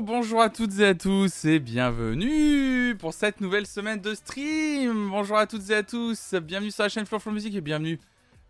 bonjour, 0.00 0.42
à 0.42 0.50
toutes 0.50 0.78
et 0.80 0.86
à 0.86 0.94
tous 0.94 1.44
et 1.44 1.58
bienvenue 1.58 2.96
pour 2.98 3.14
cette 3.14 3.40
nouvelle 3.40 3.66
semaine 3.66 4.00
de 4.00 4.14
stream. 4.14 5.10
Bonjour 5.10 5.36
à 5.36 5.46
toutes 5.46 5.70
et 5.70 5.74
à 5.74 5.82
tous, 5.82 6.34
bienvenue 6.42 6.70
sur 6.70 6.82
la 6.82 6.88
chaîne 6.88 7.06
Flow 7.06 7.20
Music 7.26 7.54
et 7.54 7.60
bienvenue 7.60 8.00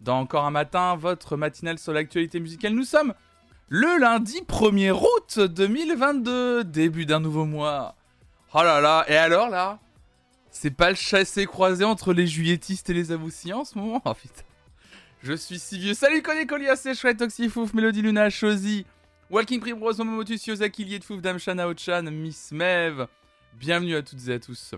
dans 0.00 0.20
Encore 0.20 0.44
un 0.44 0.50
matin, 0.50 0.96
votre 0.96 1.36
matinale 1.36 1.78
sur 1.78 1.92
l'actualité 1.92 2.40
musicale. 2.40 2.72
Nous 2.72 2.84
sommes 2.84 3.14
le 3.68 3.98
lundi 3.98 4.40
1er 4.48 4.92
août 4.92 5.38
2022, 5.38 6.64
début 6.64 7.04
d'un 7.04 7.20
nouveau 7.20 7.44
mois. 7.44 7.94
Oh 8.54 8.62
là 8.62 8.80
là, 8.80 9.04
et 9.08 9.16
alors 9.16 9.50
là? 9.50 9.80
C'est 10.50 10.70
pas 10.70 10.90
le 10.90 10.96
chassé-croisé 10.96 11.84
entre 11.84 12.12
les 12.12 12.26
juilletistes 12.26 12.88
et 12.88 12.94
les 12.94 13.12
aboussiens 13.12 13.58
en 13.58 13.64
ce 13.64 13.76
moment? 13.78 14.00
Oh 14.04 14.14
putain. 14.14 14.42
Je 15.22 15.32
suis 15.34 15.58
si 15.58 15.78
vieux. 15.78 15.94
Salut 15.94 16.22
Koné 16.22 16.46
Colia, 16.46 16.76
c'est 16.76 16.94
chouette, 16.94 17.20
Oxyfouf, 17.20 17.74
Mélodie 17.74 18.02
Luna, 18.02 18.30
Shozi, 18.30 18.86
Walking 19.30 19.58
Primrose, 19.58 19.98
Momomotus, 19.98 20.46
Yosaki, 20.46 20.84
Lietfouf, 20.84 21.22
Damshan, 21.22 21.58
Aochan, 21.58 22.10
Miss 22.10 22.52
Mev. 22.52 23.06
Bienvenue 23.54 23.96
à 23.96 24.02
toutes 24.02 24.28
et 24.28 24.34
à 24.34 24.38
tous. 24.38 24.74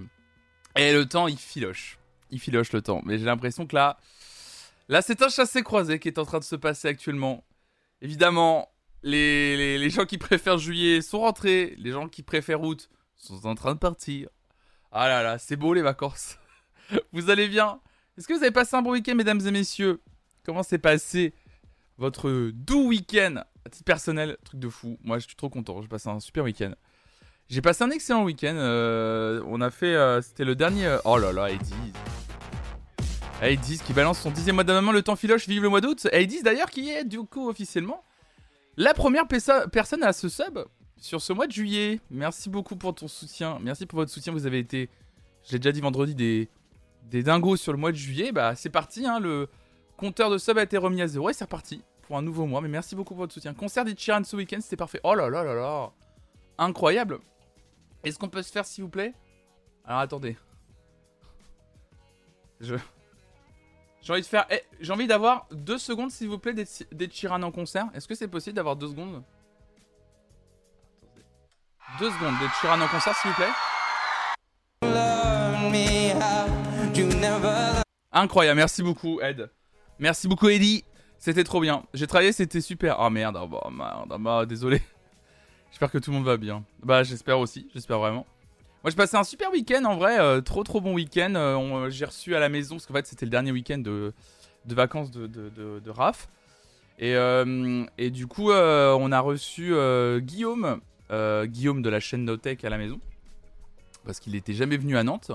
Et 0.77 0.93
le 0.93 1.05
temps, 1.07 1.27
il 1.27 1.37
filoche. 1.37 1.99
Il 2.31 2.39
filoche 2.39 2.73
le 2.73 2.81
temps. 2.81 3.03
Mais 3.05 3.19
j'ai 3.19 3.25
l'impression 3.25 3.67
que 3.67 3.75
là. 3.75 3.99
Là, 4.89 5.03
c'est 5.03 5.21
un 5.23 5.29
chassé-croisé 5.29 5.99
qui 5.99 6.07
est 6.07 6.19
en 6.19 6.25
train 6.25 6.39
de 6.39 6.45
se 6.45 6.55
passer 6.55 6.87
actuellement. 6.87 7.45
Évidemment, 8.01 8.71
les, 9.03 9.79
les, 9.79 9.91
gens 9.91 10.05
qui 10.05 10.17
préfèrent 10.17 10.59
juillet 10.59 11.03
sont 11.03 11.21
rentrés. 11.21 11.75
Les 11.79 11.91
gens 11.91 12.09
qui 12.09 12.23
préfèrent 12.23 12.63
août 12.63 12.89
sont 13.17 13.47
en 13.47 13.57
train 13.57 13.75
de 13.75 13.81
partir. 13.81 14.29
Ah 14.93 15.09
là 15.09 15.25
là, 15.25 15.39
c'est 15.39 15.57
beau 15.57 15.75
les 15.75 15.83
vacances. 15.83 16.39
vous 17.13 17.31
allez 17.31 17.49
bien? 17.49 17.81
Est-ce 18.17 18.29
que 18.29 18.33
vous 18.33 18.43
avez 18.43 18.53
passé 18.53 18.77
un 18.77 18.83
bon 18.83 18.93
week-end, 18.93 19.17
mesdames 19.17 19.45
et 19.45 19.51
messieurs? 19.51 20.01
Comment 20.45 20.63
s'est 20.63 20.79
passé 20.79 21.35
votre 21.99 22.53
doux 22.53 22.89
week-end? 22.89 23.43
Titre 23.69 23.85
personnel 23.85 24.37
Truc 24.45 24.61
de 24.61 24.69
fou. 24.69 24.99
Moi, 25.05 25.19
je 25.19 25.27
suis 25.27 25.37
trop 25.37 25.49
content. 25.49 25.81
J'ai 25.83 25.89
passé 25.89 26.09
un 26.09 26.21
super 26.21 26.45
week-end. 26.45 26.73
J'ai 27.49 27.63
passé 27.63 27.85
un 27.85 27.91
excellent 27.91 28.25
week-end. 28.25 28.55
Euh, 28.57 29.43
on 29.47 29.61
a 29.61 29.71
fait. 29.71 29.95
Euh, 29.95 30.21
c'était 30.21 30.45
le 30.45 30.55
dernier. 30.55 30.87
Euh, 30.87 30.99
oh 31.05 31.19
là 31.19 31.33
là, 31.33 31.51
Edis. 31.51 31.75
Edis 33.43 33.81
qui 33.85 33.93
balance 33.93 34.19
son 34.21 34.31
dixième 34.31 34.57
mois 34.57 34.65
d'abonnement. 34.65 34.93
Le 34.93 35.03
temps 35.03 35.17
filoche, 35.17 35.47
vive 35.47 35.63
le 35.63 35.69
mois 35.69 35.81
d'août. 35.81 36.09
Edis 36.13 36.43
d'ailleurs 36.43 36.71
qui 36.71 36.91
est 36.91 37.05
du 37.05 37.19
coup 37.21 37.49
officiellement 37.49 38.03
la 38.77 38.95
première 38.95 39.27
personne 39.27 40.03
à 40.03 40.13
ce 40.13 40.29
sub 40.29 40.59
sur 40.97 41.21
ce 41.21 41.33
mois 41.33 41.47
de 41.47 41.53
juillet. 41.53 42.01
Merci 42.11 42.49
beaucoup 42.49 42.77
pour 42.77 42.95
ton 42.95 43.09
soutien. 43.09 43.59
Merci 43.63 43.87
pour 43.87 43.99
votre 43.99 44.11
soutien. 44.11 44.33
Vous 44.33 44.47
avez 44.47 44.59
été, 44.59 44.89
je 45.47 45.53
l'ai 45.53 45.59
déjà 45.59 45.73
dit 45.73 45.81
vendredi, 45.81 46.15
des, 46.15 46.49
des 47.11 47.23
dingos 47.23 47.57
sur 47.57 47.73
le 47.73 47.79
mois 47.79 47.93
de 47.93 47.97
juillet. 47.97 48.33
Bah, 48.33 48.55
c'est 48.55 48.71
parti. 48.71 49.07
Hein, 49.07 49.21
le, 49.21 49.49
Compteur 49.97 50.29
de 50.29 50.37
sub 50.37 50.59
a 50.59 50.63
été 50.63 50.77
remis 50.77 51.01
à 51.01 51.09
zéro 51.09 51.31
et 51.31 51.33
c'est 51.33 51.45
reparti 51.45 51.83
pour 52.07 52.17
un 52.17 52.23
nouveau 52.23 52.47
mois. 52.47 52.61
Mais 52.61 52.69
merci 52.69 52.95
beaucoup 52.95 53.15
pour 53.15 53.25
votre 53.25 53.35
soutien. 53.35 53.53
Concert 53.53 53.85
d'Ichiran 53.85 54.23
ce 54.25 54.37
week-end, 54.37 54.59
c'était 54.61 54.77
parfait. 54.77 55.01
Oh 55.03 55.15
là 55.15 55.29
là 55.29 55.43
là 55.43 55.55
là. 55.55 55.91
Incroyable. 56.59 57.19
Est-ce 58.05 58.19
qu'on 58.19 58.29
peut 58.29 58.43
se 58.43 58.53
faire 58.53 58.65
s'il 58.65 58.85
vous 58.85 58.91
plaît? 58.91 59.13
Alors 59.85 60.01
attendez. 60.01 60.37
Je... 62.61 62.77
J'ai 64.01 64.13
envie 64.13 64.23
de 64.23 64.27
faire... 64.27 64.47
Eh, 64.51 64.63
j'ai 64.81 64.93
envie 64.93 65.09
d'avoir 65.09 65.47
deux 65.51 65.79
secondes 65.79 66.11
s'il 66.11 66.29
vous 66.29 66.39
plaît 66.39 66.55
d'Ichiran 66.93 67.43
en 67.43 67.51
concert. 67.51 67.87
Est-ce 67.93 68.07
que 68.07 68.15
c'est 68.15 68.29
possible 68.29 68.55
d'avoir 68.55 68.77
deux 68.77 68.89
secondes? 68.89 69.23
Deux 71.99 72.11
secondes 72.11 72.35
d'Ichiran 72.39 72.81
en 72.81 72.89
concert 72.89 73.17
s'il 73.17 73.31
vous 73.31 73.37
plaît. 73.37 73.53
Incroyable, 78.13 78.57
merci 78.57 78.83
beaucoup 78.83 79.21
Ed. 79.21 79.51
Merci 79.99 80.29
beaucoup, 80.29 80.49
Eddie. 80.49 80.85
C'était 81.27 81.43
trop 81.43 81.59
bien. 81.59 81.83
J'ai 81.93 82.07
travaillé, 82.07 82.31
c'était 82.31 82.61
super. 82.61 82.99
Oh 83.01 83.11
merde, 83.11 83.37
oh, 83.43 83.49
bah, 83.49 83.69
merde, 83.73 84.13
oh, 84.15 84.17
bah, 84.17 84.47
désolé. 84.47 84.81
J'espère 85.71 85.91
que 85.91 85.99
tout 85.99 86.13
le 86.13 86.19
monde 86.19 86.25
va 86.25 86.37
bien. 86.37 86.63
Bah, 86.85 87.03
j'espère 87.03 87.41
aussi, 87.41 87.67
j'espère 87.75 87.99
vraiment. 87.99 88.25
Moi, 88.85 88.91
j'ai 88.91 88.97
passé 88.97 89.17
un 89.17 89.25
super 89.25 89.51
week-end 89.51 89.85
en 89.87 89.97
vrai, 89.97 90.21
euh, 90.21 90.41
trop 90.41 90.63
trop 90.63 90.81
bon 90.81 90.95
week-end. 90.95 91.35
Euh, 91.35 91.91
j'ai 91.91 92.05
reçu 92.05 92.37
à 92.37 92.39
la 92.39 92.49
maison, 92.49 92.77
parce 92.77 92.87
qu'en 92.87 92.95
fait, 92.95 93.09
c'était 93.09 93.27
le 93.27 93.33
dernier 93.33 93.51
week-end 93.51 93.79
de, 93.79 94.15
vacances 94.67 95.11
de, 95.11 95.27
de, 95.27 95.91
Raph. 95.91 96.29
Et, 97.01 97.17
euh, 97.17 97.85
du 97.99 98.29
coup, 98.29 98.53
on 98.53 99.11
a 99.11 99.19
reçu 99.19 99.75
Guillaume, 100.21 100.81
Guillaume 101.11 101.83
de 101.83 101.91
la 101.91 101.99
chaîne 101.99 102.25
Notech 102.25 102.65
à 102.65 102.71
la 102.71 102.79
maison, 102.79 103.01
parce 104.05 104.21
qu'il 104.21 104.35
n'était 104.35 104.55
jamais 104.55 104.77
venu 104.77 104.97
à 104.97 105.03
Nantes. 105.03 105.33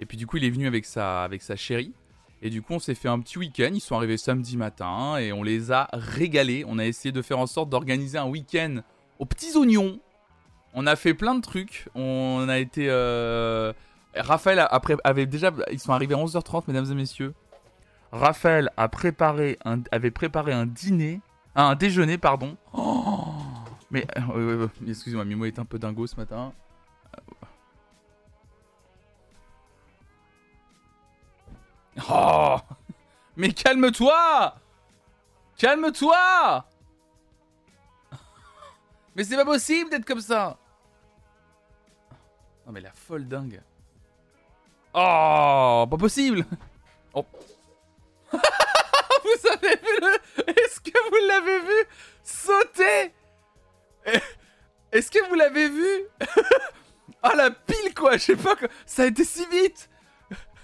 Et 0.00 0.04
puis, 0.04 0.16
du 0.16 0.26
coup, 0.26 0.38
il 0.38 0.44
est 0.44 0.50
venu 0.50 0.66
avec 0.66 0.84
sa 0.84 1.28
chérie. 1.54 1.92
Et 2.44 2.50
du 2.50 2.60
coup, 2.60 2.74
on 2.74 2.78
s'est 2.80 2.96
fait 2.96 3.08
un 3.08 3.20
petit 3.20 3.38
week-end. 3.38 3.70
Ils 3.72 3.80
sont 3.80 3.94
arrivés 3.94 4.16
samedi 4.16 4.56
matin 4.56 5.16
et 5.16 5.32
on 5.32 5.44
les 5.44 5.70
a 5.70 5.88
régalés. 5.92 6.64
On 6.66 6.78
a 6.78 6.84
essayé 6.84 7.12
de 7.12 7.22
faire 7.22 7.38
en 7.38 7.46
sorte 7.46 7.70
d'organiser 7.70 8.18
un 8.18 8.26
week-end 8.26 8.80
aux 9.20 9.26
petits 9.26 9.56
oignons. 9.56 10.00
On 10.74 10.86
a 10.88 10.96
fait 10.96 11.14
plein 11.14 11.36
de 11.36 11.40
trucs. 11.40 11.88
On 11.94 12.46
a 12.48 12.58
été. 12.58 12.86
Euh... 12.88 13.72
Raphaël 14.16 14.66
avait 15.04 15.26
déjà. 15.26 15.52
Ils 15.70 15.78
sont 15.78 15.92
arrivés 15.92 16.14
à 16.14 16.18
11h30, 16.18 16.64
mesdames 16.66 16.90
et 16.90 16.94
messieurs. 16.94 17.32
Raphaël 18.10 18.70
avait 18.76 20.10
préparé 20.10 20.52
un 20.52 20.66
dîner. 20.66 21.20
un 21.54 21.76
déjeuner, 21.76 22.18
pardon. 22.18 22.56
Oh 22.72 23.34
mais. 23.92 24.04
Euh, 24.34 24.66
excusez-moi, 24.88 25.24
Mimo 25.24 25.44
est 25.44 25.60
un 25.60 25.64
peu 25.64 25.78
dingo 25.78 26.08
ce 26.08 26.16
matin. 26.16 26.52
Oh. 32.10 32.56
Mais 33.36 33.52
calme-toi. 33.52 34.54
Calme-toi. 35.56 36.66
Mais 39.14 39.24
c'est 39.24 39.36
pas 39.36 39.44
possible 39.44 39.90
d'être 39.90 40.06
comme 40.06 40.20
ça. 40.20 40.56
Non 42.66 42.72
mais 42.72 42.80
la 42.80 42.92
folle 42.92 43.26
dingue. 43.26 43.60
Oh 44.94 45.86
Pas 45.90 45.96
possible. 45.98 46.46
Oh. 47.14 47.24
Vous 48.32 49.48
avez 49.50 49.76
vu 49.76 50.00
le... 50.00 50.52
Est-ce 50.52 50.80
que 50.80 51.10
vous 51.10 51.26
l'avez 51.28 51.60
vu 51.60 51.88
sauter? 52.24 53.14
Est-ce 54.90 55.10
que 55.10 55.28
vous 55.28 55.34
l'avez 55.34 55.68
vu? 55.68 55.88
Ah 57.24 57.36
la 57.36 57.52
pile 57.52 57.94
quoi. 57.94 58.16
Je 58.16 58.24
sais 58.24 58.36
pas 58.36 58.56
Ça 58.84 59.02
a 59.02 59.06
été 59.06 59.24
si 59.24 59.46
vite 59.46 59.88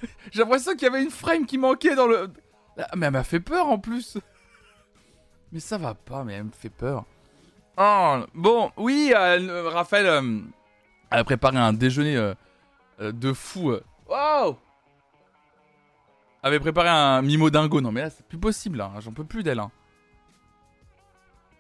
J'ai 0.33 0.41
l'impression 0.41 0.73
qu'il 0.73 0.83
y 0.83 0.87
avait 0.87 1.03
une 1.03 1.11
frame 1.11 1.47
qui 1.47 1.59
manquait 1.59 1.95
dans 1.95 2.07
le. 2.07 2.31
Ah, 2.79 2.97
mais 2.97 3.07
elle 3.07 3.13
m'a 3.13 3.25
fait 3.25 3.41
peur 3.41 3.67
en 3.69 3.79
plus. 3.79 4.19
Mais 5.53 5.61
ça 5.61 5.79
va 5.79 5.95
pas, 5.95 6.25
mais 6.25 6.35
elle 6.35 6.45
me 6.45 6.51
fait 6.51 6.71
peur. 6.71 7.05
Oh, 7.77 8.19
bon, 8.35 8.71
oui, 8.77 9.13
euh, 9.15 9.69
Raphaël 9.71 10.07
euh, 10.07 10.41
a 11.11 11.25
préparé 11.25 11.59
un 11.59 11.73
déjeuner 11.73 12.17
euh, 12.17 12.35
de 12.99 13.33
fou. 13.33 13.73
Wow 14.09 14.59
Avait 16.43 16.61
préparé 16.61 16.89
un 16.89 17.23
mimo 17.23 17.51
dingo. 17.51 17.81
Non, 17.81 17.93
mais 17.93 18.03
là, 18.03 18.11
c'est 18.11 18.27
plus 18.27 18.39
possible. 18.39 18.81
Hein. 18.81 18.95
J'en 19.01 19.13
peux 19.13 19.25
plus 19.25 19.43
d'elle. 19.43 19.61
Hein. 19.61 19.71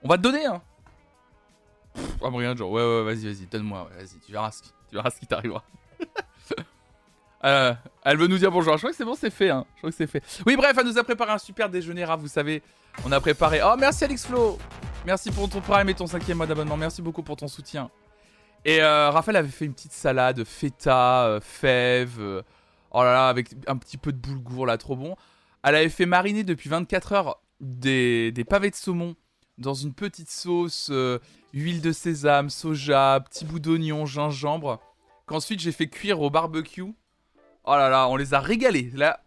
On 0.02 0.08
va 0.08 0.16
te 0.16 0.22
donner. 0.22 0.46
Hein. 0.46 0.62
Ah, 2.22 2.28
rien, 2.30 2.54
genre, 2.54 2.70
ouais, 2.70 2.82
ouais, 2.82 3.04
vas-y, 3.04 3.24
vas-y, 3.24 3.46
donne-moi. 3.46 3.88
vas-y, 3.96 4.18
tu 4.20 4.32
verras 4.32 4.50
tu 4.88 4.94
verras 4.94 5.10
ce 5.10 5.20
qui 5.20 5.26
t'arrivera. 5.26 5.62
Euh, 7.44 7.72
elle 8.02 8.16
veut 8.16 8.26
nous 8.26 8.38
dire 8.38 8.50
bonjour. 8.50 8.72
Je 8.74 8.78
crois 8.78 8.90
que 8.90 8.96
c'est 8.96 9.04
bon, 9.04 9.14
c'est 9.14 9.30
fait. 9.30 9.50
Hein. 9.50 9.64
Je 9.74 9.78
crois 9.78 9.90
que 9.90 9.96
c'est 9.96 10.06
fait. 10.06 10.22
Oui, 10.46 10.56
bref, 10.56 10.76
elle 10.78 10.86
nous 10.86 10.98
a 10.98 11.04
préparé 11.04 11.32
un 11.32 11.38
super 11.38 11.68
déjeuner. 11.68 12.04
Rap, 12.04 12.20
vous 12.20 12.28
savez, 12.28 12.62
on 13.04 13.12
a 13.12 13.20
préparé. 13.20 13.60
Oh, 13.64 13.74
merci 13.78 14.04
Alex 14.04 14.26
Flo. 14.26 14.58
Merci 15.06 15.30
pour 15.30 15.48
ton 15.48 15.60
prime 15.60 15.88
et 15.88 15.94
ton 15.94 16.06
cinquième 16.06 16.38
mois 16.38 16.46
d'abonnement. 16.46 16.76
Merci 16.76 17.02
beaucoup 17.02 17.22
pour 17.22 17.36
ton 17.36 17.48
soutien. 17.48 17.90
Et 18.64 18.82
euh, 18.82 19.10
Raphaël 19.10 19.36
avait 19.36 19.48
fait 19.48 19.64
une 19.64 19.72
petite 19.72 19.92
salade 19.92 20.42
feta, 20.44 21.26
euh, 21.26 21.40
fèves. 21.40 22.42
Oh 22.90 23.02
là 23.02 23.12
là, 23.12 23.28
avec 23.28 23.50
un 23.66 23.76
petit 23.76 23.98
peu 23.98 24.12
de 24.12 24.18
boulgour 24.18 24.66
là, 24.66 24.76
trop 24.76 24.96
bon. 24.96 25.14
Elle 25.62 25.76
avait 25.76 25.88
fait 25.88 26.06
mariner 26.06 26.42
depuis 26.42 26.68
24 26.68 27.12
heures 27.12 27.42
des, 27.60 28.32
des 28.32 28.44
pavés 28.44 28.70
de 28.70 28.74
saumon 28.74 29.14
dans 29.58 29.74
une 29.74 29.92
petite 29.92 30.30
sauce, 30.30 30.90
huile 31.52 31.80
de 31.80 31.92
sésame, 31.92 32.48
soja, 32.48 33.20
petit 33.28 33.44
bout 33.44 33.58
d'oignon, 33.58 34.06
gingembre. 34.06 34.80
Qu'ensuite 35.26 35.60
j'ai 35.60 35.72
fait 35.72 35.88
cuire 35.88 36.20
au 36.20 36.30
barbecue 36.30 36.94
Oh 37.70 37.76
là 37.76 37.90
là, 37.90 38.08
on 38.08 38.16
les 38.16 38.32
a 38.32 38.40
régalés. 38.40 38.90
Là, 38.94 39.20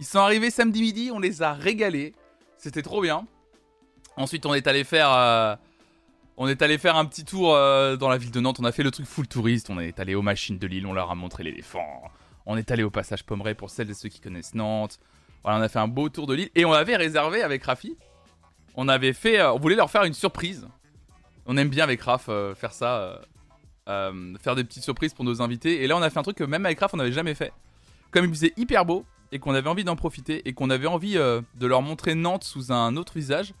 ils 0.00 0.04
sont 0.04 0.18
arrivés 0.18 0.50
samedi 0.50 0.80
midi, 0.80 1.10
on 1.12 1.20
les 1.20 1.42
a 1.42 1.52
régalés. 1.52 2.12
C'était 2.58 2.82
trop 2.82 3.00
bien. 3.00 3.24
Ensuite, 4.16 4.46
on 4.46 4.54
est 4.54 4.66
allé 4.66 4.82
faire, 4.82 5.12
euh, 5.12 5.54
un 6.36 7.04
petit 7.04 7.24
tour 7.24 7.54
euh, 7.54 7.94
dans 7.94 8.08
la 8.08 8.18
ville 8.18 8.32
de 8.32 8.40
Nantes. 8.40 8.58
On 8.58 8.64
a 8.64 8.72
fait 8.72 8.82
le 8.82 8.90
truc 8.90 9.06
full 9.06 9.28
touriste. 9.28 9.70
On 9.70 9.78
est 9.78 10.00
allé 10.00 10.16
aux 10.16 10.22
machines 10.22 10.58
de 10.58 10.66
Lille. 10.66 10.88
On 10.88 10.92
leur 10.92 11.08
a 11.08 11.14
montré 11.14 11.44
l'éléphant. 11.44 12.02
On 12.46 12.56
est 12.56 12.72
allé 12.72 12.82
au 12.82 12.90
passage 12.90 13.22
Pommeret 13.22 13.54
pour 13.54 13.70
celles 13.70 13.90
et 13.90 13.94
ceux 13.94 14.08
qui 14.08 14.18
connaissent 14.18 14.56
Nantes. 14.56 14.98
Voilà, 15.44 15.60
on 15.60 15.62
a 15.62 15.68
fait 15.68 15.78
un 15.78 15.86
beau 15.86 16.08
tour 16.08 16.26
de 16.26 16.34
Lille 16.34 16.50
et 16.56 16.64
on 16.64 16.72
avait 16.72 16.96
réservé 16.96 17.44
avec 17.44 17.62
Rafi. 17.62 17.96
On 18.74 18.88
avait 18.88 19.12
fait, 19.12 19.38
euh, 19.38 19.52
on 19.52 19.60
voulait 19.60 19.76
leur 19.76 19.88
faire 19.88 20.02
une 20.02 20.14
surprise. 20.14 20.66
On 21.46 21.56
aime 21.56 21.68
bien 21.68 21.84
avec 21.84 22.02
Raf 22.02 22.24
faire 22.56 22.72
ça, 22.72 23.20
faire 23.86 24.56
des 24.56 24.64
petites 24.64 24.82
surprises 24.82 25.14
pour 25.14 25.24
nos 25.24 25.42
invités. 25.42 25.84
Et 25.84 25.86
là, 25.86 25.96
on 25.96 26.02
a 26.02 26.10
fait 26.10 26.18
un 26.18 26.22
truc 26.22 26.38
que 26.38 26.44
même 26.44 26.66
avec 26.66 26.80
Raf, 26.80 26.92
on 26.92 26.96
n'avait 26.96 27.12
jamais 27.12 27.34
fait 27.34 27.52
comme 28.14 28.26
il 28.26 28.30
faisait 28.30 28.52
hyper 28.56 28.84
beau 28.84 29.04
et 29.32 29.40
qu'on 29.40 29.54
avait 29.54 29.68
envie 29.68 29.82
d'en 29.82 29.96
profiter 29.96 30.48
et 30.48 30.52
qu'on 30.52 30.70
avait 30.70 30.86
envie 30.86 31.18
euh, 31.18 31.42
de 31.56 31.66
leur 31.66 31.82
montrer 31.82 32.14
Nantes 32.14 32.44
sous 32.44 32.70
un 32.70 32.96
autre 32.96 33.14
visage, 33.16 33.52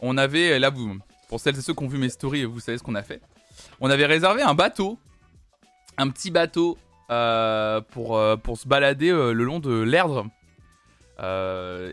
on 0.00 0.16
avait, 0.16 0.58
là 0.58 0.70
vous, 0.70 0.98
pour 1.28 1.38
celles 1.38 1.58
et 1.58 1.60
ceux 1.60 1.74
qui 1.74 1.84
ont 1.84 1.88
vu 1.88 1.98
mes 1.98 2.08
stories, 2.08 2.46
vous 2.46 2.60
savez 2.60 2.78
ce 2.78 2.82
qu'on 2.82 2.94
a 2.94 3.02
fait. 3.02 3.20
On 3.78 3.90
avait 3.90 4.06
réservé 4.06 4.40
un 4.40 4.54
bateau, 4.54 4.98
un 5.98 6.08
petit 6.08 6.30
bateau 6.30 6.78
euh, 7.10 7.82
pour, 7.90 8.16
euh, 8.16 8.36
pour 8.36 8.56
se 8.56 8.66
balader 8.66 9.10
le 9.10 9.44
long 9.44 9.60
de 9.60 9.82
l'Erdre. 9.82 10.24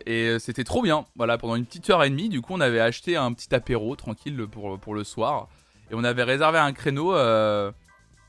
et 0.06 0.38
c'était 0.39 0.63
trop 0.63 0.81
bien. 0.81 1.06
Voilà, 1.18 1.38
pendant 1.38 1.56
une 1.56 1.65
petite 1.65 1.89
heure 1.89 2.06
et 2.06 2.09
demie, 2.09 2.30
du 2.30 2.39
coup, 2.39 2.54
on 2.54 2.62
avait 2.62 2.80
acheté 2.80 3.18
un 3.18 3.33
petit 3.33 3.54
apéro 3.54 3.98
tranquille 3.98 4.48
pour 4.48 4.95
le 4.95 5.04
soir. 5.04 5.50
Et 5.92 5.94
on 5.94 6.06
avait 6.06 6.24
réservé 6.24 6.57
un 6.57 6.71
créneau. 6.71 7.13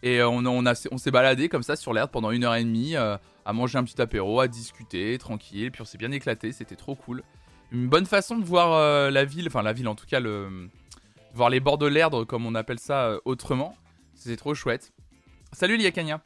Et 0.03 0.23
on, 0.23 0.45
on, 0.47 0.99
s'est 0.99 1.11
baladé 1.11 1.49
comme 1.49 1.63
ça 1.63 1.77
sur 1.77 1.93
l'Erdre 1.93 2.11
pendant 2.11 2.31
une 2.31 2.45
heure 2.45 2.55
et 2.55 2.65
demie, 2.65 2.97
à 2.97 3.21
manger 3.53 3.79
un 3.79 3.85
petit 3.85 4.01
apéro, 4.01 4.41
à 4.41 4.49
discuter 4.49 5.17
tranquille. 5.19 5.71
Puis 5.71 5.83
on 5.83 5.85
s'est 5.85 5.99
bien 5.99 6.13
éclaté, 6.13 6.53
c'était 6.53 6.77
trop 6.77 6.95
cool 6.95 7.23
une 7.73 7.89
bonne 7.89 8.07
façon 8.07 8.39
de 8.39 8.45
voir 8.45 8.73
euh, 8.73 9.11
la 9.11 9.25
ville, 9.25 9.47
enfin 9.49 9.63
la 9.63 9.73
ville 9.73 9.89
en 9.89 9.95
tout 9.95 10.07
cas, 10.07 10.21
voir 11.35 11.51
les 11.51 11.61
bords 11.61 11.79
de 11.79 11.87
l'Erdre 11.87 12.25
comme 12.25 12.47
on 12.47 12.55
appelle 12.55 12.79
ça 12.79 13.07
euh, 13.07 13.21
autrement. 13.25 13.77
C'était 14.15 14.37
trop 14.37 14.55
chouette. 14.55 14.93
Salut 15.53 15.77
Liakania. 15.77 16.21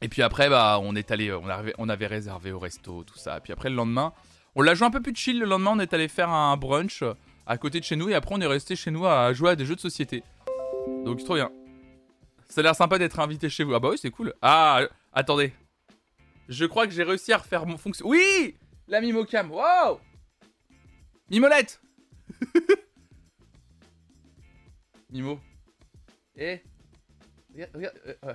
Et 0.00 0.08
puis 0.08 0.22
après, 0.22 0.48
bah, 0.48 0.80
on 0.82 0.96
est 0.96 1.10
allé, 1.12 1.32
on, 1.78 1.88
avait 1.88 2.06
réservé 2.06 2.50
au 2.50 2.58
resto, 2.58 3.04
tout 3.04 3.18
ça. 3.18 3.38
Puis 3.40 3.52
après, 3.52 3.70
le 3.70 3.76
lendemain, 3.76 4.12
on 4.56 4.62
l'a 4.62 4.74
joué 4.74 4.86
un 4.86 4.90
peu 4.90 5.00
plus 5.00 5.14
chill. 5.14 5.38
Le 5.38 5.46
lendemain, 5.46 5.72
on 5.74 5.78
est 5.78 5.94
allé 5.94 6.08
faire 6.08 6.28
un 6.28 6.56
brunch 6.56 7.02
euh, 7.02 7.14
à 7.46 7.56
côté 7.56 7.78
de 7.78 7.84
chez 7.84 7.94
nous. 7.94 8.08
Et 8.08 8.14
après, 8.14 8.34
on 8.34 8.40
est 8.40 8.46
resté 8.46 8.74
chez 8.74 8.90
nous 8.90 9.06
à 9.06 9.32
jouer 9.32 9.50
à 9.50 9.56
des 9.56 9.64
jeux 9.64 9.76
de 9.76 9.80
société. 9.80 10.24
Donc, 11.04 11.22
trop 11.22 11.34
bien. 11.34 11.50
Ça 12.52 12.60
a 12.60 12.64
l'air 12.64 12.76
sympa 12.76 12.98
d'être 12.98 13.18
invité 13.18 13.48
chez 13.48 13.64
vous. 13.64 13.72
Ah 13.72 13.80
bah 13.80 13.88
oui, 13.88 13.96
c'est 13.96 14.10
cool. 14.10 14.34
Ah, 14.42 14.82
attendez. 15.10 15.54
Je 16.50 16.66
crois 16.66 16.86
que 16.86 16.92
j'ai 16.92 17.02
réussi 17.02 17.32
à 17.32 17.38
refaire 17.38 17.64
mon 17.64 17.78
fonction. 17.78 18.06
Oui 18.06 18.58
La 18.88 19.00
Mimocam. 19.00 19.50
Wow 19.50 19.98
Mimolette 21.30 21.80
Mimo. 25.10 25.40
Eh 26.36 26.60
Regarde, 27.54 27.70
regarde. 27.74 28.00
Euh, 28.06 28.34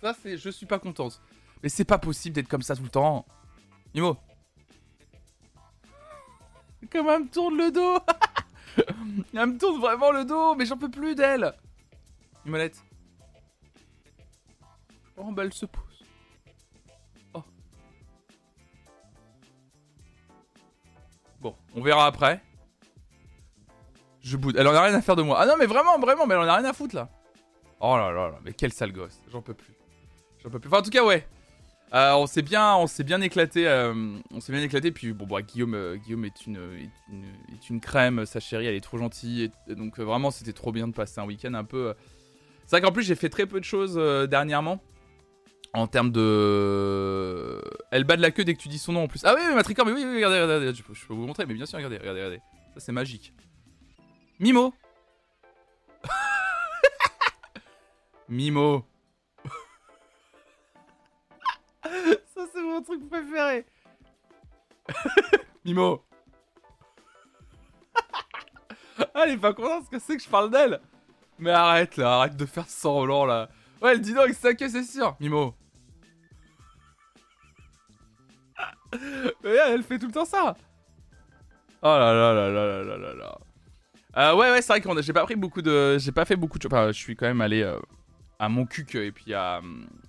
ça, 0.00 0.16
c'est. 0.20 0.36
Je 0.36 0.50
suis 0.50 0.66
pas 0.66 0.80
contente. 0.80 1.22
Mais 1.62 1.68
c'est 1.68 1.84
pas 1.84 1.98
possible 1.98 2.34
d'être 2.34 2.48
comme 2.48 2.62
ça 2.62 2.74
tout 2.74 2.82
le 2.82 2.88
temps. 2.88 3.24
Mimo. 3.94 4.16
Comment 6.90 7.12
elle 7.12 7.22
me 7.22 7.28
tourne 7.28 7.56
le 7.56 7.70
dos 7.70 8.00
Elle 9.32 9.46
me 9.46 9.58
tourne 9.58 9.80
vraiment 9.80 10.10
le 10.10 10.24
dos, 10.24 10.56
mais 10.56 10.66
j'en 10.66 10.76
peux 10.76 10.90
plus 10.90 11.14
d'elle 11.14 11.52
Mimolette. 12.44 12.82
Oh, 15.16 15.30
bah 15.32 15.42
elle 15.44 15.52
se 15.52 15.66
pose. 15.66 15.82
Bon, 21.42 21.56
on 21.74 21.82
verra 21.82 22.06
après. 22.06 22.40
Je 24.20 24.36
boude. 24.36 24.56
Elle 24.56 24.68
en 24.68 24.74
a 24.74 24.82
rien 24.82 24.94
à 24.94 25.02
faire 25.02 25.16
de 25.16 25.22
moi. 25.22 25.38
Ah 25.40 25.46
non, 25.46 25.54
mais 25.58 25.66
vraiment, 25.66 25.98
vraiment, 25.98 26.24
mais 26.24 26.34
elle 26.34 26.40
en 26.40 26.46
a 26.46 26.56
rien 26.56 26.64
à 26.64 26.72
foutre 26.72 26.94
là. 26.94 27.08
Oh 27.80 27.96
là 27.96 28.12
là 28.12 28.28
là, 28.28 28.38
mais 28.44 28.52
quel 28.52 28.72
sale 28.72 28.92
gosse. 28.92 29.20
J'en 29.32 29.42
peux 29.42 29.54
plus. 29.54 29.74
J'en 30.42 30.50
peux 30.50 30.60
plus. 30.60 30.68
Enfin, 30.68 30.78
en 30.78 30.82
tout 30.82 30.90
cas, 30.90 31.04
ouais. 31.04 31.26
Euh, 31.94 32.14
on 32.14 32.26
s'est 32.26 32.42
bien, 32.42 32.76
on 32.76 32.86
s'est 32.86 33.02
bien 33.02 33.20
éclaté. 33.20 33.66
Euh, 33.66 33.92
on 34.30 34.40
s'est 34.40 34.52
bien 34.52 34.62
éclaté. 34.62 34.92
Puis 34.92 35.12
bon, 35.12 35.26
bah, 35.26 35.42
Guillaume, 35.42 35.74
euh, 35.74 35.96
Guillaume 35.96 36.24
est 36.24 36.46
une, 36.46 36.58
est 37.52 37.68
une, 37.68 37.80
crème. 37.80 38.24
Sa 38.24 38.38
chérie, 38.38 38.66
elle 38.66 38.76
est 38.76 38.80
trop 38.80 38.98
gentille. 38.98 39.50
donc 39.68 39.98
vraiment, 39.98 40.30
c'était 40.30 40.52
trop 40.52 40.70
bien 40.70 40.86
de 40.86 40.92
passer 40.92 41.20
un 41.20 41.26
week-end 41.26 41.54
un 41.54 41.64
peu. 41.64 41.92
C'est 42.66 42.76
vrai 42.76 42.80
qu'en 42.80 42.92
plus, 42.92 43.02
j'ai 43.02 43.16
fait 43.16 43.28
très 43.28 43.46
peu 43.46 43.58
de 43.58 43.64
choses 43.64 43.96
dernièrement 44.30 44.80
en 45.74 45.86
termes 45.86 46.10
de. 46.12 47.62
Elle 47.90 48.04
bat 48.04 48.16
de 48.16 48.22
la 48.22 48.30
queue 48.30 48.44
dès 48.44 48.54
que 48.54 48.60
tu 48.60 48.68
dis 48.68 48.78
son 48.78 48.92
nom 48.92 49.04
en 49.04 49.08
plus. 49.08 49.24
Ah 49.24 49.34
oui, 49.36 49.42
oui 49.46 49.54
Matricor, 49.54 49.86
mais 49.86 49.92
oui, 49.92 50.04
oui, 50.04 50.16
regardez, 50.16 50.40
regardez, 50.42 50.74
je 50.74 50.82
peux, 50.82 50.92
vous 51.14 51.26
montrer, 51.26 51.46
mais 51.46 51.54
bien 51.54 51.66
sûr, 51.66 51.76
regardez, 51.76 51.98
regardez, 51.98 52.20
regardez. 52.20 52.42
Ça, 52.74 52.80
c'est 52.80 52.92
magique. 52.92 53.32
Mimo 54.38 54.74
Mimo 58.28 58.84
Ça, 61.84 62.46
c'est 62.52 62.62
mon 62.62 62.82
truc 62.82 63.08
préféré 63.08 63.64
Mimo 65.64 66.04
elle 69.14 69.30
est 69.30 69.38
pas 69.38 69.52
contente 69.52 69.84
parce 69.84 69.88
que 69.90 69.98
c'est 70.00 70.16
que 70.16 70.22
je 70.22 70.28
parle 70.28 70.50
d'elle 70.50 70.80
Mais 71.38 71.50
arrête 71.50 71.96
là, 71.96 72.16
arrête 72.16 72.36
de 72.36 72.46
faire 72.46 72.68
semblant 72.68 73.26
là 73.26 73.48
Ouais, 73.80 73.92
elle 73.92 74.00
dit 74.00 74.12
non 74.12 74.22
avec 74.22 74.34
sa 74.34 74.54
queue, 74.54 74.68
c'est 74.68 74.82
sûr 74.82 75.14
Mimo 75.20 75.54
Mais 79.44 79.56
elle 79.68 79.82
fait 79.82 79.98
tout 79.98 80.06
le 80.06 80.12
temps 80.12 80.24
ça. 80.24 80.54
Oh 81.82 81.88
là 81.88 82.12
là 82.12 82.32
là 82.32 82.48
là 82.50 82.82
là 82.84 82.96
là 82.96 83.14
là 83.14 83.38
euh, 84.16 84.34
ouais 84.34 84.50
ouais 84.50 84.60
c'est 84.60 84.72
vrai 84.74 84.80
que 84.80 85.02
j'ai 85.02 85.12
pas 85.14 85.24
pris 85.24 85.36
beaucoup 85.36 85.62
de 85.62 85.96
j'ai 85.98 86.12
pas 86.12 86.24
fait 86.26 86.36
beaucoup 86.36 86.58
de 86.58 86.66
enfin, 86.66 86.88
je 86.88 86.98
suis 86.98 87.16
quand 87.16 87.26
même 87.26 87.40
allé 87.40 87.62
euh, 87.62 87.78
à 88.38 88.48
Montcuq 88.48 88.94
et 88.94 89.10
puis 89.10 89.32
à, 89.32 89.60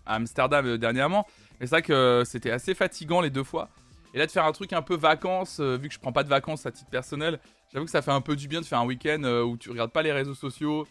Amsterdam 0.05 0.65
euh, 0.65 0.77
dernièrement. 0.77 1.25
Mais 1.59 1.67
c'est 1.67 1.75
vrai 1.75 1.81
que 1.81 2.23
c'était 2.25 2.51
assez 2.51 2.75
fatigant 2.75 3.21
les 3.21 3.29
deux 3.29 3.43
fois. 3.43 3.69
Et 4.13 4.19
là 4.19 4.25
de 4.25 4.31
faire 4.31 4.45
un 4.45 4.51
truc 4.51 4.73
un 4.73 4.81
peu 4.81 4.95
vacances 4.95 5.59
vu 5.59 5.87
que 5.87 5.93
je 5.93 5.99
prends 5.99 6.11
pas 6.11 6.23
de 6.23 6.29
vacances 6.29 6.65
à 6.67 6.71
titre 6.71 6.89
personnel 6.91 7.39
j'avoue 7.71 7.85
que 7.85 7.91
ça 7.91 8.03
fait 8.03 8.11
un 8.11 8.21
peu 8.21 8.35
du 8.35 8.47
bien 8.47 8.61
de 8.61 8.65
faire 8.65 8.77
un 8.77 8.85
week-end 8.85 9.23
où 9.23 9.57
tu 9.57 9.71
regardes 9.71 9.91
pas 9.91 10.03
les 10.03 10.11
réseaux 10.11 10.35
sociaux 10.35 10.85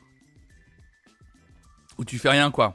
où 1.98 2.04
tu 2.04 2.18
fais 2.18 2.30
rien 2.30 2.50
quoi 2.50 2.74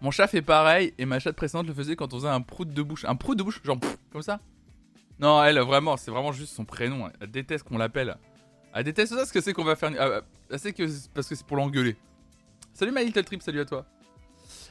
mon 0.00 0.10
chat 0.10 0.26
fait 0.26 0.42
pareil 0.42 0.92
et 0.98 1.06
ma 1.06 1.18
chatte 1.18 1.36
précédente 1.36 1.66
le 1.66 1.74
faisait 1.74 1.96
quand 1.96 2.12
on 2.12 2.16
faisait 2.18 2.28
un 2.28 2.40
prout 2.40 2.68
de 2.68 2.82
bouche. 2.82 3.04
Un 3.04 3.16
prout 3.16 3.36
de 3.36 3.42
bouche, 3.42 3.62
genre 3.64 3.78
comme 4.12 4.22
ça 4.22 4.40
Non, 5.18 5.42
elle, 5.42 5.58
vraiment, 5.60 5.96
c'est 5.96 6.10
vraiment 6.10 6.32
juste 6.32 6.54
son 6.54 6.64
prénom. 6.64 7.10
Elle 7.20 7.30
déteste 7.30 7.64
qu'on 7.64 7.78
l'appelle. 7.78 8.16
Elle 8.74 8.84
déteste 8.84 9.12
ça 9.12 9.18
parce 9.18 9.32
que 9.32 9.40
c'est 9.40 9.52
qu'on 9.54 9.64
va 9.64 9.74
faire. 9.74 9.90
Ah, 9.98 10.20
elle 10.50 10.58
sait 10.58 10.72
que 10.72 10.84
parce 11.14 11.28
que 11.28 11.34
c'est 11.34 11.46
pour 11.46 11.56
l'engueuler. 11.56 11.96
Salut 12.74 12.92
ma 12.92 13.02
little 13.02 13.24
trip, 13.24 13.42
salut 13.42 13.60
à 13.60 13.64
toi. 13.64 13.86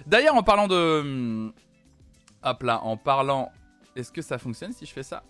D'ailleurs, 0.05 0.35
en 0.35 0.43
parlant 0.43 0.67
de. 0.67 1.01
Hmm, 1.01 1.51
hop 2.43 2.63
là, 2.63 2.83
en 2.83 2.97
parlant. 2.97 3.51
Est-ce 3.95 4.11
que 4.11 4.21
ça 4.21 4.37
fonctionne 4.37 4.73
si 4.73 4.85
je 4.85 4.91
fais 4.91 5.03
ça? 5.03 5.23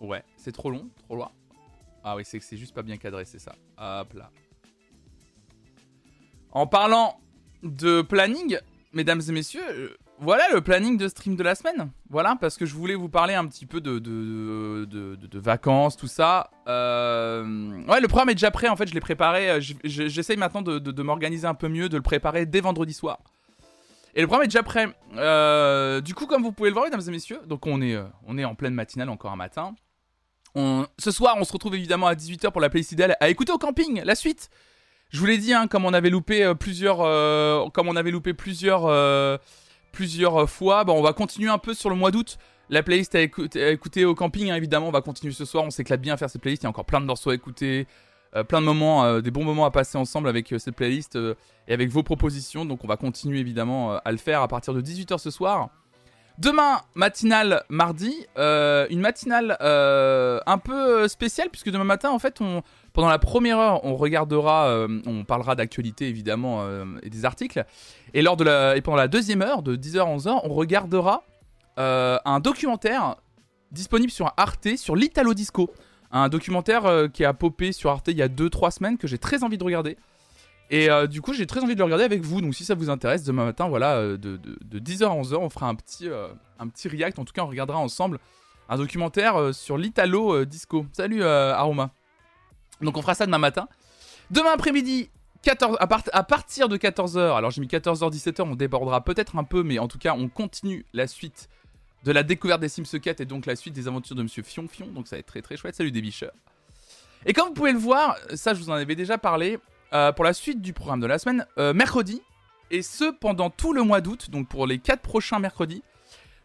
Ouais, 0.00 0.22
c'est 0.36 0.52
trop 0.52 0.70
long, 0.70 0.88
trop 1.06 1.16
loin. 1.16 1.32
Ah 2.04 2.14
oui, 2.14 2.24
c'est 2.24 2.38
que 2.38 2.44
c'est 2.44 2.58
juste 2.58 2.74
pas 2.74 2.82
bien 2.82 2.96
cadré, 2.98 3.24
c'est 3.24 3.40
ça. 3.40 3.56
Hop 3.78 4.12
là. 4.12 4.30
En 6.52 6.66
parlant 6.66 7.18
de 7.62 8.02
planning, 8.02 8.58
mesdames 8.92 9.20
et 9.28 9.32
messieurs, 9.32 9.62
euh, 9.70 9.96
voilà 10.18 10.44
le 10.52 10.60
planning 10.60 10.96
de 10.96 11.08
stream 11.08 11.36
de 11.36 11.42
la 11.42 11.54
semaine. 11.54 11.90
Voilà, 12.10 12.36
parce 12.40 12.56
que 12.56 12.66
je 12.66 12.74
voulais 12.74 12.94
vous 12.94 13.08
parler 13.08 13.34
un 13.34 13.46
petit 13.46 13.66
peu 13.66 13.80
de, 13.80 13.98
de, 13.98 15.38
vacances, 15.38 15.96
tout 15.96 16.06
ça. 16.06 16.50
Euh, 16.66 17.82
ouais, 17.86 18.00
le 18.00 18.08
programme 18.08 18.30
est 18.30 18.34
déjà 18.34 18.50
prêt, 18.50 18.68
en 18.68 18.76
fait, 18.76 18.88
je 18.88 18.94
l'ai 18.94 19.00
préparé. 19.00 19.50
Euh, 19.50 19.60
j'essaye 19.84 20.36
maintenant 20.36 20.62
de, 20.62 21.02
m'organiser 21.02 21.46
un 21.46 21.54
peu 21.54 21.68
mieux, 21.68 21.88
de 21.88 21.96
le 21.96 22.02
préparer 22.02 22.46
dès 22.46 22.60
vendredi 22.60 22.92
soir. 22.92 23.18
Et 24.14 24.22
le 24.22 24.26
programme 24.26 24.44
est 24.44 24.48
déjà 24.48 24.62
prêt. 24.62 24.86
du 26.02 26.14
coup, 26.14 26.26
comme 26.26 26.42
vous 26.42 26.52
pouvez 26.52 26.70
le 26.70 26.74
voir, 26.74 26.86
mesdames 26.86 27.02
et 27.06 27.10
messieurs, 27.10 27.40
donc 27.46 27.66
on 27.66 27.82
est, 27.82 27.96
on 28.26 28.38
est 28.38 28.44
en 28.44 28.54
pleine 28.54 28.74
matinale, 28.74 29.10
encore 29.10 29.32
un 29.32 29.36
matin. 29.36 29.74
ce 30.54 31.10
soir, 31.10 31.36
on 31.38 31.44
se 31.44 31.52
retrouve 31.52 31.74
évidemment 31.74 32.06
à 32.06 32.14
18h 32.14 32.50
pour 32.50 32.62
la 32.62 32.70
playlist 32.70 32.92
idéale 32.92 33.16
à 33.20 33.28
écouter 33.28 33.52
au 33.52 33.58
camping, 33.58 34.02
la 34.02 34.14
suite. 34.14 34.48
Je 35.10 35.20
vous 35.20 35.26
l'ai 35.26 35.38
dit, 35.38 35.54
hein, 35.54 35.68
comme 35.68 35.84
on 35.84 35.92
avait 35.92 36.10
loupé 36.10 36.44
euh, 36.44 36.54
plusieurs, 36.54 37.00
euh, 37.00 37.68
comme 37.70 37.88
on 37.88 37.96
avait 37.96 38.10
loupé 38.10 38.34
plusieurs, 38.34 38.86
euh, 38.86 39.38
plusieurs 39.92 40.50
fois, 40.50 40.84
bon, 40.84 40.98
on 40.98 41.02
va 41.02 41.12
continuer 41.12 41.48
un 41.48 41.58
peu 41.58 41.74
sur 41.74 41.90
le 41.90 41.96
mois 41.96 42.10
d'août. 42.10 42.38
La 42.68 42.82
playlist 42.82 43.14
à, 43.14 43.20
écouter, 43.20 44.04
au 44.04 44.16
camping, 44.16 44.50
hein, 44.50 44.56
évidemment, 44.56 44.88
on 44.88 44.92
va 44.92 45.02
continuer 45.02 45.32
ce 45.32 45.44
soir. 45.44 45.64
On 45.64 45.70
s'éclate 45.70 46.00
bien 46.00 46.14
à 46.14 46.16
faire 46.16 46.28
cette 46.28 46.42
playlist. 46.42 46.64
Il 46.64 46.66
y 46.66 46.66
a 46.66 46.70
encore 46.70 46.84
plein 46.84 47.00
de 47.00 47.06
morceaux 47.06 47.30
à 47.30 47.34
écouter, 47.34 47.86
plein 48.48 48.60
de 48.60 48.66
moments, 48.66 49.20
des 49.20 49.30
bons 49.30 49.44
moments 49.44 49.66
à 49.66 49.70
passer 49.70 49.96
ensemble 49.96 50.28
avec 50.28 50.52
cette 50.58 50.74
playlist 50.74 51.16
et 51.68 51.72
avec 51.72 51.90
vos 51.90 52.02
propositions. 52.02 52.64
Donc, 52.64 52.82
on 52.82 52.88
va 52.88 52.96
continuer 52.96 53.38
évidemment 53.38 53.98
à 54.04 54.10
le 54.10 54.18
faire 54.18 54.42
à 54.42 54.48
partir 54.48 54.74
de 54.74 54.80
18h 54.80 55.18
ce 55.18 55.30
soir. 55.30 55.70
Demain, 56.38 56.80
matinale 56.94 57.62
mardi, 57.68 58.26
une 58.36 59.00
matinale 59.00 59.56
un 59.60 60.58
peu 60.58 61.08
spéciale 61.08 61.48
puisque 61.50 61.70
demain 61.70 61.84
matin, 61.84 62.10
en 62.10 62.18
fait, 62.18 62.40
pendant 62.96 63.10
la 63.10 63.18
première 63.18 63.58
heure, 63.58 63.84
on 63.84 63.94
regardera, 63.94 64.68
euh, 64.68 65.02
on 65.04 65.24
parlera 65.24 65.54
d'actualité 65.54 66.08
évidemment 66.08 66.62
euh, 66.62 66.86
et 67.02 67.10
des 67.10 67.26
articles. 67.26 67.62
Et, 68.14 68.22
lors 68.22 68.38
de 68.38 68.44
la, 68.44 68.74
et 68.74 68.80
pendant 68.80 68.96
la 68.96 69.06
deuxième 69.06 69.42
heure, 69.42 69.62
de 69.62 69.76
10h 69.76 69.98
à 69.98 70.16
11h, 70.16 70.40
on 70.44 70.54
regardera 70.54 71.22
euh, 71.78 72.16
un 72.24 72.40
documentaire 72.40 73.16
disponible 73.70 74.10
sur 74.10 74.32
Arte 74.38 74.78
sur 74.78 74.96
l'Italo 74.96 75.34
Disco. 75.34 75.70
Un 76.10 76.30
documentaire 76.30 77.08
qui 77.12 77.26
a 77.26 77.34
popé 77.34 77.72
sur 77.72 77.90
Arte 77.90 78.08
il 78.08 78.16
y 78.16 78.22
a 78.22 78.28
2-3 78.28 78.70
semaines 78.70 78.96
que 78.96 79.06
j'ai 79.06 79.18
très 79.18 79.44
envie 79.44 79.58
de 79.58 79.64
regarder. 79.64 79.98
Et 80.70 80.88
du 81.08 81.20
coup, 81.20 81.32
j'ai 81.32 81.46
très 81.46 81.60
envie 81.60 81.74
de 81.74 81.78
le 81.78 81.84
regarder 81.84 82.04
avec 82.04 82.22
vous. 82.22 82.40
Donc, 82.40 82.54
si 82.54 82.64
ça 82.64 82.74
vous 82.74 82.90
intéresse, 82.90 83.22
demain 83.22 83.44
matin, 83.44 83.68
voilà, 83.68 84.02
de, 84.02 84.16
de 84.16 84.78
10h 84.78 85.04
à 85.04 85.14
11h, 85.14 85.36
on 85.36 85.48
fera 85.48 85.68
un 85.68 85.74
petit, 85.74 86.08
un 86.58 86.68
petit 86.68 86.88
react. 86.88 87.18
En 87.18 87.24
tout 87.24 87.32
cas, 87.32 87.42
on 87.42 87.48
regardera 87.48 87.78
ensemble 87.78 88.18
un 88.68 88.76
documentaire 88.76 89.54
sur 89.54 89.78
l'Italo 89.78 90.44
Disco. 90.44 90.86
Salut 90.92 91.22
Aroma. 91.22 91.90
Donc 92.80 92.96
on 92.96 93.02
fera 93.02 93.14
ça 93.14 93.26
demain 93.26 93.38
matin. 93.38 93.68
Demain 94.30 94.50
après-midi, 94.52 95.08
14, 95.42 95.76
à, 95.80 96.22
partir 96.24 96.68
de 96.68 96.76
14h, 96.76 97.36
alors 97.36 97.50
j'ai 97.50 97.60
mis 97.60 97.68
14h, 97.68 98.10
17h, 98.10 98.42
on 98.42 98.56
débordera 98.56 99.04
peut-être 99.04 99.36
un 99.36 99.44
peu, 99.44 99.62
mais 99.62 99.78
en 99.78 99.88
tout 99.88 99.98
cas, 99.98 100.14
on 100.14 100.28
continue 100.28 100.84
la 100.92 101.06
suite 101.06 101.48
de 102.04 102.12
la 102.12 102.22
découverte 102.22 102.60
des 102.60 102.68
Sims 102.68 102.98
4 103.00 103.20
et 103.20 103.24
donc 103.24 103.46
la 103.46 103.56
suite 103.56 103.74
des 103.74 103.88
aventures 103.88 104.16
de 104.16 104.22
Monsieur 104.22 104.42
Fion 104.42 104.66
Fion. 104.68 104.86
Donc 104.88 105.06
ça 105.08 105.16
va 105.16 105.20
être 105.20 105.26
très 105.26 105.42
très 105.42 105.56
chouette. 105.56 105.74
Salut 105.74 105.92
des. 105.92 106.02
Et 107.24 107.32
comme 107.32 107.48
vous 107.48 107.54
pouvez 107.54 107.72
le 107.72 107.78
voir, 107.78 108.16
ça 108.34 108.54
je 108.54 108.60
vous 108.60 108.70
en 108.70 108.74
avais 108.74 108.94
déjà 108.94 109.18
parlé, 109.18 109.58
pour 109.90 110.24
la 110.24 110.32
suite 110.32 110.60
du 110.60 110.72
programme 110.72 111.00
de 111.00 111.06
la 111.06 111.18
semaine, 111.18 111.46
mercredi, 111.74 112.22
et 112.70 112.82
ce 112.82 113.10
pendant 113.10 113.50
tout 113.50 113.72
le 113.72 113.82
mois 113.82 114.00
d'août, 114.00 114.30
donc 114.30 114.48
pour 114.48 114.66
les 114.66 114.78
4 114.78 115.00
prochains 115.00 115.38
mercredis, 115.38 115.82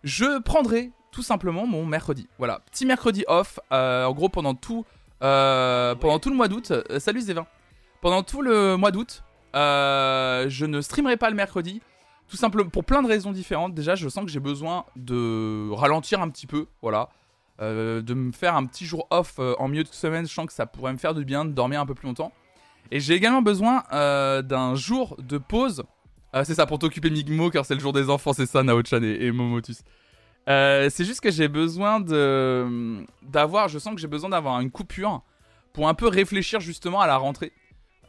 je 0.03 0.39
prendrai 0.39 0.91
tout 1.11 1.23
simplement 1.23 1.65
mon 1.65 1.85
mercredi. 1.85 2.27
Voilà, 2.37 2.59
petit 2.71 2.85
mercredi 2.85 3.23
off, 3.27 3.59
en 3.71 4.11
gros 4.13 4.29
pendant 4.29 4.53
tout, 4.55 4.85
pendant 5.19 6.19
tout 6.19 6.29
le 6.29 6.35
mois 6.35 6.47
d'août. 6.47 6.73
salut 6.99 7.21
Zévin. 7.21 7.47
Pendant 8.01 8.23
tout 8.23 8.41
le 8.41 8.77
mois 8.77 8.91
d'août, 8.91 9.23
je 9.53 10.65
ne 10.65 10.81
streamerai 10.81 11.17
pas 11.17 11.29
le 11.29 11.35
mercredi. 11.35 11.81
Tout 12.31 12.37
simplement 12.37 12.69
pour 12.69 12.85
plein 12.85 13.03
de 13.03 13.09
raisons 13.09 13.33
différentes. 13.33 13.73
Déjà, 13.73 13.95
je 13.95 14.07
sens 14.07 14.23
que 14.23 14.31
j'ai 14.31 14.39
besoin 14.39 14.85
de 14.95 15.69
ralentir 15.71 16.21
un 16.21 16.29
petit 16.29 16.47
peu. 16.47 16.67
Voilà. 16.81 17.09
Euh, 17.61 18.01
de 18.01 18.13
me 18.13 18.31
faire 18.31 18.55
un 18.55 18.65
petit 18.65 18.85
jour 18.85 19.05
off 19.11 19.35
euh, 19.37 19.53
en 19.59 19.67
milieu 19.67 19.83
de 19.83 19.89
semaine. 19.89 20.25
Je 20.25 20.33
sens 20.33 20.45
que 20.45 20.53
ça 20.53 20.65
pourrait 20.65 20.93
me 20.93 20.97
faire 20.97 21.13
du 21.13 21.25
bien 21.25 21.43
de 21.43 21.51
dormir 21.51 21.81
un 21.81 21.85
peu 21.85 21.93
plus 21.93 22.07
longtemps. 22.07 22.31
Et 22.91 22.99
j'ai 22.99 23.13
également 23.13 23.41
besoin 23.41 23.83
euh, 23.93 24.41
d'un 24.41 24.75
jour 24.75 25.17
de 25.19 25.37
pause. 25.37 25.83
c'est 26.43 26.55
ça, 26.55 26.65
pour 26.65 26.79
t'occuper 26.79 27.09
Migmo, 27.09 27.49
car 27.49 27.65
c'est 27.65 27.73
le 27.73 27.79
jour 27.79 27.93
des 27.93 28.09
enfants, 28.09 28.33
c'est 28.33 28.45
ça, 28.45 28.63
Naochan 28.63 29.01
et, 29.01 29.25
et 29.25 29.31
Momotus. 29.31 29.83
c'est 30.45 31.05
juste 31.05 31.21
que 31.21 31.31
j'ai 31.31 31.47
besoin 31.47 31.99
de 31.99 33.05
d'avoir, 33.21 33.69
je 33.69 33.79
sens 33.79 33.95
que 33.95 34.01
j'ai 34.01 34.07
besoin 34.07 34.29
d'avoir 34.29 34.59
une 34.59 34.71
coupure 34.71 35.23
pour 35.73 35.87
un 35.87 35.93
peu 35.93 36.07
réfléchir 36.07 36.59
justement 36.59 37.01
à 37.01 37.07
la 37.07 37.17
rentrée. 37.17 37.53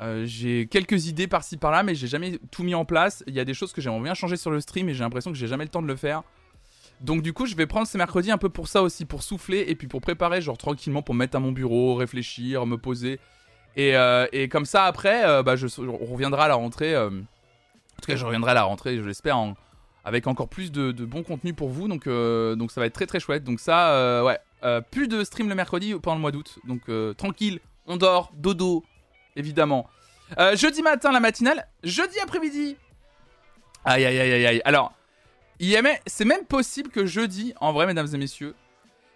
Euh, 0.01 0.25
j'ai 0.27 0.67
quelques 0.67 1.07
idées 1.07 1.29
par-ci 1.29 1.57
par-là, 1.57 1.83
mais 1.83 1.95
j'ai 1.95 2.09
jamais 2.09 2.39
tout 2.51 2.65
mis 2.65 2.75
en 2.75 2.85
place. 2.85 3.23
Il 3.27 3.35
y 3.35 3.41
a 3.41 3.45
des 3.45 3.55
choses 3.55 3.73
que 3.73 3.81
j'aimerais 3.81 4.03
bien 4.03 4.15
changer 4.15 4.37
sur 4.37 4.51
le 4.51 4.61
stream 4.61 4.89
et 4.89 4.95
j'ai 4.95 5.05
l'impression 5.05 5.31
que 5.31 5.39
j'ai 5.39 5.47
jamais 5.47 5.65
le 5.65 5.71
temps 5.71 5.83
de 5.83 5.87
le 5.87 5.97
faire. 5.97 6.23
Donc 7.01 7.23
du 7.23 7.33
coup, 7.33 7.47
je 7.47 7.55
vais 7.55 7.67
prendre 7.67 7.87
ces 7.87 7.99
mercredis 7.99 8.31
un 8.31 8.39
peu 8.39 8.49
pour 8.49 8.69
ça 8.69 8.83
aussi, 8.83 9.05
pour 9.05 9.23
souffler 9.23 9.65
et 9.69 9.75
puis 9.75 9.89
pour 9.89 10.01
préparer, 10.01 10.41
genre 10.41 10.59
tranquillement, 10.59 11.03
pour 11.03 11.15
mettre 11.15 11.37
à 11.37 11.41
mon 11.41 11.53
bureau, 11.53 11.95
réfléchir, 11.95 12.67
me 12.67 12.79
poser. 12.79 13.19
Et, 13.77 13.97
euh, 13.97 14.27
comme 14.51 14.67
ça, 14.67 14.85
après, 14.85 15.25
euh, 15.25 15.43
bah, 15.43 15.57
je, 15.57 15.67
on 15.81 16.13
reviendra 16.13 16.45
à 16.45 16.49
la 16.49 16.55
rentrée. 16.55 16.97
en 16.97 17.11
tout 17.11 18.07
cas, 18.07 18.17
je 18.17 18.25
reviendrai 18.25 18.53
à 18.53 18.55
la 18.55 18.65
rentrée, 18.65 18.97
je 18.99 19.03
l'espère, 19.03 19.39
avec 20.05 20.27
encore 20.27 20.49
plus 20.49 20.73
de, 20.73 20.93
bon 21.05 21.23
contenu 21.23 21.55
pour 21.55 21.69
vous. 21.69 21.89
Donc, 21.89 22.09
donc 22.09 22.71
ça 22.71 22.81
va 22.81 22.87
être 22.87 22.95
très 22.95 23.07
très 23.07 23.21
chouette. 23.21 23.45
Donc 23.45 23.61
ça, 23.61 24.25
ouais, 24.25 24.39
plus 24.91 25.09
de 25.09 25.25
stream 25.25 25.49
le 25.49 25.55
mercredi 25.55 25.95
pendant 25.95 26.17
le 26.17 26.21
mois 26.21 26.33
d'août. 26.33 26.59
Donc 26.65 26.83
tranquille, 27.17 27.61
on 27.87 27.97
dort, 27.97 28.33
dodo, 28.35 28.85
évidemment. 29.37 29.89
Euh, 30.39 30.57
jeudi 30.57 30.83
matin, 30.83 31.13
la 31.13 31.21
matinale. 31.21 31.67
Jeudi 31.83 32.19
après-midi. 32.21 32.77
Aïe, 33.85 34.05
aïe, 34.05 34.19
aïe, 34.19 34.33
aïe, 34.33 34.47
aïe. 34.47 34.63
Alors, 34.65 34.93
c'est 36.07 36.25
même 36.25 36.45
possible 36.45 36.91
que 36.91 37.07
jeudi, 37.07 37.55
en 37.61 37.73
vrai, 37.73 37.87
mesdames 37.87 38.09
et 38.13 38.19
messieurs, 38.19 38.55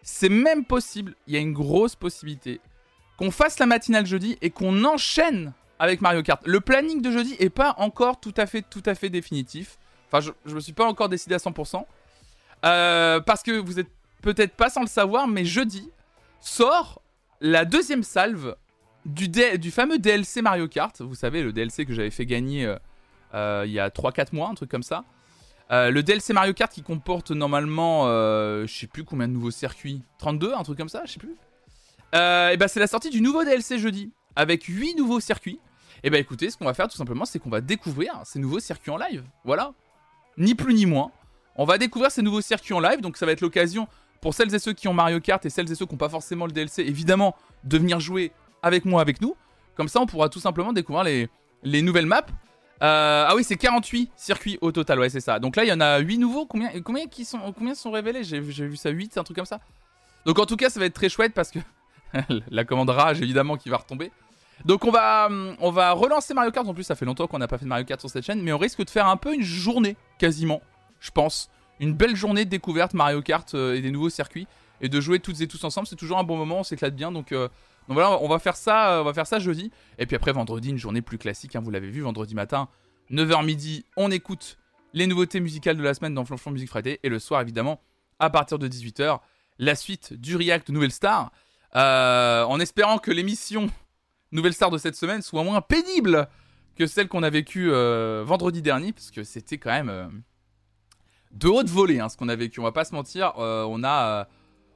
c'est 0.02 0.28
même 0.28 0.64
possible, 0.64 1.14
il 1.26 1.34
y 1.34 1.36
a 1.36 1.40
une 1.40 1.52
grosse 1.52 1.96
possibilité, 1.96 2.60
qu'on 3.16 3.30
fasse 3.30 3.58
la 3.58 3.66
matinale 3.66 4.06
jeudi 4.06 4.37
et 4.42 4.50
qu'on 4.50 4.85
enchaîne 4.85 5.52
avec 5.78 6.00
Mario 6.00 6.23
Kart. 6.23 6.40
Le 6.46 6.61
planning 6.61 7.02
de 7.02 7.11
jeudi 7.11 7.37
est 7.38 7.50
pas 7.50 7.75
encore 7.78 8.20
tout 8.20 8.35
à 8.37 8.46
fait, 8.46 9.08
définitif. 9.08 9.78
Enfin, 10.08 10.20
je, 10.20 10.30
je 10.46 10.54
me 10.54 10.61
suis 10.61 10.73
pas 10.73 10.87
encore 10.87 11.08
décidé 11.08 11.35
à 11.35 11.38
100%. 11.38 11.85
Euh, 12.64 13.20
parce 13.20 13.42
que 13.42 13.52
vous 13.52 13.78
êtes 13.78 13.90
peut-être 14.23 14.54
pas 14.54 14.70
sans 14.70 14.80
le 14.80 14.87
savoir, 14.87 15.28
mais 15.28 15.44
jeudi 15.44 15.90
sort 16.40 17.02
la 17.40 17.64
deuxième 17.64 18.02
salve 18.02 18.56
du, 19.04 19.28
du 19.28 19.70
fameux 19.70 19.99
DLC 19.99 20.42
Mario 20.42 20.68
Kart. 20.68 21.00
Vous 21.00 21.14
savez, 21.14 21.42
le 21.42 21.52
DLC 21.52 21.85
que 21.85 21.92
j'avais 21.92 22.11
fait 22.11 22.26
gagner 22.26 22.66
euh, 22.66 22.76
euh, 23.35 23.64
il 23.66 23.73
y 23.73 23.80
a 23.80 23.88
3-4 23.88 24.28
mois, 24.32 24.49
un 24.49 24.54
truc 24.54 24.70
comme 24.70 24.82
ça. 24.82 25.04
Le 25.68 26.00
DLC 26.00 26.32
Mario 26.32 26.54
Kart 26.54 26.73
qui 26.73 26.82
comporte 26.82 27.32
normalement, 27.32 28.04
je 28.06 28.66
sais 28.73 28.87
plus 28.87 29.02
combien 29.02 29.26
de 29.26 29.32
nouveaux 29.32 29.50
circuits, 29.50 30.00
32, 30.18 30.54
un 30.54 30.62
truc 30.62 30.78
comme 30.78 30.88
ça, 30.88 31.02
je 31.06 31.12
sais 31.12 31.18
plus. 31.18 31.35
Et 32.12 32.56
ben 32.56 32.68
c'est 32.68 32.80
la 32.80 32.86
sortie 32.86 33.10
du 33.10 33.20
nouveau 33.20 33.44
DLC 33.44 33.78
jeudi, 33.78 34.10
avec 34.34 34.64
8 34.64 34.94
nouveaux 34.94 35.20
circuits. 35.20 35.60
Et 36.02 36.10
ben 36.10 36.20
écoutez, 36.20 36.50
ce 36.50 36.56
qu'on 36.56 36.64
va 36.64 36.75
faire 36.75 36.88
tout 36.88 36.96
simplement, 36.96 37.25
c'est 37.25 37.38
qu'on 37.38 37.50
va 37.50 37.60
découvrir 37.60 38.20
ces 38.25 38.38
nouveaux 38.38 38.60
circuits 38.60 38.90
en 38.90 38.96
live. 38.96 39.25
Voilà. 39.44 39.72
Ni 40.38 40.54
plus 40.54 40.75
ni 40.75 40.86
moins. 40.86 41.10
On 41.56 41.64
va 41.64 41.78
découvrir 41.78 42.10
ces 42.10 42.22
nouveaux 42.22 42.42
circuits 42.42 42.75
en 42.75 42.80
live, 42.80 43.00
donc 43.00 43.16
ça 43.16 43.26
va 43.26 43.32
être 43.32 43.40
l'occasion 43.40 43.88
pour 44.20 44.34
celles 44.34 44.54
et 44.54 44.58
ceux 44.58 44.72
qui 44.72 44.88
ont 44.88 44.94
Mario 44.94 45.20
Kart 45.20 45.44
et 45.46 45.50
celles 45.50 45.70
et 45.70 45.75
ceux 45.75 45.86
qui 45.86 45.92
n'ont 45.92 45.98
pas 45.98 46.08
forcément 46.08 46.46
le 46.46 46.52
DLC, 46.52 46.82
évidemment, 46.82 47.34
de 47.64 47.78
venir 47.78 48.00
jouer 48.00 48.32
avec 48.62 48.84
moi, 48.84 49.00
avec 49.00 49.20
nous. 49.20 49.36
Comme 49.75 49.88
ça, 49.88 50.00
on 50.00 50.06
pourra 50.06 50.28
tout 50.28 50.40
simplement 50.40 50.72
découvrir 50.72 51.04
les, 51.04 51.28
les 51.62 51.82
nouvelles 51.82 52.06
maps. 52.06 52.26
Euh, 52.82 53.25
ah 53.28 53.32
oui, 53.34 53.44
c'est 53.44 53.56
48 53.56 54.10
circuits 54.16 54.58
au 54.60 54.70
total, 54.70 54.98
ouais, 54.98 55.08
c'est 55.08 55.20
ça. 55.20 55.38
Donc 55.38 55.56
là, 55.56 55.64
il 55.64 55.68
y 55.68 55.72
en 55.72 55.80
a 55.80 55.98
8 55.98 56.18
nouveaux. 56.18 56.46
Combien, 56.46 56.70
combien, 56.82 57.06
qui 57.06 57.25
sont, 57.25 57.38
combien 57.52 57.75
sont 57.75 57.90
révélés? 57.90 58.22
J'ai 58.22 58.40
vu 58.40 58.76
ça 58.76 58.90
8, 58.90 59.16
un 59.16 59.25
truc 59.25 59.36
comme 59.36 59.46
ça. 59.46 59.60
Donc 60.26 60.38
en 60.38 60.46
tout 60.46 60.56
cas, 60.56 60.68
ça 60.68 60.80
va 60.80 60.86
être 60.86 60.94
très 60.94 61.08
chouette 61.08 61.32
parce 61.32 61.50
que 61.50 61.58
la 62.50 62.64
commande 62.64 62.90
rage, 62.90 63.20
évidemment, 63.20 63.56
qui 63.56 63.68
va 63.68 63.78
retomber. 63.78 64.11
Donc 64.64 64.85
on 64.85 64.90
va, 64.90 65.28
on 65.61 65.70
va 65.70 65.92
relancer 65.92 66.35
Mario 66.35 66.50
Kart. 66.50 66.66
En 66.66 66.75
plus, 66.75 66.85
ça 66.85 66.94
fait 66.94 67.04
longtemps 67.04 67.26
qu'on 67.26 67.38
n'a 67.38 67.49
pas 67.49 67.58
fait 67.58 67.64
de 67.64 67.68
Mario 67.68 67.85
Kart 67.85 68.00
sur 68.00 68.11
cette 68.11 68.25
chaîne. 68.25 68.42
Mais 68.42 68.52
on 68.52 68.58
risque 68.58 68.85
de 68.85 68.90
faire 68.90 69.06
un 69.06 69.16
peu 69.16 69.35
une 69.35 69.42
journée, 69.42 69.96
quasiment, 70.18 70.62
je 71.00 71.11
pense. 71.11 71.50
Une 71.78 71.92
belle 71.92 72.16
journée 72.16 72.44
de 72.44 72.50
découverte 72.50 72.94
Mario 72.94 73.20
Kart 73.20 73.54
euh, 73.54 73.75
et 73.75 73.82
des 73.82 73.90
nouveaux 73.90 74.11
circuits. 74.11 74.46
Et 74.80 74.88
de 74.88 75.00
jouer 75.00 75.20
toutes 75.20 75.40
et 75.40 75.46
tous 75.46 75.62
ensemble. 75.64 75.87
C'est 75.87 75.96
toujours 75.96 76.18
un 76.18 76.25
bon 76.25 76.37
moment, 76.37 76.61
on 76.61 76.64
s'éclate 76.64 76.94
bien. 76.94 77.12
Donc... 77.12 77.32
Euh, 77.32 77.49
voilà, 77.88 78.20
on 78.20 78.28
va 78.28 78.38
faire 78.38 78.56
ça, 78.56 78.94
euh, 78.96 79.00
on 79.02 79.04
va 79.04 79.14
faire 79.14 79.26
ça 79.26 79.38
jeudi. 79.38 79.70
Et 79.99 80.06
puis 80.06 80.16
après 80.16 80.32
vendredi, 80.32 80.70
une 80.70 80.78
journée 80.78 81.02
plus 81.02 81.18
classique, 81.18 81.54
hein, 81.56 81.61
vous 81.62 81.70
l'avez 81.70 81.90
vu, 81.90 82.00
vendredi 82.00 82.35
matin, 82.35 82.68
9h 83.11 83.44
midi, 83.44 83.85
on 83.96 84.11
écoute 84.11 84.58
les 84.92 85.06
nouveautés 85.06 85.40
musicales 85.40 85.76
de 85.76 85.82
la 85.82 85.94
semaine 85.94 86.14
dans 86.14 86.25
Flonflon 86.25 86.50
Music 86.52 86.68
Friday. 86.68 86.99
Et 87.02 87.08
le 87.08 87.18
soir, 87.18 87.40
évidemment, 87.40 87.80
à 88.18 88.30
partir 88.30 88.58
de 88.58 88.66
18h, 88.68 89.20
la 89.58 89.75
suite 89.75 90.14
du 90.14 90.37
React 90.37 90.70
Nouvelle 90.70 90.90
Star. 90.90 91.30
Euh, 91.76 92.45
en 92.45 92.59
espérant 92.59 92.99
que 92.99 93.11
l'émission 93.11 93.68
Nouvelle 94.33 94.54
Star 94.54 94.71
de 94.71 94.78
cette 94.78 94.97
semaine 94.97 95.23
soit 95.23 95.45
moins 95.45 95.61
pénible 95.61 96.28
que 96.75 96.87
celle 96.87 97.09
qu'on 97.09 97.23
a 97.23 97.30
vécue 97.30 97.71
euh, 97.71 98.23
vendredi 98.26 98.62
dernier, 98.62 98.92
parce 98.92 99.11
que 99.11 99.25
c'était 99.25 99.59
quand 99.59 99.71
même 99.71 100.23
de 101.33 101.49
haute 101.49 101.68
volée 101.68 102.00
hein, 102.00 102.09
ce 102.09 102.16
qu'on 102.16 102.28
a 102.28 102.37
vécu. 102.37 102.61
On 102.61 102.64
va 102.64 102.73
pas 102.73 102.85
se 102.85 102.95
mentir, 102.95 103.33
on 103.37 103.85
a, 103.85 104.28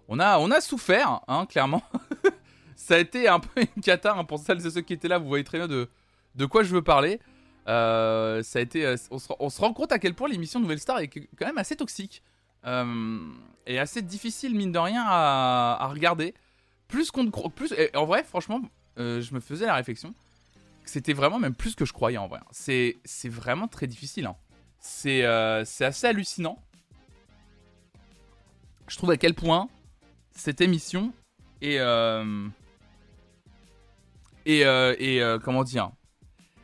on 0.09 0.19
a, 0.19 0.39
on 0.39 0.51
a 0.51 0.61
souffert, 0.61 1.21
hein, 1.29 1.47
clairement. 1.47 1.83
ça 2.81 2.95
a 2.95 2.99
été 2.99 3.29
un 3.29 3.41
peu 3.41 3.61
une 3.61 3.83
cata 3.83 4.15
hein, 4.15 4.25
pour 4.25 4.39
celles 4.39 4.67
et 4.67 4.71
ceux 4.71 4.81
qui 4.81 4.95
étaient 4.95 5.07
là. 5.07 5.19
Vous 5.19 5.29
voyez 5.29 5.45
très 5.45 5.59
bien 5.59 5.69
de, 5.69 6.47
quoi 6.47 6.63
je 6.63 6.75
veux 6.75 6.83
parler. 6.83 7.21
Euh, 7.69 8.43
ça 8.43 8.59
a 8.59 8.63
été, 8.63 8.87
euh, 8.87 8.97
on 9.11 9.51
se, 9.51 9.61
rend 9.61 9.73
compte 9.73 9.93
à 9.93 9.99
quel 9.99 10.15
point 10.15 10.29
l'émission 10.29 10.59
Nouvelle 10.59 10.81
Star 10.81 10.99
est 10.99 11.09
quand 11.09 11.47
même 11.47 11.59
assez 11.59 11.77
toxique 11.77 12.23
euh, 12.67 13.19
et 13.67 13.79
assez 13.79 14.01
difficile 14.03 14.57
mine 14.57 14.73
de 14.73 14.79
rien 14.79 15.05
à, 15.07 15.87
regarder. 15.93 16.35
Plus 16.91 17.11
qu'on 17.11 17.31
plus 17.31 17.73
et 17.73 17.95
en 17.97 18.05
vrai, 18.05 18.25
franchement, 18.25 18.61
je 18.97 19.35
me 19.35 19.41
faisais 19.41 19.67
la 19.67 19.75
réflexion 19.75 20.15
que 20.83 20.91
c'était 20.91 21.13
vraiment 21.13 21.39
même 21.39 21.55
plus 21.55 21.75
que 21.75 21.85
je 21.85 21.93
croyais 21.93 22.19
en 22.19 22.27
vrai. 22.27 22.41
C'est 22.51 22.99
vraiment 23.27 23.69
très 23.69 23.87
difficile. 23.87 24.27
Hein. 24.27 24.37
C'est 24.81 25.23
c'est 25.65 25.85
assez 25.85 26.07
hallucinant. 26.07 26.59
Je 28.89 28.97
trouve 28.97 29.11
à 29.11 29.17
quel 29.17 29.35
point 29.35 29.69
cette 30.33 30.61
émission 30.61 31.13
est 31.61 31.79
et, 34.47 34.65
euh, 34.65 34.95
euh, 34.99 35.39
comment 35.39 35.65
dire 35.65 35.91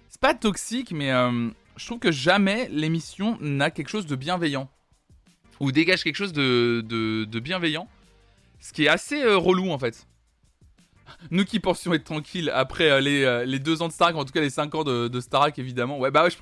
C'est 0.08 0.20
pas 0.20 0.34
toxique, 0.34 0.92
mais 0.92 1.12
euh, 1.12 1.50
je 1.76 1.86
trouve 1.86 1.98
que 1.98 2.12
jamais 2.12 2.68
l'émission 2.70 3.38
n'a 3.40 3.70
quelque 3.70 3.88
chose 3.88 4.06
de 4.06 4.16
bienveillant. 4.16 4.70
Ou 5.60 5.72
dégage 5.72 6.04
quelque 6.04 6.16
chose 6.16 6.32
de, 6.32 6.82
de, 6.86 7.40
bienveillant. 7.40 7.88
Ce 8.60 8.72
qui 8.72 8.84
est 8.84 8.88
assez 8.88 9.24
relou 9.24 9.70
en 9.70 9.78
fait. 9.78 10.06
Nous 11.30 11.44
qui 11.44 11.60
pensions 11.60 11.92
être 11.94 12.04
tranquilles 12.04 12.50
après 12.54 13.00
les, 13.00 13.44
les, 13.46 13.58
deux 13.58 13.82
ans 13.82 13.88
de 13.88 13.92
Starak, 13.92 14.16
en 14.16 14.24
tout 14.24 14.32
cas 14.32 14.40
les 14.40 14.50
cinq 14.50 14.74
ans 14.74 14.84
de, 14.84 15.08
de 15.08 15.20
Starak 15.20 15.58
évidemment. 15.58 15.98
Ouais, 15.98 16.10
bah 16.10 16.24
ouais, 16.24 16.30
je, 16.30 16.36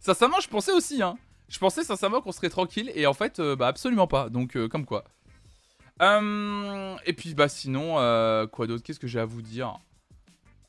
sincèrement, 0.00 0.40
je 0.40 0.48
pensais 0.48 0.72
aussi, 0.72 1.02
hein. 1.02 1.16
Je 1.48 1.58
pensais 1.58 1.82
sincèrement 1.82 2.20
qu'on 2.20 2.32
serait 2.32 2.50
tranquille 2.50 2.92
et 2.94 3.06
en 3.06 3.14
fait, 3.14 3.40
bah 3.40 3.66
absolument 3.66 4.06
pas. 4.06 4.28
Donc, 4.28 4.56
comme 4.68 4.86
quoi. 4.86 5.04
et 6.00 7.12
puis, 7.12 7.34
bah 7.34 7.48
sinon, 7.48 7.94
quoi 8.52 8.66
d'autre? 8.66 8.82
Qu'est-ce 8.84 9.00
que 9.00 9.08
j'ai 9.08 9.20
à 9.20 9.24
vous 9.24 9.42
dire? 9.42 9.78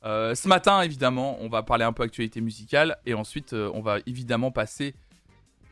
Euh, 0.04 0.34
ce 0.34 0.48
matin, 0.48 0.82
évidemment, 0.82 1.36
on 1.40 1.48
va 1.48 1.62
parler 1.62 1.84
un 1.84 1.92
peu 1.92 2.02
actualité 2.02 2.40
musicale 2.40 2.98
et 3.06 3.14
ensuite, 3.14 3.52
euh, 3.52 3.70
on 3.74 3.80
va 3.80 3.98
évidemment 4.06 4.50
passer 4.50 4.94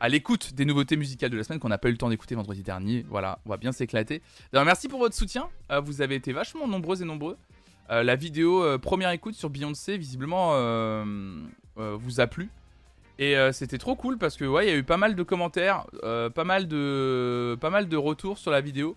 à 0.00 0.08
l'écoute 0.08 0.54
des 0.54 0.64
nouveautés 0.64 0.96
musicales 0.96 1.30
de 1.30 1.36
la 1.36 1.44
semaine 1.44 1.58
qu'on 1.58 1.68
n'a 1.68 1.78
pas 1.78 1.88
eu 1.88 1.92
le 1.92 1.98
temps 1.98 2.08
d'écouter 2.08 2.34
vendredi 2.34 2.62
dernier. 2.62 3.04
Voilà, 3.08 3.38
on 3.46 3.50
va 3.50 3.56
bien 3.56 3.72
s'éclater. 3.72 4.22
Merci 4.52 4.88
pour 4.88 4.98
votre 4.98 5.14
soutien. 5.14 5.48
Euh, 5.70 5.80
vous 5.80 6.02
avez 6.02 6.14
été 6.14 6.32
vachement 6.32 6.66
nombreux 6.66 7.02
et 7.02 7.04
nombreux. 7.04 7.36
la 7.88 8.16
vidéo 8.16 8.78
première 8.78 9.10
écoute 9.10 9.34
sur 9.34 9.50
Beyoncé, 9.50 9.98
visiblement, 9.98 10.50
vous 11.76 12.20
a 12.20 12.26
plu. 12.26 12.50
Et 13.18 13.34
c'était 13.52 13.78
trop 13.78 13.96
cool 13.96 14.16
parce 14.16 14.36
que 14.36 14.44
ouais, 14.44 14.66
il 14.66 14.70
y 14.70 14.72
a 14.72 14.76
eu 14.76 14.84
pas 14.84 14.96
mal 14.96 15.14
de 15.14 15.22
commentaires, 15.22 15.86
pas 16.02 16.44
mal 16.44 16.68
de, 16.68 17.56
pas 17.60 17.70
retours 17.98 18.38
sur 18.38 18.50
la 18.50 18.60
vidéo. 18.60 18.96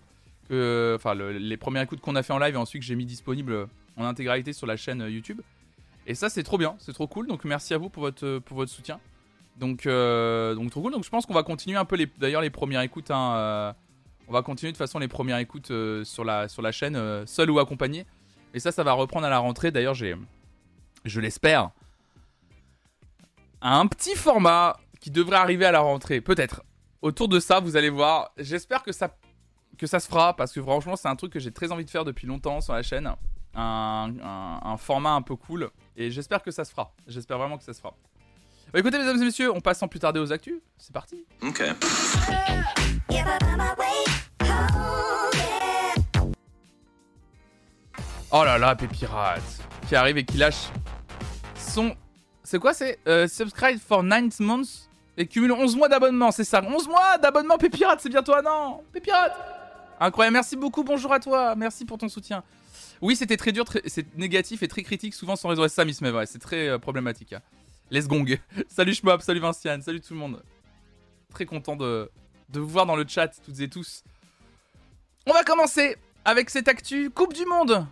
Enfin, 0.50 1.14
les 1.14 1.56
premières 1.56 1.82
écoutes 1.82 2.00
qu'on 2.00 2.16
a 2.16 2.22
fait 2.22 2.32
en 2.32 2.38
live 2.38 2.54
et 2.54 2.58
ensuite 2.58 2.82
que 2.82 2.86
j'ai 2.86 2.96
mis 2.96 3.06
disponible 3.06 3.68
en 3.96 4.04
intégralité 4.04 4.52
sur 4.52 4.66
la 4.66 4.76
chaîne 4.76 5.02
euh, 5.02 5.10
YouTube. 5.10 5.40
Et 6.06 6.14
ça, 6.14 6.28
c'est 6.28 6.42
trop 6.42 6.58
bien, 6.58 6.76
c'est 6.78 6.92
trop 6.92 7.06
cool. 7.06 7.26
Donc 7.26 7.44
merci 7.44 7.74
à 7.74 7.78
vous 7.78 7.90
euh, 8.22 8.40
pour 8.40 8.56
votre 8.56 8.72
soutien. 8.72 9.00
Donc, 9.56 9.86
euh, 9.86 10.54
donc 10.54 10.70
trop 10.70 10.82
cool. 10.82 10.92
Donc 10.92 11.04
je 11.04 11.10
pense 11.10 11.26
qu'on 11.26 11.34
va 11.34 11.42
continuer 11.42 11.76
un 11.76 11.84
peu 11.84 11.96
les, 11.96 12.06
d'ailleurs 12.18 12.42
les 12.42 12.50
premières 12.50 12.80
écoutes. 12.80 13.10
Hein, 13.10 13.74
on 14.26 14.32
va 14.32 14.42
continuer 14.42 14.72
de 14.72 14.76
toute 14.76 14.84
façon 14.84 14.98
les 14.98 15.08
premières 15.08 15.38
écoutes 15.38 15.72
sur, 16.04 16.24
la, 16.24 16.48
sur 16.48 16.62
la 16.62 16.72
chaîne, 16.72 17.26
seul 17.26 17.50
ou 17.50 17.58
accompagné. 17.58 18.06
Et 18.54 18.60
ça, 18.60 18.72
ça 18.72 18.84
va 18.84 18.92
reprendre 18.92 19.26
à 19.26 19.30
la 19.30 19.38
rentrée. 19.38 19.70
D'ailleurs, 19.70 19.94
j'ai, 19.94 20.14
je 21.04 21.20
l'espère, 21.20 21.70
un 23.60 23.86
petit 23.86 24.14
format 24.14 24.76
qui 25.00 25.10
devrait 25.10 25.36
arriver 25.36 25.66
à 25.66 25.72
la 25.72 25.80
rentrée, 25.80 26.20
peut-être. 26.20 26.62
Autour 27.02 27.28
de 27.28 27.40
ça, 27.40 27.60
vous 27.60 27.76
allez 27.76 27.90
voir. 27.90 28.30
J'espère 28.38 28.82
que 28.82 28.92
ça, 28.92 29.14
que 29.76 29.86
ça 29.86 30.00
se 30.00 30.08
fera, 30.08 30.34
parce 30.34 30.52
que 30.52 30.62
franchement, 30.62 30.96
c'est 30.96 31.08
un 31.08 31.16
truc 31.16 31.32
que 31.32 31.40
j'ai 31.40 31.52
très 31.52 31.72
envie 31.72 31.84
de 31.84 31.90
faire 31.90 32.04
depuis 32.04 32.26
longtemps 32.26 32.60
sur 32.60 32.72
la 32.72 32.82
chaîne. 32.82 33.12
Un 33.54 34.76
format 34.78 35.12
un 35.12 35.22
peu 35.22 35.36
cool. 35.36 35.70
Et 35.96 36.10
j'espère 36.10 36.42
que 36.42 36.50
ça 36.50 36.64
se 36.64 36.70
fera. 36.70 36.92
J'espère 37.06 37.38
vraiment 37.38 37.58
que 37.58 37.64
ça 37.64 37.72
se 37.72 37.80
fera. 37.80 37.94
Bah, 38.74 38.80
écoutez, 38.80 38.98
mesdames 38.98 39.22
et 39.22 39.26
messieurs, 39.26 39.52
on 39.52 39.60
passe 39.60 39.78
sans 39.78 39.86
plus 39.86 40.00
tarder 40.00 40.18
aux 40.18 40.32
actus. 40.32 40.56
C'est 40.78 40.92
parti. 40.92 41.24
Ok. 41.42 41.62
Oh 48.32 48.42
là 48.42 48.58
là, 48.58 48.74
Pépirate 48.74 49.40
qui 49.86 49.94
arrive 49.94 50.18
et 50.18 50.24
qui 50.24 50.38
lâche 50.38 50.70
son. 51.56 51.94
C'est 52.42 52.58
quoi 52.58 52.74
C'est 52.74 52.98
euh, 53.06 53.28
Subscribe 53.28 53.78
for 53.78 54.02
9 54.02 54.40
months 54.40 54.88
et 55.16 55.28
cumule 55.28 55.52
11 55.52 55.76
mois 55.76 55.88
d'abonnement, 55.88 56.32
c'est 56.32 56.42
ça 56.42 56.60
11 56.60 56.88
mois 56.88 57.18
d'abonnement, 57.18 57.58
Pépirate, 57.58 58.00
c'est 58.00 58.08
bientôt 58.08 58.34
un 58.34 58.44
an 58.44 58.82
Pépirate 58.92 59.36
Incroyable, 60.00 60.32
merci 60.32 60.56
beaucoup, 60.56 60.82
bonjour 60.82 61.12
à 61.12 61.20
toi, 61.20 61.54
merci 61.54 61.84
pour 61.84 61.98
ton 61.98 62.08
soutien. 62.08 62.42
Oui, 63.00 63.14
c'était 63.14 63.36
très 63.36 63.52
dur, 63.52 63.66
c'est 63.86 64.16
négatif 64.16 64.64
et 64.64 64.68
très 64.68 64.82
critique, 64.82 65.14
souvent 65.14 65.36
sans 65.36 65.50
raison. 65.50 65.68
Ça, 65.68 65.84
Miss 65.84 66.00
ouais, 66.00 66.26
c'est 66.26 66.40
très 66.40 66.68
euh, 66.68 66.78
problématique. 66.78 67.34
Hein. 67.34 67.40
Les 67.90 68.02
gong. 68.02 68.38
salut 68.68 68.94
Schmob, 68.94 69.20
salut 69.20 69.40
Vinciane, 69.40 69.82
salut 69.82 70.00
tout 70.00 70.14
le 70.14 70.18
monde. 70.20 70.42
Très 71.32 71.46
content 71.46 71.76
de, 71.76 72.10
de 72.48 72.60
vous 72.60 72.68
voir 72.68 72.86
dans 72.86 72.96
le 72.96 73.04
chat, 73.06 73.28
toutes 73.44 73.60
et 73.60 73.68
tous. 73.68 74.02
On 75.26 75.32
va 75.32 75.42
commencer 75.44 75.96
avec 76.24 76.50
cette 76.50 76.68
actu 76.68 77.10
Coupe 77.10 77.34
du 77.34 77.44
Monde. 77.44 77.86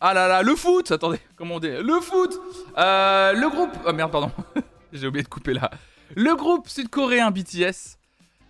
Ah 0.00 0.14
là 0.14 0.28
là, 0.28 0.42
le 0.42 0.56
foot 0.56 0.90
Attendez, 0.92 1.20
comment 1.36 1.56
on 1.56 1.60
dit? 1.60 1.68
Le 1.68 2.00
foot 2.00 2.38
euh, 2.78 3.32
Le 3.32 3.50
groupe... 3.50 3.70
Oh 3.86 3.92
merde, 3.92 4.10
pardon. 4.10 4.30
J'ai 4.92 5.06
oublié 5.06 5.22
de 5.22 5.28
couper 5.28 5.52
là. 5.54 5.70
Le 6.16 6.34
groupe 6.34 6.68
sud-coréen 6.68 7.30
BTS 7.30 7.98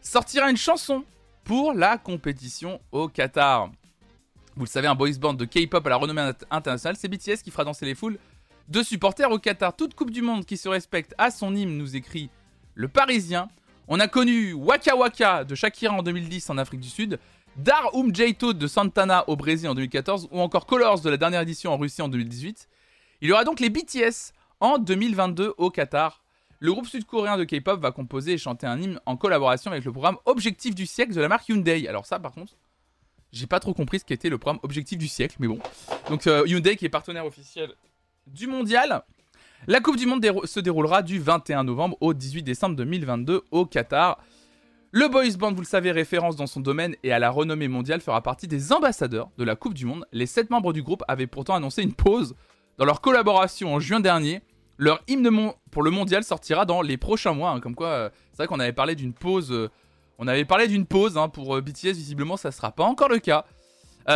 sortira 0.01 0.51
une 0.51 0.57
chanson 0.57 1.05
pour 1.45 1.73
la 1.73 1.99
compétition 1.99 2.81
au 2.93 3.09
Qatar. 3.09 3.71
Vous 4.57 4.65
le 4.65 4.69
savez, 4.71 4.87
un 4.87 4.95
boys 4.95 5.11
band 5.21 5.35
de 5.35 5.45
K-pop 5.45 5.85
à 5.87 5.91
la 5.91 5.97
renommée 5.97 6.33
internationale, 6.51 6.97
c'est 6.97 7.09
BTS 7.09 7.43
qui 7.43 7.51
fera 7.51 7.65
danser 7.65 7.85
les 7.87 7.95
foules 7.95 8.19
de 8.71 8.83
supporters 8.85 9.31
au 9.31 9.39
Qatar. 9.39 9.77
Toute 9.77 9.95
Coupe 9.95 10.13
du 10.13 10.23
Monde 10.23 10.47
qui 10.47 10.57
se 10.57 10.69
respecte 10.69 11.15
à 11.19 11.31
son 11.31 11.55
hymne, 11.55 11.77
nous 11.77 11.97
écrit 11.97 12.31
le 12.75 12.89
Parisien. 12.89 13.49
On 13.89 13.99
a 13.99 14.07
connu 14.07 14.53
Waka 14.53 14.97
Waka 14.97 15.45
de 15.45 15.57
Shakira 15.57 15.95
en 15.95 16.03
2010 16.03 16.49
en 16.51 16.59
Afrique 16.59 16.81
du 16.81 16.89
Sud, 16.89 17.19
Dar 17.57 17.93
Um 17.95 18.15
Jaito 18.15 18.53
de 18.53 18.67
Santana 18.69 19.29
au 19.29 19.35
Brésil 19.35 19.69
en 19.69 19.75
2014 19.75 20.29
ou 20.31 20.41
encore 20.41 20.67
Colors 20.67 21.01
de 21.01 21.11
la 21.11 21.17
dernière 21.17 21.41
édition 21.41 21.73
en 21.73 21.77
Russie 21.77 22.01
en 22.01 22.09
2018. 22.09 22.69
Il 23.23 23.29
y 23.29 23.33
aura 23.33 23.43
donc 23.43 23.59
les 23.59 23.71
BTS 23.71 24.33
en 24.61 24.79
2022 24.79 25.55
au 25.59 25.71
Qatar. 25.71 26.23
Le 26.61 26.73
groupe 26.73 26.87
sud-coréen 26.87 27.39
de 27.39 27.45
K-pop 27.45 27.81
va 27.81 27.91
composer 27.91 28.35
et 28.35 28.39
chanter 28.39 28.67
un 28.69 28.81
hymne 28.81 29.01
en 29.05 29.17
collaboration 29.17 29.73
avec 29.73 29.85
le 29.85 29.91
programme 29.91 30.19
Objectif 30.27 30.77
du 30.77 30.87
siècle 30.87 31.13
de 31.13 31.21
la 31.21 31.29
marque 31.29 31.49
Hyundai. 31.49 31.89
Alors 31.89 32.07
ça 32.07 32.21
par 32.21 32.31
contre, 32.33 32.53
j'ai 33.33 33.49
pas 33.49 33.59
trop 33.59 33.75
compris 33.75 33.99
ce 33.99 34.05
qu'était 34.05 34.29
le 34.29 34.39
programme 34.39 34.61
Objectif 34.63 34.97
du 34.97 35.09
siècle, 35.09 35.37
mais 35.41 35.49
bon. 35.49 35.59
Donc 36.09 36.29
euh, 36.29 36.45
Hyundai 36.47 36.77
qui 36.77 36.85
est 36.85 36.91
partenaire 36.91 37.27
officiel 37.27 37.75
du 38.33 38.47
mondial. 38.47 39.03
La 39.67 39.81
Coupe 39.81 39.97
du 39.97 40.07
Monde 40.07 40.25
se 40.45 40.61
déroulera 40.61 41.03
du 41.03 41.19
21 41.19 41.65
novembre 41.65 41.97
au 42.01 42.15
18 42.15 42.43
décembre 42.43 42.77
2022 42.77 43.43
au 43.51 43.67
Qatar. 43.67 44.19
Le 44.93 45.07
boys 45.09 45.37
band, 45.39 45.53
vous 45.53 45.61
le 45.61 45.67
savez, 45.67 45.93
référence 45.93 46.35
dans 46.35 46.47
son 46.47 46.61
domaine 46.61 46.97
et 47.05 47.13
à 47.13 47.19
la 47.19 47.31
renommée 47.31 47.69
mondiale, 47.69 48.01
fera 48.01 48.23
partie 48.23 48.49
des 48.49 48.73
ambassadeurs 48.73 49.31
de 49.39 49.45
la 49.45 49.55
Coupe 49.55 49.75
du 49.75 49.87
Monde. 49.87 50.05
Les 50.13 50.27
7 50.27 50.51
membres 50.51 50.73
du 50.73 50.83
groupe 50.83 51.05
avaient 51.07 51.27
pourtant 51.29 51.55
annoncé 51.55 51.83
une 51.83 51.93
pause 51.93 52.35
dans 52.79 52.85
leur 52.85 53.01
collaboration 53.01 53.75
en 53.75 53.79
juin 53.79 54.01
dernier. 54.01 54.43
Leur 54.79 55.01
hymne 55.07 55.53
pour 55.71 55.83
le 55.83 55.91
mondial 55.91 56.25
sortira 56.25 56.65
dans 56.65 56.83
les 56.83 56.97
prochains 56.97 57.35
mois. 57.35 57.51
Hein, 57.51 57.61
comme 57.61 57.75
quoi, 57.75 57.89
euh, 57.89 58.11
c'est 58.33 58.39
vrai 58.39 58.47
qu'on 58.47 58.59
avait 58.59 58.73
parlé 58.73 58.95
d'une 58.95 59.13
pause. 59.13 59.53
Euh, 59.53 59.69
on 60.19 60.27
avait 60.27 60.45
parlé 60.47 60.67
d'une 60.67 60.87
pause 60.87 61.19
hein, 61.19 61.29
pour 61.29 61.55
euh, 61.55 61.61
BTS. 61.61 61.93
Visiblement, 61.93 62.37
ça 62.37 62.51
sera 62.51 62.73
pas 62.73 62.85
encore 62.85 63.11
le 63.11 63.19
cas. 63.19 63.45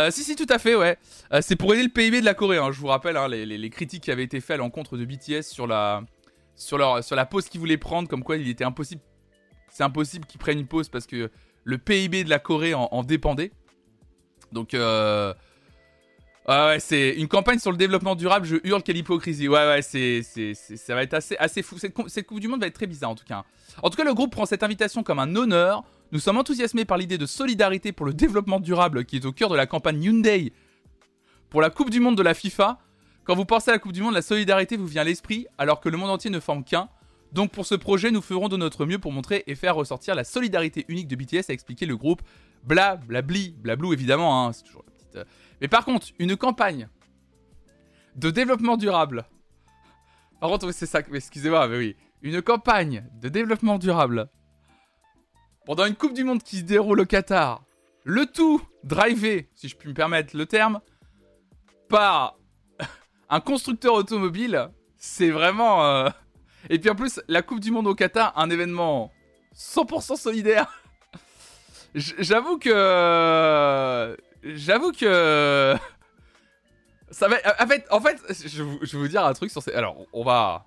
Si, 0.09 0.23
si, 0.23 0.35
tout 0.35 0.47
à 0.49 0.59
fait, 0.59 0.75
ouais. 0.75 0.97
c'est 1.41 1.55
pour 1.55 1.73
aider 1.73 1.83
le 1.83 1.89
PIB 1.89 2.19
de 2.21 2.25
la 2.25 2.33
Corée. 2.33 2.57
Hein. 2.57 2.71
Je 2.71 2.79
vous 2.79 2.87
rappelle 2.87 3.17
les, 3.29 3.69
critiques 3.69 4.03
qui 4.03 4.11
avaient 4.11 4.23
été 4.23 4.41
faites 4.41 4.55
à 4.55 4.57
l'encontre 4.57 4.97
de 4.97 5.05
BTS 5.05 5.43
sur 5.43 5.67
la, 5.67 6.03
sur, 6.55 6.77
leur, 6.77 7.03
sur 7.03 7.15
la 7.15 7.25
pause 7.25 7.47
qu'ils 7.49 7.59
voulaient 7.59 7.77
prendre, 7.77 8.07
comme 8.07 8.23
quoi 8.23 8.37
il 8.37 8.49
était 8.49 8.63
impossible 8.63 9.01
c'est 9.75 9.83
impossible 9.83 10.25
qu'ils 10.25 10.39
prennent 10.39 10.59
une 10.59 10.67
pause 10.67 10.87
parce 10.87 11.05
que 11.05 11.29
le 11.65 11.77
PIB 11.77 12.23
de 12.23 12.29
la 12.29 12.39
Corée 12.39 12.73
en, 12.73 13.03
dépendait. 13.03 13.51
Donc, 14.53 14.73
euh, 14.73 15.33
ouais, 16.47 16.79
c'est 16.79 17.09
une 17.09 17.27
campagne 17.27 17.59
sur 17.59 17.71
le 17.71 17.77
développement 17.77 18.15
durable. 18.15 18.45
Je 18.45 18.55
hurle 18.63 18.81
quelle 18.83 18.95
hypocrisie. 18.95 19.49
Ouais, 19.49 19.67
ouais, 19.67 19.81
c'est, 19.81 20.21
ça 20.23 20.95
va 20.95 21.03
être 21.03 21.15
assez, 21.15 21.35
assez 21.37 21.61
fou. 21.61 21.77
Cette, 21.77 21.93
cette, 22.07 22.25
Coupe 22.25 22.39
du 22.39 22.47
Monde 22.47 22.61
va 22.61 22.67
être 22.67 22.75
très 22.75 22.87
bizarre 22.87 23.09
en 23.09 23.15
tout 23.15 23.25
cas. 23.25 23.43
En 23.83 23.89
tout 23.89 23.97
cas, 23.97 24.05
le 24.05 24.13
groupe 24.13 24.31
prend 24.31 24.45
cette 24.45 24.63
invitation 24.63 25.03
comme 25.03 25.19
un 25.19 25.35
honneur. 25.35 25.83
Nous 26.15 26.21
sommes 26.21 26.37
enthousiasmés 26.37 26.85
par 26.85 26.97
l'idée 26.97 27.17
de 27.17 27.25
solidarité 27.25 27.91
pour 27.91 28.05
le 28.05 28.13
développement 28.13 28.61
durable 28.61 29.03
qui 29.03 29.17
est 29.17 29.25
au 29.25 29.33
cœur 29.33 29.49
de 29.49 29.55
la 29.57 29.67
campagne 29.67 30.01
Hyundai 30.01 30.53
pour 31.49 31.59
la 31.59 31.69
Coupe 31.69 31.89
du 31.89 31.99
Monde 31.99 32.15
de 32.15 32.23
la 32.23 32.33
FIFA. 32.33 32.79
Quand 33.25 33.35
vous 33.35 33.43
pensez 33.43 33.69
à 33.69 33.73
la 33.73 33.79
Coupe 33.79 33.91
du 33.91 34.01
Monde, 34.01 34.13
la 34.13 34.21
solidarité 34.21 34.77
vous 34.77 34.87
vient 34.87 35.01
à 35.01 35.03
l'esprit 35.03 35.45
alors 35.57 35.81
que 35.81 35.89
le 35.89 35.97
monde 35.97 36.09
entier 36.09 36.29
ne 36.29 36.39
forme 36.39 36.63
qu'un. 36.63 36.87
Donc 37.33 37.51
pour 37.51 37.65
ce 37.65 37.75
projet, 37.75 38.11
nous 38.11 38.21
ferons 38.21 38.47
de 38.47 38.55
notre 38.55 38.85
mieux 38.85 38.97
pour 38.97 39.11
montrer 39.11 39.43
et 39.45 39.55
faire 39.55 39.75
ressortir 39.75 40.15
la 40.15 40.23
solidarité 40.23 40.85
unique 40.87 41.09
de 41.09 41.17
BTS, 41.17 41.49
a 41.49 41.53
expliqué 41.53 41.85
le 41.85 41.97
groupe. 41.97 42.21
Bla, 42.63 42.95
blabli, 42.95 43.53
blablou 43.59 43.91
évidemment, 43.91 44.47
hein, 44.47 44.53
c'est 44.53 44.63
toujours 44.63 44.85
la 44.87 44.93
petite... 44.93 45.15
Euh. 45.17 45.25
Mais 45.59 45.67
par 45.67 45.83
contre, 45.83 46.07
une 46.17 46.37
campagne 46.37 46.87
de 48.15 48.29
développement 48.29 48.77
durable. 48.77 49.25
Par 50.39 50.49
contre, 50.49 50.71
c'est 50.71 50.85
ça, 50.85 51.01
excusez-moi, 51.13 51.67
mais 51.67 51.77
oui. 51.77 51.97
Une 52.21 52.41
campagne 52.41 53.03
de 53.19 53.27
développement 53.27 53.77
durable 53.77 54.29
pendant 55.65 55.85
une 55.85 55.95
Coupe 55.95 56.13
du 56.13 56.23
Monde 56.23 56.43
qui 56.43 56.57
se 56.57 56.63
déroule 56.63 56.99
au 56.99 57.05
Qatar. 57.05 57.63
Le 58.03 58.25
tout 58.25 58.61
drivé, 58.83 59.49
si 59.55 59.67
je 59.67 59.75
puis 59.75 59.89
me 59.89 59.93
permettre 59.93 60.37
le 60.37 60.45
terme, 60.45 60.79
par 61.89 62.37
un 63.29 63.39
constructeur 63.39 63.93
automobile. 63.93 64.69
C'est 64.97 65.31
vraiment... 65.31 65.85
Euh, 65.85 66.09
et 66.69 66.79
puis 66.79 66.89
en 66.89 66.95
plus, 66.95 67.19
la 67.27 67.41
Coupe 67.41 67.59
du 67.59 67.71
Monde 67.71 67.87
au 67.87 67.95
Qatar, 67.95 68.33
un 68.37 68.49
événement 68.49 69.11
100% 69.55 70.15
solidaire. 70.17 70.71
J'avoue 71.95 72.57
que. 72.57 74.17
J'avoue 74.43 74.91
que. 74.91 75.75
Ça 77.09 77.27
va. 77.27 77.37
En 77.59 77.67
fait, 77.67 77.85
en 77.89 78.01
fait 78.01 78.17
je, 78.29 78.63
vais 78.63 78.97
vous 78.97 79.07
dire 79.07 79.25
un 79.25 79.33
truc 79.33 79.51
sur 79.51 79.61
ces. 79.61 79.71
Alors, 79.73 80.05
on 80.11 80.23
va. 80.23 80.65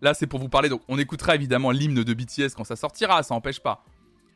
Là, 0.00 0.14
c'est 0.14 0.26
pour 0.26 0.40
vous 0.40 0.48
parler. 0.48 0.68
Donc, 0.68 0.82
on 0.88 0.98
écoutera 0.98 1.34
évidemment 1.34 1.70
l'hymne 1.70 2.02
de 2.02 2.14
BTS 2.14 2.54
quand 2.56 2.64
ça 2.64 2.76
sortira, 2.76 3.22
ça 3.22 3.34
n'empêche 3.34 3.60
pas. 3.60 3.84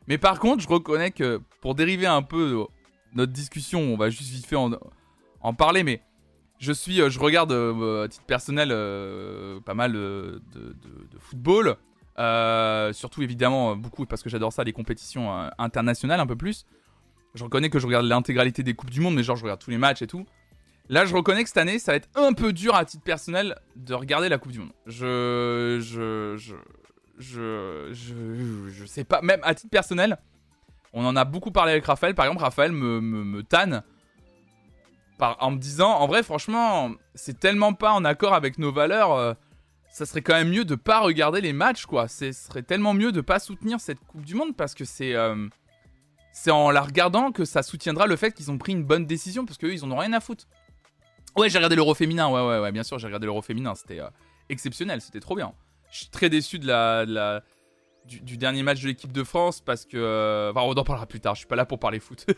Mais 0.07 0.17
par 0.17 0.39
contre, 0.39 0.63
je 0.63 0.67
reconnais 0.67 1.11
que 1.11 1.41
pour 1.61 1.75
dériver 1.75 2.05
un 2.05 2.21
peu 2.21 2.65
notre 3.13 3.31
discussion, 3.31 3.79
on 3.79 3.97
va 3.97 4.09
juste 4.09 4.29
vite 4.29 4.45
fait 4.45 4.55
en, 4.55 5.53
parler, 5.53 5.83
mais 5.83 6.01
je 6.59 6.71
suis, 6.71 7.01
euh, 7.01 7.09
je 7.09 7.19
regarde 7.19 7.51
euh, 7.51 8.05
à 8.05 8.07
titre 8.07 8.25
personnel 8.25 8.69
euh, 8.71 9.59
pas 9.61 9.73
mal 9.73 9.93
de, 9.93 10.41
football. 11.19 11.75
surtout 12.93 13.21
évidemment 13.21 13.75
beaucoup 13.75 14.05
parce 14.05 14.21
que 14.21 14.29
j'adore 14.29 14.53
ça, 14.53 14.63
les 14.63 14.73
compétitions 14.73 15.31
internationales 15.57 16.19
un 16.19 16.27
peu 16.27 16.35
plus. 16.35 16.65
Je 17.33 17.43
reconnais 17.43 17.69
que 17.69 17.79
je 17.79 17.85
regarde 17.85 18.05
l'intégralité 18.05 18.63
des 18.63 18.73
Coupes 18.73 18.89
du 18.89 19.01
Monde, 19.01 19.15
mais 19.15 19.23
genre 19.23 19.35
je 19.35 19.43
regarde 19.43 19.59
tous 19.59 19.71
les 19.71 19.77
matchs 19.77 20.01
et 20.01 20.07
tout. 20.07 20.25
Là, 20.87 21.05
je 21.05 21.15
reconnais 21.15 21.43
que 21.43 21.49
cette 21.49 21.57
année, 21.57 21.79
ça 21.79 21.93
va 21.93 21.95
être 21.97 22.09
un 22.15 22.33
peu 22.33 22.53
dur 22.53 22.75
à 22.75 22.85
titre 22.85 23.03
personnel 23.03 23.55
de 23.75 23.93
regarder 23.93 24.29
la 24.29 24.37
Coupe 24.37 24.51
du 24.51 24.59
Monde. 24.59 24.71
Je. 24.85 25.79
Je. 25.81 26.37
Je. 26.37 26.55
Je. 27.17 27.89
Je, 27.91 28.69
je 28.69 28.85
sais 28.85 29.03
pas. 29.03 29.21
Même 29.21 29.39
à 29.43 29.55
titre 29.55 29.69
personnel, 29.69 30.17
on 30.93 31.05
en 31.05 31.15
a 31.15 31.25
beaucoup 31.25 31.51
parlé 31.51 31.71
avec 31.71 31.85
Raphaël. 31.85 32.15
Par 32.15 32.25
exemple, 32.25 32.41
Raphaël 32.41 32.71
me, 32.71 33.01
me, 33.01 33.43
tanne 33.43 33.83
en 35.19 35.51
me 35.51 35.57
disant, 35.57 35.91
en 35.91 36.07
vrai, 36.07 36.23
franchement, 36.23 36.91
c'est 37.13 37.39
tellement 37.39 37.73
pas 37.73 37.93
en 37.93 38.05
accord 38.05 38.33
avec 38.33 38.57
nos 38.57 38.71
valeurs. 38.71 39.13
Euh, 39.13 39.33
ça 39.89 40.05
serait 40.05 40.21
quand 40.21 40.33
même 40.33 40.49
mieux 40.49 40.65
de 40.65 40.75
pas 40.75 40.99
regarder 40.99 41.39
les 41.39 41.53
matchs, 41.53 41.85
quoi. 41.85 42.07
Ce 42.07 42.31
serait 42.33 42.63
tellement 42.63 42.93
mieux 42.93 43.11
de 43.11 43.21
pas 43.21 43.39
soutenir 43.39 43.79
cette 43.79 43.99
Coupe 43.99 44.25
du 44.25 44.35
Monde 44.35 44.55
parce 44.55 44.73
que 44.73 44.83
c'est 44.83 45.15
euh, 45.15 45.47
c'est 46.33 46.51
en 46.51 46.69
la 46.69 46.81
regardant 46.81 47.31
que 47.31 47.45
ça 47.45 47.63
soutiendra 47.63 48.05
le 48.05 48.17
fait 48.17 48.33
qu'ils 48.33 48.51
ont 48.51 48.57
pris 48.57 48.73
une 48.73 48.83
bonne 48.83 49.05
décision 49.05 49.45
parce 49.45 49.57
qu'eux, 49.57 49.73
ils 49.73 49.85
en 49.85 49.91
ont 49.91 49.97
rien 49.97 50.11
à 50.11 50.19
foutre. 50.19 50.45
Ouais, 51.37 51.49
j'ai 51.49 51.57
regardé 51.57 51.77
l'Euro 51.77 51.93
féminin, 51.93 52.29
ouais, 52.29 52.45
ouais, 52.45 52.59
ouais, 52.59 52.71
bien 52.73 52.83
sûr, 52.83 52.99
j'ai 52.99 53.07
regardé 53.07 53.25
l'Euro 53.25 53.41
féminin, 53.41 53.73
c'était 53.75 53.99
euh, 53.99 54.09
exceptionnel, 54.49 54.99
c'était 55.01 55.21
trop 55.21 55.35
bien. 55.35 55.53
Je 55.91 55.97
suis 55.99 56.09
très 56.09 56.29
déçu 56.29 56.59
de 56.59 56.67
la, 56.67 57.41
du, 58.05 58.37
dernier 58.37 58.63
match 58.63 58.81
de 58.81 58.87
l'équipe 58.87 59.11
de 59.11 59.23
France 59.23 59.61
parce 59.61 59.85
que. 59.85 60.51
enfin, 60.51 60.61
on 60.61 60.73
en 60.73 60.83
parlera 60.83 61.05
plus 61.05 61.19
tard, 61.19 61.35
je 61.35 61.39
suis 61.39 61.47
pas 61.47 61.55
là 61.55 61.65
pour 61.65 61.79
parler 61.79 61.99
foot. 61.99 62.25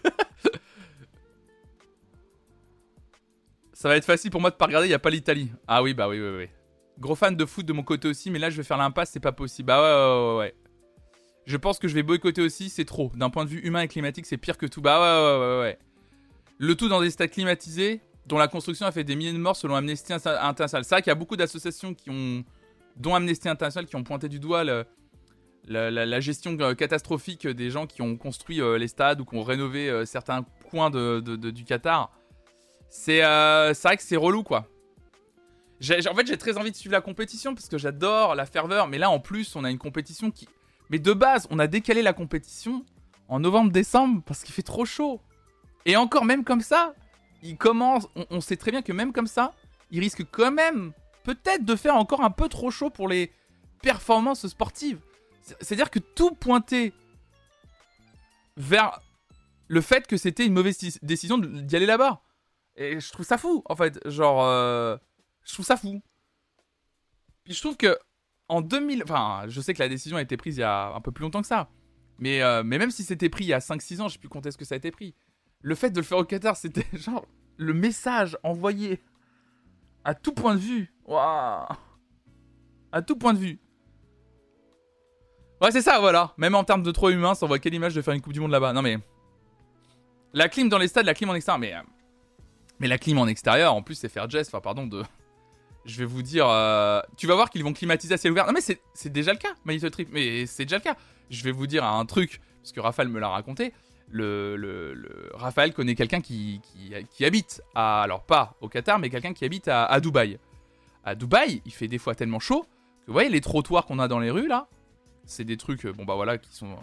Ça 3.73 3.89
va 3.89 3.95
être 3.95 4.05
facile 4.05 4.31
pour 4.31 4.41
moi 4.41 4.49
de 4.49 4.55
pas 4.55 4.65
regarder, 4.65 4.88
il 4.88 4.89
n'y 4.91 4.95
a 4.95 4.99
pas 4.99 5.12
l'Italie. 5.12 5.51
Ah 5.67 5.83
oui, 5.83 5.93
bah 5.93 6.10
oui, 6.10 6.19
oui, 6.19 6.36
oui. 6.36 6.47
Gros 6.99 7.13
fan 7.13 7.36
de 7.36 7.45
foot 7.45 7.63
de 7.63 7.73
mon 7.73 7.83
côté 7.83 8.07
aussi, 8.07 8.31
mais 8.31 8.39
là 8.39 8.49
je 8.49 8.57
vais 8.57 8.63
faire 8.63 8.77
l'impasse, 8.77 9.12
c'est 9.12 9.19
pas 9.19 9.31
possible. 9.31 9.67
Bah 9.67 9.79
ouais, 9.79 9.83
ouais, 9.83 10.31
ouais, 10.31 10.39
ouais. 10.39 10.55
Je 11.45 11.57
pense 11.57 11.77
que 11.79 11.88
je 11.88 11.93
vais 11.93 12.01
boycotter 12.03 12.41
aussi, 12.41 12.69
c'est 12.69 12.86
trop. 12.86 13.12
D'un 13.15 13.29
point 13.29 13.45
de 13.45 13.49
vue 13.49 13.60
humain 13.60 13.81
et 13.81 13.88
climatique, 13.88 14.25
c'est 14.25 14.38
pire 14.38 14.57
que 14.57 14.65
tout. 14.65 14.81
Bah 14.81 14.99
ouais, 14.99 15.05
ouais, 15.05 15.39
ouais, 15.47 15.62
ouais. 15.62 15.79
Le 16.57 16.75
tout 16.75 16.89
dans 16.89 17.01
des 17.01 17.12
stades 17.12 17.29
climatisés, 17.29 18.01
dont 18.25 18.38
la 18.38 18.47
construction 18.47 18.86
a 18.86 18.91
fait 18.91 19.03
des 19.03 19.15
milliers 19.15 19.31
de 19.31 19.38
morts 19.38 19.55
selon 19.55 19.75
Amnesty 19.75 20.12
International. 20.12 20.83
C'est 20.83 20.95
vrai 20.95 21.01
qu'il 21.01 21.10
y 21.10 21.12
a 21.12 21.15
beaucoup 21.15 21.38
d'associations 21.38 21.93
qui 21.93 22.10
ont 22.10 22.43
dont 22.97 23.15
Amnesty 23.15 23.49
International, 23.49 23.88
qui 23.88 23.95
ont 23.95 24.03
pointé 24.03 24.29
du 24.29 24.39
doigt 24.39 24.63
la, 24.63 26.19
gestion 26.19 26.55
catastrophique 26.75 27.47
des 27.47 27.69
gens 27.69 27.88
qui 27.88 28.01
ont 28.01 28.17
construit 28.17 28.62
les 28.77 28.88
stades 28.88 29.21
ou 29.21 29.25
qui 29.25 29.36
ont 29.36 29.43
rénové 29.43 30.05
certains 30.05 30.45
coins 30.69 30.89
du 30.89 31.63
Qatar. 31.65 32.12
C'est 32.89 33.21
vrai 33.21 33.97
que 33.97 34.03
c'est 34.03 34.15
relou, 34.15 34.43
quoi. 34.43 34.67
en 35.81 36.15
fait, 36.15 36.27
j'ai 36.27 36.38
très 36.38 36.57
envie 36.57 36.71
de 36.71 36.75
suivre 36.75 36.93
la 36.93 37.01
compétition 37.01 37.53
parce 37.53 37.67
que 37.67 37.77
j'adore 37.77 38.36
la 38.36 38.45
ferveur. 38.45 38.88
Mais 38.88 38.97
là, 38.97 39.10
en 39.10 39.19
plus, 39.19 39.55
on 39.55 39.63
a 39.63 39.71
une 39.71 39.77
compétition 39.77 40.31
qui. 40.31 40.47
Mais 40.89 40.99
de 40.99 41.13
base, 41.13 41.47
on 41.51 41.60
a 41.60 41.67
décalé 41.67 42.01
la 42.01 42.13
compétition 42.13 42.86
en 43.27 43.39
novembre-décembre 43.39 44.23
parce 44.25 44.43
qu'il 44.43 44.53
fait 44.53 44.62
trop 44.62 44.86
chaud. 44.86 45.21
Et 45.86 45.95
encore, 45.95 46.25
même 46.25 46.43
comme 46.43 46.62
ça, 46.62 46.93
il 47.43 47.57
commence. 47.57 48.07
On, 48.29 48.41
sait 48.41 48.57
très 48.57 48.71
bien 48.71 48.81
que 48.81 48.91
même 48.91 49.13
comme 49.13 49.27
ça, 49.27 49.53
il 49.91 49.99
risque 49.99 50.23
quand 50.31 50.51
même, 50.51 50.91
peut-être, 51.27 51.65
de 51.65 51.75
faire 51.75 51.97
encore 51.97 52.23
un 52.23 52.31
peu 52.31 52.47
trop 52.47 52.71
chaud 52.71 52.89
pour 52.89 53.09
les 53.09 53.33
performances 53.81 54.47
sportives. 54.47 54.99
C'est-à-dire 55.59 55.89
que 55.89 55.99
tout 55.99 56.31
pointait 56.31 56.93
vers 58.55 59.01
le 59.67 59.81
fait 59.81 60.07
que 60.07 60.15
c'était 60.15 60.45
une 60.45 60.53
mauvaise 60.53 60.77
décision 61.01 61.37
d'y 61.37 61.75
aller 61.75 61.85
là-bas. 61.85 62.21
Et 62.77 63.01
je 63.01 63.11
trouve 63.11 63.25
ça 63.25 63.37
fou, 63.37 63.61
en 63.65 63.75
fait. 63.75 63.99
Genre, 64.07 64.41
euh, 64.41 64.95
je 65.43 65.53
trouve 65.53 65.65
ça 65.65 65.75
fou. 65.75 66.01
Puis 67.43 67.53
je 67.53 67.59
trouve 67.59 67.75
que 67.75 67.97
en 68.47 68.61
2000, 68.61 69.03
enfin, 69.03 69.43
je 69.49 69.59
sais 69.59 69.73
que 69.73 69.79
la 69.79 69.89
décision 69.89 70.15
a 70.15 70.21
été 70.21 70.37
prise 70.37 70.55
il 70.55 70.61
y 70.61 70.63
a 70.63 70.93
un 70.93 71.01
peu 71.01 71.11
plus 71.11 71.23
longtemps 71.23 71.41
que 71.41 71.47
ça. 71.47 71.69
Mais, 72.19 72.41
euh, 72.41 72.63
mais 72.63 72.77
même 72.77 72.91
si 72.91 73.03
c'était 73.03 73.29
pris 73.29 73.43
il 73.43 73.47
y 73.47 73.53
a 73.53 73.59
5-6 73.59 73.99
ans, 73.99 74.07
je 74.07 74.13
sais 74.13 74.19
plus 74.19 74.29
compter 74.29 74.51
ce 74.51 74.57
que 74.57 74.63
ça 74.63 74.75
a 74.75 74.77
été 74.77 74.91
pris. 74.91 75.13
Le 75.61 75.75
fait 75.75 75.89
de 75.89 75.97
le 75.97 76.05
faire 76.05 76.19
au 76.19 76.23
Qatar, 76.23 76.55
c'était 76.55 76.85
genre 76.93 77.27
le 77.57 77.73
message 77.73 78.37
envoyé 78.43 79.01
à 80.07 80.15
tout 80.15 80.31
point 80.31 80.55
de 80.55 80.61
vue. 80.61 80.93
Waouh 81.07 81.65
À 82.91 83.01
tout 83.01 83.15
point 83.15 83.33
de 83.33 83.39
vue. 83.39 83.59
Ouais, 85.61 85.71
c'est 85.71 85.81
ça, 85.81 85.99
voilà. 85.99 86.33
Même 86.37 86.55
en 86.55 86.63
termes 86.63 86.83
de 86.83 86.91
trop 86.91 87.09
humain, 87.09 87.33
ça 87.33 87.45
envoie 87.45 87.59
quelle 87.59 87.73
image 87.73 87.95
de 87.95 88.01
faire 88.01 88.13
une 88.13 88.21
Coupe 88.21 88.33
du 88.33 88.39
Monde 88.39 88.51
là-bas? 88.51 88.73
Non 88.73 88.81
mais. 88.81 88.97
La 90.33 90.49
clim 90.49 90.69
dans 90.69 90.77
les 90.77 90.87
stades, 90.87 91.05
la 91.05 91.13
clim 91.13 91.29
en 91.29 91.35
extérieur. 91.35 91.59
Mais, 91.59 91.73
euh, 91.73 91.81
mais 92.79 92.87
la 92.87 92.97
clim 92.97 93.17
en 93.17 93.27
extérieur, 93.27 93.73
en 93.73 93.81
plus, 93.81 93.95
c'est 93.95 94.09
faire 94.09 94.29
geste. 94.29 94.53
Enfin, 94.53 94.61
pardon, 94.61 94.85
de. 94.85 95.03
Je 95.85 95.97
vais 95.97 96.05
vous 96.05 96.21
dire. 96.21 96.47
Euh, 96.47 97.01
tu 97.15 97.25
vas 97.25 97.33
voir 97.33 97.49
qu'ils 97.49 97.63
vont 97.63 97.73
climatiser 97.73 98.17
ciel 98.17 98.33
ouvert. 98.33 98.45
Non 98.45 98.53
mais 98.53 98.61
c'est 98.61 99.09
déjà 99.09 99.31
le 99.31 99.39
cas, 99.39 99.55
Little 99.65 99.89
Trip. 99.89 100.09
Mais 100.11 100.45
c'est 100.45 100.65
déjà 100.65 100.77
le 100.77 100.83
cas 100.83 100.95
je 101.29 101.43
vais 101.43 101.51
vous 101.51 101.67
dire 101.67 101.83
un 101.83 102.05
truc, 102.05 102.41
parce 102.61 102.71
que 102.71 102.79
Raphaël 102.79 103.09
me 103.09 103.19
l'a 103.19 103.29
raconté. 103.29 103.73
Le, 104.09 104.55
le, 104.55 105.29
Raphaël 105.33 105.73
connaît 105.73 105.95
quelqu'un 105.95 106.21
qui, 106.21 106.61
habite 107.21 107.61
à, 107.75 108.03
alors 108.03 108.23
pas 108.23 108.55
au 108.61 108.69
Qatar, 108.69 108.99
mais 108.99 109.09
quelqu'un 109.09 109.33
qui 109.33 109.43
habite 109.43 109.67
à, 109.67 109.99
Dubaï. 109.99 110.39
À 111.07 111.15
Dubaï, 111.15 111.61
il 111.65 111.71
fait 111.71 111.87
des 111.87 111.99
fois 111.99 112.15
tellement 112.15 112.41
chaud 112.41 112.63
que 112.63 113.07
vous 113.07 113.13
voyez 113.13 113.29
les 113.29 113.39
trottoirs 113.39 113.85
qu'on 113.85 113.97
a 113.97 114.09
dans 114.09 114.19
les 114.19 114.29
rues 114.29 114.49
là, 114.49 114.67
c'est 115.25 115.45
des 115.45 115.55
trucs, 115.55 115.87
bon 115.87 116.03
bah 116.03 116.15
voilà, 116.15 116.37
qui 116.37 116.53
sont 116.53 116.75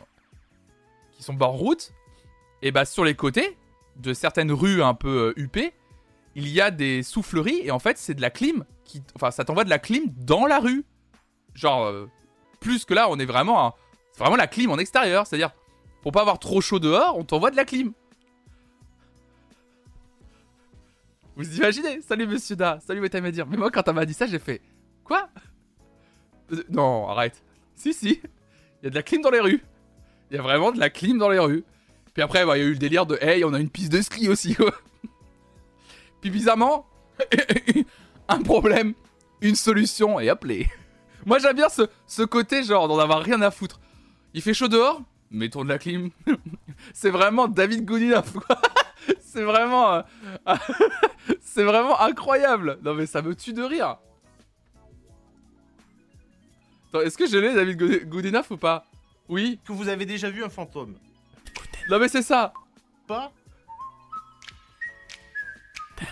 qui 1.13 1.23
sont 1.23 1.35
bord 1.35 1.53
route. 1.53 1.93
Et 2.63 2.73
bah 2.73 2.87
sur 2.87 3.05
les 3.05 3.15
côtés 3.15 3.59
de 3.97 4.15
certaines 4.15 4.51
rues 4.51 4.83
un 4.83 4.95
peu 4.95 5.09
euh, 5.09 5.33
huppées, 5.39 5.75
il 6.35 6.49
y 6.49 6.63
a 6.63 6.71
des 6.71 7.03
souffleries 7.03 7.61
et 7.65 7.71
en 7.71 7.79
fait 7.79 7.99
c'est 7.99 8.15
de 8.15 8.23
la 8.23 8.31
clim 8.31 8.65
qui, 8.87 9.03
enfin 9.15 9.31
ça 9.31 9.45
t'envoie 9.45 9.65
de 9.65 9.69
la 9.71 9.79
clim 9.79 10.05
dans 10.17 10.47
la 10.47 10.59
rue. 10.59 10.87
Genre 11.53 11.85
euh, 11.85 12.09
plus 12.61 12.87
que 12.87 12.95
là, 12.95 13.11
on 13.11 13.19
est 13.19 13.27
vraiment 13.27 13.75
c'est 14.13 14.21
vraiment 14.21 14.37
la 14.37 14.47
clim 14.47 14.71
en 14.71 14.79
extérieur. 14.79 15.27
C'est-à-dire, 15.27 15.51
pour 16.01 16.13
pas 16.13 16.23
avoir 16.23 16.39
trop 16.39 16.63
chaud 16.63 16.79
dehors, 16.79 17.19
on 17.19 17.25
t'envoie 17.25 17.51
de 17.51 17.57
la 17.57 17.67
clim. 17.67 17.93
Vous 21.37 21.57
imaginez 21.57 22.01
Salut 22.01 22.27
Monsieur 22.27 22.57
Da, 22.57 22.79
salut 22.87 23.09
dire. 23.33 23.47
Mais 23.47 23.57
moi, 23.57 23.71
quand 23.71 23.87
elle 23.89 23.95
m'a 23.95 24.07
dit 24.07 24.15
ça, 24.15 24.27
j'ai 24.27 24.39
fait 24.39 24.61
Quoi? 25.03 25.29
Euh, 26.53 26.63
Non, 26.69 27.09
arrête. 27.09 27.43
Si, 27.75 27.93
si. 27.93 28.21
Il 28.83 28.85
y 28.85 28.87
a 28.87 28.91
de 28.91 28.95
la 28.95 29.03
clim 29.03 29.21
dans 29.21 29.31
les 29.31 29.41
rues. 29.41 29.63
Il 30.31 30.37
y 30.37 30.39
a 30.39 30.43
vraiment 30.43 30.71
de 30.73 30.79
la 30.79 30.91
clim 30.91 31.19
dans 31.19 31.29
les 31.29 31.39
rues. 31.39 31.65
Puis 32.13 32.23
après, 32.23 32.47
bah, 32.47 32.57
il 32.57 32.61
y 32.61 32.65
a 32.65 32.67
eu 32.67 32.73
le 32.73 32.79
délire 32.79 33.07
de 33.07 33.19
Hey, 33.21 33.45
on 33.45 33.53
a 33.53 33.59
une 33.61 33.71
piste 33.71 33.93
de 33.93 34.01
ski 34.01 34.29
aussi. 34.29 34.57
Puis 36.21 36.31
bizarrement, 36.31 36.87
un 38.29 38.41
problème, 38.43 38.95
une 39.41 39.57
solution, 39.57 40.19
et 40.21 40.31
les. 40.45 40.67
Moi 41.27 41.39
j'aime 41.39 41.57
bien 41.57 41.69
ce, 41.69 41.83
ce 42.07 42.23
côté 42.23 42.63
genre 42.63 42.89
d'en 42.89 42.99
avoir 42.99 43.23
rien 43.23 43.43
à 43.43 43.51
foutre. 43.51 43.81
Il 44.33 44.41
fait 44.43 44.55
chaud 44.55 44.69
dehors 44.69 45.03
Mettons 45.31 45.65
de 45.65 45.69
la 45.69 45.79
clim. 45.79 46.11
c'est 46.95 47.11
vraiment 47.11 47.49
David 47.49 47.85
Goodenough, 47.85 48.39
c'est 49.21 49.43
vraiment. 49.43 49.95
Euh, 49.95 50.03
c'est 51.41 51.65
vraiment 51.65 52.01
incroyable. 52.01 52.79
Non, 52.83 52.95
mais 52.95 53.07
ça 53.07 53.23
me 53.23 53.35
tue 53.35 53.53
de 53.53 53.63
rire. 53.63 53.99
Attends, 56.89 57.01
est-ce 57.01 57.19
que 57.19 57.27
je 57.27 57.37
l'ai, 57.39 57.55
David 57.55 58.09
Goodenough 58.09 58.51
ou 58.51 58.57
pas? 58.57 58.87
Oui 59.29 59.59
Que 59.67 59.73
vous 59.73 59.89
avez 59.89 60.07
déjà 60.07 60.31
vu 60.31 60.45
un 60.45 60.49
fantôme. 60.49 60.95
Non, 61.91 61.99
mais 61.99 62.09
c'est 62.09 62.23
ça. 62.23 62.53
Pas 63.07 63.33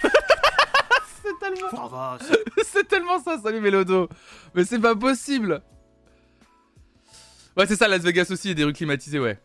c'est 1.23 1.39
tellement. 1.41 2.19
c'est 2.65 2.89
tellement 2.89 3.21
ça, 3.23 3.39
salut 3.39 3.61
Mélodo. 3.61 4.09
Mais 4.55 4.65
c'est 4.65 4.79
pas 4.79 4.95
possible. 4.95 5.63
Ouais, 7.57 7.67
c'est 7.67 7.77
ça, 7.77 7.89
Las 7.89 8.03
Vegas 8.03 8.29
aussi, 8.31 8.49
il 8.49 8.51
y 8.51 8.53
a 8.53 8.55
des 8.55 8.65
rues 8.65 8.73
climatisées, 8.73 9.19
ouais. 9.19 9.39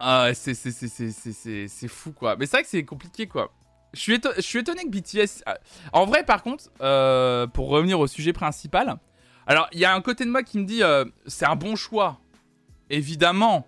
Ah, 0.00 0.30
c'est, 0.34 1.88
fou, 1.88 2.12
quoi. 2.12 2.36
Mais 2.36 2.46
c'est 2.46 2.56
vrai 2.56 2.62
que 2.62 2.68
c'est 2.68 2.84
compliqué, 2.84 3.26
quoi. 3.26 3.52
Je 3.92 4.00
suis, 4.00 4.20
je 4.36 4.40
suis 4.40 4.60
étonné 4.60 4.84
que 4.84 4.88
BTS. 4.88 5.42
Ah, 5.46 5.58
en 5.92 6.06
vrai, 6.06 6.24
par 6.24 6.42
contre, 6.42 6.64
euh, 6.80 7.46
pour 7.46 7.68
revenir 7.68 8.00
au 8.00 8.06
sujet 8.06 8.32
principal, 8.32 8.98
alors 9.46 9.68
il 9.72 9.80
y 9.80 9.84
a 9.84 9.92
un 9.92 10.00
côté 10.00 10.24
de 10.24 10.30
moi 10.30 10.42
qui 10.42 10.58
me 10.58 10.64
dit 10.64 10.82
euh, 10.82 11.04
c'est 11.26 11.44
un 11.44 11.56
bon 11.56 11.76
choix. 11.76 12.20
Évidemment, 12.88 13.66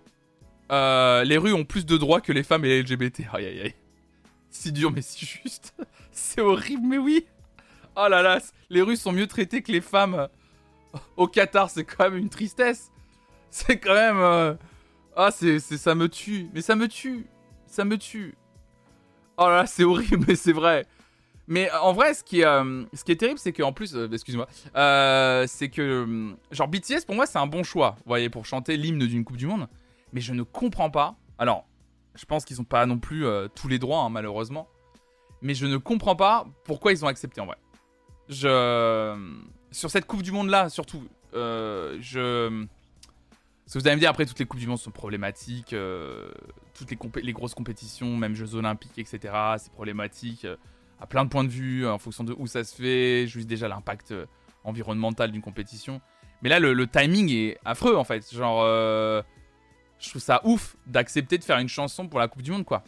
euh, 0.71 1.23
les 1.23 1.37
rues 1.37 1.53
ont 1.53 1.65
plus 1.65 1.85
de 1.85 1.97
droits 1.97 2.21
que 2.21 2.31
les 2.31 2.43
femmes 2.43 2.65
et 2.65 2.69
les 2.69 2.83
LGBT. 2.83 3.23
Aïe 3.33 3.45
aïe 3.45 3.61
aïe. 3.61 3.75
Si 4.49 4.71
dur, 4.71 4.91
mais 4.91 5.01
si 5.01 5.25
juste. 5.25 5.75
c'est 6.11 6.41
horrible, 6.41 6.87
mais 6.87 6.97
oui. 6.97 7.25
Oh 7.95 8.07
là 8.09 8.21
là, 8.21 8.39
les 8.69 8.81
rues 8.81 8.95
sont 8.95 9.11
mieux 9.11 9.27
traitées 9.27 9.61
que 9.61 9.71
les 9.71 9.81
femmes 9.81 10.29
au 11.17 11.27
Qatar. 11.27 11.69
C'est 11.69 11.83
quand 11.83 12.05
même 12.05 12.17
une 12.17 12.29
tristesse 12.29 12.91
c'est 13.53 13.77
quand 13.77 13.93
même. 13.93 14.57
Euh, 15.17 15.27
ah, 15.27 15.31
c'est, 15.31 15.59
ça 15.59 15.95
me 15.95 16.09
tue. 16.09 16.49
Mais 16.53 16.61
ça 16.61 16.75
me 16.75 16.87
tue. 16.87 17.27
Ça 17.65 17.85
me 17.85 17.97
tue. 17.97 18.35
Oh 19.37 19.47
là 19.47 19.57
là, 19.57 19.65
c'est 19.65 19.83
horrible, 19.83 20.25
mais 20.27 20.35
c'est 20.35 20.53
vrai. 20.53 20.85
Mais 21.47 21.71
euh, 21.71 21.81
en 21.81 21.93
vrai, 21.93 22.13
ce 22.13 22.23
qui 22.23 22.41
est, 22.41 22.45
euh, 22.45 22.83
ce 22.93 23.03
qui 23.03 23.11
est 23.11 23.15
terrible, 23.15 23.39
c'est 23.39 23.53
qu'en 23.53 23.73
plus, 23.73 23.95
excuse-moi, 24.11 24.47
c'est 25.47 25.69
que 25.69 26.35
genre 26.51 26.67
BTS 26.67 27.05
pour 27.05 27.15
moi 27.15 27.25
c'est 27.25 27.39
un 27.39 27.47
bon 27.47 27.63
choix, 27.63 27.95
vous 27.97 28.03
voyez, 28.09 28.29
pour 28.29 28.45
chanter 28.45 28.77
l'hymne 28.77 29.05
d'une 29.05 29.23
Coupe 29.23 29.37
du 29.37 29.47
Monde. 29.47 29.67
Mais 30.13 30.21
je 30.21 30.33
ne 30.33 30.43
comprends 30.43 30.89
pas. 30.89 31.15
Alors, 31.37 31.65
je 32.15 32.25
pense 32.25 32.45
qu'ils 32.45 32.57
n'ont 32.57 32.63
pas 32.63 32.85
non 32.85 32.99
plus 32.99 33.25
tous 33.55 33.67
les 33.67 33.79
droits, 33.79 34.01
hein, 34.01 34.09
malheureusement. 34.09 34.67
Mais 35.41 35.55
je 35.55 35.65
ne 35.65 35.77
comprends 35.77 36.15
pas 36.15 36.45
pourquoi 36.63 36.91
ils 36.91 37.03
ont 37.03 37.07
accepté 37.07 37.41
en 37.41 37.45
vrai. 37.45 37.57
Je 38.29 39.43
sur 39.71 39.89
cette 39.89 40.05
Coupe 40.05 40.21
du 40.21 40.31
Monde 40.31 40.49
là, 40.49 40.69
surtout, 40.69 41.03
je 41.33 42.67
parce 43.73 43.81
que 43.81 43.87
vous 43.87 43.87
allez 43.87 43.95
me 43.95 44.01
dire, 44.01 44.11
après, 44.11 44.27
toutes 44.27 44.37
les 44.37 44.45
Coupes 44.45 44.59
du 44.59 44.67
Monde 44.67 44.77
sont 44.77 44.91
problématiques, 44.91 45.73
euh, 45.73 46.29
toutes 46.75 46.91
les, 46.91 47.23
les, 47.23 47.33
grosses 47.33 47.55
compétitions, 47.55 48.15
même 48.15 48.35
Jeux 48.35 48.53
Olympiques, 48.53 48.99
etc., 48.99 49.33
c'est 49.57 49.71
problématique 49.71 50.45
euh, 50.45 50.57
à 50.99 51.07
plein 51.07 51.25
de 51.25 51.29
points 51.29 51.43
de 51.43 51.49
vue, 51.49 51.87
en 51.87 51.97
fonction 51.97 52.23
de 52.23 52.35
où 52.37 52.45
ça 52.45 52.63
se 52.63 52.75
fait, 52.75 53.25
juste 53.25 53.47
déjà 53.47 53.67
l'impact 53.67 54.11
euh, 54.11 54.27
environnemental 54.63 55.31
d'une 55.31 55.41
compétition. 55.41 56.01
Mais 56.43 56.49
là, 56.49 56.59
le, 56.59 56.85
timing 56.85 57.31
est 57.31 57.57
affreux, 57.65 57.95
en 57.95 58.03
fait. 58.03 58.31
Genre, 58.31 58.63
je 59.97 60.09
trouve 60.09 60.21
ça 60.21 60.41
ouf 60.43 60.75
d'accepter 60.85 61.39
de 61.39 61.43
faire 61.43 61.57
une 61.57 61.67
chanson 61.67 62.07
pour 62.07 62.19
la 62.19 62.27
Coupe 62.27 62.43
du 62.43 62.51
Monde, 62.51 62.65
quoi. 62.65 62.83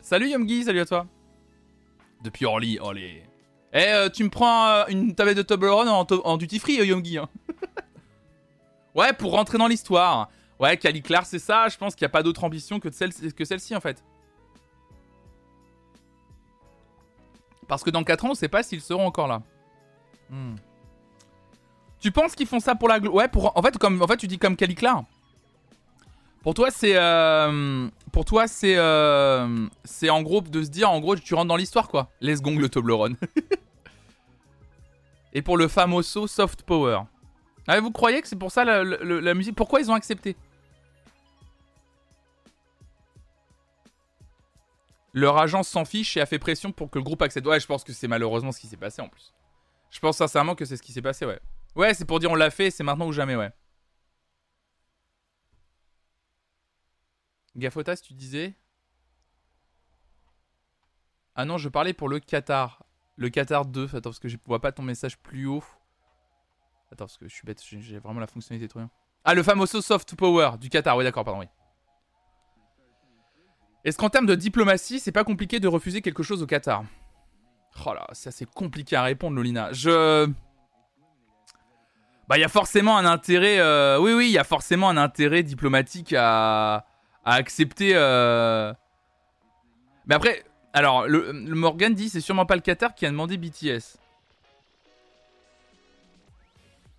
Salut 0.00 0.30
Yomgi, 0.30 0.64
salut 0.64 0.80
à 0.80 0.86
toi. 0.86 1.06
Depuis 2.24 2.46
Orly, 2.46 2.78
les... 2.94 3.24
Eh, 3.74 4.08
tu 4.14 4.24
me 4.24 4.30
prends 4.30 4.86
une 4.86 5.14
tablette 5.14 5.36
de 5.36 5.42
Toblerone 5.42 5.88
en, 5.88 6.06
en 6.24 6.36
duty 6.38 6.58
free, 6.58 6.76
Yomgi, 6.86 7.18
Ouais, 8.94 9.12
pour 9.12 9.32
rentrer 9.32 9.58
dans 9.58 9.68
l'histoire. 9.68 10.30
Ouais, 10.58 10.76
Cali 10.76 11.02
Clark, 11.02 11.26
c'est 11.26 11.38
ça. 11.38 11.68
Je 11.68 11.76
pense 11.76 11.94
qu'il 11.94 12.04
n'y 12.04 12.10
a 12.10 12.12
pas 12.12 12.22
d'autre 12.22 12.44
ambition 12.44 12.80
que, 12.80 12.90
celle, 12.90 13.12
que 13.12 13.44
celle-ci, 13.44 13.76
en 13.76 13.80
fait. 13.80 14.02
Parce 17.68 17.84
que 17.84 17.90
dans 17.90 18.02
4 18.02 18.24
ans, 18.24 18.30
on 18.30 18.34
sait 18.34 18.48
pas 18.48 18.62
s'ils 18.62 18.80
seront 18.80 19.06
encore 19.06 19.28
là. 19.28 19.42
Hmm. 20.30 20.56
Tu 22.00 22.10
penses 22.10 22.34
qu'ils 22.34 22.46
font 22.46 22.60
ça 22.60 22.74
pour 22.74 22.88
la... 22.88 22.98
Ouais, 22.98 23.28
pour... 23.28 23.56
En 23.56 23.62
fait, 23.62 23.76
comme... 23.78 24.02
en 24.02 24.06
fait 24.06 24.16
tu 24.16 24.26
dis 24.26 24.38
comme 24.38 24.56
Cali 24.56 24.74
Clark. 24.74 25.04
Pour 26.42 26.54
toi, 26.54 26.70
c'est... 26.70 26.96
Euh, 26.96 27.88
pour 28.10 28.24
toi, 28.24 28.48
c'est... 28.48 28.76
Euh, 28.76 29.66
c'est 29.84 30.08
en 30.08 30.22
gros 30.22 30.40
de 30.40 30.62
se 30.62 30.70
dire, 30.70 30.90
en 30.90 31.00
gros, 31.00 31.16
tu 31.16 31.34
rentres 31.34 31.48
dans 31.48 31.56
l'histoire, 31.56 31.88
quoi. 31.88 32.10
Les 32.20 32.36
gong 32.36 32.58
le 32.58 32.68
Toblerone. 32.68 33.16
Et 35.34 35.42
pour 35.42 35.56
le 35.56 35.68
famoso 35.68 36.26
soft 36.26 36.62
power. 36.62 37.00
Ah, 37.70 37.78
vous 37.80 37.92
croyez 37.92 38.22
que 38.22 38.26
c'est 38.26 38.34
pour 38.34 38.50
ça 38.50 38.64
la, 38.64 39.34
musique? 39.34 39.54
Pourquoi 39.54 39.80
ils 39.80 39.90
ont 39.90 39.94
accepté? 39.94 40.36
Leur 45.12 45.36
agence 45.36 45.68
s'en 45.68 45.84
fiche 45.84 46.16
et 46.16 46.22
a 46.22 46.26
fait 46.26 46.38
pression 46.38 46.72
pour 46.72 46.90
que 46.90 46.98
le 46.98 47.04
groupe 47.04 47.20
accepte. 47.20 47.46
Ouais, 47.46 47.60
je 47.60 47.66
pense 47.66 47.84
que 47.84 47.92
c'est 47.92 48.08
malheureusement 48.08 48.52
ce 48.52 48.60
qui 48.60 48.68
s'est 48.68 48.78
passé 48.78 49.02
en 49.02 49.08
plus. 49.10 49.34
Je 49.90 50.00
pense 50.00 50.16
sincèrement 50.16 50.54
que 50.54 50.64
c'est 50.64 50.78
ce 50.78 50.82
qui 50.82 50.92
s'est 50.92 51.02
passé, 51.02 51.26
ouais. 51.26 51.38
Ouais, 51.76 51.92
c'est 51.92 52.06
pour 52.06 52.20
dire 52.20 52.30
on 52.30 52.36
l'a 52.36 52.50
fait, 52.50 52.70
c'est 52.70 52.84
maintenant 52.84 53.06
ou 53.06 53.12
jamais, 53.12 53.36
ouais. 53.36 53.50
Gafotas, 57.54 57.96
tu 57.96 58.14
disais 58.14 58.54
Ah 61.34 61.44
non, 61.44 61.58
je 61.58 61.68
parlais 61.68 61.92
pour 61.92 62.08
le 62.08 62.18
Qatar. 62.18 62.86
Le 63.16 63.28
Qatar 63.28 63.66
2. 63.66 63.84
Attends, 63.88 64.00
parce 64.10 64.18
que 64.18 64.28
je 64.28 64.38
vois 64.46 64.60
pas 64.60 64.72
ton 64.72 64.82
message 64.82 65.18
plus 65.18 65.46
haut. 65.46 65.64
Attends, 66.90 67.04
parce 67.04 67.18
que 67.18 67.28
je 67.28 67.34
suis 67.34 67.44
bête, 67.44 67.62
j'ai 67.62 67.98
vraiment 67.98 68.20
la 68.20 68.26
fonctionnalité 68.26 68.68
trop 68.68 68.80
bien. 68.80 68.90
Ah, 69.24 69.34
le 69.34 69.42
fameux 69.42 69.66
soft 69.66 70.16
power 70.16 70.52
du 70.58 70.68
Qatar. 70.70 70.96
Oui, 70.96 71.04
d'accord, 71.04 71.24
pardon, 71.24 71.40
oui. 71.40 71.46
Est-ce 73.84 73.98
qu'en 73.98 74.08
termes 74.08 74.26
de 74.26 74.34
diplomatie, 74.34 75.00
c'est 75.00 75.12
pas 75.12 75.24
compliqué 75.24 75.60
de 75.60 75.68
refuser 75.68 76.00
quelque 76.00 76.22
chose 76.22 76.42
au 76.42 76.46
Qatar? 76.46 76.84
Oh 77.86 77.92
là, 77.92 78.06
c'est 78.12 78.28
assez 78.28 78.46
compliqué 78.46 78.96
à 78.96 79.02
répondre, 79.02 79.36
Lolina. 79.36 79.72
Je. 79.72 80.26
Bah, 82.28 82.36
il 82.36 82.40
y 82.40 82.44
a 82.44 82.48
forcément 82.48 82.96
un 82.98 83.04
intérêt. 83.06 83.58
Euh, 83.58 83.98
oui, 84.00 84.12
oui, 84.12 84.26
il 84.28 84.32
y 84.32 84.38
a 84.38 84.44
forcément 84.44 84.88
un 84.88 84.96
intérêt 84.96 85.42
diplomatique 85.42 86.14
à, 86.16 86.86
à 87.24 87.34
accepter. 87.34 87.92
Euh. 87.94 88.72
Mais 90.06 90.14
après, 90.14 90.44
alors, 90.72 91.06
le, 91.06 91.32
le 91.32 91.54
Morgan 91.54 91.94
dit 91.94 92.08
c'est 92.08 92.20
sûrement 92.20 92.46
pas 92.46 92.56
le 92.56 92.62
Qatar 92.62 92.94
qui 92.94 93.06
a 93.06 93.10
demandé 93.10 93.36
BTS. 93.36 93.98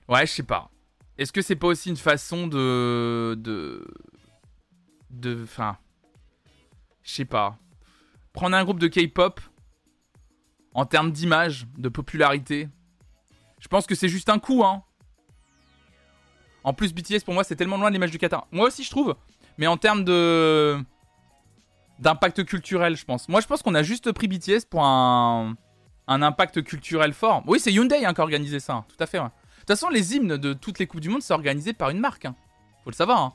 Ouais, 0.10 0.26
je 0.26 0.34
sais 0.34 0.43
pas. 0.43 0.72
Est-ce 1.17 1.32
que 1.32 1.41
c'est 1.41 1.56
pas 1.56 1.67
aussi 1.67 1.89
une 1.89 1.98
façon 1.98 2.48
de. 2.48 3.36
de. 3.38 3.88
de. 5.12 5.43
Enfin. 5.43 5.78
Je 7.04 7.13
sais 7.13 7.26
pas. 7.26 7.58
Prendre 8.34 8.58
un 8.58 8.63
groupe 8.63 8.80
de 8.80 8.88
K-pop. 8.88 9.39
En 10.74 10.86
termes 10.86 11.12
d'image, 11.12 11.67
de 11.78 11.89
popularité. 11.89 12.69
Je 13.60 13.67
pense 13.67 13.86
que 13.86 13.95
c'est 13.95 14.08
juste 14.08 14.30
un 14.30 14.39
coup, 14.39 14.63
hein. 14.63 14.84
En 16.63 16.74
plus, 16.74 16.93
BTS 16.93 17.24
pour 17.26 17.34
moi, 17.34 17.43
c'est 17.43 17.56
tellement 17.56 17.78
loin 17.78 17.89
de 17.89 17.93
l'image 17.93 18.12
du 18.12 18.17
Qatar. 18.17 18.48
Moi 18.52 18.67
aussi, 18.67 18.84
je 18.84 18.89
trouve. 18.89 19.15
Mais 19.58 19.67
en 19.67 19.78
termes 19.78 20.04
de. 20.04 20.80
d'impact 22.00 22.45
culturel, 22.45 22.95
je 22.95 23.06
pense. 23.06 23.30
Moi, 23.30 23.41
je 23.41 23.48
pense 23.48 23.62
qu'on 23.62 23.76
a 23.76 23.84
juste 23.84 24.12
pris 24.12 24.28
BTS 24.28 24.65
pour 24.69 24.84
un. 24.84 25.56
un 26.08 26.22
impact 26.22 26.63
culturel 26.63 27.13
fort. 27.13 27.43
Oui, 27.45 27.60
c'est 27.60 27.74
Hyundai 27.74 28.06
hein, 28.06 28.13
qui 28.13 28.22
a 28.22 28.24
organisé 28.24 28.60
ça. 28.60 28.86
Tout 28.88 29.04
à 29.04 29.06
fait, 29.06 29.19
ouais. 29.19 29.30
De 29.69 29.75
toute 29.75 29.82
façon, 29.82 29.93
les 29.93 30.15
hymnes 30.15 30.38
de 30.38 30.53
toutes 30.53 30.79
les 30.79 30.88
Coupes 30.88 30.99
du 30.99 31.10
Monde, 31.10 31.21
c'est 31.21 31.32
organisé 31.32 31.73
par 31.73 31.91
une 31.91 31.99
marque. 31.99 32.25
Hein. 32.25 32.36
Faut 32.84 32.89
le 32.89 32.95
savoir. 32.95 33.21
Hein. 33.21 33.34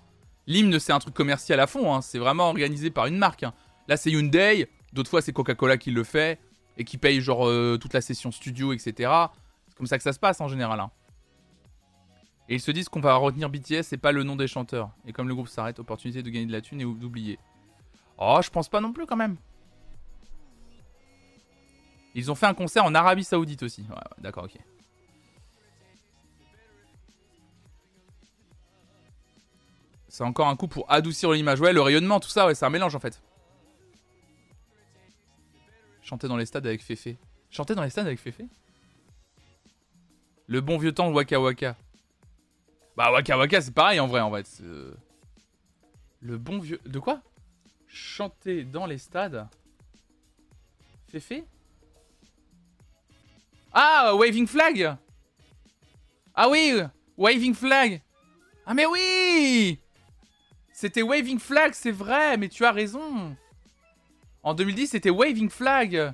L'hymne, 0.48 0.80
c'est 0.80 0.92
un 0.92 0.98
truc 0.98 1.14
commercial 1.14 1.60
à 1.60 1.68
fond. 1.68 1.94
Hein. 1.94 2.02
C'est 2.02 2.18
vraiment 2.18 2.48
organisé 2.48 2.90
par 2.90 3.06
une 3.06 3.18
marque. 3.18 3.44
Là, 3.86 3.96
c'est 3.96 4.10
Hyundai. 4.10 4.68
D'autres 4.92 5.10
fois, 5.10 5.22
c'est 5.22 5.32
Coca-Cola 5.32 5.76
qui 5.76 5.92
le 5.92 6.02
fait. 6.02 6.40
Et 6.76 6.82
qui 6.82 6.98
paye 6.98 7.20
genre 7.20 7.46
euh, 7.46 7.78
toute 7.80 7.92
la 7.92 8.00
session 8.00 8.32
studio, 8.32 8.72
etc. 8.72 9.12
C'est 9.68 9.76
comme 9.76 9.86
ça 9.86 9.96
que 9.96 10.02
ça 10.02 10.12
se 10.12 10.18
passe 10.18 10.40
en 10.40 10.48
général. 10.48 10.84
Et 12.48 12.56
ils 12.56 12.60
se 12.60 12.72
disent 12.72 12.88
qu'on 12.88 12.98
va 12.98 13.14
retenir 13.14 13.48
BTS 13.48 13.92
et 13.92 13.96
pas 13.96 14.10
le 14.10 14.24
nom 14.24 14.34
des 14.34 14.48
chanteurs. 14.48 14.90
Et 15.06 15.12
comme 15.12 15.28
le 15.28 15.36
groupe 15.36 15.46
s'arrête, 15.46 15.78
opportunité 15.78 16.24
de 16.24 16.30
gagner 16.30 16.46
de 16.46 16.52
la 16.52 16.62
thune 16.62 16.80
et 16.80 16.84
d'oublier. 16.84 17.38
Oh, 18.18 18.40
je 18.42 18.50
pense 18.50 18.68
pas 18.68 18.80
non 18.80 18.92
plus 18.92 19.06
quand 19.06 19.14
même. 19.14 19.36
Ils 22.16 22.28
ont 22.32 22.34
fait 22.34 22.46
un 22.46 22.54
concert 22.54 22.84
en 22.84 22.92
Arabie 22.92 23.22
Saoudite 23.22 23.62
aussi. 23.62 23.82
Ouais, 23.82 24.02
d'accord, 24.18 24.46
ok. 24.46 24.58
C'est 30.14 30.22
encore 30.22 30.46
un 30.46 30.54
coup 30.54 30.68
pour 30.68 30.88
adoucir 30.92 31.32
l'image. 31.32 31.60
Ouais, 31.60 31.72
le 31.72 31.80
rayonnement, 31.80 32.20
tout 32.20 32.28
ça, 32.28 32.46
ouais, 32.46 32.54
c'est 32.54 32.64
un 32.64 32.70
mélange 32.70 32.94
en 32.94 33.00
fait. 33.00 33.20
Chanter 36.02 36.28
dans 36.28 36.36
les 36.36 36.46
stades 36.46 36.68
avec 36.68 36.84
Féfé. 36.84 37.18
Chanter 37.50 37.74
dans 37.74 37.82
les 37.82 37.90
stades 37.90 38.06
avec 38.06 38.20
Féfé 38.20 38.46
Le 40.46 40.60
bon 40.60 40.78
vieux 40.78 40.92
temps 40.92 41.10
de 41.10 41.14
Waka 41.16 41.40
Waka. 41.40 41.76
Bah 42.96 43.10
Waka 43.10 43.36
Waka, 43.36 43.60
c'est 43.60 43.74
pareil 43.74 43.98
en 43.98 44.06
vrai, 44.06 44.20
en 44.20 44.30
fait. 44.30 44.62
Le 46.20 46.38
bon 46.38 46.60
vieux... 46.60 46.78
De 46.86 47.00
quoi? 47.00 47.20
Chanter 47.88 48.62
dans 48.62 48.86
les 48.86 48.98
stades 48.98 49.48
Féfé 51.08 51.44
Ah, 53.72 54.14
Waving 54.14 54.46
Flag 54.46 54.96
Ah 56.36 56.48
oui 56.48 56.72
Waving 57.18 57.54
Flag 57.54 58.00
Ah 58.64 58.74
mais 58.74 58.86
oui 58.86 59.80
c'était 60.84 61.00
Waving 61.00 61.38
Flag, 61.38 61.72
c'est 61.72 61.90
vrai, 61.90 62.36
mais 62.36 62.50
tu 62.50 62.62
as 62.66 62.70
raison. 62.70 63.34
En 64.42 64.52
2010, 64.52 64.88
c'était 64.88 65.08
Waving 65.08 65.48
Flag. 65.48 66.12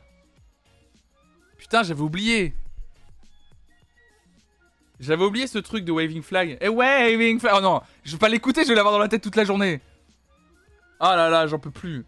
Putain, 1.59 1.83
j'avais 1.83 2.03
oublié. 2.03 2.55
J'avais 5.01 5.25
oublié 5.25 5.49
ce 5.49 5.59
truc 5.59 5.85
de 5.85 5.91
Waving 5.91 6.23
Flag. 6.23 6.57
Eh, 6.61 6.69
Waving 6.69 7.41
Flag. 7.41 7.55
Oh 7.57 7.61
non, 7.61 7.81
je 8.05 8.13
vais 8.13 8.19
pas 8.19 8.29
l'écouter, 8.29 8.63
je 8.63 8.69
vais 8.69 8.77
l'avoir 8.77 8.95
dans 8.95 9.01
la 9.01 9.09
tête 9.09 9.23
toute 9.23 9.35
la 9.35 9.45
journée. 9.45 9.81
Oh 11.01 11.05
là 11.17 11.29
là, 11.29 11.49
j'en 11.49 11.59
peux 11.59 11.73
plus. 11.73 12.05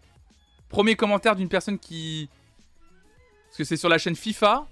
Premier 0.69 0.95
commentaire 0.95 1.35
d'une 1.35 1.49
personne 1.49 1.77
qui. 1.77 2.29
Parce 3.47 3.57
que 3.57 3.63
c'est 3.65 3.75
sur 3.75 3.89
la 3.89 3.97
chaîne 3.97 4.15
FIFA. 4.15 4.67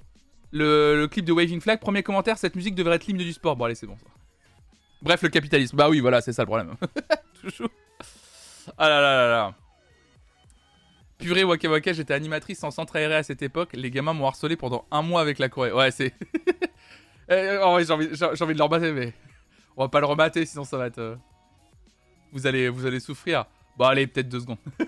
Le, 0.53 0.95
le, 0.97 1.07
clip 1.09 1.25
de 1.25 1.33
Waving 1.33 1.59
Flag. 1.59 1.81
Premier 1.81 2.03
commentaire, 2.03 2.37
cette 2.37 2.55
musique 2.55 2.75
devrait 2.75 2.95
être 2.95 3.07
l'hymne 3.07 3.17
du 3.17 3.33
sport. 3.33 3.57
Bon, 3.57 3.65
allez, 3.65 3.75
c'est 3.75 3.85
bon 3.85 3.97
ça. 3.97 4.05
Bref, 5.01 5.21
le 5.23 5.29
capitalisme. 5.29 5.75
Bah 5.75 5.89
oui, 5.89 5.99
voilà, 5.99 6.21
c'est 6.21 6.31
ça 6.31 6.43
le 6.43 6.47
problème. 6.47 6.75
Ah 8.77 8.89
là 8.89 9.01
là 9.01 9.15
là 9.15 9.29
là. 9.29 9.55
Purée 11.17 11.43
Waka 11.43 11.93
j'étais 11.93 12.13
animatrice 12.13 12.63
en 12.63 12.71
centre 12.71 12.95
aéré 12.95 13.15
à 13.15 13.23
cette 13.23 13.41
époque. 13.41 13.69
Les 13.73 13.91
gamins 13.91 14.13
m'ont 14.13 14.27
harcelé 14.27 14.55
pendant 14.55 14.85
un 14.91 15.01
mois 15.01 15.21
avec 15.21 15.39
la 15.39 15.49
Corée. 15.49 15.71
Ouais, 15.71 15.91
c'est. 15.91 16.13
Eh, 17.33 17.57
oh, 17.63 17.77
j'ai 17.79 17.93
envie, 17.93 18.09
de 18.09 18.57
leur 18.57 18.67
battre, 18.67 18.87
mais. 18.87 19.13
On 19.77 19.83
va 19.83 19.87
pas 19.87 20.01
le 20.01 20.05
remater, 20.05 20.45
sinon 20.45 20.65
ça 20.65 20.77
va 20.77 20.87
être. 20.87 20.97
Euh, 20.97 21.15
vous 22.33 22.45
allez, 22.45 22.67
vous 22.67 22.85
allez 22.85 22.99
souffrir. 22.99 23.45
Bon, 23.77 23.85
allez, 23.85 24.05
peut-être 24.05 24.27
deux 24.27 24.41
secondes. 24.41 24.57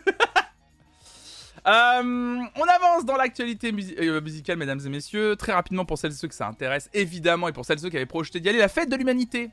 Euh, 1.66 2.02
on 2.04 2.64
avance 2.64 3.06
dans 3.06 3.16
l'actualité 3.16 3.72
euh, 4.00 4.20
musicale, 4.20 4.58
mesdames 4.58 4.82
et 4.86 4.90
messieurs. 4.90 5.38
Très 5.38 5.54
rapidement, 5.54 5.86
pour 5.86 5.98
celles 5.98 6.12
et 6.12 6.16
ceux 6.16 6.28
que 6.28 6.36
ça 6.36 6.46
intéresse, 6.46 6.90
évidemment, 6.94 7.48
et 7.48 7.54
pour 7.54 7.64
celles 7.64 7.78
et 7.78 7.82
ceux 7.82 7.90
qui 7.90 7.96
avaient 7.96 8.06
projeté 8.06 8.42
d'y 8.42 8.50
aller, 8.50 8.58
la 8.60 8.68
fête 8.68 8.90
de 8.90 8.98
l'humanité. 8.98 9.50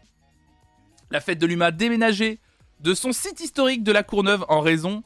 La 1.13 1.21
fête 1.21 1.39
de 1.39 1.47
l'humain 1.47 1.71
déménagée 1.71 2.41
de 2.83 2.95
son 2.95 3.13
site 3.13 3.41
historique 3.41 3.83
de 3.83 3.93
la 3.93 4.03
Courneuve 4.03 4.45
en 4.49 4.61
raison 4.61 5.03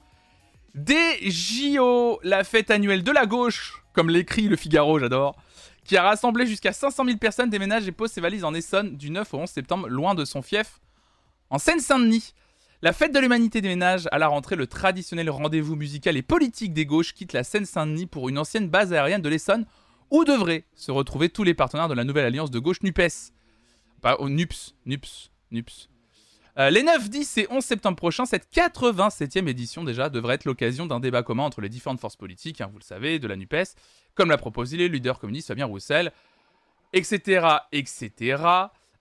des 0.75 1.31
JO, 1.31 2.21
la 2.23 2.45
fête 2.45 2.71
annuelle 2.71 3.03
de 3.03 3.11
la 3.11 3.27
gauche, 3.27 3.83
comme 3.93 4.11
l'écrit 4.11 4.49
le 4.49 4.57
Figaro, 4.57 4.99
j'adore, 4.99 5.37
qui 5.85 5.97
a 5.97 6.03
rassemblé 6.03 6.47
jusqu'à 6.47 6.73
500 6.73 7.05
000 7.05 7.19
personnes, 7.19 7.51
déménage 7.51 7.87
et 7.87 7.93
pose 7.93 8.11
ses 8.11 8.21
valises 8.21 8.45
en 8.45 8.55
Essonne 8.55 8.97
du 8.97 9.11
9 9.11 9.35
au 9.35 9.39
11 9.39 9.49
septembre, 9.49 9.89
loin 9.89 10.15
de 10.15 10.25
son 10.25 10.43
fief, 10.43 10.81
en 11.51 11.59
Seine-Saint-Denis. 11.59 12.35
La 12.83 12.93
fête 12.93 13.15
de 13.15 13.19
l'humanité 13.19 13.61
déménage 13.61 14.09
à 14.11 14.19
la 14.19 14.29
rentrée, 14.29 14.57
le 14.57 14.67
traditionnel 14.67 15.31
rendez-vous 15.31 15.77
musical 15.77 16.17
et 16.17 16.23
politique 16.23 16.75
des 16.75 16.87
gauches 16.87 17.15
quitte 17.15 17.33
la 17.33 17.45
Seine-Saint-Denis 17.45 18.07
pour 18.07 18.29
une 18.29 18.39
ancienne 18.39 18.69
base 18.69 18.93
aérienne 18.93 19.23
de 19.23 19.29
l'Essonne, 19.29 19.67
où 20.11 20.25
devraient 20.25 20.65
se 20.75 20.91
retrouver 20.91 21.29
tous 21.29 21.45
les 21.45 21.55
partenaires 21.55 21.89
de 21.89 21.95
la 21.95 22.05
nouvelle 22.05 22.27
alliance 22.27 22.51
de 22.51 22.59
gauche 22.59 22.83
NUPES. 22.83 23.33
Pas 24.01 24.17
au 24.17 24.29
NUPS, 24.29 24.75
NUPS, 24.87 25.31
NUPS. 25.51 25.89
Euh, 26.57 26.71
les 26.71 26.85
9, 26.85 27.11
10 27.11 27.39
et 27.39 27.47
11 27.51 27.65
septembre 27.65 27.97
prochains, 27.97 28.27
cette 28.27 28.49
87e 28.55 29.49
édition 29.49 29.83
déjà 29.83 30.09
devrait 30.09 30.37
être 30.37 30.45
l'occasion 30.45 30.87
d'un 30.87 31.01
débat 31.01 31.25
commun 31.25 31.43
entre 31.43 31.61
les 31.61 31.69
différentes 31.69 31.99
forces 31.99 32.15
politiques, 32.15 32.61
hein, 32.61 32.69
vous 32.71 32.79
le 32.79 32.85
savez, 32.85 33.19
de 33.19 33.27
la 33.27 33.35
NUPES, 33.35 33.75
comme 34.15 34.31
l'a 34.31 34.37
proposé 34.37 34.77
le 34.77 34.87
leader 34.87 35.19
communiste 35.19 35.49
Fabien 35.49 35.67
Roussel, 35.67 36.13
etc. 36.93 37.47
etc. 37.73 38.43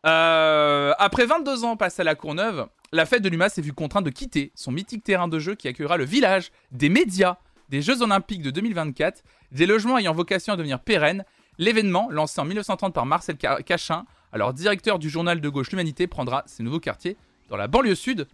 Euh, 0.06 0.94
après 0.98 1.28
22 1.28 1.64
ans 1.64 1.78
passés 1.78 2.02
à 2.02 2.06
la 2.06 2.16
Courneuve, 2.16 2.68
la 2.92 3.06
fête 3.06 3.22
de 3.22 3.30
l'UMA 3.30 3.50
s'est 3.50 3.62
vue 3.62 3.72
contrainte 3.72 4.04
de 4.04 4.10
quitter 4.10 4.52
son 4.56 4.72
mythique 4.72 5.04
terrain 5.04 5.28
de 5.28 5.38
jeu 5.38 5.54
qui 5.54 5.68
accueillera 5.68 5.98
le 5.98 6.06
village 6.06 6.52
des 6.72 6.90
médias 6.90 7.38
des 7.70 7.82
Jeux 7.82 8.02
Olympiques 8.02 8.42
de 8.42 8.52
2024, 8.52 9.24
des 9.52 9.66
logements 9.66 9.98
ayant 9.98 10.14
vocation 10.14 10.54
à 10.54 10.58
devenir 10.58 10.80
pérennes. 10.80 11.24
L'événement, 11.60 12.10
lancé 12.10 12.42
en 12.42 12.46
1930 12.46 12.94
par 12.94 13.06
Marcel 13.06 13.38
Cachin, 13.38 14.06
alors 14.32 14.54
directeur 14.54 14.98
du 14.98 15.10
journal 15.10 15.40
de 15.40 15.50
gauche 15.50 15.70
L'Humanité, 15.70 16.08
prendra 16.08 16.44
ses 16.48 16.64
nouveaux 16.64 16.80
quartiers 16.80 17.16
dans 17.54 17.58
la 17.58 17.68
banlieue 17.68 17.94
sud 17.94 18.28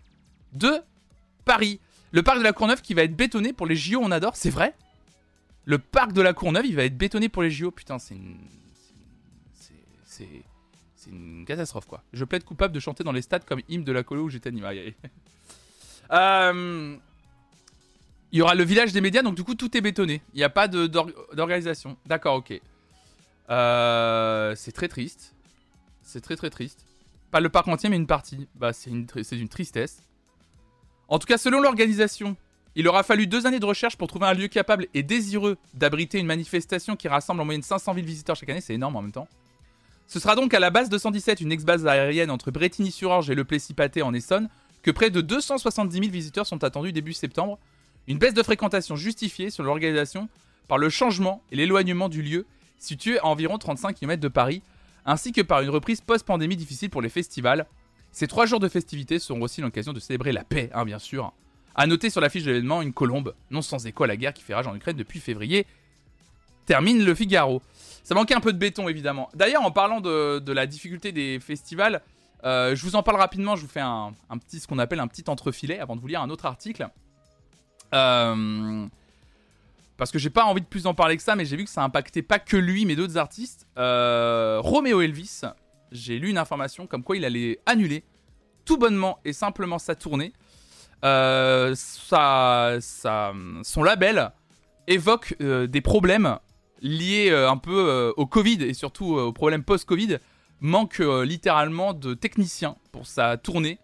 de 0.54 0.82
Paris. 1.44 1.82
Le 2.14 2.24
parc 2.24 2.38
de 2.38 2.44
la 2.44 2.54
Courneuve 2.54 2.82
qui 2.82 2.94
va 2.94 3.04
être 3.04 3.18
bétonné 3.18 3.52
pour 3.52 3.68
les 3.68 3.76
JO, 3.76 4.00
on 4.02 4.12
adore, 4.12 4.38
c'est 4.38 4.50
vrai 4.50 4.74
Le 5.66 5.78
parc 5.78 6.14
de 6.14 6.22
la 6.22 6.34
Courneuve, 6.34 6.66
il 6.66 6.74
va 6.74 6.86
être 6.86 6.98
bétonné 6.98 7.28
pour 7.28 7.44
les 7.44 7.52
JO. 7.52 7.70
Putain, 7.70 8.00
c'est 8.00 8.16
une. 8.16 8.38
C'est. 10.06 10.26
C'est 10.96 11.12
une 11.12 11.46
catastrophe, 11.46 11.86
quoi. 11.86 12.04
Je 12.12 12.26
plaide 12.26 12.44
coupable 12.44 12.74
de 12.74 12.80
chanter 12.80 13.04
dans 13.06 13.14
les 13.14 13.22
stades 13.22 13.46
comme 13.46 13.62
hymne 13.70 13.86
de 13.86 13.92
la 13.92 14.04
colo 14.04 14.24
où 14.24 14.30
j'étais 14.30 14.50
animé. 14.50 14.96
euh... 16.12 16.98
Il 18.32 18.40
y 18.40 18.42
aura 18.42 18.54
le 18.54 18.64
village 18.64 18.92
des 18.92 19.00
médias, 19.00 19.22
donc 19.22 19.36
du 19.36 19.44
coup, 19.44 19.56
tout 19.56 19.76
est 19.78 19.82
bétonné. 19.82 20.22
Il 20.34 20.38
n'y 20.38 20.44
a 20.44 20.50
pas 20.50 20.68
d'organisation. 20.68 21.98
D'accord, 22.06 22.36
ok. 22.36 22.60
Euh... 23.50 24.56
C'est 24.56 24.74
très 24.74 24.90
triste. 24.90 25.34
C'est 26.04 26.22
très 26.22 26.36
très 26.36 26.50
triste. 26.50 26.88
Pas 27.32 27.39
le 27.39 27.50
parc 27.50 27.68
entier, 27.68 27.89
mais 27.89 27.96
une 27.96 28.08
partie. 28.08 28.48
Bah, 28.56 28.74
c'est 28.74 28.89
une, 28.89 29.08
une 29.32 29.50
tristesse. 29.50 30.04
En 31.08 31.20
tout 31.20 31.28
cas, 31.28 31.38
selon 31.38 31.60
l'organisation, 31.60 32.36
il 32.76 32.88
aura 32.88 33.04
fallu 33.04 33.28
deux 33.28 33.46
années 33.46 33.60
de 33.60 33.65
recherche 33.65 33.98
pour 33.98 34.08
trouver 34.08 34.28
un 34.28 34.34
lieu 34.34 34.48
capable 34.48 34.88
et 34.94 35.04
désireux 35.04 35.58
d'abriter 35.74 36.20
une 36.20 36.28
manifestation 36.28 36.96
qui 36.96 37.08
rassemble 37.08 37.42
en 37.42 37.46
moyenne 37.46 37.63
500 37.63 37.94
000 37.94 38.06
visiteurs 38.06 38.36
chaque 38.36 38.50
année. 38.50 38.62
C'est 38.62 38.76
énorme 38.76 38.96
en 38.96 39.02
même 39.02 39.12
temps. 39.12 39.28
Ce 40.08 40.20
sera 40.20 40.36
donc 40.36 40.54
à 40.54 40.60
la 40.60 40.72
base 40.72 40.89
217, 40.89 41.42
une 41.42 41.52
ex-base 41.52 41.86
aérienne 41.86 42.32
entre 42.32 42.50
Bretigny-sur-Orge 42.52 43.30
et 43.30 43.36
le 43.36 43.44
Plessis-Pâté 43.44 44.02
en 44.02 44.13
Essonne, 44.13 44.50
que 44.82 44.92
près 44.92 45.12
de 45.12 45.22
270 45.22 46.00
000 46.00 46.12
visiteurs 46.12 46.48
sont 46.48 46.63
attendus 46.63 46.92
début 46.92 47.13
septembre. 47.13 47.60
Une 48.08 48.18
baisse 48.18 48.34
de 48.34 48.42
fréquentation 48.42 48.96
justifiée 48.96 49.52
sur 49.52 49.63
l'organisation 49.63 50.30
par 50.68 50.80
le 50.80 50.89
changement 50.89 51.44
et 51.52 51.56
l'éloignement 51.56 52.10
du 52.10 52.24
lieu, 52.24 52.48
situé 52.80 53.20
à 53.20 53.26
environ 53.26 53.58
35 53.58 53.94
km 53.94 54.20
de 54.20 54.28
Paris, 54.30 54.63
ainsi 55.06 55.32
que 55.32 55.42
par 55.42 55.62
une 55.62 55.70
reprise 55.70 56.02
post-pandémie 56.02 56.56
difficile 56.56 56.90
pour 56.90 57.02
les 57.02 57.10
festivals. 57.10 57.66
Ces 58.12 58.28
trois 58.28 58.46
jours 58.46 58.60
de 58.60 58.68
festivités 58.68 59.20
seront 59.20 59.42
aussi 59.42 59.62
l'occasion 59.62 59.94
de 59.94 60.00
célébrer 60.00 60.32
la 60.32 60.44
paix, 60.44 60.70
hein, 60.74 60.86
bien 60.86 61.00
sûr. 61.00 61.32
À 61.76 61.88
noter 61.88 62.10
sur 62.10 62.22
l'affiche 62.22 62.44
de 62.44 62.52
l'événement 62.52 62.82
une 62.82 62.94
colombe, 62.94 63.34
non 63.52 63.62
sans 63.62 63.86
écho 63.86 64.04
à 64.04 64.08
la 64.08 64.18
guerre 64.18 64.34
qui 64.34 64.44
fait 64.44 64.54
rage 64.54 64.68
en 64.68 64.76
Ukraine 64.76 64.98
depuis 64.98 65.20
février. 65.20 65.66
Termine 66.66 67.04
le 67.04 67.16
Figaro. 67.16 67.62
Ça 68.04 68.16
manquait 68.16 68.34
un 68.34 68.42
peu 68.42 68.54
de 68.54 68.58
béton, 68.58 68.90
évidemment. 68.90 69.30
D'ailleurs, 69.34 69.64
en 69.64 69.72
parlant 69.72 70.02
de, 70.02 70.52
la 70.52 70.66
difficulté 70.66 71.12
des 71.12 71.40
festivals, 71.40 72.02
euh, 72.44 72.76
je 72.76 72.84
vous 72.84 72.96
en 72.96 73.04
parle 73.04 73.18
rapidement. 73.18 73.56
Je 73.56 73.62
vous 73.62 73.68
fais 73.68 73.80
un, 73.80 74.14
petit, 74.40 74.60
ce 74.60 74.68
qu'on 74.68 74.80
appelle 74.80 75.00
un 75.00 75.08
petit 75.08 75.24
entrefilet 75.28 75.80
avant 75.80 75.96
de 75.96 76.02
vous 76.02 76.08
lire 76.08 76.22
un 76.22 76.30
autre 76.30 76.46
article. 76.46 76.88
Euh, 77.94 78.88
parce 80.00 80.12
que 80.12 80.18
j'ai 80.18 80.32
pas 80.32 80.46
envie 80.46 80.62
de 80.62 80.66
plus 80.66 80.88
en 80.88 80.96
parler 80.96 81.18
que 81.18 81.24
ça, 81.24 81.36
mais 81.36 81.46
j'ai 81.46 81.58
vu 81.58 81.66
que 81.66 81.70
ça 81.70 81.84
impactait 81.84 82.24
pas 82.24 82.40
que 82.40 82.58
lui, 82.58 82.86
mais 82.86 82.96
d'autres 82.96 83.18
artistes. 83.18 83.68
Euh, 83.78 84.60
Roméo 84.62 85.02
Elvis, 85.02 85.42
j'ai 85.92 86.18
lu 86.18 86.30
une 86.30 86.38
information 86.38 86.88
comme 86.88 87.04
quoi 87.04 87.18
il 87.18 87.26
allait 87.26 87.60
annuler 87.66 88.04
tout 88.66 88.78
bonnement 88.78 89.20
et 89.26 89.34
simplement 89.34 89.78
sa 89.78 89.96
tournée. 89.96 90.34
Euh, 91.06 91.76
son 91.76 92.84
label 93.84 94.32
évoque 94.88 95.36
des 95.40 95.82
problèmes 95.82 96.40
liés 96.82 97.32
un 97.32 97.58
peu 97.58 98.14
au 98.16 98.26
Covid 98.26 98.64
et 98.64 98.74
surtout 98.74 99.16
aux 99.16 99.34
problèmes 99.34 99.64
post-Covid. 99.64 100.18
Manque 100.62 101.00
littéralement 101.00 101.94
de 101.94 102.14
techniciens 102.14 102.78
pour 102.92 103.06
sa 103.06 103.38
tournée. 103.38 103.80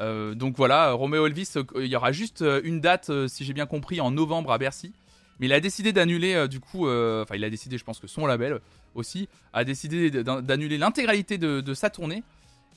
Euh, 0.00 0.34
donc 0.34 0.56
voilà, 0.56 0.92
Romeo 0.92 1.26
Elvis, 1.26 1.52
euh, 1.56 1.64
il 1.76 1.86
y 1.86 1.96
aura 1.96 2.12
juste 2.12 2.42
euh, 2.42 2.60
une 2.64 2.80
date, 2.80 3.10
si 3.28 3.44
j'ai 3.44 3.52
bien 3.52 3.66
compris, 3.66 4.00
en 4.00 4.10
novembre 4.10 4.52
à 4.52 4.58
Bercy. 4.58 4.92
Mais 5.38 5.46
il 5.46 5.52
a 5.52 5.60
décidé 5.60 5.92
d'annuler, 5.92 6.48
du 6.48 6.60
coup, 6.60 6.88
enfin, 6.88 7.34
il 7.34 7.44
a 7.44 7.50
décidé, 7.50 7.78
je 7.78 7.84
pense 7.84 7.98
que 7.98 8.06
son 8.06 8.26
label 8.26 8.60
aussi, 8.94 9.28
a 9.52 9.64
décidé 9.64 10.10
d'annuler 10.10 10.78
l'intégralité 10.78 11.38
de, 11.38 11.74
sa 11.74 11.90
tournée. 11.90 12.22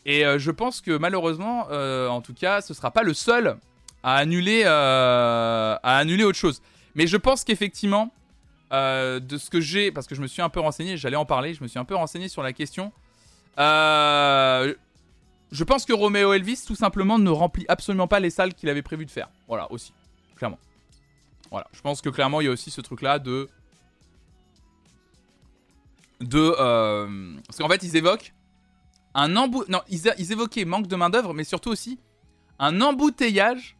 Et 0.06 0.24
je 0.38 0.52
pense 0.52 0.82
que 0.82 0.98
malheureusement, 0.98 1.67
en 1.69 2.22
tout 2.22 2.34
cas, 2.34 2.62
ce 2.62 2.74
sera 2.74 2.91
pas 2.91 3.04
le 3.04 3.13
seul 3.13 3.58
à 4.04 4.15
annuler, 4.15 4.65
à 4.65 5.80
annuler 5.84 6.24
autre 6.26 6.38
chose. 6.38 6.62
Mais 6.95 7.08
je 7.08 7.15
pense 7.15 7.45
qu'effectivement, 7.45 8.12
de 8.72 9.38
ce 9.38 9.50
que 9.50 9.62
j'ai, 9.62 9.91
parce 9.91 10.08
que 10.08 10.15
je 10.15 10.22
me 10.22 10.28
suis 10.28 10.41
un 10.41 10.50
peu 10.50 10.60
renseigné, 10.60 10.98
j'allais 10.98 11.15
en 11.15 11.26
parler, 11.26 11.54
je 11.54 11.63
me 11.63 11.69
suis 11.69 11.80
un 11.80 11.86
peu 11.86 11.95
renseigné 11.95 12.28
sur 12.28 12.43
la 12.43 12.52
question. 12.52 12.91
Euh, 13.60 14.74
je 15.52 15.63
pense 15.63 15.86
que 15.86 15.93
Romeo 15.93 16.34
Elvis, 16.34 16.63
tout 16.65 16.76
simplement, 16.76 17.19
ne 17.19 17.30
remplit 17.30 17.65
absolument 17.67 18.08
pas 18.08 18.19
les 18.19 18.30
salles 18.30 18.54
qu'il 18.54 18.69
avait 18.69 18.82
prévu 18.82 19.06
de 19.06 19.12
faire. 19.12 19.30
Voilà, 19.48 19.72
aussi. 19.72 19.93
Clairement. 20.36 20.60
Voilà. 21.52 21.68
Je 21.72 21.82
pense 21.82 22.02
que 22.02 22.10
clairement, 22.10 22.42
il 22.42 22.46
y 22.46 22.48
a 22.48 22.52
aussi 22.52 22.72
ce 22.72 22.82
truc-là 22.82 23.20
de. 23.20 23.50
De. 26.22 26.56
Euh... 26.60 27.36
Parce 27.48 27.58
qu'en 27.58 27.70
fait, 27.70 27.84
ils 27.84 27.96
évoquent 27.96 28.34
un 29.16 29.36
embou... 29.36 29.64
Non, 29.70 29.82
ils, 29.90 30.14
ils 30.18 30.32
évoquaient 30.32 30.66
manque 30.66 30.88
de 30.88 30.96
main-d'œuvre, 30.96 31.34
mais 31.34 31.44
surtout 31.44 31.70
aussi 31.70 32.00
un 32.60 32.82
embouteillage 32.82 33.78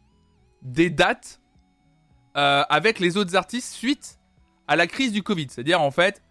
des 0.62 0.90
dates 0.90 1.40
euh, 2.36 2.64
avec 2.68 2.98
les 2.98 3.16
autres 3.16 3.36
artistes 3.36 3.72
suite 3.72 4.18
à 4.66 4.76
la 4.76 4.86
crise 4.86 5.12
du 5.12 5.22
Covid. 5.22 5.46
C'est-à-dire, 5.50 5.80
en 5.80 5.90
fait, 5.90 6.22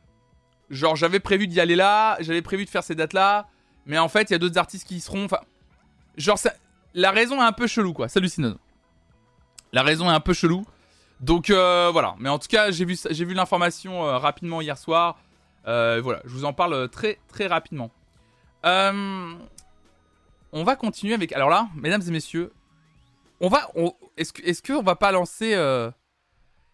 genre, 0.70 0.96
j'avais 0.96 1.20
prévu 1.20 1.48
d'y 1.48 1.60
aller 1.60 1.76
là, 1.76 2.18
j'avais 2.20 2.42
prévu 2.42 2.66
de 2.66 2.70
faire 2.70 2.84
ces 2.84 2.96
dates-là 2.96 3.48
mais 3.90 3.98
en 3.98 4.08
fait, 4.08 4.30
il 4.30 4.34
y 4.34 4.36
a 4.36 4.38
d'autres 4.38 4.60
artistes 4.60 4.88
qui 4.88 4.98
y 4.98 5.00
seront. 5.02 5.26
Enfin, 5.26 5.40
genre, 6.16 6.38
la 6.94 7.10
raison 7.10 7.42
est 7.42 7.46
un 7.46 7.52
peu 7.52 7.66
chelou, 7.66 7.92
quoi. 7.92 8.08
Salut 8.08 8.30
Sinon. 8.30 8.58
La 9.74 9.82
raison 9.82 10.10
est 10.10 10.14
un 10.14 10.20
peu 10.20 10.34
chelou. 10.34 10.64
Donc 11.20 11.50
euh, 11.50 11.90
voilà. 11.92 12.16
Mais 12.20 12.30
en 12.30 12.40
tout 12.40 12.48
cas, 12.48 12.72
j'ai 12.72 12.86
vu, 12.86 13.34
l'information 13.34 14.06
euh, 14.06 14.18
rapidement 14.18 14.62
hier 14.62 14.78
soir. 14.78 15.20
Euh, 15.68 16.00
voilà, 16.02 16.22
je 16.26 16.30
vous 16.30 16.46
en 16.46 16.54
parle 16.54 16.90
très 16.90 17.20
très 17.28 17.48
rapidement. 17.48 17.92
on 18.64 19.38
va 20.54 20.76
continuer 20.76 21.14
avec. 21.14 21.34
Alors 21.34 21.50
là, 21.50 21.68
mesdames 21.76 22.02
et 22.08 22.12
messieurs, 22.12 22.54
on 23.42 23.50
va. 23.50 23.70
est-ce 24.18 24.34
que 24.34 24.42
est-ce 24.44 24.82
va 24.82 24.96
pas 24.96 25.12
lancer 25.12 25.52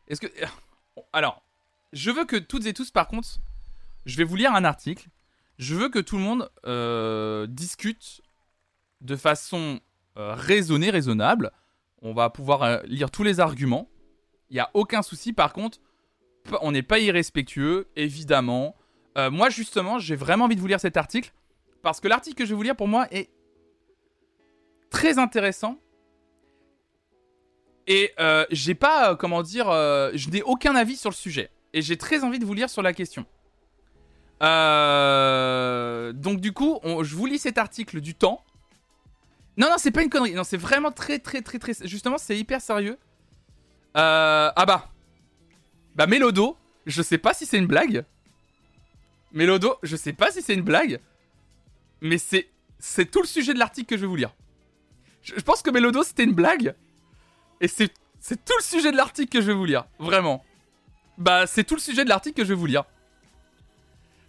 Est-ce 0.07 0.21
alors, 1.13 1.41
je 1.93 2.11
veux 2.11 2.25
que 2.25 2.37
toutes 2.37 2.65
et 2.65 2.73
tous, 2.73 2.91
par 2.91 3.07
contre, 3.07 3.27
je 4.05 4.17
vais 4.17 4.23
vous 4.23 4.35
lire 4.35 4.53
un 4.53 4.63
article 4.63 5.07
je 5.57 5.73
veux 5.73 5.87
que 5.87 5.99
tout 5.99 6.17
le 6.17 6.23
monde 6.23 6.49
discute 7.49 8.21
de 8.99 9.15
façon 9.15 9.79
raisonnée, 10.15 10.89
raisonnable. 10.89 11.51
On 12.01 12.13
va 12.13 12.29
pouvoir 12.29 12.83
lire 12.83 13.09
tous 13.09 13.23
les 13.23 13.39
arguments. 13.39 13.89
Il 14.49 14.53
n'y 14.55 14.59
a 14.59 14.69
aucun 14.73 15.01
souci. 15.01 15.33
Par 15.33 15.53
contre, 15.53 15.79
on 16.61 16.71
n'est 16.71 16.83
pas 16.83 16.99
irrespectueux, 16.99 17.87
évidemment. 17.95 18.75
moi, 19.15 19.49
justement, 19.49 19.99
j'ai 19.99 20.15
vraiment 20.15 20.45
envie 20.45 20.55
de 20.55 20.61
vous 20.61 20.67
lire 20.67 20.79
cet 20.79 20.97
article. 20.97 21.33
Parce 21.81 21.99
que 21.99 22.07
l'article 22.07 22.35
que 22.35 22.45
je 22.45 22.49
vais 22.51 22.55
vous 22.55 22.63
lire, 22.63 22.75
pour 22.75 22.87
moi, 22.87 23.07
est 23.11 23.29
très 24.89 25.17
intéressant. 25.19 25.77
Et 27.87 28.13
j'ai 28.51 28.75
pas, 28.75 29.15
comment 29.15 29.41
dire, 29.41 29.65
je 29.67 30.29
n'ai 30.29 30.43
aucun 30.43 30.75
avis 30.75 30.95
sur 30.95 31.09
le 31.09 31.15
sujet. 31.15 31.49
Et 31.73 31.81
j'ai 31.81 31.97
très 31.97 32.23
envie 32.23 32.39
de 32.39 32.45
vous 32.45 32.53
lire 32.53 32.69
sur 32.69 32.81
la 32.81 32.93
question. 32.93 33.25
Euh, 34.43 36.13
donc 36.13 36.39
du 36.39 36.51
coup, 36.51 36.79
je 36.83 37.15
vous 37.15 37.25
lis 37.25 37.39
cet 37.39 37.57
article 37.57 38.01
du 38.01 38.15
temps. 38.15 38.43
Non, 39.57 39.69
non, 39.69 39.75
c'est 39.77 39.91
pas 39.91 40.03
une 40.03 40.09
connerie. 40.09 40.33
Non, 40.33 40.43
c'est 40.43 40.57
vraiment 40.57 40.91
très, 40.91 41.19
très, 41.19 41.41
très, 41.41 41.59
très... 41.59 41.73
Justement, 41.85 42.17
c'est 42.17 42.37
hyper 42.37 42.61
sérieux. 42.61 42.97
Euh... 43.95 44.51
Ah 44.55 44.65
bah. 44.65 44.89
Bah, 45.95 46.07
Mélodo, 46.07 46.57
je 46.85 47.01
sais 47.01 47.17
pas 47.17 47.33
si 47.33 47.45
c'est 47.45 47.57
une 47.57 47.67
blague. 47.67 48.05
Mélodo, 49.31 49.77
je 49.83 49.95
sais 49.95 50.13
pas 50.13 50.31
si 50.31 50.41
c'est 50.41 50.53
une 50.53 50.63
blague. 50.63 50.99
Mais 52.01 52.17
c'est... 52.17 52.49
C'est 52.77 53.09
tout 53.09 53.21
le 53.21 53.27
sujet 53.27 53.53
de 53.53 53.59
l'article 53.59 53.87
que 53.87 53.95
je 53.95 54.01
vais 54.01 54.07
vous 54.07 54.15
lire. 54.15 54.35
Je, 55.21 55.33
pense 55.41 55.61
que 55.61 55.69
Mélodo, 55.69 56.03
c'était 56.03 56.23
une 56.23 56.33
blague. 56.33 56.75
Et 57.61 57.67
c'est... 57.67 57.91
C'est 58.19 58.43
tout 58.43 58.53
le 58.57 58.63
sujet 58.63 58.91
de 58.91 58.97
l'article 58.97 59.29
que 59.29 59.41
je 59.41 59.47
vais 59.47 59.53
vous 59.53 59.65
lire. 59.65 59.85
Vraiment. 59.99 60.43
Bah, 61.17 61.47
c'est 61.47 61.63
tout 61.63 61.75
le 61.75 61.81
sujet 61.81 62.03
de 62.03 62.09
l'article 62.09 62.35
que 62.35 62.43
je 62.43 62.49
vais 62.49 62.59
vous 62.59 62.65
lire. 62.65 62.83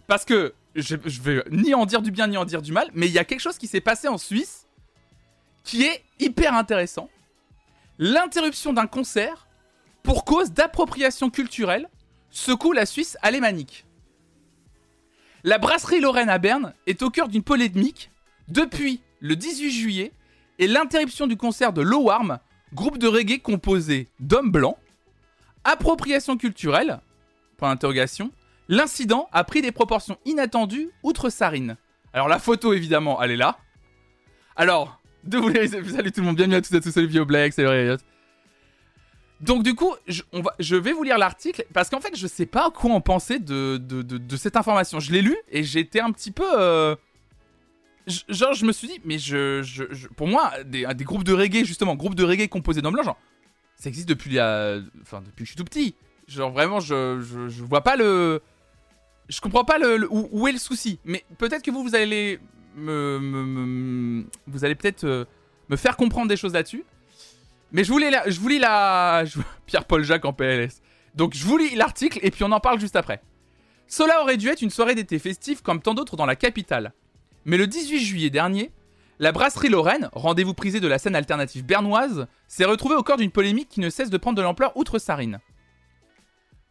Parce 0.05 0.23
que 0.23 0.53
je, 0.75 0.95
je 1.03 1.21
vais 1.21 1.43
ni 1.49 1.73
en 1.73 1.85
dire 1.85 2.01
du 2.01 2.11
bien 2.11 2.27
ni 2.27 2.37
en 2.37 2.45
dire 2.45 2.61
du 2.61 2.71
mal, 2.71 2.89
mais 2.93 3.07
il 3.07 3.11
y 3.11 3.17
a 3.17 3.25
quelque 3.25 3.39
chose 3.39 3.57
qui 3.57 3.67
s'est 3.67 3.81
passé 3.81 4.07
en 4.07 4.19
Suisse 4.19 4.67
qui 5.63 5.83
est 5.83 6.03
hyper 6.19 6.53
intéressant. 6.53 7.09
L'interruption 7.97 8.71
d'un 8.71 8.87
concert 8.87 9.46
pour 10.07 10.23
cause 10.23 10.53
d'appropriation 10.53 11.29
culturelle 11.29 11.89
secoue 12.29 12.71
la 12.71 12.85
Suisse 12.85 13.17
alémanique. 13.21 13.85
La 15.43 15.57
brasserie 15.57 15.99
Lorraine 15.99 16.29
à 16.29 16.37
Berne 16.37 16.73
est 16.85 17.01
au 17.01 17.09
cœur 17.09 17.27
d'une 17.27 17.43
polémique 17.43 18.09
depuis 18.47 19.01
le 19.19 19.35
18 19.35 19.69
juillet 19.69 20.13
et 20.59 20.67
l'interruption 20.67 21.27
du 21.27 21.35
concert 21.35 21.73
de 21.73 21.81
Lowarm, 21.81 22.39
groupe 22.73 22.97
de 22.97 23.07
reggae 23.09 23.41
composé 23.41 24.07
d'hommes 24.21 24.49
blancs. 24.49 24.77
Appropriation 25.65 26.37
culturelle 26.37 27.01
Point 27.57 27.71
d'interrogation 27.71 28.31
L'incident 28.69 29.27
a 29.33 29.43
pris 29.43 29.61
des 29.61 29.73
proportions 29.73 30.17
inattendues 30.23 30.89
outre 31.03 31.29
Sarine. 31.29 31.75
Alors 32.13 32.29
la 32.29 32.39
photo 32.39 32.71
évidemment, 32.71 33.21
elle 33.21 33.31
est 33.31 33.35
là. 33.35 33.57
Alors, 34.55 35.01
de 35.25 35.37
vous 35.37 35.49
les... 35.49 35.67
salut 35.67 36.13
tout 36.13 36.21
le 36.21 36.27
monde, 36.27 36.37
bienvenue 36.37 36.55
à 36.55 36.61
tous 36.61 36.73
et 36.73 36.77
à 36.77 36.79
tous, 36.79 36.91
salut 36.91 37.07
Vieux 37.07 37.25
Black, 37.25 37.51
salut. 37.51 37.97
Donc 39.39 39.63
du 39.63 39.75
coup, 39.75 39.93
je, 40.07 40.75
vais 40.75 40.93
vous 40.93 41.03
lire 41.03 41.17
l'article 41.17 41.65
parce 41.73 41.89
qu'en 41.89 41.99
fait, 41.99 42.15
je 42.15 42.27
sais 42.27 42.45
pas 42.45 42.71
quoi 42.71 42.91
en 42.91 43.01
penser 43.01 43.39
de, 43.39 43.79
cette 44.35 44.55
information. 44.55 44.99
Je 44.99 45.11
l'ai 45.11 45.21
lu 45.21 45.35
et 45.51 45.63
j'étais 45.63 45.99
un 45.99 46.11
petit 46.11 46.31
peu... 46.31 46.47
Euh, 46.59 46.95
genre, 48.29 48.53
je 48.53 48.65
me 48.65 48.71
suis 48.71 48.87
dit, 48.87 48.99
mais 49.05 49.19
je, 49.19 50.07
pour 50.15 50.27
moi, 50.27 50.51
des, 50.63 50.85
groupes 51.01 51.23
de 51.23 51.33
reggae, 51.33 51.65
justement, 51.65 51.95
groupes 51.95 52.15
de 52.15 52.23
reggae 52.23 52.47
composés 52.47 52.81
d'hommes 52.81 52.95
blancs, 52.95 53.15
ça 53.75 53.89
existe 53.89 54.09
depuis, 54.09 54.31
la, 54.31 54.79
que 55.35 55.43
je 55.43 55.45
suis 55.45 55.55
tout 55.55 55.65
petit. 55.65 55.93
Genre 56.27 56.51
vraiment, 56.51 56.79
je, 56.79 57.21
je, 57.21 57.63
vois 57.63 57.81
pas 57.81 57.95
le 57.95 58.41
je 59.29 59.41
comprends 59.41 59.65
pas 59.65 59.77
le, 59.77 60.07
où, 60.09 60.47
est 60.47 60.51
le 60.51 60.57
souci. 60.57 60.99
Mais 61.05 61.23
peut-être 61.37 61.61
que 61.61 61.71
vous, 61.71 61.83
vous 61.83 61.95
allez 61.95 62.39
me, 62.75 64.25
vous 64.47 64.65
allez 64.65 64.75
peut-être 64.75 65.03
euh, 65.03 65.25
me 65.69 65.75
faire 65.75 65.97
comprendre 65.97 66.27
des 66.27 66.37
choses 66.37 66.53
là-dessus. 66.53 66.83
Mais 67.71 67.83
je 67.83 67.91
vous 67.91 67.97
lis 67.97 68.09
la, 68.09 68.29
je 68.29 68.59
la, 68.59 69.23
Pierre-Paul 69.65 70.03
Jacques 70.03 70.25
en 70.25 70.33
PLS. 70.33 70.81
Donc 71.15 71.33
je 71.33 71.45
vous 71.45 71.57
lis 71.57 71.75
l'article 71.75 72.19
et 72.21 72.31
puis 72.31 72.43
on 72.43 72.51
en 72.51 72.59
parle 72.59 72.79
juste 72.79 72.95
après. 72.95 73.21
Cela 73.87 74.21
aurait 74.21 74.37
dû 74.37 74.49
être 74.49 74.61
une 74.61 74.69
soirée 74.69 74.95
d'été 74.95 75.19
festive 75.19 75.61
comme 75.61 75.81
tant 75.81 75.93
d'autres 75.93 76.15
dans 76.15 76.25
la 76.25 76.35
capitale. 76.35 76.93
Mais 77.45 77.57
le 77.57 77.67
18 77.67 77.99
juillet 77.99 78.29
dernier, 78.29 78.71
la 79.19 79.31
brasserie 79.31 79.69
Lorraine, 79.69 80.09
rendez-vous 80.13 80.53
prisé 80.53 80.79
de 80.79 80.87
la 80.87 80.99
scène 80.99 81.15
alternative 81.15 81.65
bernoise, 81.65 82.27
s'est 82.47 82.65
retrouvée 82.65 82.95
au 82.95 83.03
cœur 83.03 83.17
d'une 83.17 83.31
polémique 83.31 83.69
qui 83.69 83.79
ne 83.79 83.89
cesse 83.89 84.09
de 84.09 84.17
prendre 84.17 84.37
de 84.37 84.41
l'ampleur 84.41 84.75
outre 84.75 84.99
Sarine. 84.99 85.39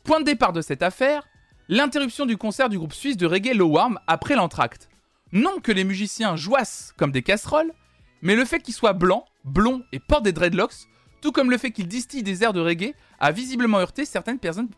Point 0.05 0.21
de 0.21 0.27
départ 0.27 0.53
de 0.53 0.61
cette 0.61 0.83
affaire, 0.83 1.27
l'interruption 1.69 2.27
du 2.27 2.37
concert 2.37 2.69
du 2.69 2.79
groupe 2.79 2.93
suisse 2.93 3.17
de 3.17 3.27
reggae 3.27 3.55
Low 3.55 3.69
Warm 3.69 3.99
après 4.07 4.37
l'entracte. 4.37 4.89
Non 5.33 5.59
que 5.59 5.73
les 5.73 5.83
musiciens 5.83 6.37
jouassent 6.37 6.95
comme 6.97 7.11
des 7.11 7.23
casseroles, 7.23 7.73
mais 8.23 8.37
le 8.37 8.45
fait 8.45 8.61
qu'ils 8.61 8.75
soient 8.75 8.93
blancs, 8.93 9.25
blonds 9.47 9.83
et 9.93 10.01
portent 10.01 10.25
des 10.25 10.33
dreadlocks, 10.33 10.89
tout 11.23 11.33
comme 11.33 11.51
le 11.51 11.59
fait 11.59 11.71
qu'ils 11.71 11.89
distillent 11.89 12.23
des 12.23 12.43
airs 12.43 12.53
de 12.53 12.61
reggae, 12.61 12.95
a 13.19 13.33
visiblement 13.33 13.79
heurté 13.79 14.05
certaines 14.05 14.39
personnes, 14.39 14.69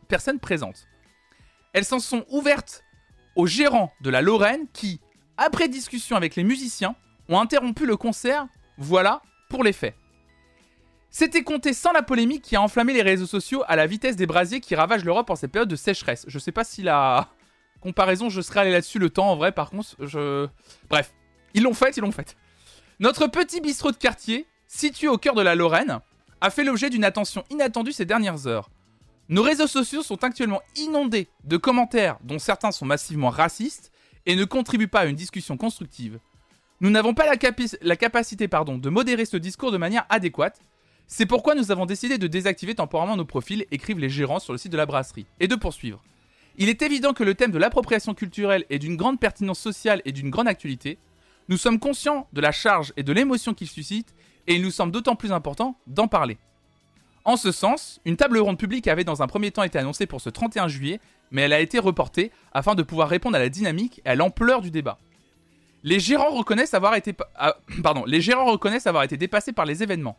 présentes. 0.40 0.86
Elles 1.72 1.84
s'en 1.84 1.98
sont 1.98 2.24
ouvertes 2.30 2.84
au 3.34 3.46
gérant 3.46 3.92
de 4.00 4.10
la 4.10 4.22
Lorraine 4.22 4.66
qui, 4.72 5.00
après 5.36 5.68
discussion 5.68 6.16
avec 6.16 6.36
les 6.36 6.44
musiciens, 6.44 6.94
ont 7.28 7.40
interrompu 7.40 7.86
le 7.86 7.96
concert. 7.96 8.46
Voilà 8.78 9.22
pour 9.48 9.64
les 9.64 9.72
faits. 9.72 9.94
C'était 11.10 11.42
compté 11.42 11.72
sans 11.72 11.92
la 11.92 12.02
polémique 12.02 12.42
qui 12.42 12.56
a 12.56 12.62
enflammé 12.62 12.92
les 12.92 13.02
réseaux 13.02 13.26
sociaux 13.26 13.64
à 13.66 13.76
la 13.76 13.86
vitesse 13.86 14.16
des 14.16 14.26
brasiers 14.26 14.60
qui 14.60 14.74
ravagent 14.74 15.04
l'Europe 15.04 15.30
en 15.30 15.36
cette 15.36 15.52
période 15.52 15.68
de 15.68 15.76
sécheresse. 15.76 16.24
Je 16.28 16.38
sais 16.38 16.52
pas 16.52 16.64
si 16.64 16.82
la 16.82 17.28
comparaison, 17.80 18.28
je 18.28 18.40
serais 18.40 18.60
allé 18.60 18.72
là-dessus 18.72 18.98
le 18.98 19.10
temps 19.10 19.30
en 19.30 19.36
vrai, 19.36 19.52
par 19.52 19.70
contre. 19.70 19.96
Bref, 20.90 21.12
ils 21.54 21.62
l'ont 21.62 21.74
fait, 21.74 21.96
ils 21.96 22.00
l'ont 22.00 22.12
fait. 22.12 22.36
Notre 23.00 23.26
petit 23.26 23.60
bistrot 23.60 23.92
de 23.92 23.96
quartier, 23.96 24.46
situé 24.68 25.08
au 25.08 25.18
cœur 25.18 25.34
de 25.34 25.42
la 25.42 25.54
Lorraine, 25.54 25.98
a 26.40 26.50
fait 26.50 26.62
l'objet 26.62 26.90
d'une 26.90 27.04
attention 27.04 27.44
inattendue 27.50 27.92
ces 27.92 28.04
dernières 28.04 28.46
heures. 28.46 28.70
Nos 29.28 29.42
réseaux 29.42 29.66
sociaux 29.66 30.02
sont 30.02 30.22
actuellement 30.22 30.62
inondés 30.76 31.28
de 31.44 31.56
commentaires 31.56 32.18
dont 32.22 32.38
certains 32.38 32.70
sont 32.70 32.86
massivement 32.86 33.30
racistes 33.30 33.90
et 34.24 34.36
ne 34.36 34.44
contribuent 34.44 34.88
pas 34.88 35.00
à 35.00 35.06
une 35.06 35.16
discussion 35.16 35.56
constructive. 35.56 36.18
Nous 36.80 36.90
n'avons 36.90 37.12
pas 37.12 37.26
la, 37.26 37.36
la 37.82 37.96
capacité 37.96 38.46
pardon, 38.46 38.78
de 38.78 38.88
modérer 38.88 39.24
ce 39.24 39.36
discours 39.36 39.72
de 39.72 39.78
manière 39.78 40.06
adéquate. 40.10 40.60
C'est 41.08 41.26
pourquoi 41.26 41.54
nous 41.54 41.70
avons 41.70 41.86
décidé 41.86 42.18
de 42.18 42.26
désactiver 42.26 42.74
temporairement 42.74 43.16
nos 43.16 43.24
profils, 43.24 43.66
écrivent 43.70 43.98
les 43.98 44.10
gérants 44.10 44.38
sur 44.38 44.52
le 44.52 44.58
site 44.58 44.72
de 44.72 44.76
la 44.76 44.86
brasserie, 44.86 45.26
et 45.40 45.48
de 45.48 45.56
poursuivre. 45.56 46.02
Il 46.56 46.68
est 46.68 46.82
évident 46.82 47.14
que 47.14 47.24
le 47.24 47.34
thème 47.34 47.50
de 47.50 47.58
l'appropriation 47.58 48.14
culturelle 48.14 48.64
est 48.68 48.78
d'une 48.78 48.96
grande 48.96 49.18
pertinence 49.18 49.60
sociale 49.60 50.02
et 50.04 50.12
d'une 50.12 50.30
grande 50.30 50.48
actualité. 50.48 50.98
Nous 51.48 51.56
sommes 51.56 51.78
conscients 51.78 52.28
de 52.32 52.40
la 52.40 52.52
charge 52.52 52.92
et 52.96 53.02
de 53.02 53.12
l'émotion 53.12 53.54
qu'il 53.54 53.68
suscite, 53.68 54.14
et 54.48 54.56
il 54.56 54.62
nous 54.62 54.72
semble 54.72 54.90
d'autant 54.90 55.14
plus 55.14 55.30
important 55.30 55.76
d'en 55.86 56.08
parler. 56.08 56.38
En 57.24 57.36
ce 57.36 57.52
sens, 57.52 58.00
une 58.06 58.16
table 58.16 58.38
ronde 58.38 58.58
publique 58.58 58.88
avait 58.88 59.04
dans 59.04 59.22
un 59.22 59.26
premier 59.26 59.50
temps 59.50 59.62
été 59.62 59.78
annoncée 59.78 60.06
pour 60.06 60.22
ce 60.22 60.30
31 60.30 60.66
juillet, 60.66 60.98
mais 61.30 61.42
elle 61.42 61.52
a 61.52 61.60
été 61.60 61.78
reportée 61.78 62.32
afin 62.52 62.74
de 62.74 62.82
pouvoir 62.82 63.10
répondre 63.10 63.36
à 63.36 63.38
la 63.38 63.50
dynamique 63.50 64.00
et 64.04 64.08
à 64.08 64.14
l'ampleur 64.14 64.62
du 64.62 64.70
débat. 64.70 64.98
Les 65.84 66.00
gérants 66.00 66.30
reconnaissent 66.30 66.74
avoir 66.74 66.94
été, 66.94 67.14
ah, 67.36 67.56
les 68.06 68.20
gérants 68.22 68.50
reconnaissent 68.50 68.86
avoir 68.86 69.02
été 69.02 69.18
dépassés 69.18 69.52
par 69.52 69.66
les 69.66 69.82
événements. 69.82 70.16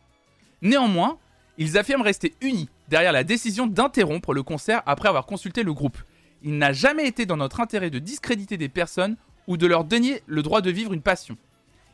Néanmoins, 0.62 1.18
ils 1.58 1.76
affirment 1.76 2.02
rester 2.02 2.34
unis 2.40 2.68
derrière 2.88 3.12
la 3.12 3.24
décision 3.24 3.66
d'interrompre 3.66 4.32
le 4.32 4.44
concert 4.44 4.82
après 4.86 5.08
avoir 5.08 5.26
consulté 5.26 5.64
le 5.64 5.74
groupe. 5.74 5.98
Il 6.42 6.56
n'a 6.56 6.72
jamais 6.72 7.06
été 7.06 7.26
dans 7.26 7.36
notre 7.36 7.60
intérêt 7.60 7.90
de 7.90 7.98
discréditer 7.98 8.56
des 8.56 8.68
personnes 8.68 9.16
ou 9.48 9.56
de 9.56 9.66
leur 9.66 9.84
donner 9.84 10.22
le 10.26 10.42
droit 10.42 10.60
de 10.60 10.70
vivre 10.70 10.92
une 10.92 11.02
passion. 11.02 11.36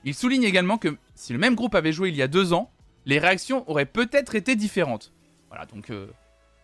Il 0.06 0.14
souligne 0.14 0.44
également 0.44 0.78
que 0.78 0.96
si 1.16 1.32
le 1.32 1.38
même 1.38 1.56
groupe 1.56 1.74
avait 1.74 1.92
joué 1.92 2.10
il 2.10 2.16
y 2.16 2.22
a 2.22 2.28
deux 2.28 2.52
ans, 2.52 2.70
les 3.06 3.18
réactions 3.18 3.68
auraient 3.68 3.86
peut-être 3.86 4.36
été 4.36 4.54
différentes. 4.54 5.12
Voilà, 5.48 5.66
donc 5.66 5.90
euh, 5.90 6.06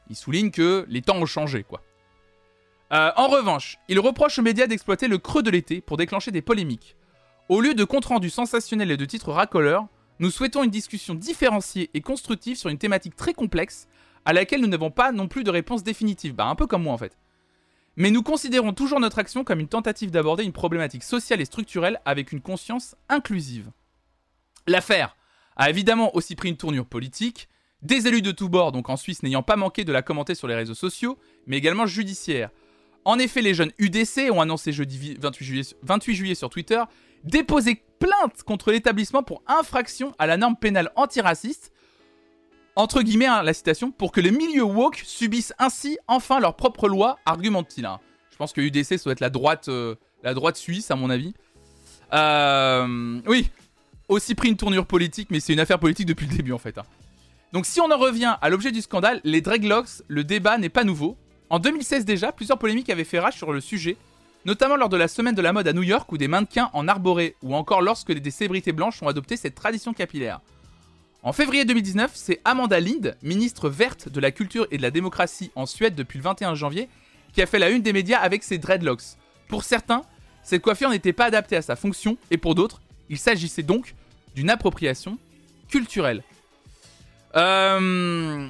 il 0.09 0.15
souligne 0.15 0.53
que 0.53 0.87
les 0.89 1.03
temps 1.03 1.17
ont 1.17 1.27
changé, 1.27 1.65
quoi. 1.65 1.83
Euh, 2.93 3.11
en 3.17 3.27
revanche, 3.27 3.79
il 3.89 3.99
reproche 3.99 4.39
aux 4.39 4.43
médias 4.43 4.69
d'exploiter 4.69 5.09
le 5.09 5.19
creux 5.19 5.43
de 5.43 5.51
l'été 5.51 5.81
pour 5.81 5.97
déclencher 5.97 6.31
des 6.31 6.41
polémiques. 6.41 6.95
Au 7.49 7.61
lieu 7.61 7.75
de 7.75 7.83
compte 7.83 8.05
rendus 8.05 8.31
sensationnels 8.31 8.93
et 8.93 8.97
de 8.97 9.05
titres 9.05 9.33
racoleurs, 9.33 9.87
nous 10.21 10.31
souhaitons 10.31 10.63
une 10.63 10.71
discussion 10.71 11.15
différenciée 11.15 11.91
et 11.95 12.01
constructive 12.01 12.57
sur 12.57 12.71
une 12.71 12.79
thématique 12.79 13.17
très 13.17 13.35
complexe 13.35 13.89
à 14.25 14.33
laquelle 14.33 14.61
nous 14.61 14.69
n'avons 14.69 14.93
pas 14.93 15.11
non 15.11 15.27
plus 15.27 15.43
de 15.43 15.51
réponse 15.51 15.83
définitive. 15.83 16.35
Bah, 16.35 16.47
un 16.47 16.55
peu 16.55 16.69
comme 16.69 16.85
moi 16.85 16.93
en 16.93 16.99
fait. 16.99 17.19
Mais 17.97 18.11
nous 18.11 18.23
considérons 18.23 18.73
toujours 18.73 19.01
notre 19.01 19.19
action 19.19 19.45
comme 19.45 19.61
une 19.61 19.69
tentative 19.69 20.11
d'aborder 20.11 20.45
une 20.45 20.53
problématique 20.53 21.03
sociale 21.03 21.41
et 21.41 21.45
structurelle 21.45 22.01
avec 22.05 22.33
une 22.33 22.41
conscience 22.41 22.95
inclusive. 23.09 23.71
L'affaire 24.67 25.17
a 25.57 25.69
évidemment 25.69 26.15
aussi 26.17 26.35
pris 26.35 26.49
une 26.49 26.57
tournure 26.57 26.87
politique, 26.87 27.49
des 27.83 28.07
élus 28.07 28.23
de 28.23 28.31
tous 28.31 28.49
bords, 28.49 28.73
donc 28.73 28.89
en 28.89 28.97
Suisse 28.97 29.23
n'ayant 29.23 29.43
pas 29.43 29.57
manqué 29.57 29.85
de 29.85 29.93
la 29.93 30.03
commenter 30.03 30.35
sur 30.35 30.49
les 30.49 30.55
réseaux 30.55 30.75
sociaux, 30.75 31.19
mais 31.47 31.59
également 31.59 31.87
judiciaire. 31.87 32.51
En 33.05 33.19
effet, 33.19 33.43
les 33.43 33.55
jeunes 33.55 33.73
UDC 33.79 34.31
ont 34.31 34.41
annoncé 34.41 34.73
jeudi 34.73 35.17
28 35.21 35.45
juillet, 35.45 35.65
28 35.83 36.15
juillet 36.15 36.35
sur 36.35 36.49
Twitter 36.49 36.83
déposer 37.25 37.83
plainte 37.99 38.43
contre 38.45 38.73
l'établissement 38.73 39.23
pour 39.23 39.43
infraction 39.47 40.15
à 40.19 40.27
la 40.27 40.37
norme 40.37 40.57
pénale 40.57 40.91
antiraciste, 40.97 41.72
entre 42.77 43.03
guillemets, 43.03 43.27
hein, 43.27 43.43
la 43.43 43.55
citation, 43.55 43.91
pour 43.91 44.13
que 44.13 44.21
les 44.21 44.31
milieux 44.31 44.63
woke 44.63 45.03
subissent 45.05 45.53
ainsi 45.59 45.99
enfin 46.09 46.41
leur 46.41 46.57
propre 46.57 46.89
loi, 46.89 47.19
argumente-t-il. 47.27 47.85
Hein. 47.85 48.01
Je 48.31 48.37
pense 48.37 48.53
que 48.53 48.61
UDC, 48.61 48.99
ça 48.99 49.05
doit 49.05 49.13
être 49.13 49.21
la 49.21 49.31
droite, 49.31 49.69
euh, 49.69 49.95
la 50.23 50.35
droite 50.35 50.57
suisse, 50.57 50.91
à 50.91 50.97
mon 50.97 51.11
avis. 51.11 51.35
Euh, 52.13 53.21
oui, 53.27 53.51
aussi 54.09 54.35
pris 54.35 54.49
une 54.49 54.57
tournure 54.57 54.87
politique, 54.87 55.29
mais 55.31 55.41
c'est 55.41 55.53
une 55.53 55.61
affaire 55.61 55.79
politique 55.79 56.07
depuis 56.07 56.27
le 56.27 56.37
début 56.37 56.53
en 56.53 56.59
fait. 56.59 56.79
Hein. 56.79 56.85
Donc 57.53 57.67
si 57.67 57.81
on 57.81 57.91
en 57.91 57.99
revient 57.99 58.37
à 58.41 58.49
l'objet 58.49 58.73
du 58.73 58.81
scandale, 58.81 59.21
les 59.25 59.41
dreadlocks, 59.41 60.03
le 60.09 60.25
débat 60.25 60.59
n'est 60.59 60.69
pas 60.69 60.85
nouveau. 60.85 61.17
En 61.51 61.59
2016 61.59 62.05
déjà, 62.05 62.33
plusieurs 62.33 62.59
polémiques 62.59 62.91
avaient 62.91 63.05
fait 63.05 63.19
rage 63.19 63.37
sur 63.37 63.53
le 63.53 63.61
sujet, 63.61 63.97
notamment 64.45 64.77
lors 64.77 64.89
de 64.89 64.97
la 64.97 65.09
semaine 65.09 65.35
de 65.35 65.43
la 65.43 65.53
mode 65.53 65.69
à 65.69 65.73
New 65.73 65.83
York 65.83 66.11
où 66.13 66.19
des 66.19 66.29
mannequins 66.29 66.71
en 66.73 66.89
arboré, 66.89 67.37
ou 67.43 67.55
encore 67.55 67.83
lorsque 67.83 68.13
des 68.13 68.31
célébrités 68.31 68.73
blanches 68.73 69.03
ont 69.03 69.09
adopté 69.09 69.37
cette 69.37 69.55
tradition 69.55 69.93
capillaire. 69.93 70.41
En 71.25 71.33
février 71.33 71.65
2019, 71.65 72.11
c'est 72.15 72.41
Amanda 72.45 72.81
Lind, 72.81 73.17
ministre 73.23 73.69
verte 73.69 74.09
de 74.09 74.19
la 74.19 74.33
culture 74.33 74.67
et 74.73 74.77
de 74.77 74.83
la 74.83 74.91
démocratie 74.91 75.53
en 75.55 75.67
Suède 75.67 75.95
depuis 75.95 76.19
le 76.19 76.25
21 76.25 76.57
janvier, 76.57 76.89
qui 77.33 77.41
a 77.41 77.47
fait 77.47 77.61
la 77.61 77.71
une 77.71 77.81
des 77.81 77.93
médias 77.93 78.19
avec 78.19 78.43
ses 78.43 78.59
dreadlocks. 78.59 79.17
Pour 79.47 79.63
certains, 79.63 80.03
cette 80.43 80.63
coiffure 80.63 80.91
n'était 80.91 81.13
pas 81.13 81.27
adaptée 81.27 81.55
à 81.55 81.63
sa 81.63 81.77
fonction, 81.77 82.19
et 82.33 82.39
pour 82.39 82.57
d'autres, 82.57 82.83
il 83.09 83.19
s'agissait 83.19 83.63
donc 83.63 83.95
d'une 84.35 84.51
appropriation 84.51 85.17
culturelle. 85.69 86.25
Euh... 87.37 88.49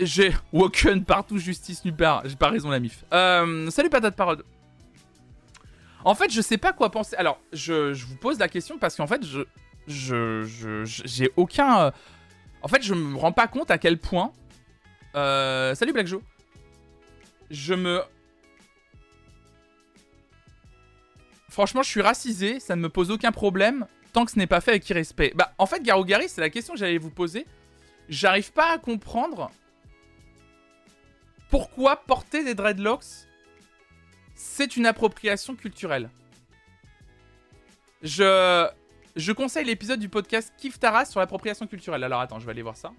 J'ai 0.00 0.32
Woken 0.54 1.04
partout, 1.04 1.36
justice 1.36 1.84
nulle 1.84 1.96
part. 1.96 2.22
J'ai 2.24 2.36
pas 2.36 2.48
raison, 2.48 2.70
la 2.70 2.80
mif. 2.80 3.04
Euh... 3.12 3.68
Salut, 3.68 3.90
patate 3.90 4.16
parole. 4.16 4.42
En 6.02 6.14
fait, 6.14 6.32
je 6.32 6.40
sais 6.40 6.56
pas 6.56 6.72
quoi 6.72 6.90
penser. 6.90 7.14
Alors, 7.16 7.38
je, 7.52 7.92
je 7.92 8.06
vous 8.06 8.16
pose 8.16 8.38
la 8.38 8.48
question 8.48 8.78
parce 8.78 8.96
qu'en 8.96 9.06
fait, 9.06 9.22
je, 9.26 9.42
je, 9.88 10.84
j'ai 10.84 11.30
aucun. 11.36 11.80
Euh, 11.80 11.90
en 12.62 12.68
fait, 12.68 12.82
je 12.82 12.94
me 12.94 13.16
rends 13.16 13.32
pas 13.32 13.48
compte 13.48 13.70
à 13.70 13.78
quel 13.78 13.98
point. 13.98 14.32
Euh, 15.14 15.74
salut 15.74 15.92
Black 15.92 16.06
Joe. 16.06 16.22
Je 17.50 17.74
me. 17.74 18.02
Franchement, 21.48 21.82
je 21.82 21.88
suis 21.88 22.02
racisé, 22.02 22.60
ça 22.60 22.76
ne 22.76 22.82
me 22.82 22.88
pose 22.88 23.10
aucun 23.10 23.32
problème 23.32 23.86
tant 24.12 24.24
que 24.24 24.30
ce 24.30 24.38
n'est 24.38 24.46
pas 24.46 24.60
fait 24.60 24.72
avec 24.72 24.88
irrespect. 24.88 25.32
Bah, 25.34 25.54
en 25.58 25.66
fait, 25.66 25.82
Garo 25.82 26.04
Gary, 26.04 26.28
c'est 26.28 26.40
la 26.40 26.50
question 26.50 26.74
que 26.74 26.78
j'allais 26.80 26.98
vous 26.98 27.10
poser. 27.10 27.46
J'arrive 28.08 28.52
pas 28.52 28.72
à 28.72 28.78
comprendre 28.78 29.50
pourquoi 31.50 31.96
porter 31.96 32.44
des 32.44 32.54
dreadlocks, 32.54 33.26
c'est 34.34 34.76
une 34.76 34.86
appropriation 34.86 35.56
culturelle. 35.56 36.10
Je 38.02 38.68
je 39.18 39.32
conseille 39.32 39.64
l'épisode 39.64 39.98
du 39.98 40.08
podcast 40.08 40.52
Kif 40.56 40.78
Taras 40.78 41.06
sur 41.06 41.18
l'appropriation 41.18 41.66
culturelle. 41.66 42.04
Alors 42.04 42.20
attends, 42.20 42.38
je 42.38 42.46
vais 42.46 42.52
aller 42.52 42.62
voir 42.62 42.76
ça 42.76 42.92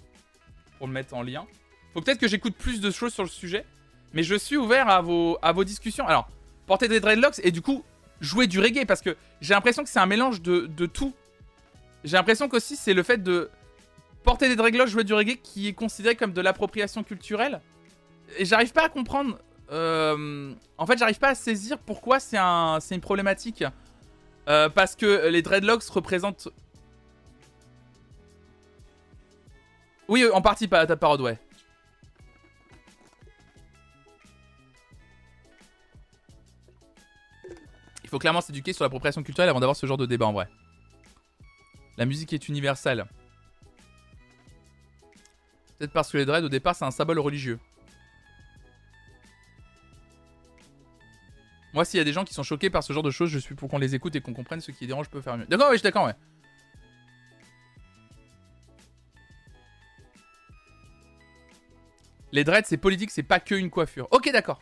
pour 0.77 0.87
le 0.87 0.93
mettre 0.93 1.13
en 1.13 1.23
lien. 1.23 1.45
Faut 1.93 2.01
peut-être 2.01 2.19
que 2.19 2.27
j'écoute 2.27 2.55
plus 2.55 2.81
de 2.81 2.91
choses 2.91 3.13
sur 3.13 3.23
le 3.23 3.29
sujet, 3.29 3.65
mais 4.13 4.21
je 4.21 4.35
suis 4.35 4.57
ouvert 4.57 4.89
à 4.89 5.01
vos, 5.01 5.37
à 5.41 5.53
vos 5.53 5.63
discussions. 5.63 6.05
Alors, 6.05 6.27
porter 6.67 6.89
des 6.89 6.99
dreadlocks 6.99 7.39
et 7.41 7.51
du 7.51 7.61
coup 7.61 7.85
jouer 8.19 8.47
du 8.47 8.59
reggae 8.59 8.85
parce 8.85 9.01
que 9.01 9.15
j'ai 9.39 9.53
l'impression 9.53 9.81
que 9.81 9.89
c'est 9.89 9.99
un 9.99 10.05
mélange 10.05 10.41
de, 10.41 10.65
de 10.67 10.85
tout. 10.85 11.13
J'ai 12.03 12.17
l'impression 12.17 12.49
qu'aussi 12.49 12.75
c'est 12.75 12.93
le 12.93 13.03
fait 13.03 13.23
de 13.23 13.49
porter 14.23 14.49
des 14.49 14.57
dreadlocks, 14.57 14.89
jouer 14.89 15.05
du 15.05 15.13
reggae 15.13 15.37
qui 15.41 15.69
est 15.69 15.73
considéré 15.73 16.17
comme 16.17 16.33
de 16.33 16.41
l'appropriation 16.41 17.01
culturelle. 17.01 17.61
Et 18.37 18.43
j'arrive 18.43 18.73
pas 18.73 18.83
à 18.83 18.89
comprendre. 18.89 19.39
Euh, 19.71 20.53
en 20.77 20.85
fait, 20.85 20.97
j'arrive 20.97 21.19
pas 21.19 21.29
à 21.29 21.35
saisir 21.35 21.77
pourquoi 21.77 22.19
c'est 22.19 22.37
un, 22.37 22.79
une 22.91 23.01
problématique. 23.01 23.63
Euh, 24.47 24.69
parce 24.69 24.95
que 24.95 25.27
les 25.27 25.41
dreadlocks 25.41 25.83
représentent. 25.83 26.47
Oui, 30.07 30.25
en 30.33 30.41
partie 30.41 30.67
pas 30.67 30.85
ta 30.87 30.97
parole, 30.97 31.21
ouais. 31.21 31.37
Il 38.09 38.09
faut 38.09 38.17
clairement 38.17 38.41
s'éduquer 38.41 38.73
sur 38.73 38.83
l'appropriation 38.83 39.21
culturelle 39.21 39.49
avant 39.49 39.59
d'avoir 39.59 39.75
ce 39.75 39.85
genre 39.85 39.97
de 39.97 40.07
débat 40.07 40.25
en 40.25 40.33
vrai. 40.33 40.49
La 41.95 42.05
musique 42.05 42.33
est 42.33 42.49
universelle. 42.49 43.05
Peut-être 45.77 45.93
parce 45.93 46.11
que 46.11 46.17
les 46.17 46.25
dreads 46.25 46.43
au 46.43 46.49
départ 46.49 46.75
c'est 46.75 46.85
un 46.85 46.91
symbole 46.91 47.19
religieux. 47.19 47.59
Moi, 51.73 51.85
s'il 51.85 51.97
y 51.99 52.01
a 52.01 52.03
des 52.03 52.13
gens 52.13 52.25
qui 52.25 52.33
sont 52.33 52.43
choqués 52.43 52.69
par 52.69 52.83
ce 52.83 52.93
genre 52.93 53.03
de 53.03 53.11
choses, 53.11 53.29
je 53.29 53.37
suis 53.39 53.55
pour 53.55 53.69
qu'on 53.69 53.77
les 53.77 53.93
écoute 53.95 54.15
et 54.15 54.21
qu'on 54.21 54.33
comprenne 54.33 54.59
ce 54.61 54.71
qui 54.71 54.87
dérange, 54.87 55.05
je 55.05 55.11
peux 55.11 55.21
faire 55.21 55.37
mieux. 55.37 55.45
D'accord, 55.45 55.67
oui, 55.69 55.75
je 55.75 55.79
suis 55.79 55.83
d'accord, 55.83 56.05
ouais. 56.05 56.15
Les 62.31 62.43
dreads, 62.43 62.65
c'est 62.65 62.77
politique, 62.77 63.11
c'est 63.11 63.23
pas 63.23 63.39
que 63.39 63.55
une 63.55 63.69
coiffure. 63.69 64.07
Ok, 64.11 64.31
d'accord. 64.31 64.61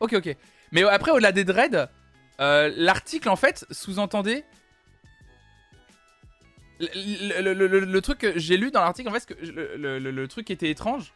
Ok, 0.00 0.14
ok. 0.14 0.36
Mais 0.72 0.82
après, 0.82 1.10
au-delà 1.10 1.32
des 1.32 1.44
dreads, 1.44 1.88
Euh, 2.40 2.72
L'article, 2.76 3.28
en 3.28 3.36
fait, 3.36 3.66
sous-entendait. 3.70 4.44
Le, 6.80 8.00
truc 8.00 8.18
que 8.18 8.38
j'ai 8.38 8.56
lu 8.56 8.70
dans 8.70 8.80
l'article, 8.80 9.10
en 9.10 9.12
fait, 9.12 9.26
que- 9.26 9.34
le, 9.44 10.26
truc 10.28 10.50
était 10.50 10.70
étrange. 10.70 11.12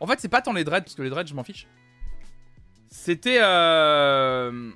En 0.00 0.06
fait, 0.06 0.18
c'est 0.18 0.30
pas 0.30 0.40
tant 0.40 0.54
les 0.54 0.64
dreads, 0.64 0.80
parce 0.82 0.94
que 0.94 1.02
les 1.02 1.10
dreads, 1.10 1.26
je 1.28 1.34
m'en 1.34 1.44
fiche. 1.44 1.66
C'était. 2.90 3.38
euh, 3.40 4.70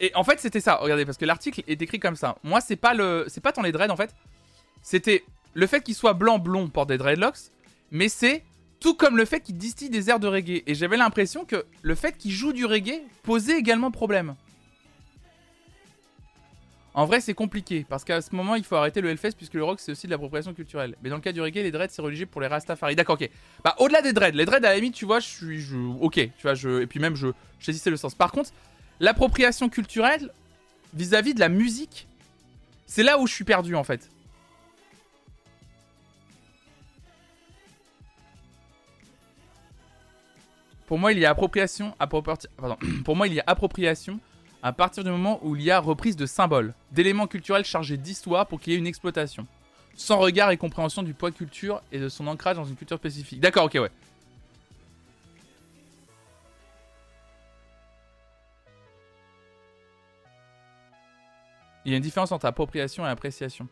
Et 0.00 0.12
en 0.14 0.24
fait, 0.24 0.40
c'était 0.40 0.60
ça. 0.60 0.76
Regardez, 0.76 1.04
parce 1.04 1.18
que 1.18 1.24
l'article 1.24 1.62
est 1.66 1.80
écrit 1.82 1.98
comme 2.00 2.16
ça. 2.16 2.36
Moi, 2.42 2.60
c'est 2.60 2.76
pas 2.76 2.94
le, 2.94 3.24
c'est 3.28 3.40
pas 3.42 3.52
tant 3.52 3.62
les 3.62 3.72
dreads 3.72 3.90
en 3.90 3.96
fait. 3.96 4.14
C'était 4.82 5.24
le 5.54 5.66
fait 5.66 5.82
qu'il 5.82 5.94
soit 5.94 6.14
blanc 6.14 6.38
blond 6.38 6.68
porte 6.68 6.88
des 6.88 6.98
dreadlocks, 6.98 7.50
mais 7.90 8.08
c'est 8.08 8.44
tout 8.78 8.94
comme 8.94 9.16
le 9.16 9.24
fait 9.26 9.40
qu'il 9.40 9.58
distille 9.58 9.90
des 9.90 10.08
airs 10.08 10.20
de 10.20 10.26
reggae. 10.28 10.62
Et 10.66 10.74
j'avais 10.74 10.96
l'impression 10.96 11.44
que 11.44 11.66
le 11.82 11.94
fait 11.94 12.16
qu'il 12.16 12.30
joue 12.30 12.52
du 12.54 12.64
reggae 12.64 13.02
posait 13.22 13.58
également 13.58 13.90
problème. 13.90 14.36
En 16.92 17.04
vrai, 17.06 17.20
c'est 17.20 17.34
compliqué 17.34 17.86
parce 17.88 18.02
qu'à 18.02 18.20
ce 18.20 18.34
moment, 18.34 18.56
il 18.56 18.64
faut 18.64 18.74
arrêter 18.74 19.00
le 19.00 19.10
Hellfest 19.10 19.32
puisque 19.36 19.54
le 19.54 19.62
rock 19.62 19.78
c'est 19.80 19.92
aussi 19.92 20.06
de 20.06 20.10
l'appropriation 20.10 20.52
culturelle. 20.54 20.96
Mais 21.02 21.10
dans 21.10 21.16
le 21.16 21.22
cas 21.22 21.32
du 21.32 21.40
reggae, 21.40 21.62
les 21.62 21.70
dreads 21.70 21.90
c'est 21.90 22.02
religieux 22.02 22.26
pour 22.26 22.40
les 22.40 22.48
Rastafari. 22.48 22.96
D'accord, 22.96 23.16
ok. 23.20 23.30
Bah, 23.62 23.76
au-delà 23.78 24.02
des 24.02 24.12
dreads, 24.12 24.34
les 24.34 24.44
dreads 24.44 24.64
à 24.64 24.70
la 24.70 24.74
limite, 24.74 24.94
tu 24.94 25.04
vois, 25.04 25.20
je 25.20 25.28
suis. 25.28 25.60
Je... 25.60 25.76
Ok, 25.76 26.14
tu 26.14 26.42
vois, 26.42 26.54
je. 26.54 26.80
Et 26.82 26.86
puis 26.86 26.98
même, 26.98 27.14
je, 27.14 27.28
saisissais 27.60 27.90
le 27.90 27.96
sens. 27.96 28.14
Par 28.16 28.32
contre, 28.32 28.50
l'appropriation 28.98 29.68
culturelle 29.68 30.30
vis-à-vis 30.92 31.34
de 31.34 31.40
la 31.40 31.48
musique, 31.48 32.08
c'est 32.86 33.04
là 33.04 33.20
où 33.20 33.26
je 33.28 33.34
suis 33.34 33.44
perdu 33.44 33.76
en 33.76 33.84
fait. 33.84 34.08
Pour 40.88 40.98
moi, 40.98 41.12
il 41.12 41.20
y 41.20 41.24
a 41.24 41.30
appropriation, 41.30 41.94
appropri- 42.00 42.48
pardon. 42.56 42.76
Pour 43.04 43.14
moi, 43.14 43.28
il 43.28 43.34
y 43.34 43.38
a 43.38 43.44
appropriation 43.46 44.18
à 44.62 44.72
partir 44.72 45.04
du 45.04 45.10
moment 45.10 45.40
où 45.42 45.56
il 45.56 45.62
y 45.62 45.70
a 45.70 45.78
reprise 45.78 46.16
de 46.16 46.26
symboles, 46.26 46.74
d'éléments 46.92 47.26
culturels 47.26 47.64
chargés 47.64 47.96
d'histoire 47.96 48.46
pour 48.46 48.60
qu'il 48.60 48.72
y 48.72 48.76
ait 48.76 48.78
une 48.78 48.86
exploitation, 48.86 49.46
sans 49.94 50.18
regard 50.18 50.50
et 50.50 50.56
compréhension 50.56 51.02
du 51.02 51.14
poids 51.14 51.30
culture 51.30 51.82
et 51.92 51.98
de 51.98 52.08
son 52.08 52.26
ancrage 52.26 52.56
dans 52.56 52.64
une 52.64 52.76
culture 52.76 52.98
spécifique. 52.98 53.40
D'accord, 53.40 53.64
ok, 53.64 53.74
ouais. 53.74 53.90
Il 61.84 61.92
y 61.92 61.94
a 61.94 61.96
une 61.96 62.02
différence 62.02 62.30
entre 62.32 62.44
appropriation 62.46 63.06
et 63.06 63.08
appréciation. 63.08 63.66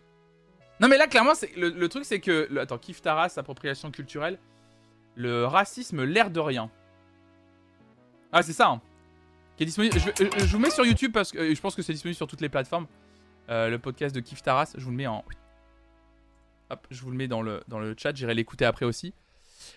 Non 0.80 0.88
mais 0.88 0.96
là 0.96 1.08
clairement 1.08 1.32
le, 1.56 1.86
truc 1.88 2.04
c'est 2.04 2.20
que 2.20 2.56
attends 2.58 2.78
Kif 2.78 3.02
Taras 3.02 3.34
appropriation 3.36 3.90
culturelle 3.90 4.38
le 5.16 5.44
racisme 5.44 6.04
l'air 6.04 6.30
de 6.30 6.40
rien. 6.40 6.70
Ah 8.32 8.42
c'est 8.42 8.52
ça. 8.52 8.68
hein. 8.68 8.80
Disponible. 9.64 9.98
Je, 9.98 10.46
vous 10.46 10.58
mets 10.58 10.70
sur 10.70 10.86
YouTube 10.86 11.12
parce 11.12 11.32
que 11.32 11.38
euh, 11.38 11.54
je 11.54 11.60
pense 11.60 11.74
que 11.74 11.82
c'est 11.82 11.92
disponible 11.92 12.16
sur 12.16 12.26
toutes 12.26 12.40
les 12.40 12.48
plateformes. 12.48 12.86
Euh, 13.48 13.68
le 13.68 13.78
podcast 13.78 14.14
de 14.14 14.20
Kif 14.20 14.42
Taras, 14.42 14.72
je 14.76 14.84
vous 14.84 14.90
le 14.90 14.96
mets 14.96 15.06
en 15.06 15.24
Hop, 16.70 16.86
je 16.90 17.00
vous 17.00 17.10
le 17.10 17.16
mets 17.16 17.28
dans 17.28 17.40
le 17.40 17.62
dans 17.66 17.78
le 17.78 17.94
chat, 17.96 18.14
j'irai 18.14 18.34
l'écouter 18.34 18.64
après 18.64 18.84
aussi. 18.84 19.14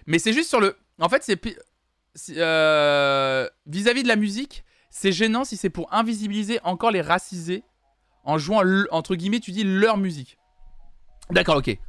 Mais 0.08 0.20
c'est 0.20 0.34
juste 0.34 0.50
sur 0.50 0.60
le 0.60 0.78
en 1.00 1.10
fait 1.10 1.24
c'est 1.24 2.38
euh, 2.38 3.50
vis-à-vis 3.66 4.04
de 4.04 4.08
la 4.10 4.18
musique, 4.18 4.66
c'est 4.90 5.14
gênant 5.14 5.46
si 5.46 5.56
c'est 5.56 5.70
pour 5.70 5.92
invisibiliser 5.94 6.60
encore 6.64 6.92
les 6.92 7.02
racisés 7.02 7.64
en 8.26 8.38
jouant 8.38 8.64
entre 8.92 9.16
guillemets 9.16 9.40
tu 9.40 9.52
dis 9.52 9.64
leur 9.64 9.98
musique. 9.98 10.38
D'accord, 11.30 11.58
OK. 11.58 11.80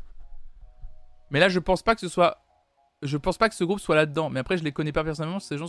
Mais 1.30 1.40
là 1.40 1.48
je 1.48 1.58
pense 1.58 1.82
pas 1.82 1.94
que 1.94 2.00
ce 2.00 2.08
soit 2.08 2.38
je 3.02 3.16
pense 3.16 3.36
pas 3.36 3.48
que 3.48 3.56
ce 3.56 3.64
groupe 3.64 3.80
soit 3.80 3.96
là-dedans, 3.96 4.30
mais 4.30 4.40
après 4.40 4.56
je 4.56 4.62
les 4.62 4.72
connais 4.72 4.92
pas 4.92 5.02
personnellement, 5.02 5.40
ces 5.40 5.58
gens 5.58 5.66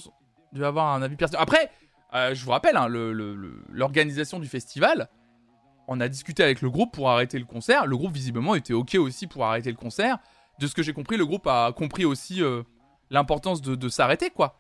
doivent 0.54 0.70
avoir 0.70 0.94
un 0.94 1.02
avis 1.02 1.16
personnel. 1.16 1.42
Après, 1.42 1.72
euh, 2.16 2.36
je 2.36 2.46
vous 2.46 2.52
rappelle 2.52 2.78
hein, 2.78 2.88
l'organisation 2.90 4.40
du 4.40 4.48
festival, 4.48 5.10
on 5.88 6.00
a 6.00 6.08
discuté 6.08 6.44
avec 6.44 6.62
le 6.62 6.70
groupe 6.70 6.94
pour 6.94 7.10
arrêter 7.10 7.40
le 7.40 7.46
concert. 7.46 7.88
Le 7.88 7.98
groupe 7.98 8.14
visiblement 8.14 8.56
était 8.56 8.74
OK 8.74 8.96
aussi 8.96 9.28
pour 9.28 9.46
arrêter 9.46 9.72
le 9.72 9.78
concert. 9.78 10.18
De 10.60 10.68
ce 10.68 10.76
que 10.76 10.84
j'ai 10.84 10.94
compris, 10.94 11.18
le 11.18 11.26
groupe 11.26 11.48
a 11.48 11.72
compris 11.72 12.06
aussi 12.06 12.44
euh, 12.44 12.62
l'importance 13.10 13.62
de, 13.62 13.90
s'arrêter 13.90 14.30
quoi. 14.30 14.60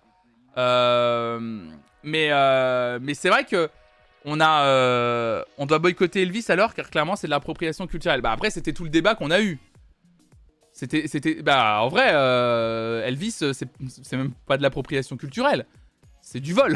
Euh, 0.57 1.69
mais 2.03 3.13
c'est 3.13 3.29
vrai 3.29 3.43
que 3.45 3.69
on 4.25 4.35
doit 5.65 5.79
boycotter 5.79 6.23
Elvis 6.23 6.45
alors 6.49 6.73
car 6.73 6.89
clairement 6.89 7.15
c'est 7.15 7.27
de 7.27 7.31
l'appropriation 7.31 7.85
culturelle. 7.85 8.21
Bah 8.21 8.31
après 8.31 8.49
c'était 8.49 8.73
tout 8.73 8.83
le 8.83 8.89
débat 8.89 9.13
qu'on 9.13 9.29
a 9.29 9.41
eu. 9.41 9.59
C'était 10.71 11.43
bah 11.43 11.81
en 11.81 11.89
vrai 11.89 12.09
Elvis 13.07 13.31
c'est 13.31 14.13
même 14.13 14.31
pas 14.47 14.57
de 14.57 14.63
l'appropriation 14.63 15.17
culturelle. 15.17 15.67
C'est 16.33 16.39
du 16.39 16.53
vol. 16.53 16.75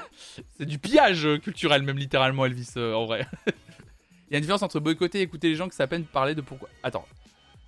c'est 0.58 0.66
du 0.66 0.80
pillage 0.80 1.28
culturel 1.40 1.82
même 1.82 1.98
littéralement 1.98 2.44
Elvis 2.46 2.72
euh, 2.76 2.94
en 2.94 3.06
vrai. 3.06 3.28
Il 3.46 4.32
y 4.32 4.34
a 4.34 4.38
une 4.38 4.42
différence 4.42 4.64
entre 4.64 4.80
boycotter 4.80 5.20
et 5.20 5.22
écouter 5.22 5.50
les 5.50 5.54
gens 5.54 5.68
qui 5.68 5.76
ça 5.76 5.86
peine 5.86 6.02
parler 6.02 6.34
de 6.34 6.40
pourquoi. 6.40 6.68
Attends. 6.82 7.06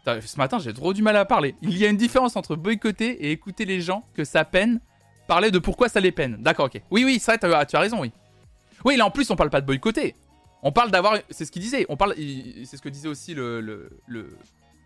Ce 0.04 0.36
matin, 0.38 0.58
j'ai 0.58 0.74
trop 0.74 0.92
du 0.92 1.02
mal 1.02 1.14
à 1.14 1.24
parler. 1.24 1.54
Il 1.62 1.78
y 1.78 1.86
a 1.86 1.88
une 1.88 1.96
différence 1.96 2.34
entre 2.34 2.56
boycotter 2.56 3.12
et 3.26 3.30
écouter 3.30 3.64
les 3.64 3.80
gens 3.80 4.04
que 4.12 4.24
ça 4.24 4.44
peine 4.44 4.80
parler 5.28 5.52
de 5.52 5.60
pourquoi 5.60 5.88
ça 5.88 6.00
les 6.00 6.10
peine. 6.10 6.36
D'accord, 6.40 6.66
ok. 6.66 6.82
Oui, 6.90 7.04
oui, 7.04 7.20
ça, 7.20 7.38
tu 7.38 7.46
as 7.46 7.78
raison, 7.78 8.00
oui. 8.00 8.10
Oui, 8.84 8.96
là 8.96 9.06
en 9.06 9.12
plus, 9.12 9.30
on 9.30 9.36
parle 9.36 9.50
pas 9.50 9.60
de 9.60 9.66
boycotter. 9.66 10.16
On 10.64 10.72
parle 10.72 10.90
d'avoir. 10.90 11.16
C'est 11.30 11.44
ce 11.44 11.52
qu'il 11.52 11.62
disait. 11.62 11.86
On 11.88 11.96
parle. 11.96 12.16
C'est 12.16 12.76
ce 12.76 12.82
que 12.82 12.88
disait 12.88 13.08
aussi 13.08 13.34
le 13.34 13.60
le- 13.60 14.36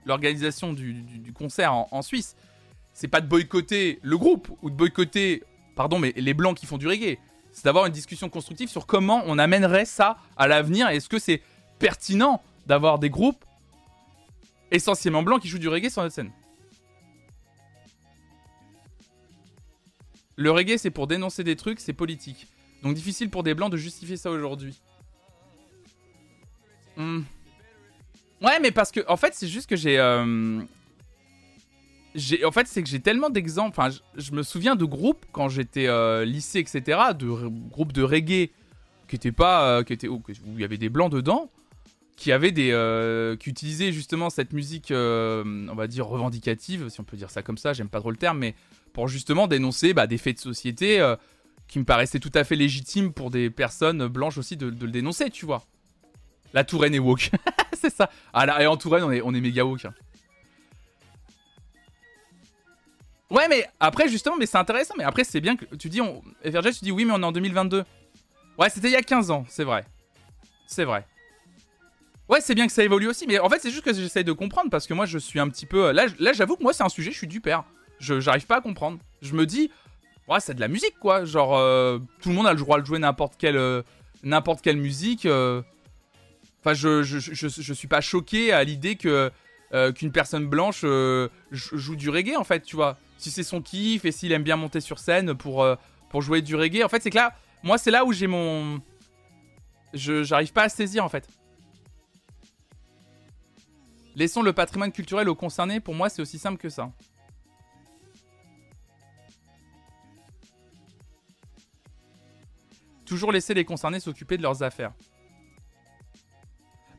l'organisation 0.05 0.75
du, 0.75 1.33
concert 1.33 1.73
en 1.73 2.03
Suisse. 2.03 2.37
C'est 2.93 3.09
pas 3.09 3.21
de 3.21 3.27
boycotter 3.27 3.99
le 4.03 4.19
groupe 4.19 4.49
ou 4.63 4.71
de 4.71 4.77
boycotter, 4.77 5.43
pardon, 5.75 5.99
mais 5.99 6.12
les 6.16 6.35
blancs 6.35 6.57
qui 6.57 6.66
font 6.66 6.79
du 6.79 6.87
reggae. 6.89 7.18
C'est 7.53 7.64
d'avoir 7.66 7.87
une 7.87 7.93
discussion 7.93 8.29
constructive 8.29 8.68
sur 8.68 8.85
comment 8.87 9.22
on 9.27 9.39
amènerait 9.39 9.85
ça 9.85 10.16
à 10.37 10.49
l'avenir. 10.49 10.89
Est-ce 10.89 11.09
que 11.09 11.20
c'est 11.20 11.41
pertinent 11.79 12.43
d'avoir 12.66 12.99
des 12.99 13.11
groupes 13.11 13.45
essentiellement 14.72 15.22
blancs 15.22 15.41
qui 15.41 15.49
jouent 15.49 15.59
du 15.61 15.68
reggae 15.68 15.89
sur 15.89 16.03
notre 16.03 16.14
scène? 16.14 16.33
Le 20.37 20.51
reggae, 20.51 20.79
c'est 20.79 20.91
pour 20.91 21.07
dénoncer 21.07 21.45
des 21.45 21.55
trucs, 21.55 21.79
c'est 21.79 21.93
politique. 21.93 22.49
Donc 22.83 22.95
difficile 22.95 23.31
pour 23.31 23.43
des 23.45 23.55
blancs 23.55 23.70
de 23.70 23.77
justifier 23.77 24.16
ça 24.16 24.31
aujourd'hui. 24.31 24.81
Hmm. 26.97 27.20
Ouais, 28.43 28.59
mais 28.61 28.72
parce 28.72 28.91
que, 28.91 29.01
en 29.09 29.16
fait, 29.16 29.33
c'est 29.35 29.49
juste 29.49 29.68
que 29.68 29.77
j'ai. 29.77 29.99
euh, 29.99 30.61
j'ai- 30.61 30.66
En 32.45 32.53
fait, 32.53 32.67
c'est 32.69 32.83
que 32.83 32.89
j'ai 32.89 33.01
tellement 33.01 33.31
d'exemples. 33.31 33.79
Enfin, 33.79 33.95
je, 34.17 34.33
me 34.33 34.43
souviens 34.43 34.77
de 34.77 34.85
groupes 34.85 35.27
quand 35.33 35.49
j'étais 35.49 35.89
euh, 35.89 36.25
lycée, 36.25 36.61
etc. 36.61 37.01
De 37.19 37.27
groupes 37.71 37.93
de 37.93 38.03
reggae 38.03 38.51
qui 39.09 39.17
étaient 39.17 39.33
pas. 39.33 39.69
euh, 39.69 39.83
qui 39.83 39.93
étaient, 39.93 40.09
où 40.09 40.23
il 40.29 40.61
y 40.61 40.65
avait 40.65 40.79
des 40.79 40.89
blancs 40.89 41.11
dedans. 41.11 41.51
Qui 42.17 42.31
avaient 42.31 42.53
des. 42.53 42.71
euh, 42.71 43.37
qui 43.37 43.51
utilisaient 43.51 43.93
justement 43.93 44.31
cette 44.31 44.53
musique, 44.53 44.93
on 44.93 45.75
va 45.75 45.87
dire, 45.89 46.07
revendicative, 46.07 46.89
si 46.89 47.01
on 47.01 47.05
peut 47.05 47.17
dire 47.17 47.31
ça 47.31 47.43
comme 47.43 47.59
ça, 47.59 47.73
j'aime 47.73 47.89
pas 47.89 47.99
trop 47.99 48.12
le 48.12 48.17
terme, 48.17 48.39
mais 48.39 48.55
pour 48.93 49.09
justement 49.09 49.49
dénoncer 49.49 49.93
bah, 49.95 50.07
des 50.07 50.19
faits 50.19 50.37
de 50.37 50.41
société 50.41 51.15
qui 51.67 51.81
me 51.81 51.85
paraissaient 51.85 52.21
tout 52.21 52.31
à 52.35 52.45
fait 52.45 52.55
légitimes 52.55 53.12
pour 53.12 53.31
des 53.31 53.51
personnes 53.51 54.07
blanches 54.07 54.39
aussi 54.39 54.57
de, 54.57 54.67
le 54.67 54.93
dénoncer, 54.93 55.31
tu 55.31 55.47
vois. 55.47 55.65
La 56.53 56.62
Touraine 56.62 56.95
est 56.95 57.01
woke. 57.01 57.33
c'est 57.73 57.93
ça. 57.93 58.11
Ah 58.33 58.47
là, 58.47 58.62
et 58.62 58.67
en 58.67 58.77
Touraine, 58.77 59.03
on 59.03 59.11
est, 59.11 59.19
est 59.19 59.41
méga 59.41 59.65
woke. 59.65 59.87
hein. 59.87 59.95
Ouais, 63.31 63.49
mais 63.49 63.66
après, 63.81 64.09
justement, 64.09 64.37
mais 64.37 64.47
c'est 64.47 64.59
intéressant. 64.59 64.95
Mais 64.99 65.05
après, 65.05 65.25
c'est 65.25 65.41
bien 65.41 65.57
que 65.57 65.64
tu 65.77 65.89
dis, 65.89 66.01
on... 66.01 66.22
Tu 66.45 66.51
dis 66.83 66.93
oui, 66.93 67.05
mais 67.05 67.12
on 67.14 67.20
est 67.22 67.25
en 67.27 67.33
2022. 67.33 67.85
Ouais, 68.59 68.70
c'était 68.70 68.89
il 68.89 68.93
y 68.93 68.97
a 68.97 69.03
15 69.03 69.31
ans, 69.31 69.45
c'est 69.49 69.64
vrai. 69.64 69.85
C'est 70.66 70.85
vrai. 70.85 71.07
Ouais, 72.29 72.41
c'est 72.41 72.55
bien 72.55 72.66
que 72.66 72.72
ça 72.72 72.83
évolue 72.85 73.09
aussi, 73.09 73.27
mais 73.27 73.39
en 73.39 73.49
fait, 73.51 73.59
c'est 73.61 73.70
juste 73.70 73.85
que 73.85 73.93
j'essaye 73.93 74.25
de 74.25 74.33
comprendre 74.33 74.70
parce 74.70 74.87
que 74.87 74.95
moi, 74.95 75.05
je 75.07 75.18
suis 75.18 75.41
un 75.41 75.49
petit 75.49 75.66
peu. 75.66 75.91
Là, 75.93 76.07
j'avoue 76.33 76.57
que 76.57 76.62
moi, 76.62 76.72
c'est 76.72 76.83
un 76.85 76.89
sujet, 76.89 77.11
je 77.11 77.18
suis 77.18 77.27
du 77.27 77.41
père. 77.41 77.64
Je 77.99 78.20
j'arrive 78.20 78.47
pas 78.47 78.57
à 78.57 78.61
comprendre. 78.61 78.99
Je 79.22 79.35
me 79.35 79.45
dis, 79.47 79.70
ouais, 80.29 80.41
c'est 80.41 80.55
de 80.55 80.61
la 80.61 80.68
musique, 80.68 80.99
quoi. 81.01 81.25
Genre, 81.25 81.57
euh, 81.57 81.99
tout 82.22 82.29
le 82.31 82.35
monde 82.35 82.47
a 82.47 82.53
le 82.53 82.59
droit 82.59 82.81
de 82.81 82.87
jouer 82.87 82.99
n'importe 82.99 83.35
quelle, 83.37 83.57
euh, 83.57 83.83
quelle 84.62 84.77
musique. 84.77 85.27
euh. 85.27 85.62
Enfin, 86.61 86.72
je, 86.75 87.03
je, 87.03 87.18
je, 87.18 87.49
je- 87.49 87.72
suis 87.75 87.89
pas 87.89 88.01
choqué 88.01 88.53
à 88.53 88.64
l'idée 88.64 88.97
que 88.97 89.31
qu'une 89.97 90.12
personne 90.12 90.47
blanche 90.47 90.83
jou- 90.83 91.77
joue 91.77 91.97
du 91.97 92.09
reggae, 92.09 92.37
en 92.37 92.45
fait, 92.45 92.61
tu 92.61 92.77
vois. 92.77 92.97
Si 93.19 93.31
c'est 93.31 93.43
son 93.43 93.62
kiff 93.62 94.05
et 94.05 94.12
s'il 94.12 94.33
aime 94.33 94.43
bien 94.43 94.57
monter 94.57 94.81
sur 94.81 94.99
scène 94.99 95.35
pour, 95.35 95.62
euh, 95.62 95.77
pour 96.11 96.23
jouer 96.23 96.43
du 96.43 96.57
reggae. 96.57 96.85
En 96.85 96.89
fait, 96.89 97.03
c'est 97.03 97.11
que 97.11 97.17
là, 97.17 97.35
moi, 97.62 97.79
c'est 97.79 97.91
là 97.91 98.05
où 98.05 98.12
j'ai 98.12 98.27
mon. 98.27 98.81
Je 99.93 100.23
j'arrive 100.23 100.53
pas 100.53 100.65
à 100.65 100.69
saisir, 100.69 101.05
en 101.05 101.09
fait. 101.09 101.29
Laissons 104.17 104.43
le 104.43 104.53
patrimoine 104.53 104.93
culturel 104.93 105.29
aux 105.29 105.35
concernés, 105.35 105.81
pour 105.81 105.95
moi 105.95 106.09
c'est 106.09 106.23
aussi 106.23 106.39
simple 106.39 106.59
que 106.59 106.69
ça. 106.69 106.93
Toujours 113.05 113.33
laisser 113.33 113.55
les 113.55 113.65
concernés 113.65 114.01
s'occuper 114.01 114.37
de 114.37 114.43
leurs 114.43 114.62
affaires. 114.62 114.93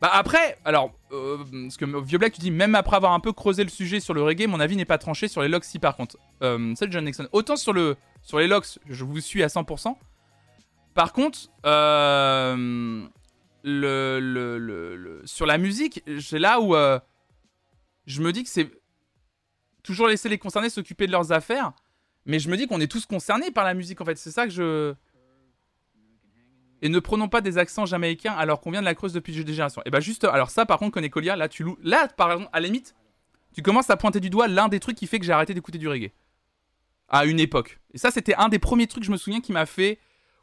Bah 0.02 0.10
après, 0.14 0.58
alors, 0.66 0.92
euh, 1.12 1.38
ce 1.70 1.78
que 1.78 1.86
Vieux 2.04 2.18
Black 2.18 2.34
tu 2.34 2.42
dis, 2.42 2.52
même 2.52 2.76
après 2.76 2.98
avoir 2.98 3.14
un 3.14 3.20
peu 3.20 3.32
creusé 3.32 3.64
le 3.64 3.70
sujet 3.70 4.00
sur 4.00 4.14
le 4.14 4.22
reggae, 4.22 4.46
mon 4.48 4.60
avis 4.60 4.76
n'est 4.76 4.86
pas 4.86 4.98
tranché 4.98 5.28
sur 5.28 5.42
les 5.42 5.48
locks 5.48 5.64
si 5.64 5.80
par 5.80 5.96
contre. 5.96 6.18
Euh, 6.44 6.76
salut 6.76 6.92
John 6.92 7.06
Nixon. 7.06 7.28
Autant 7.32 7.56
sur, 7.56 7.74
le, 7.74 7.96
sur 8.22 8.40
les 8.40 8.48
locks, 8.48 8.78
je 8.88 9.04
vous 9.06 9.20
suis 9.22 9.42
à 9.42 9.48
100%. 9.48 9.96
Par 10.94 11.14
contre, 11.14 11.40
euh, 11.66 13.06
le, 13.64 14.20
le, 14.20 14.58
le- 14.58 15.22
sur 15.26 15.46
la 15.46 15.58
musique, 15.58 16.04
c'est 16.22 16.40
là 16.40 16.60
où 16.60 16.76
euh, 16.76 17.00
je 18.06 18.22
me 18.22 18.32
dis 18.32 18.44
que 18.44 18.50
c'est 18.50 18.70
toujours 19.82 20.08
laisser 20.08 20.30
les 20.30 20.38
concernés 20.38 20.70
s'occuper 20.70 21.08
de 21.08 21.12
leurs 21.12 21.32
affaires. 21.32 21.72
Mais 22.26 22.40
je 22.40 22.50
me 22.50 22.58
dis 22.58 22.68
qu'on 22.68 22.82
est 22.82 22.92
tous 22.92 23.06
concernés 23.06 23.52
par 23.52 23.64
la 23.64 23.74
musique, 23.74 24.02
en 24.02 24.06
fait. 24.06 24.18
C'est 24.18 24.32
ça 24.32 24.46
que 24.46 24.52
je. 24.52 24.94
Et 26.86 26.90
ne 26.90 27.00
prenons 27.00 27.28
pas 27.28 27.42
des 27.42 27.58
accents 27.58 27.88
jamaïcains 27.88 28.36
alors 28.36 28.62
qu'on 28.62 28.70
vient 28.70 28.82
de 28.82 28.86
la 28.86 28.94
Creuse 28.94 29.12
depuis 29.12 29.34
des 29.34 29.54
générations. 29.54 29.82
Et 29.88 29.90
bah, 29.90 30.02
juste. 30.02 30.24
Alors, 30.24 30.52
ça, 30.52 30.68
par 30.68 30.78
contre, 30.78 30.92
Konekolia, 30.92 31.36
là, 31.36 31.50
tu 31.50 31.64
loues. 31.64 31.80
Là, 31.82 32.08
par 32.08 32.32
exemple, 32.32 32.52
à 32.54 32.60
la 32.60 32.68
limite, 32.68 32.94
tu 33.56 33.64
commences 33.64 33.90
à 33.90 33.98
pointer 33.98 34.20
du 34.20 34.30
doigt 34.30 34.48
l'un 34.48 34.68
des 34.68 34.80
trucs 34.80 34.96
qui 34.96 35.08
fait 35.08 35.18
que 35.18 35.26
j'ai 35.26 35.32
arrêté 35.32 35.56
d'écouter 35.56 35.80
du 35.80 35.88
reggae. 35.88 36.12
À 37.10 37.26
une 37.26 37.40
époque. 37.40 37.80
Et 37.96 37.98
ça, 37.98 38.12
c'était 38.12 38.36
un 38.36 38.50
des 38.50 38.60
premiers 38.60 38.86
trucs, 38.86 39.04
je 39.04 39.10
me 39.10 39.18
souviens, 39.18 39.42
qui 39.42 39.52
m'a 39.52 39.66
fait. 39.66 39.98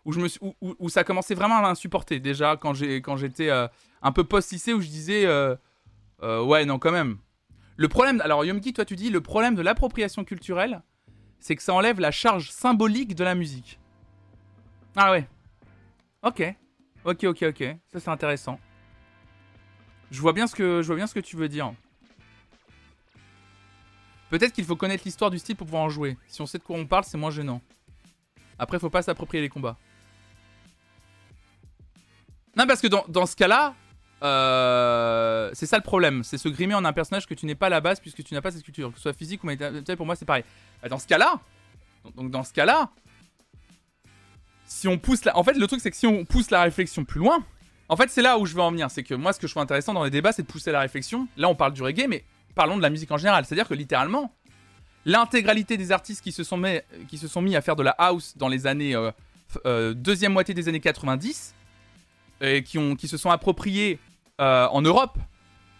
Où, 0.04 0.88
ça 0.88 1.04
commençait 1.04 1.36
vraiment 1.36 1.58
à 1.58 1.62
m'insupporter. 1.62 2.18
Déjà, 2.18 2.56
quand 2.56 2.74
j'étais 2.74 3.48
euh, 3.48 3.68
un 4.02 4.10
peu 4.10 4.24
post-lycée, 4.24 4.72
où 4.72 4.80
je 4.80 4.88
disais. 4.88 5.24
euh, 5.26 5.54
euh, 6.24 6.42
ouais, 6.42 6.64
non, 6.64 6.80
quand 6.80 6.90
même. 6.90 7.18
Le 7.76 7.86
problème. 7.86 8.20
Alors, 8.20 8.44
Yomki, 8.44 8.72
toi, 8.72 8.84
tu 8.84 8.96
dis 8.96 9.10
le 9.10 9.20
problème 9.20 9.54
de 9.54 9.62
l'appropriation 9.62 10.24
culturelle, 10.24 10.82
c'est 11.38 11.54
que 11.54 11.62
ça 11.62 11.72
enlève 11.72 12.00
la 12.00 12.10
charge 12.10 12.50
symbolique 12.50 13.14
de 13.14 13.22
la 13.22 13.36
musique. 13.36 13.78
Ah 14.96 15.12
ouais. 15.12 15.28
Ok. 16.22 16.42
Ok, 17.04 17.24
ok, 17.24 17.42
ok. 17.48 17.76
Ça, 17.92 18.00
c'est 18.00 18.10
intéressant. 18.10 18.58
Je 20.10 20.20
vois 20.20 20.32
bien 20.32 20.46
ce 20.46 20.54
que, 20.54 20.82
je 20.82 20.86
vois 20.86 20.96
bien 20.96 21.06
ce 21.06 21.14
que 21.14 21.20
tu 21.20 21.36
veux 21.36 21.48
dire. 21.48 21.72
Peut-être 24.30 24.52
qu'il 24.52 24.64
faut 24.64 24.76
connaître 24.76 25.02
l'histoire 25.04 25.30
du 25.30 25.38
style 25.38 25.56
pour 25.56 25.66
pouvoir 25.66 25.82
en 25.82 25.88
jouer. 25.88 26.16
Si 26.28 26.40
on 26.40 26.46
sait 26.46 26.58
de 26.58 26.62
quoi 26.62 26.76
on 26.76 26.86
parle, 26.86 27.04
c'est 27.04 27.18
moins 27.18 27.30
gênant. 27.30 27.60
Après, 28.58 28.78
faut 28.78 28.90
pas 28.90 29.02
s'approprier 29.02 29.42
les 29.42 29.48
combats. 29.48 29.76
Non, 32.56 32.66
parce 32.66 32.80
que 32.80 32.86
dans, 32.86 33.04
dans 33.08 33.26
ce 33.26 33.34
cas-là, 33.34 33.74
euh, 34.22 35.50
c'est 35.54 35.66
ça 35.66 35.76
le 35.76 35.82
problème. 35.82 36.22
C'est 36.22 36.38
se 36.38 36.48
grimer 36.48 36.74
en 36.74 36.84
un 36.84 36.92
personnage 36.92 37.26
que 37.26 37.34
tu 37.34 37.46
n'es 37.46 37.54
pas 37.54 37.66
à 37.66 37.70
la 37.70 37.80
base 37.80 37.98
puisque 37.98 38.22
tu 38.22 38.34
n'as 38.34 38.40
pas 38.40 38.50
cette 38.50 38.62
culture. 38.62 38.90
Que 38.90 38.96
ce 38.96 39.02
soit 39.02 39.12
physique 39.12 39.42
ou 39.42 39.46
matériel, 39.46 39.96
pour 39.96 40.06
moi, 40.06 40.14
c'est 40.14 40.24
pareil. 40.24 40.44
Dans 40.88 40.98
ce 40.98 41.06
cas-là, 41.06 41.40
donc 42.14 42.30
dans 42.30 42.44
ce 42.44 42.52
cas-là, 42.52 42.90
si 44.72 44.88
on 44.88 44.98
pousse 44.98 45.24
la... 45.24 45.36
En 45.36 45.44
fait, 45.44 45.52
le 45.54 45.66
truc, 45.66 45.80
c'est 45.80 45.90
que 45.90 45.96
si 45.96 46.06
on 46.06 46.24
pousse 46.24 46.50
la 46.50 46.62
réflexion 46.62 47.04
plus 47.04 47.20
loin, 47.20 47.44
en 47.88 47.96
fait, 47.96 48.08
c'est 48.08 48.22
là 48.22 48.38
où 48.38 48.46
je 48.46 48.54
veux 48.54 48.62
en 48.62 48.70
venir. 48.70 48.90
C'est 48.90 49.02
que 49.02 49.14
moi, 49.14 49.32
ce 49.32 49.38
que 49.38 49.46
je 49.46 49.52
trouve 49.52 49.62
intéressant 49.62 49.92
dans 49.92 50.02
les 50.02 50.10
débats, 50.10 50.32
c'est 50.32 50.42
de 50.42 50.46
pousser 50.46 50.72
la 50.72 50.80
réflexion. 50.80 51.28
Là, 51.36 51.48
on 51.48 51.54
parle 51.54 51.74
du 51.74 51.82
reggae, 51.82 52.06
mais 52.08 52.24
parlons 52.54 52.78
de 52.78 52.82
la 52.82 52.88
musique 52.88 53.10
en 53.10 53.18
général. 53.18 53.44
C'est-à-dire 53.44 53.68
que 53.68 53.74
littéralement, 53.74 54.32
l'intégralité 55.04 55.76
des 55.76 55.92
artistes 55.92 56.22
qui 56.22 56.32
se, 56.32 56.42
sont 56.42 56.56
mis, 56.56 57.54
à 57.54 57.60
faire 57.60 57.76
de 57.76 57.82
la 57.82 57.90
house 57.90 58.34
dans 58.36 58.48
les 58.48 58.66
années. 58.66 58.94
euh, 58.94 59.10
euh, 59.66 59.92
deuxième 59.92 60.32
moitié 60.32 60.54
des 60.54 60.68
années 60.68 60.80
90, 60.80 61.54
et 62.40 62.62
qui, 62.62 62.96
qui 62.96 63.08
se 63.08 63.18
sont 63.18 63.30
appropriés 63.30 63.98
euh, 64.40 64.66
en 64.68 64.80
Europe, 64.80 65.18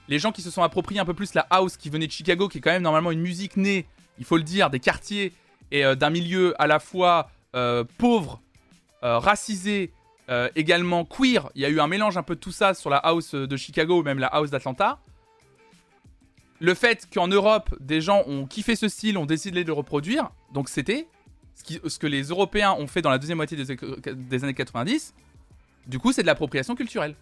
les 0.09 0.18
gens 0.18 0.32
qui 0.32 0.43
se 0.43 0.51
sont 0.51 0.62
appropriés 0.62 1.01
un 1.01 1.07
peu 1.07 1.14
plus 1.14 1.32
la 1.32 1.47
house 1.49 1.78
qui 1.78 1.88
venait 1.88 2.07
de 2.07 2.12
Chicago, 2.12 2.47
qui 2.47 2.59
est 2.59 2.61
quand 2.61 2.70
même 2.70 2.82
normalement 2.82 3.11
une 3.11 3.22
musique 3.22 3.57
née, 3.57 3.86
il 4.18 4.26
faut 4.26 4.36
le 4.36 4.43
dire, 4.43 4.68
des 4.68 4.80
quartiers 4.80 5.32
et 5.70 5.82
d'un 5.97 6.11
milieu 6.11 6.55
à 6.61 6.66
la 6.66 6.78
fois 6.78 7.30
pauvre, 7.97 8.43
racisé, 9.03 9.92
euh, 10.28 10.48
également 10.55 11.05
queer. 11.05 11.50
Il 11.55 11.62
y 11.62 11.64
a 11.64 11.68
eu 11.68 11.80
un 11.80 11.88
mélange 11.88 12.16
un 12.16 12.22
peu 12.22 12.36
de 12.36 12.40
tout 12.40 12.53
ça 12.53 12.74
sur 12.74 12.88
la 12.90 12.98
house 12.98 13.34
de 13.34 13.57
Chicago 13.57 14.00
ou 14.00 14.03
même 14.03 14.18
la 14.18 14.28
house 14.28 14.50
d'Atlanta. 14.50 15.00
Le 16.61 16.74
fait 16.74 17.09
qu'en 17.12 17.26
Europe, 17.26 17.74
des 17.80 18.00
gens 18.00 18.22
ont 18.26 18.46
kiffé 18.46 18.76
ce 18.76 18.88
style, 18.88 19.18
ont 19.18 19.26
décidé 19.26 19.64
de 19.64 19.66
le 19.66 19.72
reproduire, 19.72 20.30
donc 20.53 20.68
c'était 20.68 21.09
ce 21.57 21.98
que 21.98 22.07
les 22.07 22.22
Européens 22.22 22.72
ont 22.78 22.86
fait 22.86 23.03
dans 23.03 23.11
la 23.11 23.18
deuxième 23.18 23.36
moitié 23.36 23.57
des, 23.57 23.76
des 24.14 24.44
années 24.44 24.55
90. 24.55 25.12
Du 25.86 25.98
coup, 25.98 26.12
c'est 26.12 26.22
de 26.22 26.26
l'appropriation 26.26 26.76
culturelle. 26.76 27.16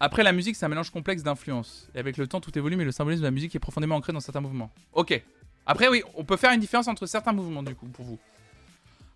Après, 0.00 0.22
la 0.22 0.32
musique, 0.32 0.54
c'est 0.54 0.64
un 0.64 0.68
mélange 0.68 0.90
complexe 0.90 1.22
d'influences. 1.22 1.88
Et 1.94 1.98
avec 1.98 2.16
le 2.16 2.28
temps, 2.28 2.40
tout 2.40 2.56
évolue, 2.56 2.76
mais 2.76 2.84
le 2.84 2.92
symbolisme 2.92 3.22
de 3.22 3.26
la 3.26 3.32
musique 3.32 3.54
est 3.54 3.58
profondément 3.58 3.96
ancré 3.96 4.12
dans 4.12 4.20
certains 4.20 4.40
mouvements. 4.40 4.70
Ok. 4.92 5.20
Après, 5.66 5.88
oui, 5.88 6.02
on 6.14 6.24
peut 6.24 6.36
faire 6.36 6.52
une 6.52 6.60
différence 6.60 6.88
entre 6.88 7.06
certains 7.06 7.32
mouvements, 7.32 7.62
du 7.62 7.74
coup, 7.74 7.86
pour 7.86 8.04
vous. 8.04 8.18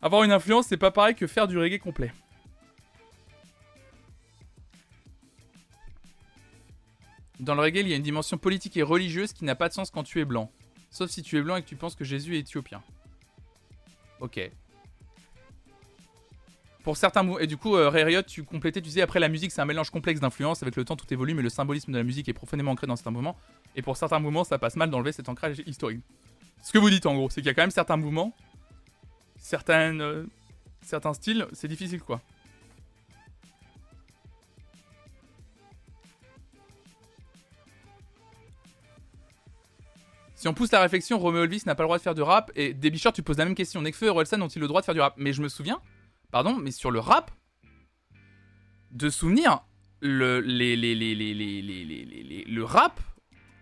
Avoir 0.02 0.24
une 0.24 0.32
influence, 0.32 0.66
c'est 0.66 0.76
pas 0.76 0.90
pareil 0.90 1.14
que 1.14 1.26
faire 1.26 1.46
du 1.46 1.56
reggae 1.56 1.78
complet. 1.78 2.12
Dans 7.38 7.54
le 7.54 7.60
reggae, 7.60 7.80
il 7.80 7.88
y 7.88 7.92
a 7.92 7.96
une 7.96 8.02
dimension 8.02 8.36
politique 8.36 8.76
et 8.76 8.82
religieuse 8.82 9.32
qui 9.32 9.44
n'a 9.44 9.54
pas 9.54 9.68
de 9.68 9.74
sens 9.74 9.90
quand 9.90 10.02
tu 10.02 10.20
es 10.20 10.24
blanc. 10.24 10.50
Sauf 10.90 11.10
si 11.10 11.22
tu 11.22 11.38
es 11.38 11.42
blanc 11.42 11.56
et 11.56 11.62
que 11.62 11.68
tu 11.68 11.76
penses 11.76 11.94
que 11.94 12.04
Jésus 12.04 12.36
est 12.36 12.40
éthiopien. 12.40 12.82
Ok. 14.20 14.50
Pour 16.82 16.96
certains 16.96 17.28
et 17.38 17.46
du 17.46 17.56
coup, 17.56 17.76
euh, 17.76 17.88
Ray 17.88 18.02
Riot, 18.02 18.22
tu 18.22 18.42
complétais, 18.42 18.80
tu 18.80 18.88
disais 18.88 19.02
après 19.02 19.20
la 19.20 19.28
musique, 19.28 19.52
c'est 19.52 19.60
un 19.60 19.66
mélange 19.66 19.90
complexe 19.90 20.20
d'influences. 20.20 20.62
Avec 20.62 20.74
le 20.74 20.84
temps, 20.84 20.96
tout 20.96 21.12
évolue, 21.12 21.34
mais 21.34 21.42
le 21.42 21.48
symbolisme 21.48 21.92
de 21.92 21.98
la 21.98 22.04
musique 22.04 22.28
est 22.28 22.32
profondément 22.32 22.72
ancré 22.72 22.86
dans 22.86 22.96
certains 22.96 23.12
mouvements. 23.12 23.36
Et 23.76 23.82
pour 23.82 23.96
certains 23.96 24.18
mouvements, 24.18 24.44
ça 24.44 24.58
passe 24.58 24.76
mal 24.76 24.90
d'enlever 24.90 25.12
cet 25.12 25.28
ancrage 25.28 25.62
historique. 25.66 26.00
Ce 26.62 26.72
que 26.72 26.78
vous 26.78 26.90
dites 26.90 27.06
en 27.06 27.14
gros, 27.14 27.30
c'est 27.30 27.40
qu'il 27.40 27.46
y 27.46 27.50
a 27.50 27.54
quand 27.54 27.62
même 27.62 27.70
certains 27.70 27.96
mouvements, 27.96 28.32
euh, 29.68 30.24
certains 30.80 31.14
styles, 31.14 31.46
c'est 31.52 31.68
difficile 31.68 32.00
quoi. 32.00 32.20
Si 40.34 40.48
on 40.48 40.54
pousse 40.54 40.72
la 40.72 40.80
réflexion, 40.80 41.20
Romeo 41.20 41.44
Elvis 41.44 41.62
n'a 41.66 41.76
pas 41.76 41.84
le 41.84 41.86
droit 41.86 41.98
de 41.98 42.02
faire 42.02 42.16
du 42.16 42.22
rap. 42.22 42.50
Et 42.56 42.74
Debichard, 42.74 43.12
tu 43.12 43.22
poses 43.22 43.38
la 43.38 43.44
même 43.44 43.54
question. 43.54 43.80
Nekfeu 43.80 44.06
et 44.06 44.08
Orelsan 44.08 44.40
ont-ils 44.40 44.58
le 44.58 44.66
droit 44.66 44.80
de 44.80 44.84
faire 44.84 44.94
du 44.94 45.00
rap? 45.00 45.14
Mais 45.16 45.32
je 45.32 45.40
me 45.40 45.48
souviens, 45.48 45.80
pardon, 46.32 46.56
mais 46.56 46.72
sur 46.72 46.90
le 46.90 46.98
rap, 46.98 47.30
de 48.90 49.08
souvenir, 49.08 49.60
le, 50.00 50.40
les, 50.40 50.76
les, 50.76 50.94
les, 50.96 51.14
les, 51.14 51.32
les, 51.34 51.62
les, 51.62 51.84
les- 51.84 52.04
les- 52.04 52.22
les- 52.24 52.44
le 52.44 52.64
rap, 52.64 53.00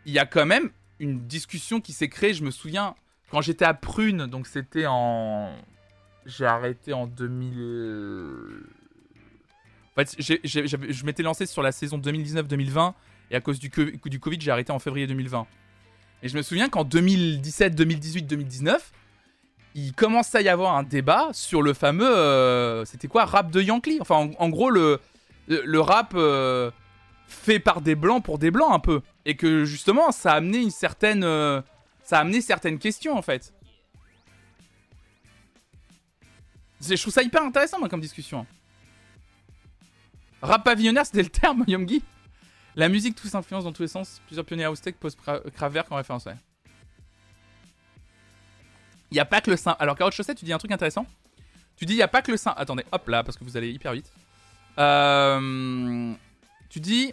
il 0.07 0.13
y 0.15 0.19
a 0.19 0.25
quand 0.25 0.47
même 0.47 0.71
une 0.99 1.27
discussion 1.27 1.81
qui 1.83 1.93
s'est 1.93 2.09
créée. 2.09 2.33
Je 2.33 2.43
me 2.43 2.51
souviens, 2.51 2.95
quand 3.31 3.43
j'étais 3.43 3.67
à 3.67 3.75
Prune, 3.75 4.27
donc 4.27 4.47
c'était 4.47 4.87
en. 4.87 5.55
J'ai 6.27 6.47
arrêté 6.47 6.93
en 6.93 7.07
2000. 7.07 8.63
En 9.97 10.03
fait, 10.05 10.17
je 10.19 11.05
m'étais 11.05 11.23
lancé 11.23 11.47
sur 11.47 11.63
la 11.63 11.73
saison 11.73 11.99
2019-2020 11.99 12.95
et 13.31 13.37
à 13.37 13.41
cause 13.41 13.59
du, 13.59 13.69
du 13.69 14.21
Covid, 14.21 14.41
j'ai 14.41 14.51
arrêté 14.51 14.73
en 14.73 14.79
février 14.79 15.07
2020. 15.07 15.47
Et 16.23 16.29
je 16.29 16.37
me 16.37 16.43
souviens 16.43 16.69
qu'en 16.69 16.85
2017, 16.85 17.75
2018, 17.75 18.23
2019, 18.23 18.93
il 19.75 19.93
commençait 19.95 20.39
à 20.39 20.43
y 20.43 20.49
avoir 20.49 20.75
un 20.77 20.83
débat 20.83 21.29
sur 21.33 21.63
le 21.63 21.75
fameux. 21.75 22.09
euh, 22.09 22.85
C'était 22.85 23.09
quoi 23.09 23.25
Rap 23.25 23.51
de 23.51 23.61
Yankee? 23.63 23.99
Enfin, 24.01 24.31
en, 24.39 24.49
gros, 24.49 24.71
le, 24.71 25.01
rap 25.81 26.13
euh, 26.15 26.71
fait 27.27 27.59
par 27.61 27.81
des 27.81 27.95
blancs 27.95 28.25
pour 28.25 28.39
des 28.39 28.51
blancs 28.51 28.73
un 28.73 28.81
peu. 28.81 29.01
Et 29.25 29.37
que 29.37 29.65
justement, 29.65 30.11
ça 30.13 30.33
a 30.33 30.37
amené 30.37 30.59
une 30.59 30.71
certaine. 30.71 31.23
euh, 31.25 31.61
ça 32.03 32.19
a 32.19 32.41
certaines 32.41 32.79
questions 32.79 33.17
en 33.17 33.23
fait. 33.23 33.53
Je 36.81 36.95
trouve 37.01 37.13
ça 37.13 37.23
hyper 37.23 37.43
intéressant, 37.43 37.79
moi, 37.79 37.89
comme 37.89 38.01
discussion. 38.01 38.47
Rap 40.43 40.65
pavillonnaire, 40.65 41.05
c'était 41.07 41.23
le 41.23 41.29
terme, 41.29 41.65
Yomgi 41.69 42.03
La 42.75 42.89
musique 42.89 43.15
tous 43.15 43.35
influence 43.35 43.65
dans 43.65 43.73
tous 43.73 43.83
les 43.83 43.89
sens. 43.89 44.21
Plusieurs 44.27 44.47
pionniers 44.47 44.65
house 44.65 44.81
tech 44.81 44.95
posent 44.95 45.17
Kra- 45.17 45.49
Kraftwerk 45.51 45.93
en 45.93 45.97
référence, 45.97 46.25
ouais. 46.25 46.37
Il 49.11 49.15
n'y 49.15 49.21
a 49.21 49.25
pas 49.25 49.41
que 49.41 49.51
le 49.51 49.57
sein. 49.57 49.77
Alors, 49.79 49.97
Carotte 49.97 50.15
Chaussette, 50.15 50.39
tu 50.39 50.45
dis 50.45 50.53
un 50.53 50.59
truc 50.59 50.71
intéressant. 50.73 51.07
Tu 51.77 51.87
dis, 51.87 51.95
il 51.95 51.97
n'y 51.97 52.03
a 52.03 52.09
pas 52.09 52.23
que 52.23 52.31
le 52.31 52.37
sein. 52.37 52.55
Attendez, 52.57 52.85
hop 52.93 53.09
là, 53.09 53.25
parce 53.25 53.37
que 53.37 53.45
vous 53.45 53.57
allez 53.57 53.71
hyper 53.71 53.93
vite. 53.93 54.13
Euh, 54.79 56.13
Tu 56.69 56.79
dis, 56.81 57.13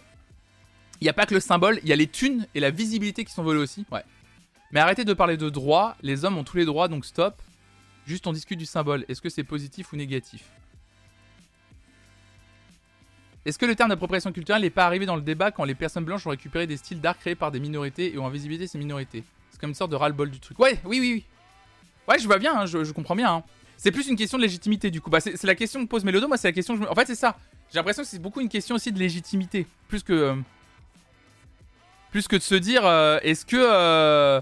il 1.00 1.04
n'y 1.04 1.08
a 1.08 1.12
pas 1.12 1.26
que 1.26 1.34
le 1.34 1.40
symbole, 1.40 1.80
il 1.82 1.88
y 1.88 1.92
a 1.92 1.96
les 1.96 2.06
thunes 2.06 2.46
et 2.54 2.60
la 2.60 2.70
visibilité 2.70 3.24
qui 3.24 3.32
sont 3.32 3.42
volées 3.42 3.60
aussi. 3.60 3.84
Ouais. 3.90 4.04
Mais 4.70 4.80
arrêtez 4.80 5.04
de 5.04 5.12
parler 5.12 5.36
de 5.36 5.50
droits. 5.50 5.96
Les 6.02 6.24
hommes 6.24 6.38
ont 6.38 6.44
tous 6.44 6.56
les 6.56 6.64
droits, 6.64 6.88
donc 6.88 7.04
stop. 7.04 7.40
Juste, 8.06 8.26
on 8.26 8.32
discute 8.32 8.58
du 8.58 8.66
symbole. 8.66 9.04
Est-ce 9.08 9.20
que 9.20 9.28
c'est 9.28 9.44
positif 9.44 9.92
ou 9.92 9.96
négatif? 9.96 10.44
Est-ce 13.44 13.58
que 13.58 13.66
le 13.66 13.74
terme 13.74 13.88
d'appropriation 13.88 14.30
culturelle 14.30 14.62
n'est 14.62 14.70
pas 14.70 14.84
arrivé 14.86 15.06
dans 15.06 15.16
le 15.16 15.22
débat 15.22 15.50
quand 15.50 15.64
les 15.64 15.74
personnes 15.74 16.04
blanches 16.04 16.26
ont 16.26 16.30
récupéré 16.30 16.66
des 16.66 16.76
styles 16.76 17.00
d'art 17.00 17.18
créés 17.18 17.34
par 17.34 17.50
des 17.50 17.60
minorités 17.60 18.12
et 18.12 18.18
ont 18.18 18.26
invisibilisé 18.26 18.66
ces 18.66 18.78
minorités? 18.78 19.24
C'est 19.50 19.60
comme 19.60 19.70
une 19.70 19.74
sorte 19.74 19.90
de 19.90 19.96
ras-le-bol 19.96 20.30
du 20.30 20.38
truc. 20.38 20.58
Ouais, 20.58 20.78
oui, 20.84 21.00
oui, 21.00 21.12
oui. 21.14 21.24
Ouais, 22.08 22.18
je 22.18 22.26
vois 22.26 22.38
bien, 22.38 22.56
hein, 22.60 22.66
je, 22.66 22.90
comprends 22.92 23.14
bien. 23.14 23.30
hein. 23.32 23.42
C'est 23.76 23.92
plus 23.92 24.08
une 24.08 24.16
question 24.16 24.38
de 24.38 24.42
légitimité 24.42 24.90
du 24.90 25.00
coup. 25.00 25.10
Bah, 25.10 25.20
c'est 25.20 25.42
la 25.44 25.54
question 25.54 25.80
que 25.84 25.88
pose 25.88 26.04
Mélodo, 26.04 26.26
moi 26.26 26.36
c'est 26.36 26.48
la 26.48 26.52
question. 26.52 26.80
En 26.90 26.94
fait, 26.94 27.06
c'est 27.06 27.14
ça. 27.14 27.36
J'ai 27.70 27.76
l'impression 27.78 28.02
que 28.02 28.08
c'est 28.08 28.18
beaucoup 28.18 28.40
une 28.40 28.48
question 28.48 28.74
aussi 28.76 28.90
de 28.90 28.98
légitimité. 28.98 29.66
Plus 29.88 30.02
que. 30.02 30.12
euh, 30.12 30.34
plus 32.10 32.26
que 32.26 32.36
de 32.36 32.40
se 32.42 32.54
dire, 32.54 32.84
euh, 32.86 33.18
est-ce 33.22 33.44
que. 33.44 33.56
euh, 33.56 34.40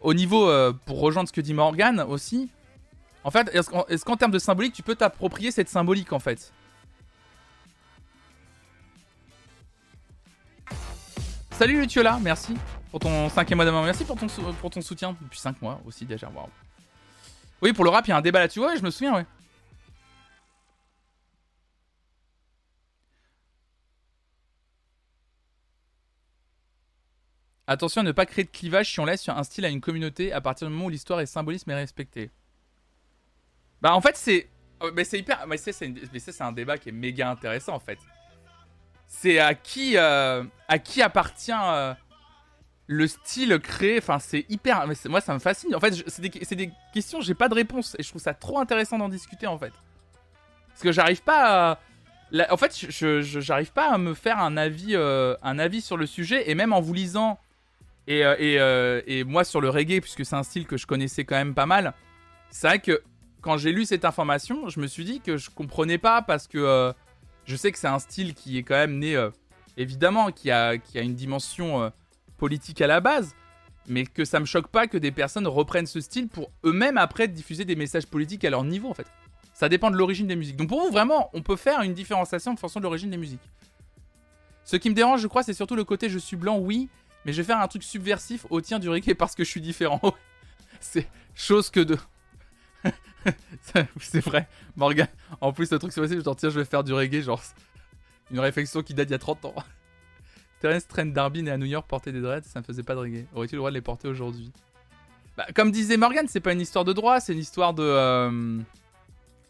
au 0.00 0.14
niveau. 0.14 0.50
pour 0.86 1.00
rejoindre 1.00 1.28
ce 1.28 1.32
que 1.32 1.40
dit 1.42 1.54
Morgan 1.54 2.00
aussi. 2.00 2.50
En 3.22 3.30
fait, 3.30 3.48
est-ce 3.54 4.04
qu'en 4.04 4.16
termes 4.16 4.32
de 4.32 4.38
symbolique, 4.38 4.74
tu 4.74 4.82
peux 4.82 4.94
t'approprier 4.96 5.50
cette 5.50 5.68
symbolique 5.68 6.12
en 6.12 6.18
fait? 6.18 6.52
Salut 11.52 11.80
Lutiola, 11.80 12.18
merci. 12.20 12.54
pour 12.90 13.00
ton 13.00 13.28
cinquième 13.28 13.58
mois 13.58 13.64
d'abonnement. 13.64 13.84
Merci 13.84 14.04
pour 14.04 14.16
ton, 14.16 14.26
pour 14.60 14.70
ton 14.70 14.80
soutien 14.80 15.16
depuis 15.20 15.38
5 15.38 15.62
mois 15.62 15.80
aussi 15.86 16.04
déjà. 16.04 16.28
Waouh. 16.34 16.48
Oui, 17.64 17.72
pour 17.72 17.84
le 17.84 17.90
rap, 17.90 18.06
il 18.06 18.10
y 18.10 18.12
a 18.12 18.16
un 18.18 18.20
débat 18.20 18.40
là-dessus. 18.40 18.60
Ouais, 18.60 18.76
je 18.76 18.82
me 18.82 18.90
souviens, 18.90 19.14
ouais. 19.14 19.24
Attention 27.66 28.02
à 28.02 28.04
ne 28.04 28.12
pas 28.12 28.26
créer 28.26 28.44
de 28.44 28.50
clivage 28.50 28.92
si 28.92 29.00
on 29.00 29.06
laisse 29.06 29.26
un 29.26 29.42
style 29.42 29.64
à 29.64 29.70
une 29.70 29.80
communauté 29.80 30.30
à 30.34 30.42
partir 30.42 30.68
du 30.68 30.74
moment 30.74 30.86
où 30.86 30.90
l'histoire 30.90 31.22
et 31.22 31.26
symbolisme 31.26 31.70
est 31.70 31.74
respecté. 31.74 32.30
Bah 33.80 33.94
en 33.94 34.02
fait 34.02 34.18
c'est... 34.18 34.50
Oh, 34.80 34.90
mais 34.94 35.04
c'est 35.04 35.18
hyper... 35.18 35.46
Mais 35.46 35.56
c'est 35.56 35.72
c'est 35.72 36.42
un 36.42 36.52
débat 36.52 36.76
qui 36.76 36.90
est 36.90 36.92
méga 36.92 37.30
intéressant 37.30 37.74
en 37.74 37.80
fait. 37.80 37.98
C'est 39.08 39.38
à 39.38 39.54
qui... 39.54 39.96
Euh, 39.96 40.44
à 40.68 40.78
qui 40.78 41.00
appartient 41.00 41.52
euh, 41.52 41.94
le 42.86 43.06
style 43.06 43.58
créé... 43.58 43.98
Enfin 43.98 44.18
c'est 44.18 44.44
hyper... 44.48 44.86
moi 45.08 45.20
ça 45.20 45.34
me 45.34 45.38
fascine. 45.38 45.74
En 45.74 45.80
fait 45.80 46.02
c'est 46.06 46.22
des, 46.22 46.56
des, 46.56 46.72
questions, 46.92 47.20
j'ai 47.20 47.34
pas 47.34 47.48
de 47.48 47.54
réponse. 47.54 47.96
Et 47.98 48.02
je 48.02 48.08
trouve 48.08 48.22
ça 48.22 48.34
trop 48.34 48.58
intéressant 48.58 48.98
d'en 48.98 49.08
discuter 49.08 49.46
en 49.46 49.58
fait. 49.58 49.72
Parce 50.68 50.82
que 50.82 50.92
j'arrive 50.92 51.22
pas 51.22 51.70
à 51.70 51.78
en 52.50 52.56
fait, 52.56 52.86
j'arrive 52.90 53.72
pas 53.72 53.90
à 53.90 53.98
me 53.98 54.14
faire 54.14 54.38
un 54.38 54.56
avis, 54.56 54.94
euh, 54.94 55.36
un 55.42 55.58
avis 55.58 55.80
sur 55.80 55.96
le 55.96 56.06
sujet. 56.06 56.50
Et 56.50 56.54
même 56.54 56.72
en 56.72 56.80
vous 56.80 56.94
lisant 56.94 57.38
et, 58.06 58.24
euh, 58.24 58.34
euh, 58.40 59.02
et, 59.06 59.24
moi, 59.24 59.44
sur 59.44 59.60
le 59.60 59.70
reggae, 59.70 60.00
puisque 60.00 60.24
c'est 60.24 60.36
un 60.36 60.42
style 60.42 60.66
que 60.66 60.76
je 60.76 60.86
connaissais 60.86 61.24
quand 61.24 61.36
même 61.36 61.54
pas 61.54 61.66
mal, 61.66 61.94
c'est 62.50 62.66
vrai 62.66 62.78
que 62.78 63.02
quand 63.40 63.56
j'ai 63.56 63.72
lu 63.72 63.84
cette 63.84 64.04
information, 64.04 64.68
je 64.68 64.80
me 64.80 64.86
suis 64.86 65.04
dit 65.04 65.20
que 65.20 65.36
je 65.36 65.50
comprenais 65.50 65.98
pas 65.98 66.22
parce 66.22 66.48
que 66.48 66.92
je 67.44 67.56
sais 67.56 67.72
que 67.72 67.78
c'est 67.78 67.88
un 67.88 67.98
style 67.98 68.34
qui 68.34 68.58
est 68.58 68.62
quand 68.62 68.74
même 68.74 68.98
né, 68.98 69.28
évidemment, 69.76 70.32
qui 70.32 70.50
a 70.50 70.74
une 70.94 71.14
dimension 71.14 71.92
politique 72.44 72.82
à 72.82 72.86
la 72.86 73.00
base, 73.00 73.34
mais 73.86 74.04
que 74.04 74.26
ça 74.26 74.38
me 74.38 74.44
choque 74.44 74.68
pas 74.68 74.86
que 74.86 74.98
des 74.98 75.10
personnes 75.10 75.46
reprennent 75.46 75.86
ce 75.86 76.02
style 76.02 76.28
pour 76.28 76.50
eux-mêmes 76.62 76.98
après 76.98 77.26
diffuser 77.26 77.64
des 77.64 77.74
messages 77.74 78.06
politiques 78.06 78.44
à 78.44 78.50
leur 78.50 78.64
niveau 78.64 78.90
en 78.90 78.92
fait. 78.92 79.06
Ça 79.54 79.70
dépend 79.70 79.90
de 79.90 79.96
l'origine 79.96 80.26
des 80.26 80.36
musiques. 80.36 80.56
Donc 80.56 80.68
pour 80.68 80.82
vous, 80.82 80.90
vraiment, 80.90 81.30
on 81.32 81.40
peut 81.40 81.56
faire 81.56 81.80
une 81.80 81.94
différenciation 81.94 82.52
en 82.52 82.56
fonction 82.56 82.80
de 82.80 82.84
l'origine 82.84 83.08
des 83.08 83.16
musiques. 83.16 83.40
Ce 84.66 84.76
qui 84.76 84.90
me 84.90 84.94
dérange, 84.94 85.22
je 85.22 85.26
crois, 85.26 85.42
c'est 85.42 85.54
surtout 85.54 85.74
le 85.74 85.84
côté 85.84 86.10
je 86.10 86.18
suis 86.18 86.36
blanc, 86.36 86.58
oui, 86.58 86.90
mais 87.24 87.32
je 87.32 87.40
vais 87.40 87.46
faire 87.46 87.60
un 87.60 87.66
truc 87.66 87.82
subversif 87.82 88.44
au 88.50 88.60
tien 88.60 88.78
du 88.78 88.90
reggae 88.90 89.14
parce 89.14 89.34
que 89.34 89.42
je 89.42 89.48
suis 89.48 89.62
différent. 89.62 90.02
c'est 90.80 91.08
chose 91.34 91.70
que 91.70 91.80
de. 91.80 91.96
c'est 93.98 94.22
vrai, 94.22 94.46
Morgan. 94.76 95.08
En 95.40 95.54
plus, 95.54 95.70
le 95.70 95.78
truc 95.78 95.94
subversif, 95.94 96.18
je 96.18 96.30
tiens, 96.34 96.50
je 96.50 96.60
vais 96.60 96.66
faire 96.66 96.84
du 96.84 96.92
reggae, 96.92 97.22
genre. 97.22 97.42
Une 98.30 98.40
réflexion 98.40 98.82
qui 98.82 98.92
date 98.92 99.08
d'il 99.08 99.12
y 99.12 99.16
a 99.16 99.18
30 99.18 99.46
ans. 99.46 99.54
Terence 100.64 100.88
Trent 100.88 101.04
Darby 101.04 101.42
né 101.42 101.50
à 101.50 101.58
New 101.58 101.66
York 101.66 101.86
porter 101.86 102.10
des 102.10 102.22
dreads, 102.22 102.44
ça 102.44 102.58
ne 102.60 102.64
faisait 102.64 102.82
pas 102.82 102.94
reggae. 102.94 103.26
Aurait-il 103.34 103.52
le 103.52 103.58
droit 103.58 103.68
de 103.68 103.74
les 103.74 103.82
porter 103.82 104.08
aujourd'hui? 104.08 104.50
Bah, 105.36 105.44
Comme 105.54 105.70
disait 105.70 105.98
Morgan, 105.98 106.24
c'est 106.26 106.40
pas 106.40 106.54
une 106.54 106.60
histoire 106.62 106.86
de 106.86 106.94
droit, 106.94 107.20
c'est 107.20 107.34
une 107.34 107.38
histoire 107.38 107.74
de. 107.74 107.82
Euh, 107.82 108.60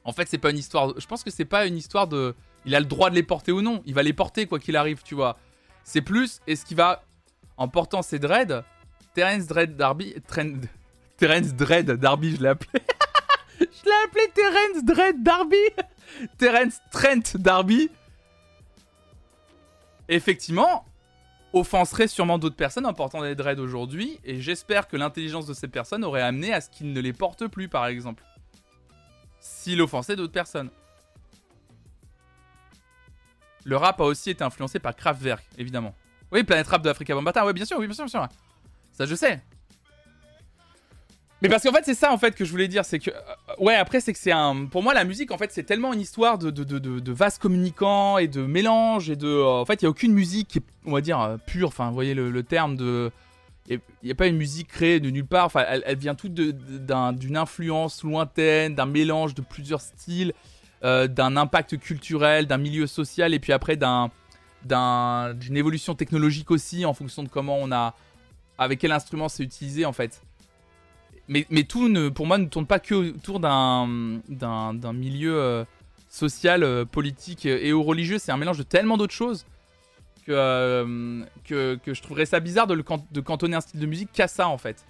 en 0.03 0.13
fait, 0.13 0.27
c'est 0.29 0.39
pas 0.39 0.51
une 0.51 0.59
histoire. 0.59 0.93
Je 0.99 1.07
pense 1.07 1.23
que 1.23 1.31
c'est 1.31 1.45
pas 1.45 1.67
une 1.67 1.77
histoire 1.77 2.09
de. 2.09 2.35
Il 2.67 2.75
a 2.75 2.81
le 2.81 2.87
droit 2.87 3.11
de 3.11 3.15
les 3.15 3.23
porter 3.23 3.53
ou 3.53 3.63
non. 3.63 3.81
Il 3.87 3.95
va 3.95 4.03
les 4.03 4.13
porter 4.13 4.49
quoi 4.49 4.59
qu'il 4.59 4.75
arrive, 4.75 5.05
tu 5.05 5.15
vois. 5.15 5.39
C'est 5.85 6.01
plus, 6.01 6.41
est-ce 6.49 6.65
qu'il 6.65 6.77
va 6.77 7.05
en 7.59 7.69
portant 7.69 8.03
ses 8.03 8.19
dreads, 8.19 8.65
Terence 9.15 9.47
Dread 9.47 9.77
Darby. 9.77 10.17
Terence 11.17 11.55
Dread 11.55 11.93
Darby, 11.93 12.35
je 12.35 12.43
l'ai 12.43 12.49
appelé. 12.49 12.83
je 13.61 13.85
l'ai 13.85 14.05
appelé 14.05 14.31
Terence 14.35 14.85
Dread 14.85 15.23
Darby. 15.23 15.63
Terence 16.39 16.81
Trent 16.91 17.37
Darby. 17.37 17.89
Effectivement, 20.09 20.85
offenserait 21.55 22.09
sûrement 22.09 22.39
d'autres 22.39 22.57
personnes 22.57 22.85
en 22.85 22.93
portant 22.93 23.23
des 23.23 23.35
dreads 23.35 23.61
aujourd'hui, 23.61 24.19
et 24.25 24.41
j'espère 24.41 24.89
que 24.89 24.97
l'intelligence 24.97 25.47
de 25.47 25.55
ces 25.55 25.69
personnes 25.69 26.05
aurait 26.05 26.21
amené 26.21 26.53
à 26.53 26.61
ce 26.61 26.69
qu'il 26.69 26.93
ne 26.93 27.01
les 27.01 27.13
porte 27.13 27.47
plus, 27.47 27.69
par 27.69 27.87
exemple. 27.87 28.25
S'il 29.41 29.81
offensait 29.81 30.17
d'autres 30.17 30.33
personnes. 30.33 30.71
Le 33.65 33.77
rap 33.77 34.01
a 34.01 34.05
aussi 34.05 34.31
été 34.31 34.43
influencé 34.43 34.79
par 34.79 34.95
Kraftwerk, 34.97 35.45
évidemment. 35.57 35.95
Oui, 36.33 36.43
Planète 36.43 36.67
Rap 36.67 36.83
de 36.83 36.91
Africa 36.91 37.15
Bambata. 37.15 37.47
Oui, 37.47 37.53
bien 37.53 37.65
sûr, 37.65 37.79
oui, 37.79 37.87
bien 37.87 37.95
sûr, 37.95 38.05
bien 38.05 38.11
sûr. 38.11 38.29
Ça, 38.93 39.07
je 39.07 39.15
sais. 39.15 39.41
Mais 41.45 41.51
parce 41.51 41.63
qu'en 41.63 41.73
fait, 41.73 41.85
c'est 41.85 41.95
ça 41.95 42.11
en 42.11 42.17
fait 42.17 42.35
que 42.35 42.47
je 42.47 42.51
voulais 42.51 42.69
dire, 42.69 42.87
c'est 42.87 42.99
que 42.99 43.11
euh, 43.11 43.15
ouais, 43.59 43.75
après 43.75 44.01
c'est 44.01 44.15
que 44.15 44.19
c'est 44.19 44.33
un, 44.33 44.65
pour 44.65 44.83
moi 44.83 44.95
la 44.95 45.05
musique 45.05 45.31
en 45.31 45.37
fait 45.37 45.53
c'est 45.53 45.65
tellement 45.65 45.93
une 45.93 46.01
histoire 46.01 46.39
de 46.39 46.51
de, 46.51 46.65
de, 46.65 46.79
de, 46.79 47.39
communicants 47.39 48.17
et 48.17 48.29
de 48.29 48.41
mélange 48.41 49.11
et 49.11 49.17
de, 49.17 49.29
euh, 49.29 49.61
en 49.61 49.67
fait 49.67 49.83
il 49.83 49.85
y 49.85 49.87
a 49.87 49.91
aucune 49.91 50.15
musique 50.15 50.59
on 50.87 50.93
va 50.93 51.03
dire 51.03 51.21
euh, 51.21 51.37
pure, 51.37 51.69
enfin 51.69 51.89
vous 51.89 51.95
voyez 51.95 52.15
le, 52.15 52.43
terme 52.45 52.79
de, 52.79 53.11
il 53.69 53.79
n'y 54.03 54.11
a 54.11 54.15
pas 54.15 54.27
une 54.27 54.39
musique 54.39 54.69
créée 54.69 55.01
de 55.01 55.11
nulle 55.11 55.27
part, 55.27 55.45
enfin 55.45 55.67
elle, 55.69 55.83
elle 55.85 55.99
vient 55.99 56.15
toute 56.15 56.33
d'une 56.33 57.37
influence 57.37 58.03
lointaine, 58.05 58.75
d'un 58.75 58.87
mélange 58.87 59.35
de 59.35 59.43
plusieurs 59.43 59.83
styles, 59.83 60.33
d'un 60.83 61.37
impact 61.37 61.79
culturel, 61.79 62.47
d'un 62.47 62.57
milieu 62.57 62.87
social 62.87 63.35
et 63.35 63.39
puis 63.39 63.53
après 63.53 63.77
d'un 63.77 64.11
d'une 64.65 65.59
évolution 65.59 65.95
technologique 65.95 66.51
aussi 66.51 66.87
en 66.87 66.95
fonction 66.95 67.23
de 67.23 67.29
comment 67.29 67.59
on 67.61 67.71
a. 67.71 67.95
avec 68.57 68.79
quel 68.79 68.93
instrument 68.93 69.29
c'est 69.29 69.43
utilisé 69.43 69.85
en 69.85 69.93
fait. 69.93 70.23
Mais, 71.29 71.45
tout 71.65 71.91
pour 72.15 72.27
moi 72.27 72.39
ne 72.39 72.47
tourne 72.47 72.67
pas 72.67 72.79
que 72.79 72.95
autour 72.95 73.41
d'un, 73.41 73.87
milieu 74.93 75.37
euh, 75.37 75.65
social, 76.11 76.63
euh, 76.63 76.85
politique 76.85 77.47
et 77.47 77.73
ou 77.73 77.83
religieux. 77.83 78.19
C'est 78.19 78.33
un 78.33 78.37
mélange 78.37 78.59
de 78.59 78.63
tellement 78.63 78.97
d'autres 78.97 79.15
choses 79.15 79.47
que, 80.27 80.33
euh, 80.33 81.25
je 81.49 82.03
trouverais 82.03 82.27
ça 82.27 82.41
bizarre 82.41 82.67
de, 82.67 82.83
de 83.11 83.21
cantonner 83.21 83.57
un 83.57 83.61
style 83.61 83.81
de 83.81 83.87
musique 83.87 84.11
qu'à 84.13 84.29
ça 84.29 84.49
en 84.49 84.59
fait. 84.59 84.85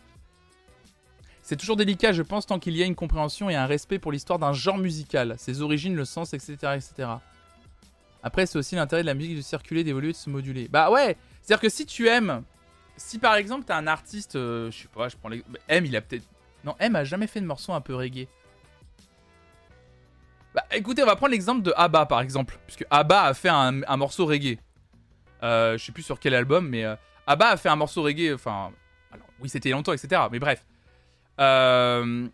C'est 1.42 1.56
toujours 1.56 1.76
délicat, 1.76 2.12
je 2.12 2.22
pense, 2.22 2.46
tant 2.46 2.58
qu'il 2.58 2.74
y 2.74 2.82
a 2.82 2.86
une 2.86 2.94
compréhension 2.94 3.50
et 3.50 3.54
un 3.54 3.66
respect 3.66 3.98
pour 3.98 4.12
l'histoire 4.12 4.38
d'un 4.38 4.54
genre 4.54 4.78
musical, 4.78 5.34
ses 5.36 5.60
origines, 5.60 5.94
le 5.94 6.06
sens, 6.06 6.32
etc. 6.32 6.56
etc. 6.74 7.08
Après, 8.22 8.46
c'est 8.46 8.56
aussi 8.56 8.74
l'intérêt 8.76 9.02
de 9.02 9.06
la 9.06 9.12
musique 9.12 9.36
de 9.36 9.42
circuler, 9.42 9.84
d'évoluer, 9.84 10.12
de 10.12 10.16
se 10.16 10.30
moduler. 10.30 10.68
Bah 10.68 10.90
ouais, 10.90 11.18
c'est-à-dire 11.42 11.60
que 11.60 11.68
si 11.68 11.84
tu 11.84 12.08
aimes, 12.08 12.42
si 12.96 13.18
par 13.18 13.34
exemple 13.34 13.64
t'as 13.64 13.76
un 13.76 13.86
artiste, 13.86 14.36
euh, 14.36 14.70
je 14.70 14.82
sais 14.82 14.88
pas, 14.88 15.08
je 15.08 15.16
prends. 15.16 15.30
M, 15.68 15.86
il 15.86 15.96
a 15.96 16.00
peut-être... 16.00 16.24
Non, 16.64 16.76
M 16.78 16.96
a 16.96 17.04
jamais 17.04 17.26
fait 17.26 17.40
de 17.40 17.46
morceau 17.46 17.72
un 17.72 17.80
peu 17.80 17.94
reggae. 17.94 18.28
Bah 20.54 20.64
écoutez, 20.70 21.02
on 21.02 21.06
va 21.06 21.16
prendre 21.16 21.32
l'exemple 21.32 21.62
de 21.62 21.72
Abba 21.76 22.06
par 22.06 22.20
exemple, 22.20 22.58
puisque 22.66 22.84
Abba 22.88 23.24
a 23.24 23.34
fait 23.34 23.48
un, 23.48 23.96
morceau 23.96 24.24
reggae. 24.24 24.58
Euh, 25.42 25.76
je 25.76 25.84
sais 25.84 25.92
plus 25.92 26.04
sur 26.04 26.20
quel 26.20 26.34
album, 26.34 26.68
mais 26.68 26.84
euh, 26.84 26.94
Abba 27.26 27.48
a 27.48 27.56
fait 27.56 27.68
un 27.68 27.76
morceau 27.76 28.02
reggae, 28.02 28.32
enfin... 28.34 28.70
Oui, 29.40 29.48
c'était 29.48 29.70
longtemps, 29.70 29.92
etc. 29.92 30.22
Mais 30.30 30.38
bref. 30.38 30.64
Euh, 31.40 32.28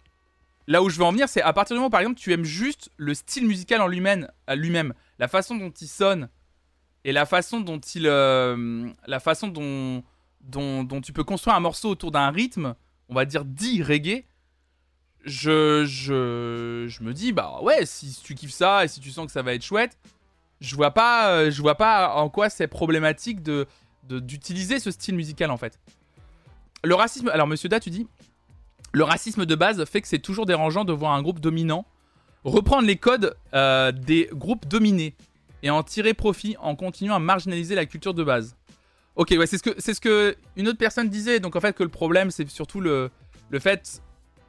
là 0.66 0.82
où 0.82 0.90
je 0.90 0.98
veux 0.98 1.04
en 1.04 1.12
venir, 1.12 1.28
c'est 1.28 1.40
à 1.40 1.52
partir 1.54 1.74
du 1.74 1.78
moment, 1.78 1.90
par 1.90 2.00
exemple, 2.00 2.20
tu 2.20 2.32
aimes 2.32 2.44
juste 2.44 2.90
le 2.98 3.14
style 3.14 3.46
musical 3.46 3.80
en 3.80 3.88
lui-même, 3.88 4.28
lui-même, 4.54 4.92
la 5.18 5.26
façon 5.26 5.56
dont 5.56 5.70
il 5.70 5.88
sonne 5.88 6.28
et 7.04 7.12
la 7.12 7.24
façon 7.24 7.61
dont 7.61 7.80
il, 7.80 8.02
la 8.02 9.20
façon 9.20 9.48
dont, 9.48 10.04
dont, 10.41 11.01
tu 11.01 11.12
peux 11.12 11.24
construire 11.24 11.57
un 11.57 11.61
morceau 11.61 11.91
autour 11.91 12.11
d'un 12.11 12.30
rythme, 12.30 12.74
on 13.09 13.14
va 13.14 13.24
dire 13.24 13.45
dit 13.45 13.82
reggae. 13.82 14.24
Je, 15.24 15.84
je, 15.84 16.86
je 16.88 17.03
me 17.03 17.12
dis 17.12 17.32
bah 17.32 17.59
ouais, 17.62 17.84
si 17.84 18.18
tu 18.22 18.34
kiffes 18.34 18.53
ça 18.53 18.84
et 18.84 18.88
si 18.88 19.01
tu 19.01 19.11
sens 19.11 19.26
que 19.26 19.32
ça 19.32 19.43
va 19.43 19.53
être 19.53 19.62
chouette, 19.62 19.99
je 20.61 20.74
vois 20.76 20.93
pas, 20.93 21.30
euh, 21.30 21.51
je 21.51 21.61
vois 21.61 21.74
pas 21.74 22.14
en 22.14 22.30
quoi 22.30 22.49
c'est 22.49 22.68
problématique 22.68 23.43
de 23.43 23.66
d'utiliser 24.09 24.80
ce 24.80 24.91
style 24.91 25.14
musical 25.14 25.51
en 25.51 25.57
fait. 25.57 25.78
Le 26.82 26.95
racisme, 26.95 27.28
alors 27.28 27.47
Monsieur 27.47 27.68
Da, 27.68 27.78
tu 27.78 27.91
dis, 27.91 28.09
le 28.93 29.05
racisme 29.05 29.47
de 29.47 29.55
base 29.55 29.84
fait 29.84 30.01
que 30.01 30.09
c'est 30.09 30.18
toujours 30.18 30.47
dérangeant 30.47 30.84
de 30.84 30.93
voir 30.93 31.12
un 31.12 31.22
groupe 31.22 31.38
dominant 31.38 31.86
reprendre 32.45 32.86
les 32.86 32.97
codes 32.97 33.36
euh, 33.55 33.93
des 33.93 34.28
groupes 34.32 34.66
dominés 34.66 35.14
et 35.62 35.70
en 35.70 35.82
tirer 35.82 36.14
profit 36.14 36.57
en 36.61 36.74
continuant 36.74 37.16
à 37.16 37.18
marginaliser 37.18 37.74
la 37.74 37.86
culture 37.86 38.14
de 38.14 38.24
base. 38.24 38.57
Ok, 39.20 39.34
ouais, 39.38 39.46
c'est 39.46 39.58
ce 39.58 39.62
que 39.62 39.74
c'est 39.76 39.92
ce 39.92 40.00
que 40.00 40.34
une 40.56 40.66
autre 40.66 40.78
personne 40.78 41.10
disait. 41.10 41.40
Donc 41.40 41.54
en 41.54 41.60
fait 41.60 41.76
que 41.76 41.82
le 41.82 41.90
problème 41.90 42.30
c'est 42.30 42.48
surtout 42.48 42.80
le, 42.80 43.10
le 43.50 43.58
fait 43.58 44.00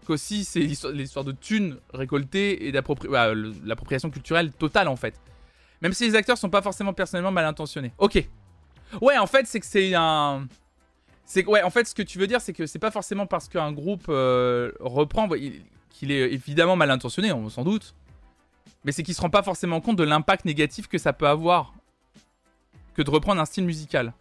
qu'aussi 0.08 0.46
c'est 0.46 0.62
l'histoire 0.62 1.26
de 1.26 1.34
thunes 1.34 1.78
récoltées 1.94 2.68
et 2.68 2.72
l'appropriation 2.72 4.10
culturelle 4.10 4.54
totale 4.54 4.88
en 4.88 4.96
fait. 4.96 5.14
Même 5.82 5.92
si 5.92 6.08
les 6.08 6.16
acteurs 6.16 6.38
sont 6.38 6.50
pas 6.50 6.62
forcément 6.62 6.94
personnellement 6.94 7.34
mal 7.34 7.44
intentionnés. 7.44 7.92
Ok. 7.98 8.26
Ouais, 9.02 9.18
en 9.18 9.28
fait 9.28 9.46
c'est 9.46 9.60
que 9.60 9.66
c'est 9.66 9.94
un 9.94 10.48
c'est 11.26 11.46
ouais, 11.46 11.64
en 11.64 11.70
fait, 11.70 11.86
ce 11.86 11.94
que 11.94 12.02
tu 12.02 12.18
veux 12.18 12.28
dire, 12.28 12.40
c'est 12.40 12.54
que 12.54 12.66
c'est 12.66 12.80
pas 12.80 12.92
forcément 12.92 13.26
parce 13.26 13.50
qu'un 13.50 13.74
groupe 13.74 14.06
euh, 14.08 14.72
reprend 14.80 15.28
qu'il 15.90 16.12
est 16.12 16.32
évidemment 16.32 16.78
mal 16.78 16.92
intentionné, 16.92 17.34
on 17.34 17.50
s'en 17.50 17.66
doute. 17.66 17.94
Mais 18.86 18.94
c'est 18.94 19.04
qu'il 19.04 19.16
se 19.16 19.22
rend 19.22 19.30
pas 19.30 19.44
forcément 19.44 19.82
compte 19.82 19.98
de 19.98 20.04
l'impact 20.04 20.46
négatif 20.46 20.88
que 20.88 20.98
ça 20.98 21.12
peut 21.12 21.28
avoir 21.28 21.74
que 22.94 23.02
de 23.02 23.10
reprendre 23.10 23.42
un 23.42 23.46
style 23.46 23.66
musical. 23.66 24.14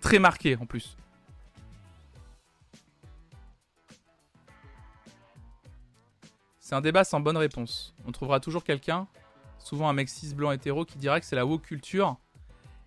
Très 0.00 0.18
marqué 0.18 0.56
en 0.56 0.66
plus. 0.66 0.96
C'est 6.60 6.74
un 6.74 6.80
débat 6.80 7.04
sans 7.04 7.20
bonne 7.20 7.36
réponse. 7.36 7.94
On 8.06 8.12
trouvera 8.12 8.40
toujours 8.40 8.64
quelqu'un, 8.64 9.06
souvent 9.58 9.88
un 9.88 9.92
mec 9.92 10.08
cis 10.08 10.34
blanc 10.34 10.50
hétéro, 10.50 10.84
qui 10.84 10.98
dira 10.98 11.20
que 11.20 11.26
c'est 11.26 11.36
la 11.36 11.46
woke 11.46 11.62
culture 11.62 12.16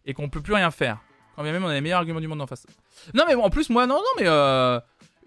et 0.06 0.14
qu'on 0.14 0.28
peut 0.28 0.42
plus 0.42 0.54
rien 0.54 0.70
faire 0.70 1.00
Quand 1.36 1.44
bien 1.44 1.54
même 1.54 1.64
on 1.64 1.70
a 1.70 1.74
les 1.74 1.82
meilleurs 1.82 2.00
arguments 2.00 2.20
du 2.20 2.28
monde 2.28 2.42
en 2.42 2.48
face. 2.48 2.68
Non 3.14 3.24
mais 3.28 3.36
en 3.36 3.50
plus 3.50 3.70
moi 3.70 3.88
non 3.88 3.96
non 3.96 4.12
mais 4.20 4.28
euh, 4.28 4.80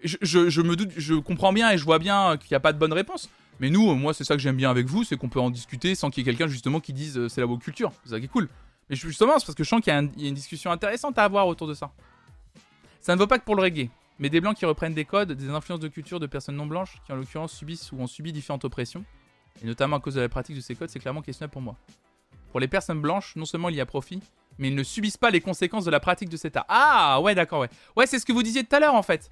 je, 0.03 0.61
me 0.61 0.75
doute, 0.75 0.91
je 0.95 1.15
comprends 1.15 1.53
bien 1.53 1.71
et 1.71 1.77
je 1.77 1.83
vois 1.83 1.99
bien 1.99 2.37
qu'il 2.37 2.49
n'y 2.51 2.55
a 2.55 2.59
pas 2.59 2.73
de 2.73 2.77
bonne 2.77 2.93
réponse. 2.93 3.29
Mais 3.59 3.69
nous, 3.69 3.89
euh, 3.89 3.95
moi 3.95 4.13
c'est 4.13 4.23
ça 4.23 4.35
que 4.35 4.41
j'aime 4.41 4.57
bien 4.57 4.69
avec 4.69 4.87
vous, 4.87 5.03
c'est 5.03 5.17
qu'on 5.17 5.29
peut 5.29 5.39
en 5.39 5.49
discuter 5.49 5.95
sans 5.95 6.09
qu'il 6.09 6.21
y 6.21 6.29
ait 6.29 6.31
quelqu'un 6.31 6.47
justement 6.47 6.79
qui 6.79 6.93
dise 6.93 7.17
euh, 7.17 7.29
c'est 7.29 7.41
la 7.41 7.47
woke 7.47 7.63
culture. 7.63 7.91
C'est 8.03 8.11
ça 8.11 8.19
qui 8.19 8.25
est 8.25 8.29
cool. 8.29 8.49
Mais 8.93 8.97
justement 8.97 9.39
c'est 9.39 9.47
parce 9.47 9.55
que 9.55 9.63
je 9.63 9.69
sens 9.69 9.81
qu'il 9.81 9.91
y 9.91 9.95
a 9.95 10.27
une 10.29 10.35
discussion 10.35 10.69
intéressante 10.69 11.17
à 11.17 11.23
avoir 11.23 11.47
autour 11.47 11.65
de 11.67 11.73
ça. 11.73 11.91
Ça 13.01 13.15
ne 13.15 13.19
vaut 13.19 13.25
pas 13.25 13.39
que 13.39 13.43
pour 13.43 13.55
le 13.55 13.63
reggae, 13.63 13.89
mais 14.19 14.29
des 14.29 14.39
blancs 14.39 14.55
qui 14.55 14.67
reprennent 14.67 14.93
des 14.93 15.03
codes, 15.03 15.31
des 15.31 15.49
influences 15.49 15.79
de 15.79 15.87
culture 15.87 16.19
de 16.19 16.27
personnes 16.27 16.57
non 16.57 16.67
blanches 16.67 17.01
qui 17.03 17.11
en 17.11 17.15
l'occurrence 17.15 17.53
subissent 17.53 17.91
ou 17.91 17.97
ont 17.99 18.05
subi 18.05 18.31
différentes 18.31 18.65
oppressions, 18.65 19.03
et 19.63 19.65
notamment 19.65 19.95
à 19.95 19.99
cause 19.99 20.13
de 20.13 20.21
la 20.21 20.29
pratique 20.29 20.55
de 20.55 20.61
ces 20.61 20.75
codes, 20.75 20.91
c'est 20.91 20.99
clairement 20.99 21.23
questionnable 21.23 21.53
pour 21.53 21.63
moi. 21.63 21.75
Pour 22.51 22.59
les 22.59 22.67
personnes 22.67 23.01
blanches, 23.01 23.35
non 23.35 23.45
seulement 23.45 23.69
il 23.69 23.75
y 23.75 23.81
a 23.81 23.85
profit, 23.87 24.21
mais 24.59 24.67
ils 24.67 24.75
ne 24.75 24.83
subissent 24.83 25.17
pas 25.17 25.31
les 25.31 25.41
conséquences 25.41 25.85
de 25.85 25.89
la 25.89 25.99
pratique 25.99 26.29
de 26.29 26.37
cet 26.37 26.55
art. 26.55 26.65
Ah 26.69 27.19
ouais 27.19 27.33
d'accord 27.33 27.61
ouais. 27.61 27.69
Ouais 27.95 28.05
c'est 28.05 28.19
ce 28.19 28.27
que 28.27 28.31
vous 28.31 28.43
disiez 28.43 28.63
tout 28.63 28.75
à 28.75 28.79
l'heure 28.79 28.93
en 28.93 29.01
fait. 29.01 29.31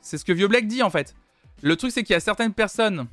C'est 0.00 0.18
ce 0.18 0.24
que 0.24 0.32
Vieux 0.32 0.46
Black 0.46 0.68
dit 0.68 0.84
en 0.84 0.90
fait. 0.90 1.16
Le 1.62 1.74
truc 1.74 1.90
c'est 1.90 2.04
qu'il 2.04 2.14
y 2.14 2.16
a 2.16 2.20
certaines 2.20 2.54
personnes... 2.54 3.08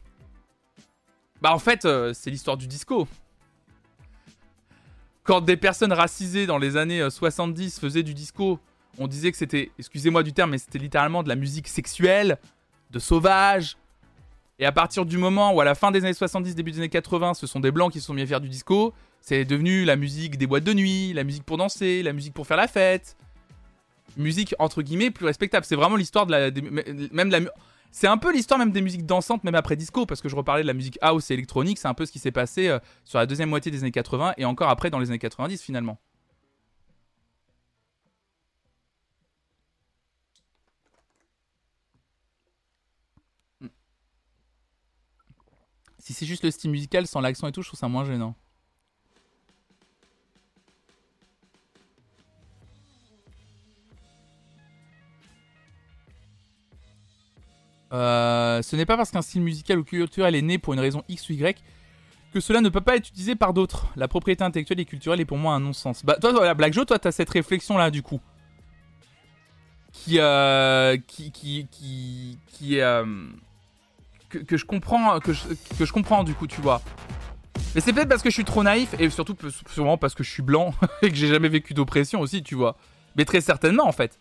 Bah 1.41 1.55
en 1.55 1.59
fait 1.59 1.85
euh, 1.85 2.13
c'est 2.13 2.29
l'histoire 2.29 2.55
du 2.55 2.67
disco. 2.67 3.07
Quand 5.23 5.41
des 5.41 5.57
personnes 5.57 5.93
racisées 5.93 6.47
dans 6.47 6.57
les 6.57 6.77
années 6.77 7.01
euh, 7.01 7.09
70 7.09 7.79
faisaient 7.79 8.03
du 8.03 8.13
disco, 8.13 8.59
on 8.97 9.07
disait 9.07 9.31
que 9.31 9.37
c'était, 9.37 9.71
excusez-moi 9.77 10.23
du 10.23 10.33
terme, 10.33 10.51
mais 10.51 10.57
c'était 10.57 10.79
littéralement 10.79 11.23
de 11.23 11.29
la 11.29 11.35
musique 11.35 11.67
sexuelle, 11.67 12.37
de 12.89 12.99
sauvage. 12.99 13.77
Et 14.59 14.65
à 14.65 14.71
partir 14.71 15.05
du 15.05 15.17
moment 15.17 15.53
où 15.53 15.61
à 15.61 15.65
la 15.65 15.75
fin 15.75 15.91
des 15.91 16.03
années 16.03 16.13
70, 16.13 16.55
début 16.55 16.71
des 16.71 16.79
années 16.79 16.89
80, 16.89 17.35
ce 17.35 17.47
sont 17.47 17.59
des 17.59 17.71
blancs 17.71 17.91
qui 17.91 17.99
se 17.99 18.07
sont 18.07 18.13
mis 18.13 18.21
à 18.21 18.27
faire 18.27 18.41
du 18.41 18.49
disco, 18.49 18.93
c'est 19.21 19.45
devenu 19.45 19.85
la 19.85 19.95
musique 19.95 20.37
des 20.37 20.47
boîtes 20.47 20.63
de 20.63 20.73
nuit, 20.73 21.13
la 21.13 21.23
musique 21.23 21.43
pour 21.43 21.57
danser, 21.57 22.01
la 22.03 22.13
musique 22.13 22.33
pour 22.33 22.47
faire 22.47 22.57
la 22.57 22.67
fête. 22.67 23.15
Musique 24.17 24.55
entre 24.59 24.81
guillemets 24.81 25.11
plus 25.11 25.25
respectable. 25.25 25.65
C'est 25.65 25.75
vraiment 25.75 25.95
l'histoire 25.95 26.25
de 26.25 26.31
la. 26.31 26.51
même 27.11 27.29
la. 27.29 27.39
C'est 27.91 28.07
un 28.07 28.17
peu 28.17 28.31
l'histoire 28.31 28.57
même 28.57 28.71
des 28.71 28.81
musiques 28.81 29.05
dansantes, 29.05 29.43
même 29.43 29.55
après 29.55 29.75
disco, 29.75 30.05
parce 30.05 30.21
que 30.21 30.29
je 30.29 30.35
reparlais 30.35 30.61
de 30.63 30.67
la 30.67 30.73
musique 30.73 30.97
house 31.01 31.29
et 31.29 31.33
électronique, 31.33 31.77
c'est 31.77 31.87
un 31.89 31.93
peu 31.93 32.05
ce 32.05 32.11
qui 32.11 32.19
s'est 32.19 32.31
passé 32.31 32.67
euh, 32.69 32.79
sur 33.03 33.19
la 33.19 33.25
deuxième 33.25 33.49
moitié 33.49 33.71
des 33.71 33.79
années 33.79 33.91
80 33.91 34.33
et 34.37 34.45
encore 34.45 34.69
après 34.69 34.89
dans 34.89 34.99
les 34.99 35.09
années 35.09 35.19
90 35.19 35.61
finalement. 35.61 35.99
Si 45.99 46.13
c'est 46.13 46.25
juste 46.25 46.43
le 46.43 46.51
style 46.51 46.71
musical 46.71 47.07
sans 47.07 47.21
l'accent 47.21 47.47
et 47.47 47.51
tout, 47.51 47.61
je 47.61 47.67
trouve 47.67 47.79
ça 47.79 47.87
moins 47.87 48.03
gênant. 48.05 48.35
Euh, 57.93 58.61
ce 58.61 58.75
n'est 58.75 58.85
pas 58.85 58.95
parce 58.97 59.11
qu'un 59.11 59.21
style 59.21 59.41
musical 59.41 59.79
ou 59.79 59.83
culturel 59.83 60.35
est 60.35 60.41
né 60.41 60.57
pour 60.57 60.73
une 60.73 60.79
raison 60.79 61.03
X 61.09 61.29
ou 61.29 61.33
Y 61.33 61.61
que 62.33 62.39
cela 62.39 62.61
ne 62.61 62.69
peut 62.69 62.81
pas 62.81 62.95
être 62.95 63.09
utilisé 63.09 63.35
par 63.35 63.53
d'autres. 63.53 63.87
La 63.95 64.07
propriété 64.07 64.43
intellectuelle 64.43 64.79
et 64.79 64.85
culturelle 64.85 65.19
est 65.19 65.25
pour 65.25 65.37
moi 65.37 65.53
un 65.53 65.59
non-sens. 65.59 66.05
Bah, 66.05 66.15
toi, 66.19 66.31
voilà, 66.31 66.53
Black 66.53 66.73
Joe, 66.73 66.85
toi, 66.85 66.97
t'as 66.97 67.11
cette 67.11 67.29
réflexion-là, 67.29 67.91
du 67.91 68.01
coup. 68.01 68.21
Qui, 69.91 70.19
euh, 70.19 70.97
qui, 71.07 71.31
qui, 71.33 71.67
qui, 72.47 72.79
euh, 72.79 73.05
que, 74.29 74.55
je 74.55 74.65
comprends, 74.65 75.19
que 75.19 75.33
je, 75.33 75.91
comprends, 75.91 76.23
du 76.23 76.33
coup, 76.33 76.47
tu 76.47 76.61
vois. 76.61 76.81
Mais 77.75 77.81
c'est 77.81 77.91
peut-être 77.91 78.07
parce 78.07 78.21
que 78.21 78.29
je 78.29 78.35
suis 78.35 78.45
trop 78.45 78.63
naïf 78.63 78.95
et 78.97 79.09
surtout, 79.09 79.35
sûrement 79.69 79.97
parce 79.97 80.15
que 80.15 80.23
je 80.23 80.29
suis 80.29 80.41
blanc 80.41 80.73
et 81.01 81.09
que 81.09 81.15
j'ai 81.15 81.27
jamais 81.27 81.49
vécu 81.49 81.73
d'oppression 81.73 82.21
aussi, 82.21 82.43
tu 82.43 82.55
vois. 82.55 82.77
Mais 83.17 83.25
très 83.25 83.41
certainement, 83.41 83.85
en 83.85 83.91
fait. 83.91 84.19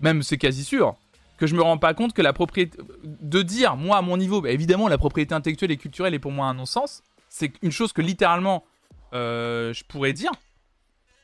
Même, 0.00 0.22
c'est 0.22 0.36
quasi 0.36 0.64
sûr 0.64 0.96
que 1.36 1.46
je 1.46 1.54
me 1.54 1.62
rends 1.62 1.78
pas 1.78 1.94
compte 1.94 2.12
que 2.12 2.22
la 2.22 2.32
propriété 2.32 2.78
de 3.04 3.42
dire 3.42 3.76
moi 3.76 3.98
à 3.98 4.02
mon 4.02 4.16
niveau 4.16 4.40
bah, 4.40 4.50
évidemment 4.50 4.88
la 4.88 4.98
propriété 4.98 5.34
intellectuelle 5.34 5.70
et 5.70 5.76
culturelle 5.76 6.14
est 6.14 6.18
pour 6.18 6.32
moi 6.32 6.46
un 6.46 6.54
non-sens. 6.54 7.02
C'est 7.28 7.52
une 7.62 7.72
chose 7.72 7.92
que 7.92 8.02
littéralement 8.02 8.64
euh, 9.12 9.72
je 9.72 9.84
pourrais 9.84 10.12
dire. 10.12 10.32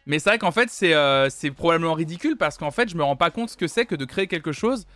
Mais 0.06 0.18
c'est 0.18 0.30
vrai 0.30 0.38
qu'en 0.38 0.50
fait 0.50 0.68
c'est 0.70 0.94
euh, 0.94 1.30
c'est 1.30 1.50
probablement 1.50 1.94
ridicule 1.94 2.36
parce 2.36 2.58
qu'en 2.58 2.70
fait 2.70 2.88
je 2.88 2.96
me 2.96 3.02
rends 3.02 3.16
pas 3.16 3.30
compte 3.30 3.50
ce 3.50 3.56
que 3.56 3.66
c'est 3.66 3.86
que 3.86 3.94
de 3.94 4.04
créer 4.04 4.26
quelque 4.26 4.52
chose 4.52 4.86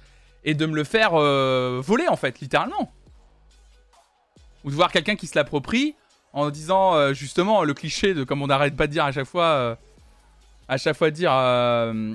et 0.45 0.55
de 0.55 0.67
me 0.67 0.75
le 0.75 0.85
faire 0.85 1.15
euh, 1.15 1.81
voler 1.83 2.09
en 2.09 2.17
fait 2.17 2.41
littéralement. 2.41 2.93
Ou 4.65 4.71
de 4.71 4.75
voir 4.75 4.91
quelqu'un 4.91 5.17
qui 5.17 5.27
se 5.27 5.39
l'approprie 5.39 5.95
en 6.33 6.51
disant 6.51 7.15
justement 7.15 7.63
le 7.63 7.73
cliché 7.73 8.13
de 8.13 8.25
comme 8.25 8.43
on 8.43 8.49
n'arrête 8.49 8.77
pas 8.77 8.89
de 8.89 8.93
dire 8.93 9.05
à 9.05 9.13
chaque 9.13 9.27
fois 9.27 9.79
à 10.69 10.79
chaque 10.79 10.97
fois 10.97 11.11
dire 11.11 11.33
euh, 11.33 12.15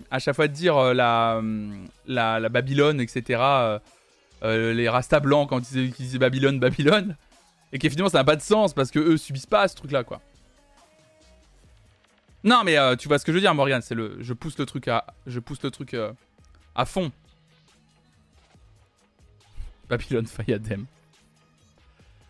dire 0.49 0.77
euh, 0.77 0.93
la, 0.93 2.39
la 2.39 2.49
Babylone 2.49 2.99
etc 2.99 3.41
euh, 4.43 4.73
les 4.73 4.89
Rasta 4.89 5.19
blancs 5.19 5.49
quand 5.49 5.71
ils 5.71 5.91
qu'ils 5.93 6.05
disaient 6.05 6.19
Babylone 6.19 6.59
Babylone 6.59 7.15
et 7.71 7.79
qu'effectivement 7.79 8.09
ça 8.09 8.19
n'a 8.19 8.23
pas 8.23 8.35
de 8.35 8.41
sens 8.41 8.73
parce 8.73 8.91
que 8.91 8.99
eux 8.99 9.17
subissent 9.17 9.45
pas 9.45 9.67
ce 9.67 9.75
truc 9.75 9.91
là 9.91 10.03
quoi. 10.03 10.21
Non 12.43 12.63
mais 12.63 12.75
tu 12.97 13.07
vois 13.07 13.19
ce 13.19 13.25
que 13.25 13.31
je 13.31 13.37
veux 13.37 13.41
dire 13.41 13.53
Morgan 13.53 13.81
c'est 13.81 13.95
le 13.95 14.17
je 14.19 14.33
pousse 14.33 14.57
le 14.57 14.65
truc 14.65 14.87
à 14.87 15.05
je 15.27 15.39
pousse 15.39 15.61
le 15.63 15.71
truc 15.71 15.95
à 16.75 16.85
fond. 16.85 17.11
Babylone 19.87 20.25
Fayadem. 20.25 20.85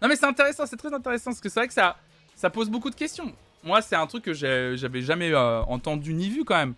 Non 0.02 0.08
mais 0.08 0.16
c'est 0.16 0.26
intéressant 0.26 0.66
c'est 0.66 0.78
très 0.78 0.94
intéressant 0.94 1.32
parce 1.32 1.42
que 1.42 1.50
c'est 1.50 1.62
vrai 1.62 1.68
que 1.68 1.74
ça 1.74 2.50
pose 2.50 2.70
beaucoup 2.70 2.90
de 2.90 2.96
questions 2.96 3.34
moi, 3.64 3.82
c'est 3.82 3.96
un 3.96 4.08
truc 4.08 4.24
que 4.24 4.34
j'avais 4.34 5.02
jamais 5.02 5.32
euh, 5.32 5.62
entendu 5.64 6.14
ni 6.14 6.30
vu 6.30 6.44
quand 6.44 6.58
même. 6.58 6.74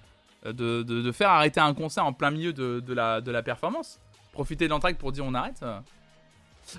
euh, 0.46 0.54
De, 0.54 1.12
faire 1.12 1.30
arrêter 1.30 1.60
un 1.60 1.74
concert 1.74 2.06
en 2.06 2.14
plein 2.14 2.32
milieu 2.32 2.54
de, 2.54 2.94
la, 2.94 3.44
performance. 3.44 4.00
Profiter 4.32 4.68
de 4.68 4.94
pour 4.94 5.12
dire 5.12 5.26
on 5.26 5.34
arrête. 5.34 5.62
euh. 5.64 5.80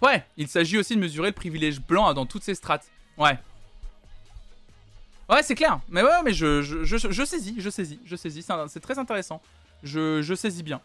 Ouais, 0.02 0.24
il 0.36 0.48
s'agit 0.48 0.78
aussi 0.78 0.96
de 0.96 1.00
mesurer 1.00 1.28
le 1.28 1.34
privilège 1.34 1.80
blanc 1.80 2.12
dans 2.14 2.26
toutes 2.26 2.42
ses 2.42 2.54
strates. 2.54 2.90
Ouais. 3.18 3.38
Ouais, 5.28 5.42
c'est 5.42 5.54
clair. 5.54 5.80
Mais 5.88 6.02
ouais, 6.02 6.22
mais 6.24 6.32
je, 6.32 6.62
je, 6.62 7.24
saisis, 7.24 7.54
je 7.58 7.70
saisis, 7.70 8.00
je 8.04 8.16
saisis. 8.16 8.46
C'est 8.68 8.80
très 8.80 8.98
intéressant. 8.98 9.40
Je, 9.82 10.34
saisis 10.34 10.62
bien. 10.62 10.80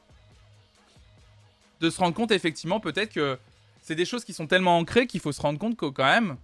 De 1.82 1.90
se 1.90 2.00
rendre 2.00 2.14
compte, 2.14 2.32
effectivement, 2.32 2.80
peut-être 2.80 3.14
que 3.14 3.38
c'est 3.82 3.96
des 3.96 4.06
choses 4.06 4.24
qui 4.24 4.34
sont 4.34 4.48
tellement 4.48 4.78
ancrées 4.78 5.08
qu'il 5.08 5.22
faut 5.22 5.32
se 5.32 5.42
rendre 5.42 5.60
compte 5.60 5.78
que 5.78 5.86
quand 5.88 6.06
même, 6.06 6.38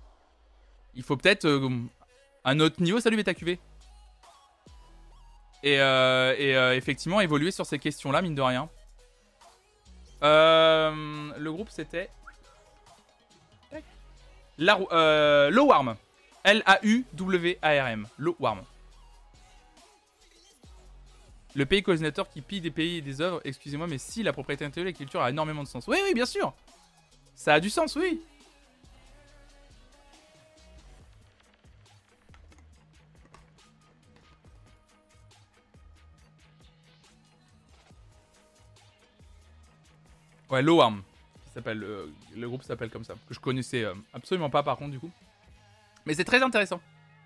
il 0.96 1.04
faut 1.04 1.18
peut-être 1.18 1.70
à 2.46 2.54
notre 2.54 2.82
niveau, 2.82 3.00
salut 3.00 3.18
BetaQV. 3.18 3.60
Et, 5.64 5.80
euh, 5.82 6.36
et 6.38 6.56
euh, 6.56 6.76
effectivement, 6.76 7.20
évoluer 7.20 7.50
sur 7.50 7.66
ces 7.66 7.80
questions-là, 7.80 8.22
mine 8.22 8.36
de 8.36 8.42
rien. 8.42 8.70
Euh, 10.24 11.32
le 11.38 11.52
groupe, 11.52 11.70
c'était. 11.72 12.10
La, 14.58 14.80
euh. 14.92 15.52
L-A-U-W-A-R-M. 16.44 18.08
Lowarm. 18.20 18.62
Le 21.56 21.66
pays 21.66 21.82
colonisateur 21.82 22.30
qui 22.30 22.42
pille 22.42 22.62
des 22.62 22.70
pays 22.70 22.98
et 22.98 23.02
des 23.02 23.22
œuvres, 23.22 23.42
excusez-moi, 23.44 23.88
mais 23.88 23.98
si 23.98 24.22
la 24.22 24.34
propriété 24.34 24.66
intellectuelle 24.66 24.88
et 24.88 24.92
la 24.92 24.98
culture 24.98 25.22
a 25.22 25.30
énormément 25.32 25.64
de 25.64 25.68
sens. 25.68 25.88
Oui, 25.88 25.98
oui, 26.04 26.14
bien 26.14 26.26
sûr. 26.28 26.54
Ça 27.34 27.56
a 27.56 27.60
du 27.60 27.72
sens, 27.72 27.96
oui. 27.96 28.22
Ouais, 40.50 40.62
Low 40.62 40.82
Arm. 40.82 41.02
Qui 41.46 41.52
s'appelle, 41.54 41.84
euh, 41.84 42.08
le 42.36 42.48
groupe 42.48 42.64
s'appelle 42.64 42.90
comme 42.90 43.04
ça. 43.04 43.14
Que 43.28 43.34
je 43.34 43.40
connaissais 43.40 43.84
euh, 43.84 43.94
absolument 44.14 44.50
pas 44.50 44.64
par 44.64 44.78
contre 44.78 44.92
du 44.92 45.00
coup. 45.00 45.12
Mais 46.06 46.14
c'est 46.14 46.26
très 46.26 46.42
intéressant. 46.44 46.82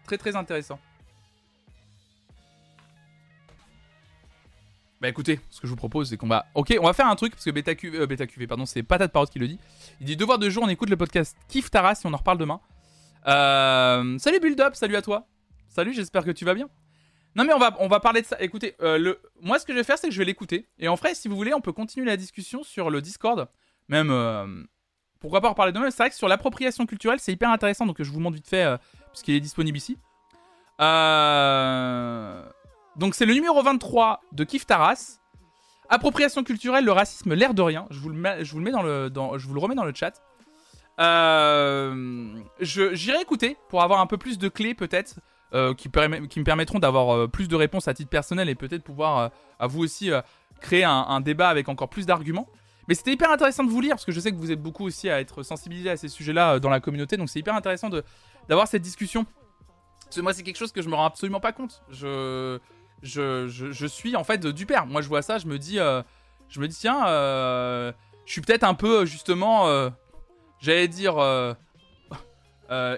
Très 0.05 0.17
très 0.17 0.35
intéressant. 0.35 0.79
Bah 5.01 5.07
écoutez, 5.07 5.39
ce 5.49 5.61
que 5.61 5.67
je 5.67 5.71
vous 5.71 5.77
propose, 5.77 6.09
c'est 6.09 6.17
qu'on 6.17 6.27
va. 6.27 6.45
Ok, 6.55 6.75
on 6.79 6.85
va 6.85 6.91
faire 6.93 7.07
un 7.07 7.15
truc, 7.15 7.31
parce 7.31 7.45
que 7.45 7.51
Beta, 7.51 7.71
euh, 7.85 8.05
Beta 8.05 8.27
QV, 8.27 8.47
pardon, 8.47 8.65
c'est 8.65 8.83
Patate 8.83 9.13
Parole 9.13 9.29
qui 9.29 9.39
le 9.39 9.47
dit. 9.47 9.59
Il 10.01 10.05
dit 10.05 10.17
devoir 10.17 10.39
de 10.39 10.49
jour, 10.49 10.63
on 10.63 10.69
écoute 10.69 10.89
le 10.89 10.97
podcast 10.97 11.37
Kif 11.47 11.71
Taras 11.71 12.01
et 12.03 12.07
on 12.07 12.13
en 12.13 12.17
reparle 12.17 12.37
demain. 12.37 12.59
Salut 14.19 14.39
Build 14.41 14.59
Up, 14.59 14.75
salut 14.75 14.97
à 14.97 15.01
toi. 15.01 15.25
Salut, 15.69 15.93
j'espère 15.93 16.25
que 16.25 16.31
tu 16.31 16.43
vas 16.43 16.53
bien. 16.53 16.67
Non 17.35 17.43
mais 17.43 17.53
on 17.53 17.59
va, 17.59 17.75
on 17.79 17.87
parler 17.99 18.21
de 18.21 18.27
ça. 18.27 18.37
Écoutez, 18.39 18.75
euh, 18.81 19.13
moi 19.41 19.59
ce 19.59 19.65
que 19.65 19.73
je 19.73 19.77
vais 19.77 19.83
faire, 19.83 19.97
c'est 19.97 20.07
que 20.07 20.13
je 20.13 20.19
vais 20.19 20.25
l'écouter. 20.25 20.67
Et 20.79 20.87
en 20.87 20.95
vrai, 20.95 21.13
si 21.13 21.27
vous 21.27 21.35
voulez, 21.35 21.53
on 21.53 21.61
peut 21.61 21.73
continuer 21.73 22.05
la 22.05 22.17
discussion 22.17 22.63
sur 22.63 22.89
le 22.89 23.01
Discord. 23.01 23.47
Même, 23.87 24.09
euh, 24.11 24.63
pourquoi 25.19 25.41
pas 25.41 25.47
en 25.47 25.51
reparler 25.51 25.71
demain. 25.71 25.91
C'est 25.91 26.03
vrai 26.03 26.09
que 26.09 26.15
sur 26.15 26.27
l'appropriation 26.27 26.85
culturelle, 26.85 27.19
c'est 27.19 27.31
hyper 27.31 27.49
intéressant. 27.49 27.85
Donc 27.85 28.01
je 28.01 28.11
vous 28.11 28.19
montre 28.19 28.35
vite 28.35 28.47
fait, 28.47 28.63
euh, 28.63 28.77
puisqu'il 29.11 29.35
est 29.35 29.39
disponible 29.39 29.77
ici. 29.77 29.97
Donc 32.95 33.15
c'est 33.15 33.25
le 33.25 33.33
numéro 33.33 33.61
23 33.61 34.21
de 34.31 34.43
Kif 34.43 34.65
Taras. 34.65 35.19
Appropriation 35.91 36.43
culturelle, 36.43 36.85
le 36.85 36.91
racisme, 36.91 37.33
l'air 37.33 37.53
de 37.55 37.63
rien. 37.63 37.87
Je 37.89 37.99
vous 37.99 38.09
le 38.09 38.43
je 38.43 38.51
vous 38.51 38.59
le 38.59 38.63
mets 38.63 38.71
dans 38.71 38.83
le, 38.83 39.09
dans, 39.09 39.39
je 39.39 39.47
vous 39.47 39.53
le 39.55 39.59
remets 39.59 39.75
dans 39.75 39.85
le 39.85 39.93
chat. 39.93 40.21
J'irai 42.59 43.21
écouter 43.21 43.57
pour 43.69 43.81
avoir 43.81 43.99
un 43.99 44.07
peu 44.07 44.17
plus 44.17 44.37
de 44.37 44.49
clés 44.49 44.73
peut-être 44.73 45.15
euh, 45.53 45.73
qui, 45.73 45.89
me 45.89 46.43
permettront 46.43 46.79
d'avoir 46.79 47.15
euh, 47.15 47.27
plus 47.27 47.47
de 47.47 47.55
réponses 47.55 47.87
à 47.87 47.93
titre 47.93 48.09
personnel 48.09 48.49
et 48.49 48.55
peut-être 48.55 48.83
pouvoir 48.83 49.31
à 49.59 49.67
vous 49.67 49.81
aussi 49.81 50.11
créer 50.61 50.83
un, 50.83 51.21
débat 51.21 51.49
avec 51.49 51.69
encore 51.69 51.89
plus 51.89 52.05
d'arguments. 52.05 52.47
Mais 52.87 52.95
c'était 52.95 53.13
hyper 53.13 53.31
intéressant 53.31 53.63
de 53.63 53.69
vous 53.69 53.81
lire 53.81 53.91
parce 53.91 54.05
que 54.05 54.11
je 54.11 54.19
sais 54.19 54.31
que 54.31 54.37
vous 54.37 54.51
êtes 54.51 54.61
beaucoup 54.61 54.85
aussi 54.85 55.09
à 55.09 55.19
être 55.19 55.43
sensibilisé 55.43 55.91
à 55.91 55.97
ces 55.97 56.07
sujets-là 56.07 56.59
dans 56.59 56.69
la 56.69 56.79
communauté, 56.79 57.17
donc 57.17 57.29
c'est 57.29 57.39
hyper 57.39 57.55
intéressant 57.55 57.89
d'avoir 58.47 58.67
cette 58.67 58.81
discussion. 58.81 59.25
Parce 60.05 60.15
que 60.15 60.21
moi, 60.21 60.33
c'est 60.33 60.41
quelque 60.41 60.57
chose 60.57 60.71
que 60.71 60.81
je 60.81 60.89
me 60.89 60.95
rends 60.95 61.05
absolument 61.05 61.39
pas 61.39 61.51
compte. 61.51 61.83
Je, 61.91 62.57
je, 63.03 63.47
je, 63.47 63.85
suis 63.85 64.15
en 64.15 64.23
fait 64.23 64.45
du 64.47 64.65
père. 64.65 64.87
Moi, 64.87 65.01
je 65.01 65.07
vois 65.07 65.21
ça, 65.21 65.37
je 65.37 65.45
me 65.45 65.59
dis, 65.59 65.75
je 65.75 66.59
me 66.59 66.67
dis 66.67 66.75
tiens, 66.75 67.05
je 67.05 68.31
suis 68.31 68.41
peut-être 68.41 68.63
un 68.63 68.73
peu 68.73 69.05
justement, 69.05 69.91
j'allais 70.59 70.87
dire 70.87 71.17
euh, 71.17 71.53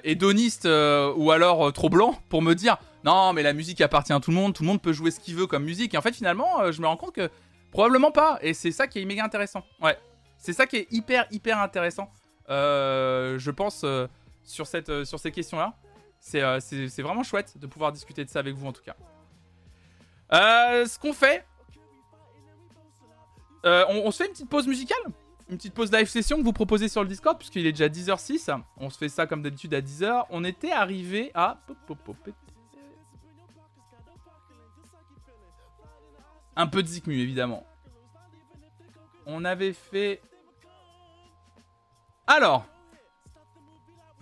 hédoniste 0.04 0.66
euh, 0.66 1.14
ou 1.16 1.32
alors 1.32 1.68
euh, 1.68 1.72
trop 1.72 1.90
blanc 1.90 2.20
pour 2.30 2.42
me 2.42 2.54
dire 2.54 2.78
non 3.06 3.32
mais 3.34 3.42
la 3.42 3.54
musique 3.54 3.80
appartient 3.82 4.12
à 4.14 4.20
tout 4.20 4.32
le 4.32 4.36
monde, 4.36 4.54
tout 4.54 4.64
le 4.64 4.68
monde 4.68 4.82
peut 4.82 4.94
jouer 4.94 5.12
ce 5.12 5.20
qu'il 5.20 5.36
veut 5.36 5.48
comme 5.48 5.64
musique. 5.64 5.94
Et 5.94 5.98
en 5.98 6.02
fait 6.02 6.14
finalement 6.14 6.72
je 6.72 6.82
me 6.82 6.88
rends 6.88 6.98
compte 6.98 7.16
que 7.16 7.30
probablement 7.72 8.12
pas. 8.12 8.38
Et 8.42 8.54
c'est 8.54 8.72
ça 8.72 8.88
qui 8.88 9.00
est 9.00 9.06
méga 9.06 9.24
intéressant. 9.24 9.64
Ouais, 9.82 9.98
c'est 10.38 10.54
ça 10.54 10.66
qui 10.68 10.78
est 10.78 10.88
hyper 10.92 11.26
hyper 11.32 11.60
intéressant. 11.60 12.12
je 12.50 13.50
pense 13.52 13.86
sur 14.44 14.68
cette 14.68 15.06
sur 15.06 15.20
ces 15.20 15.32
questions 15.32 15.58
là. 15.58 15.74
C'est 16.20 17.02
vraiment 17.02 17.24
chouette 17.24 17.58
de 17.58 17.66
pouvoir 17.66 17.92
discuter 17.92 18.26
de 18.26 18.30
ça 18.30 18.40
avec 18.40 18.56
vous 18.56 18.68
en 18.68 18.74
tout 18.74 18.84
cas. 18.84 18.96
ce 20.32 21.00
qu'on 21.00 21.14
fait, 21.14 21.46
on, 23.64 24.04
on 24.06 24.12
se 24.12 24.18
fait 24.18 24.26
une 24.28 24.34
petite 24.34 24.50
pause 24.50 24.68
musicale? 24.68 25.12
Une 25.52 25.58
petite 25.58 25.74
pause 25.74 25.92
live 25.92 26.08
session 26.08 26.38
que 26.38 26.44
vous 26.44 26.54
proposez 26.54 26.88
sur 26.88 27.04
le 27.04 27.10
Discord, 27.10 27.38
puisqu'il 27.38 27.68
est 27.68 27.74
déjà 27.74 27.90
10h06. 27.90 28.58
On 28.78 28.90
se 28.90 28.98
fait 28.98 29.10
ça 29.10 29.28
comme 29.28 29.42
d'habitude 29.44 29.74
à 29.74 29.82
10h. 29.82 30.24
On 30.30 30.46
était 30.46 30.72
arrivé 30.72 31.30
à. 31.34 31.62
Un 36.56 36.68
peu 36.68 36.82
de 36.82 36.88
Zikmu, 36.88 37.20
évidemment. 37.20 37.66
On 39.26 39.44
avait 39.44 39.74
fait. 39.74 40.22
Alors. 42.28 42.66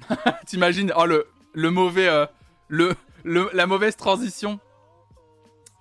T'imagines, 0.47 0.91
oh 0.97 1.05
le, 1.05 1.27
le 1.53 1.69
mauvais. 1.69 2.07
Euh, 2.07 2.25
le, 2.69 2.95
la 3.23 3.67
mauvaise 3.67 3.95
transition. 3.95 4.59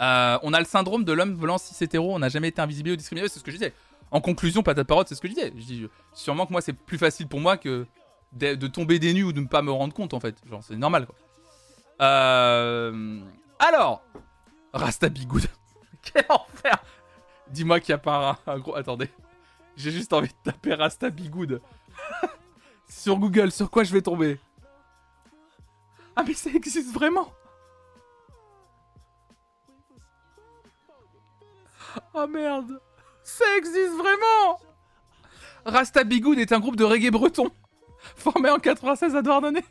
Euh, 0.01 0.39
on 0.43 0.53
a 0.53 0.59
le 0.59 0.67
syndrome 0.67 1.05
de 1.05 1.13
l'homme 1.13 1.37
blanc 1.37 1.57
cis 1.57 1.83
hétéro. 1.83 2.15
On 2.15 2.19
n'a 2.19 2.29
jamais 2.29 2.49
été 2.49 2.61
invisible 2.61 2.91
ou 2.91 2.97
discriminé. 2.97 3.29
C'est 3.29 3.39
ce 3.39 3.45
que 3.45 3.51
je 3.51 3.57
disais. 3.57 3.73
En 4.11 4.21
conclusion, 4.21 4.63
patate 4.63 4.87
parole, 4.87 5.05
c'est 5.07 5.15
ce 5.15 5.21
que 5.21 5.29
je 5.29 5.35
disais. 5.35 5.53
Je 5.57 5.65
dis 5.65 5.89
sûrement 6.13 6.47
que 6.47 6.53
moi, 6.53 6.61
c'est 6.61 6.73
plus 6.73 6.99
facile 6.99 7.29
pour 7.29 7.41
moi 7.41 7.57
que 7.57 7.87
de, 8.33 8.67
tomber 8.67 8.99
des 8.99 9.23
ou 9.23 9.33
de 9.33 9.41
ne 9.41 9.47
pas 9.47 9.63
me 9.63 9.71
rendre 9.71 9.95
compte, 9.95 10.15
en 10.15 10.21
fait. 10.21 10.37
Genre, 10.49 10.63
c'est 10.63 10.77
normal, 10.77 11.07
quoi. 11.07 11.15
Euh... 12.01 13.21
Alors, 13.59 14.03
Rasta 14.73 15.09
Bigoud. 15.09 15.47
Quel 16.03 16.25
enfer 16.29 16.83
Dis-moi 17.49 17.81
qu'il 17.81 17.93
n'y 17.93 17.97
a 17.97 17.99
pas 17.99 18.39
un, 18.47 18.59
gros. 18.59 18.77
Attendez. 18.77 19.11
J'ai 19.77 19.91
juste 19.91 20.13
envie 20.13 20.29
de 20.29 20.51
taper 20.51 20.75
Rasta 20.75 21.11
Bigoud. 21.11 21.61
sur 22.89 23.17
Google, 23.17 23.51
sur 23.51 23.71
quoi 23.71 23.85
je 23.85 23.93
vais 23.93 24.03
tomber? 24.03 24.39
Ah, 26.17 26.25
mais 26.27 26.35
ça 26.35 26.51
existe 26.51 26.93
vraiment 26.93 27.33
Oh 32.15 32.27
merde 32.27 32.81
ça 33.29 33.45
existe 33.59 33.93
vraiment 33.93 34.59
Rasta 35.67 36.03
Bigoud 36.05 36.39
est 36.39 36.53
un 36.53 36.61
groupe 36.61 36.77
de 36.77 36.85
reggae 36.85 37.11
breton, 37.11 37.51
formé 38.17 38.49
en 38.51 38.59
96 38.59 39.15
à 39.15 39.23
Douarnenez. 39.23 39.65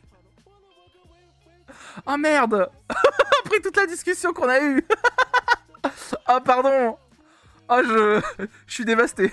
Ah 2.05 2.17
merde 2.17 2.69
Après 3.43 3.59
toute 3.59 3.75
la 3.75 3.87
discussion 3.87 4.31
qu'on 4.31 4.47
a 4.47 4.61
eue 4.61 4.85
Ah 6.27 6.39
pardon 6.39 6.97
Ah 7.67 7.81
je... 7.83 8.21
Je 8.67 8.73
suis 8.73 8.85
dévasté 8.85 9.31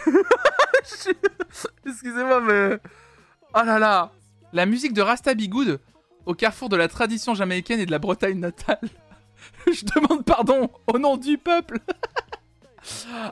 Excusez-moi 1.86 2.40
mais... 2.40 2.78
Oh 3.54 3.62
là 3.64 3.78
là 3.78 4.10
La 4.54 4.64
musique 4.64 4.94
de 4.94 5.02
Rasta 5.02 5.34
Bigoud 5.34 5.80
au 6.24 6.34
carrefour 6.34 6.70
de 6.70 6.76
la 6.76 6.88
tradition 6.88 7.34
jamaïcaine 7.34 7.80
et 7.80 7.86
de 7.86 7.90
la 7.90 7.98
Bretagne 7.98 8.38
natale. 8.40 8.88
je 9.66 9.84
demande 9.94 10.24
pardon 10.24 10.70
au 10.86 10.98
nom 10.98 11.18
du 11.18 11.36
peuple 11.36 11.78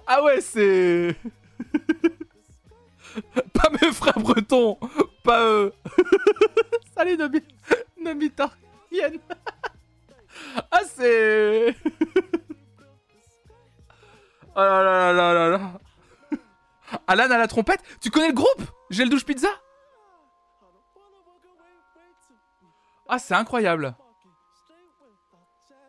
ah 0.06 0.22
ouais, 0.22 0.40
c'est. 0.40 1.16
pas 3.52 3.68
mes 3.80 3.92
frères 3.92 4.18
bretons, 4.18 4.78
pas 5.22 5.44
eux. 5.44 5.72
Salut 6.96 7.16
Nomi, 7.16 7.42
Nomi 8.00 8.32
ah 10.70 10.80
c'est. 10.86 11.74
oh 14.54 14.60
là 14.60 14.82
là 14.82 15.12
là 15.12 15.32
là 15.32 15.48
là. 15.50 15.60
Alan 17.06 17.30
à 17.30 17.38
la 17.38 17.48
trompette, 17.48 17.82
tu 18.00 18.10
connais 18.10 18.28
le 18.28 18.34
groupe? 18.34 18.62
J'ai 18.90 19.04
le 19.04 19.10
douche 19.10 19.24
pizza 19.24 19.48
Ah 23.08 23.18
c'est 23.18 23.34
incroyable. 23.34 23.94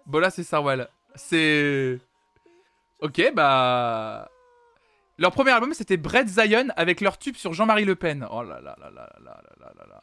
Bon 0.06 0.20
là 0.20 0.30
c'est 0.30 0.44
Sarwell. 0.44 0.90
C'est... 1.16 2.00
Ok, 3.04 3.34
bah. 3.34 4.32
Leur 5.18 5.34
premier 5.34 5.52
album, 5.52 5.74
c'était 5.74 5.98
Brett 5.98 6.30
Zion 6.30 6.70
avec 6.78 7.02
leur 7.02 7.18
tube 7.18 7.36
sur 7.36 7.52
Jean-Marie 7.52 7.84
Le 7.84 7.96
Pen. 7.96 8.26
Oh 8.32 8.44
là 8.44 8.62
là 8.62 8.78
là 8.80 8.90
là 8.90 9.10
là 9.20 9.44
là 9.60 9.74
là 9.78 9.86
là 9.88 10.02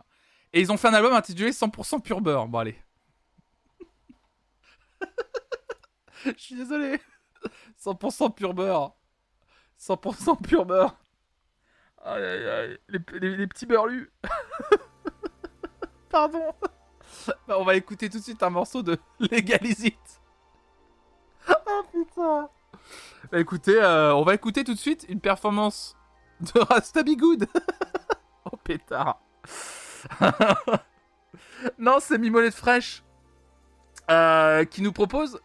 Et 0.53 0.61
ils 0.61 0.71
ont 0.71 0.77
fait 0.77 0.89
un 0.89 0.95
album 0.95 1.15
intitulé 1.15 1.51
100% 1.51 2.03
pur 2.03 2.21
beurre. 2.21 2.47
Bon, 2.47 2.59
allez. 2.59 2.79
Je 6.27 6.35
suis 6.37 6.57
désolé. 6.57 7.01
100% 7.83 8.35
pur 8.35 8.53
beurre. 8.53 8.95
100% 9.81 10.43
pur 10.43 10.67
beurre. 10.67 10.95
Aïe 12.05 12.23
aïe 12.23 12.49
aïe. 12.49 12.79
Les, 12.89 13.47
petits 13.47 13.65
beurlus. 13.65 14.13
Pardon. 16.11 16.53
Bah, 17.49 17.57
on 17.59 17.65
va 17.65 17.77
écouter 17.77 18.11
tout 18.11 18.19
de 18.19 18.23
suite 18.23 18.43
un 18.43 18.51
morceau 18.51 18.83
de 18.83 18.99
Legalizit. 19.21 20.21
oh 21.49 21.83
putain. 21.91 22.51
Bah 23.31 23.39
écoutez, 23.39 23.81
euh, 23.81 24.15
on 24.15 24.23
va 24.23 24.35
écouter 24.35 24.65
tout 24.65 24.75
de 24.75 24.79
suite 24.79 25.07
une 25.09 25.21
performance 25.21 25.97
de 26.41 26.61
Rastabi 26.69 27.17
Good. 27.17 27.47
oh 28.45 28.57
pétard. 28.65 29.21
non, 31.79 31.99
c'est 32.01 32.19
Mimolette 32.19 32.55
Fraîche 32.55 33.03
euh, 34.11 34.65
qui 34.65 34.83
nous 34.83 34.93
propose. 34.93 35.41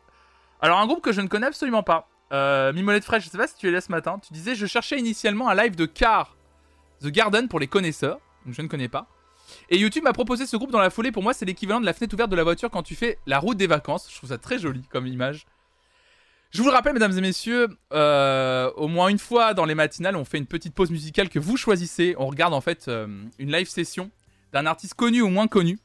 Alors, 0.62 0.80
un 0.80 0.88
groupe 0.88 1.02
que 1.02 1.12
je 1.12 1.22
ne 1.22 1.28
connais 1.28 1.48
absolument 1.48 1.84
pas. 1.84 2.10
Euh, 2.34 2.74
Mimolette 2.74 3.06
Fraîche, 3.06 3.26
je 3.26 3.30
sais 3.30 3.38
pas 3.38 3.48
si 3.48 3.56
tu 3.56 3.68
es 3.68 3.72
là 3.72 3.82
ce 3.82 3.92
matin. 3.92 4.20
Tu 4.20 4.34
disais, 4.34 4.56
je 4.56 4.66
cherchais 4.66 4.98
initialement 4.98 5.50
un 5.50 5.56
live 5.56 5.76
de 5.76 5.86
Car, 5.86 6.36
The 7.02 7.08
Garden 7.08 7.48
pour 7.48 7.60
les 7.60 7.68
connaisseurs. 7.68 8.20
Donc, 8.46 8.56
je 8.56 8.62
ne 8.62 8.68
connais 8.68 8.90
pas. 8.90 9.08
Et 9.70 9.78
YouTube 9.78 10.04
m'a 10.04 10.14
proposé 10.14 10.48
ce 10.48 10.58
groupe 10.58 10.72
dans 10.72 10.80
la 10.80 10.90
foulée. 10.90 11.12
Pour 11.12 11.22
moi, 11.22 11.34
c'est 11.34 11.46
l'équivalent 11.46 11.80
de 11.80 11.86
la 11.86 11.94
fenêtre 11.94 12.14
ouverte 12.16 12.32
de 12.32 12.36
la 12.36 12.44
voiture 12.44 12.72
quand 12.72 12.82
tu 12.82 12.96
fais 12.96 13.20
la 13.28 13.38
route 13.38 13.58
des 13.58 13.68
vacances. 13.68 14.10
Je 14.10 14.18
trouve 14.18 14.30
ça 14.30 14.38
très 14.38 14.58
joli 14.58 14.82
comme 14.90 15.06
image. 15.06 15.46
Je 16.52 16.62
vous 16.62 16.68
le 16.70 16.74
rappelle, 16.74 16.94
mesdames 16.94 17.18
et 17.18 17.22
messieurs, 17.22 17.68
euh, 17.92 18.72
au 18.78 18.88
moins 18.88 19.10
une 19.10 19.20
fois 19.20 19.54
dans 19.54 19.66
les 19.66 19.76
matinales, 19.76 20.16
on 20.16 20.24
fait 20.24 20.38
une 20.38 20.46
petite 20.46 20.74
pause 20.74 20.90
musicale 20.90 21.30
que 21.30 21.40
vous 21.40 21.58
choisissez. 21.58 22.16
On 22.18 22.28
regarde 22.28 22.54
en 22.54 22.62
fait 22.62 22.88
euh, 22.88 23.08
une 23.40 23.52
live 23.52 23.68
session 23.68 24.10
d'un 24.54 24.66
artiste 24.66 24.94
connu 24.94 25.22
ou 25.22 25.28
moins 25.28 25.48
connu. 25.48 25.80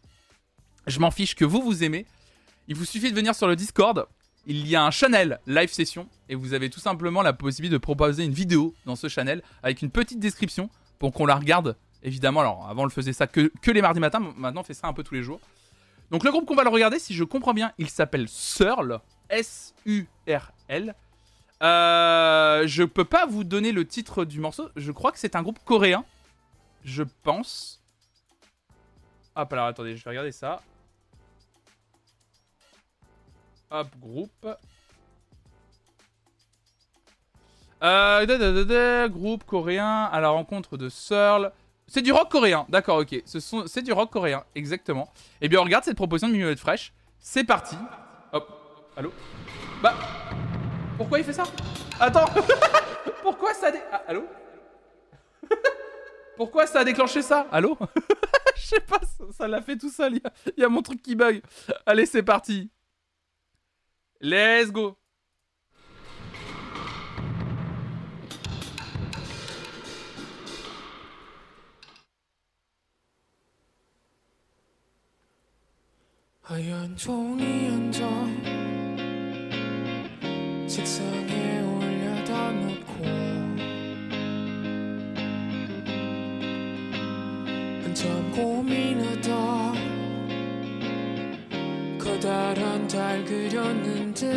Je 0.87 1.01
m'en 1.01 1.11
fiche 1.11 1.35
que 1.35 1.45
vous 1.45 1.61
vous 1.61 1.83
aimez. 1.83 2.07
Il 2.69 2.77
vous 2.77 2.85
suffit 2.85 3.11
de 3.11 3.17
venir 3.17 3.35
sur 3.35 3.49
le 3.49 3.57
Discord. 3.57 4.07
Il 4.47 4.67
y 4.69 4.77
a 4.77 4.85
un 4.85 4.91
channel 4.91 5.41
live 5.47 5.71
session 5.71 6.09
et 6.29 6.35
vous 6.35 6.55
avez 6.55 6.71
tout 6.71 6.81
simplement 6.81 7.21
la 7.21 7.33
possibilité 7.33 7.73
de 7.73 7.79
proposer 7.79 8.25
une 8.25 8.33
vidéo 8.33 8.75
dans 8.87 8.97
ce 8.97 9.09
channel 9.09 9.43
avec 9.63 9.83
une 9.83 9.91
petite 9.91 10.21
description 10.21 10.71
pour 10.99 11.13
qu'on 11.13 11.27
la 11.27 11.35
regarde. 11.35 11.77
Évidemment, 12.03 12.41
alors 12.41 12.67
avant 12.69 12.83
on 12.83 12.87
le 12.87 12.91
faisait 12.91 13.13
ça 13.13 13.27
que, 13.27 13.51
les 13.67 13.83
mardis 13.83 14.01
matins, 14.01 14.21
maintenant 14.37 14.63
on 14.63 14.65
fait 14.65 14.75
ça 14.75 14.87
un 14.87 14.93
peu 14.93 15.03
tous 15.03 15.15
les 15.15 15.23
jours. 15.23 15.41
Donc 16.11 16.25
le 16.25 16.31
groupe 16.31 16.47
qu'on 16.47 16.55
va 16.55 16.65
le 16.65 16.71
regarder, 16.71 16.99
si 16.99 17.15
je 17.15 17.25
comprends 17.25 17.55
bien, 17.55 17.73
il 17.79 17.91
s'appelle 17.91 18.29
Searle. 18.29 19.01
S-U-R-L. 19.31 20.95
Euh, 21.63 22.67
je 22.67 22.83
peux 22.85 23.05
pas 23.05 23.27
vous 23.27 23.45
donner 23.45 23.73
le 23.73 23.87
titre 23.87 24.25
du 24.25 24.41
morceau. 24.41 24.71
Je 24.77 24.93
crois 24.93 25.13
que 25.13 25.19
c'est 25.19 25.37
un 25.37 25.43
groupe 25.43 25.59
coréen. 25.65 26.05
Je 26.85 27.03
pense. 27.23 27.83
Hop, 29.37 29.53
alors 29.53 29.67
attendez, 29.67 29.97
je 29.97 30.05
vais 30.05 30.11
regarder 30.11 30.33
ça. 30.33 30.63
Hop, 33.71 33.89
groupe. 33.99 34.49
Euh, 37.83 39.09
groupe 39.09 39.45
coréen 39.45 40.05
à 40.05 40.21
la 40.21 40.31
rencontre 40.31 40.77
de 40.77 40.89
Searle. 40.89 41.53
C'est 41.87 42.03
du 42.03 42.13
rock 42.13 42.31
coréen, 42.31 42.67
d'accord, 42.69 42.99
ok. 42.99 43.23
C'est 43.25 43.83
du 43.83 43.93
rock 43.93 44.11
coréen, 44.11 44.45
exactement. 44.55 45.13
Et 45.41 45.47
eh 45.47 45.49
bien, 45.49 45.61
on 45.61 45.65
regarde 45.65 45.85
cette 45.85 45.97
proposition 45.97 46.29
de 46.29 46.33
Minuit 46.33 46.57
Fraîche. 46.57 46.93
C'est 47.19 47.45
parti. 47.45 47.77
Allô 49.01 49.15
Bah. 49.83 49.95
Pourquoi 50.99 51.19
il 51.21 51.25
fait 51.25 51.33
ça 51.33 51.45
Attends 51.99 52.27
Pourquoi 53.23 53.55
ça. 53.55 53.71
Dé... 53.71 53.79
Ah, 53.91 54.03
allô 54.07 54.27
Pourquoi 56.37 56.67
ça 56.67 56.81
a 56.81 56.85
déclenché 56.85 57.23
ça 57.23 57.47
Allô 57.51 57.79
Je 58.57 58.61
sais 58.61 58.81
pas, 58.81 59.01
ça 59.33 59.49
l'a 59.49 59.63
fait 59.63 59.79
tout 59.79 59.89
seul. 59.89 60.17
Il 60.17 60.53
y, 60.59 60.61
y, 60.61 60.65
a 60.65 60.69
mon 60.69 60.83
truc 60.83 61.01
qui 61.01 61.15
bug. 61.15 61.41
Allez, 61.87 62.05
c'est 62.05 62.23
parti. 62.23 62.71
Let's 64.21 64.71
go. 64.71 64.99
책상에 80.71 81.63
올려다 81.63 82.53
놓고 82.53 83.05
한참 87.83 88.31
고민하다 88.31 89.73
커다란 91.99 92.87
달 92.87 93.25
그렸는데 93.25 94.31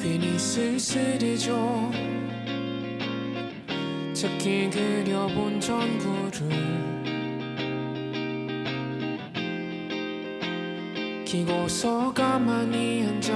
괜히 0.00 0.38
쓸쓸해져 0.38 1.90
작게 4.14 4.70
그려본 4.70 5.60
전구를 5.60 6.79
기고서 11.30 12.12
가만히 12.12 13.06
앉아 13.06 13.32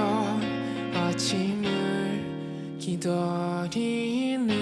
아침을 0.93 2.77
기다리네. 2.77 4.53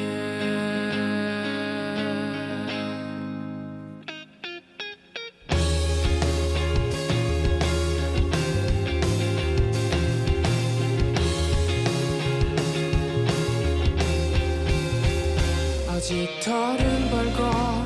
아직 15.89 16.29
달은 16.43 17.09
밝아 17.09 17.84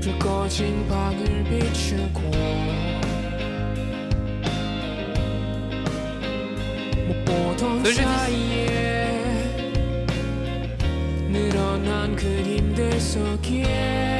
불 0.00 0.18
꺼진 0.18 0.88
방을 0.88 1.44
비추고 1.44 2.69
솔직히- 7.82 8.02
사이에 8.04 9.22
늘어난 11.30 12.14
그림들 12.16 13.00
속에 13.00 14.19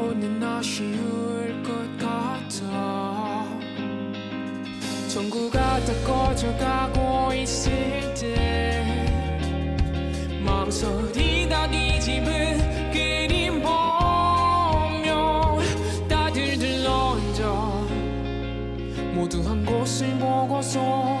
이대로는 0.00 0.42
아쉬울 0.42 1.62
것 1.62 1.98
같아. 1.98 3.44
전구가 5.08 5.84
다 5.84 5.92
꺼져가고 6.06 7.34
있을 7.34 8.14
때 8.14 9.06
망설이 10.44 11.48
다 11.48 11.68
뒤집은 11.68 12.90
그림 12.92 13.60
보며 13.60 15.58
다들 16.08 16.56
들러앉아 16.58 17.86
모두 19.12 19.42
한 19.42 19.64
곳을 19.66 20.16
보고서 20.18 21.20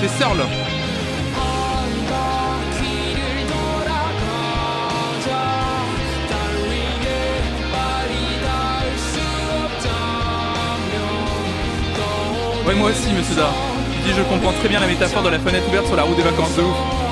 c'est 0.00 0.08
Searle. 0.08 0.38
Ouais, 12.66 12.74
moi 12.74 12.90
aussi, 12.90 13.12
monsieur 13.12 13.34
Dar. 13.34 13.52
Je 13.90 14.08
dis, 14.08 14.16
je 14.16 14.22
comprends 14.22 14.52
très 14.52 14.68
bien 14.68 14.78
la 14.78 14.86
métaphore 14.86 15.22
de 15.22 15.30
la 15.30 15.38
fenêtre 15.38 15.66
ouverte 15.68 15.86
sur 15.86 15.96
la 15.96 16.02
route 16.02 16.16
des 16.16 16.22
vacances 16.22 16.54
de 16.54 16.62
ouf. 16.62 17.07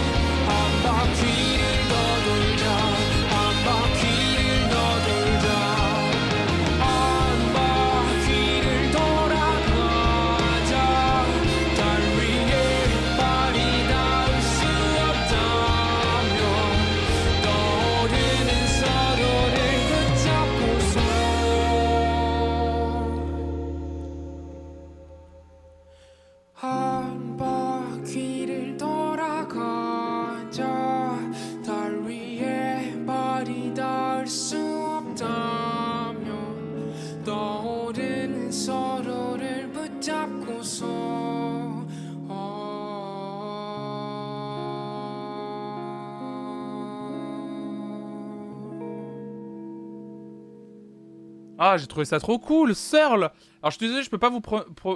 Ah, 51.73 51.77
j'ai 51.79 51.87
trouvé 51.87 52.05
ça 52.05 52.21
trop 52.21 52.39
cool, 52.39 52.75
Searle. 52.75 53.25
Alors, 53.63 53.71
je 53.71 53.77
suis 53.77 53.87
désolé, 53.87 54.03
je 54.03 54.11
peux 54.11 54.19
pas 54.19 54.31
vous. 54.31 54.41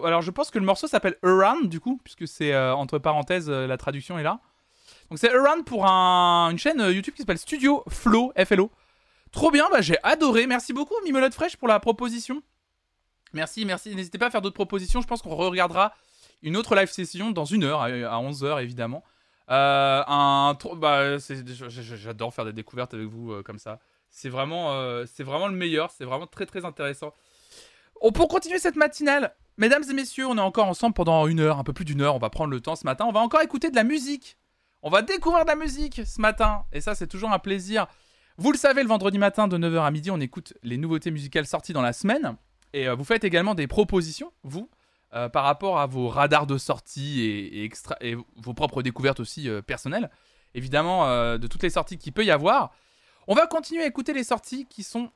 Alors, 0.04 0.22
je 0.22 0.30
pense 0.30 0.50
que 0.50 0.58
le 0.58 0.64
morceau 0.64 0.86
s'appelle 0.86 1.16
Around, 1.22 1.68
du 1.68 1.80
coup, 1.80 2.00
puisque 2.04 2.28
c'est 2.28 2.52
euh, 2.52 2.74
entre 2.74 2.98
parenthèses, 2.98 3.48
euh, 3.50 3.66
la 3.66 3.76
traduction 3.76 4.18
est 4.18 4.22
là. 4.22 4.38
Donc, 5.10 5.18
c'est 5.18 5.32
Around 5.34 5.64
pour 5.64 5.86
un- 5.86 6.50
une 6.50 6.58
chaîne 6.58 6.80
euh, 6.80 6.92
YouTube 6.92 7.14
qui 7.14 7.22
s'appelle 7.22 7.38
Studio 7.38 7.82
Flow, 7.88 8.32
FLO. 8.44 8.70
Trop 9.32 9.50
bien, 9.50 9.68
bah, 9.72 9.80
j'ai 9.80 9.96
adoré. 10.02 10.46
Merci 10.46 10.72
beaucoup, 10.72 10.94
Mimolotte 11.04 11.34
Fraîche, 11.34 11.56
pour 11.56 11.66
la 11.68 11.80
proposition. 11.80 12.42
Merci, 13.32 13.64
merci. 13.64 13.94
N'hésitez 13.94 14.18
pas 14.18 14.26
à 14.26 14.30
faire 14.30 14.42
d'autres 14.42 14.54
propositions. 14.54 15.00
Je 15.00 15.06
pense 15.06 15.22
qu'on 15.22 15.34
regardera 15.34 15.92
une 16.42 16.56
autre 16.56 16.74
live 16.74 16.90
session 16.90 17.30
dans 17.30 17.44
une 17.44 17.64
heure, 17.64 17.80
à 17.82 17.88
11h, 17.90 18.60
évidemment. 18.62 19.02
Un, 19.48 20.56
bah, 20.76 21.18
j'adore 21.18 22.32
faire 22.34 22.44
des 22.44 22.52
découvertes 22.52 22.94
avec 22.94 23.06
vous 23.06 23.42
comme 23.44 23.58
ça. 23.58 23.78
C'est 24.10 24.28
vraiment, 24.28 24.72
euh, 24.74 25.04
vraiment 25.20 25.48
le 25.48 25.54
meilleur. 25.54 25.90
C'est 25.90 26.04
vraiment 26.04 26.26
très 26.26 26.46
très 26.46 26.64
intéressant. 26.64 27.14
Oh, 28.00 28.12
pour 28.12 28.28
continuer 28.28 28.58
cette 28.58 28.76
matinale, 28.76 29.34
mesdames 29.56 29.84
et 29.88 29.94
messieurs, 29.94 30.26
on 30.26 30.36
est 30.36 30.42
encore 30.42 30.66
ensemble 30.66 30.94
pendant 30.94 31.26
une 31.26 31.40
heure, 31.40 31.58
un 31.58 31.64
peu 31.64 31.72
plus 31.72 31.84
d'une 31.84 32.00
heure. 32.00 32.16
On 32.16 32.18
va 32.18 32.30
prendre 32.30 32.50
le 32.50 32.60
temps 32.60 32.76
ce 32.76 32.84
matin. 32.84 33.06
On 33.06 33.12
va 33.12 33.20
encore 33.20 33.40
écouter 33.42 33.70
de 33.70 33.76
la 33.76 33.84
musique. 33.84 34.36
On 34.82 34.90
va 34.90 35.02
découvrir 35.02 35.44
de 35.44 35.50
la 35.50 35.56
musique 35.56 36.02
ce 36.04 36.20
matin. 36.20 36.64
Et 36.72 36.80
ça, 36.80 36.94
c'est 36.94 37.06
toujours 37.06 37.30
un 37.30 37.38
plaisir. 37.38 37.86
Vous 38.36 38.52
le 38.52 38.58
savez, 38.58 38.82
le 38.82 38.88
vendredi 38.88 39.18
matin 39.18 39.48
de 39.48 39.58
9h 39.58 39.82
à 39.82 39.90
midi, 39.90 40.10
on 40.10 40.20
écoute 40.20 40.54
les 40.62 40.76
nouveautés 40.76 41.10
musicales 41.10 41.46
sorties 41.46 41.72
dans 41.72 41.82
la 41.82 41.92
semaine. 41.92 42.36
Et 42.72 42.88
euh, 42.88 42.94
vous 42.94 43.04
faites 43.04 43.24
également 43.24 43.54
des 43.54 43.66
propositions, 43.66 44.32
vous, 44.42 44.70
euh, 45.12 45.28
par 45.28 45.44
rapport 45.44 45.78
à 45.78 45.86
vos 45.86 46.08
radars 46.08 46.46
de 46.46 46.56
sortie 46.56 47.20
et, 47.20 47.70
et 48.00 48.16
vos 48.36 48.54
propres 48.54 48.82
découvertes 48.82 49.20
aussi 49.20 49.48
personnelles. 49.66 50.10
Évidemment, 50.54 51.06
de 51.38 51.46
toutes 51.46 51.62
les 51.62 51.70
sorties 51.70 51.96
qu'il 51.96 52.12
peut 52.12 52.24
y 52.24 52.30
avoir. 52.32 52.72
On 53.30 53.34
va 53.34 53.46
continuer 53.46 53.84
à 53.84 53.86
écouter 53.86 54.12
les 54.12 54.24
sorties 54.24 54.66
qui 54.66 54.82
sont, 54.82 55.08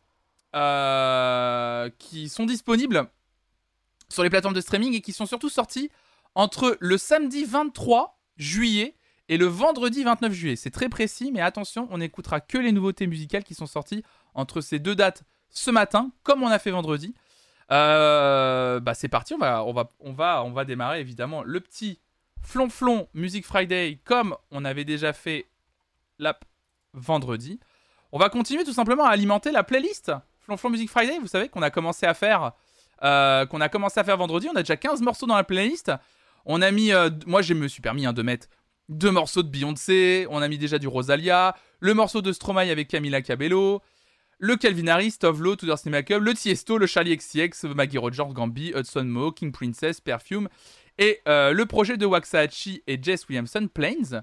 euh, 0.55 1.91
qui 1.99 2.29
sont 2.29 2.47
disponibles 2.47 3.11
sur 4.09 4.23
les 4.23 4.31
plateformes 4.31 4.55
de 4.55 4.61
streaming 4.61 4.95
et 4.95 5.01
qui 5.01 5.13
sont 5.13 5.27
surtout 5.27 5.49
sorties 5.49 5.91
entre 6.37 6.79
le 6.79 6.97
samedi 6.97 7.45
23 7.45 8.17
juillet 8.37 8.95
et 9.29 9.37
le 9.37 9.47
vendredi 9.47 10.05
29 10.05 10.33
juillet. 10.33 10.55
C'est 10.55 10.71
très 10.71 10.89
précis, 10.89 11.33
mais 11.33 11.41
attention, 11.41 11.89
on 11.91 11.99
n'écoutera 11.99 12.39
que 12.39 12.57
les 12.57 12.71
nouveautés 12.71 13.09
musicales 13.09 13.43
qui 13.43 13.57
sont 13.57 13.67
sorties 13.67 14.05
entre 14.35 14.61
ces 14.61 14.79
deux 14.79 14.95
dates 14.95 15.25
ce 15.51 15.73
matin, 15.73 16.13
comme 16.23 16.45
on 16.45 16.49
a 16.49 16.61
fait 16.61 16.71
vendredi. 16.71 17.17
Euh, 17.73 18.79
bah 18.79 18.95
c'est 18.95 19.09
parti, 19.09 19.35
on 19.35 19.39
va, 19.39 19.65
on, 19.65 19.73
va, 19.73 19.89
on, 19.99 20.13
va, 20.13 20.45
on 20.45 20.53
va 20.53 20.65
démarrer 20.65 21.01
évidemment 21.01 21.43
le 21.43 21.59
petit 21.59 21.99
flonflon 22.43 23.09
Music 23.13 23.45
Friday 23.45 23.99
comme 24.05 24.37
on 24.53 24.65
avait 24.65 24.85
déjà 24.85 25.13
fait 25.13 25.49
la 26.21 26.39
vendredi. 26.93 27.59
On 28.15 28.19
va 28.19 28.29
continuer 28.29 28.63
tout 28.63 28.73
simplement 28.73 29.07
à 29.07 29.09
alimenter 29.09 29.51
la 29.51 29.65
playlist 29.65 30.13
Flonflon 30.39 30.71
Music 30.71 30.89
Friday, 30.89 31.19
vous 31.19 31.27
savez 31.27 31.49
qu'on 31.49 31.63
a 31.63 31.71
commencé 31.71 32.07
à 32.07 32.15
faire 32.15 32.53
euh, 33.03 33.45
qu'on 33.45 33.61
a 33.61 33.69
commencé 33.69 33.99
à 33.99 34.05
faire 34.05 34.17
vendredi, 34.17 34.47
on 34.49 34.55
a 34.55 34.63
déjà 34.63 34.77
15 34.77 35.03
morceaux 35.03 35.27
dans 35.27 35.35
la 35.35 35.43
playlist. 35.43 35.91
On 36.47 36.63
a 36.63 36.71
mis 36.71 36.93
euh, 36.93 37.11
moi 37.27 37.43
je 37.43 37.55
me 37.55 37.67
suis 37.67 37.83
permis 37.83 38.07
hein, 38.07 38.13
de 38.13 38.23
mettre 38.23 38.47
deux 38.89 39.11
morceaux 39.11 39.43
de 39.43 39.49
Beyoncé, 39.49 40.29
on 40.31 40.43
a 40.43 40.47
mis 40.47 40.59
déjà 40.59 40.79
du 40.79 40.87
Rosalia, 40.87 41.57
le 41.81 41.93
morceau 41.93 42.23
de 42.23 42.31
Stromae 42.31 42.71
avec 42.71 42.87
Camila 42.87 43.21
Cabello, 43.21 43.83
le 44.39 44.55
Calvin 44.55 44.87
Harris, 44.87 45.17
Tovlo, 45.19 45.57
Tudor 45.57 45.81
Cinema 45.81 46.05
Club, 46.05 46.23
le 46.23 46.35
Tiesto, 46.35 46.79
le 46.79 46.87
Charlie 46.87 47.17
XCX, 47.17 47.67
Maggie 47.75 47.99
Rogers, 47.99 48.33
Gambi, 48.33 48.73
Hudson 48.77 49.07
Mo, 49.07 49.33
King 49.33 49.51
Princess, 49.51 50.01
Perfume, 50.01 50.49
et 50.99 51.21
euh, 51.27 51.53
le 51.53 51.67
projet 51.67 51.97
de 51.97 52.07
Waxahachie 52.07 52.85
et 52.87 52.97
Jess 53.03 53.27
Williamson, 53.29 53.67
Plains. 53.67 54.23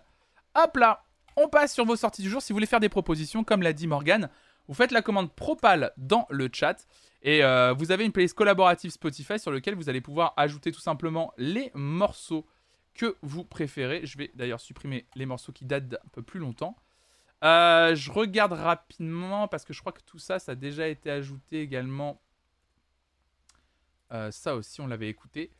Hop 0.55 0.77
là, 0.77 1.03
on 1.35 1.47
passe 1.47 1.73
sur 1.73 1.85
vos 1.85 1.95
sorties 1.95 2.21
du 2.21 2.29
jour. 2.29 2.41
Si 2.41 2.51
vous 2.53 2.57
voulez 2.57 2.65
faire 2.65 2.79
des 2.79 2.89
propositions, 2.89 3.43
comme 3.43 3.61
l'a 3.61 3.73
dit 3.73 3.87
Morgan, 3.87 4.29
vous 4.67 4.73
faites 4.73 4.91
la 4.91 5.01
commande 5.01 5.33
Propal 5.33 5.91
dans 5.97 6.27
le 6.29 6.49
chat. 6.51 6.87
Et 7.23 7.43
euh, 7.43 7.73
vous 7.77 7.91
avez 7.91 8.05
une 8.05 8.11
playlist 8.11 8.35
collaborative 8.35 8.91
Spotify 8.91 9.37
sur 9.37 9.51
laquelle 9.51 9.75
vous 9.75 9.89
allez 9.89 10.01
pouvoir 10.01 10.33
ajouter 10.37 10.71
tout 10.71 10.79
simplement 10.79 11.33
les 11.37 11.71
morceaux 11.73 12.47
que 12.93 13.17
vous 13.21 13.43
préférez. 13.43 14.05
Je 14.05 14.17
vais 14.17 14.31
d'ailleurs 14.33 14.59
supprimer 14.59 15.07
les 15.15 15.25
morceaux 15.25 15.51
qui 15.51 15.65
datent 15.65 15.87
d'un 15.87 15.97
peu 16.11 16.21
plus 16.21 16.39
longtemps. 16.39 16.75
Euh, 17.43 17.95
je 17.95 18.11
regarde 18.11 18.53
rapidement 18.53 19.47
parce 19.47 19.65
que 19.65 19.73
je 19.73 19.79
crois 19.79 19.91
que 19.91 20.01
tout 20.05 20.19
ça, 20.19 20.39
ça 20.39 20.53
a 20.53 20.55
déjà 20.55 20.87
été 20.87 21.09
ajouté 21.11 21.61
également. 21.61 22.21
Euh, 24.11 24.31
ça 24.31 24.55
aussi, 24.55 24.81
on 24.81 24.87
l'avait 24.87 25.09
écouté. 25.09 25.51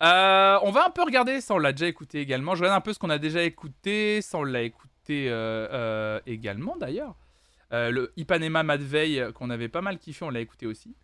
On 0.00 0.70
va 0.72 0.86
un 0.86 0.90
peu 0.90 1.02
regarder, 1.02 1.40
ça 1.40 1.54
on 1.54 1.58
l'a 1.58 1.72
déjà 1.72 1.86
écouté 1.86 2.20
également. 2.20 2.54
Je 2.54 2.62
regarde 2.62 2.78
un 2.78 2.80
peu 2.80 2.92
ce 2.92 2.98
qu'on 2.98 3.10
a 3.10 3.18
déjà 3.18 3.44
écouté, 3.44 4.20
ça 4.20 4.38
on 4.38 4.42
l'a 4.42 4.62
écouté 4.62 4.91
euh, 5.10 5.68
euh, 5.70 6.20
également 6.26 6.76
d'ailleurs. 6.76 7.16
Euh, 7.72 7.90
le 7.90 8.12
Ipanema 8.16 8.62
Madveille 8.62 9.24
qu'on 9.34 9.50
avait 9.50 9.68
pas 9.68 9.80
mal 9.80 9.98
kiffé, 9.98 10.24
on 10.24 10.30
l'a 10.30 10.40
écouté 10.40 10.66
aussi. 10.66 10.94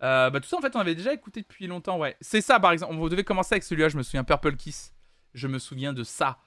Bah, 0.00 0.30
tout 0.34 0.48
ça 0.48 0.56
en 0.56 0.60
fait 0.62 0.74
on 0.76 0.80
avait 0.80 0.94
déjà 0.94 1.12
écouté 1.12 1.42
depuis 1.42 1.66
longtemps, 1.66 1.98
ouais. 1.98 2.16
C'est 2.20 2.40
ça 2.40 2.58
par 2.58 2.72
exemple, 2.72 2.94
on 2.94 3.08
devait 3.08 3.24
commencer 3.24 3.54
avec 3.54 3.64
celui-là, 3.64 3.88
je 3.90 3.96
me 3.98 4.02
souviens, 4.02 4.24
Purple 4.24 4.56
Kiss. 4.56 4.94
Je 5.34 5.46
me 5.46 5.58
souviens 5.58 5.92
de 5.92 6.02
ça. 6.04 6.38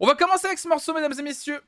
On 0.00 0.06
va 0.06 0.14
commencer 0.14 0.46
avec 0.46 0.58
ce 0.58 0.68
morceau, 0.68 0.94
mesdames 0.94 1.12
et 1.18 1.22
messieurs. 1.22 1.60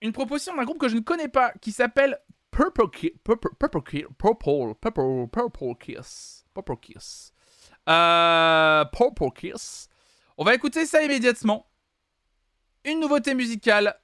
Une 0.00 0.12
proposition 0.12 0.54
d'un 0.56 0.64
groupe 0.64 0.78
que 0.78 0.88
je 0.88 0.96
ne 0.96 1.00
connais 1.00 1.28
pas 1.28 1.52
qui 1.60 1.72
s'appelle 1.72 2.18
Purple 2.50 2.90
Kiss. 2.90 3.10
Purple, 3.24 3.48
Purple, 3.58 3.82
Ki- 3.82 4.04
Purple, 4.18 4.74
Purple, 4.80 5.28
Purple 5.32 5.74
Kiss. 5.80 6.44
Purple 6.52 6.76
Kiss. 6.80 7.32
Purple 7.86 9.30
Kiss. 9.34 9.88
On 10.36 10.44
va 10.44 10.54
écouter 10.54 10.84
ça 10.86 11.02
immédiatement. 11.02 11.66
Une 12.84 13.00
nouveauté 13.00 13.34
musicale. 13.34 13.98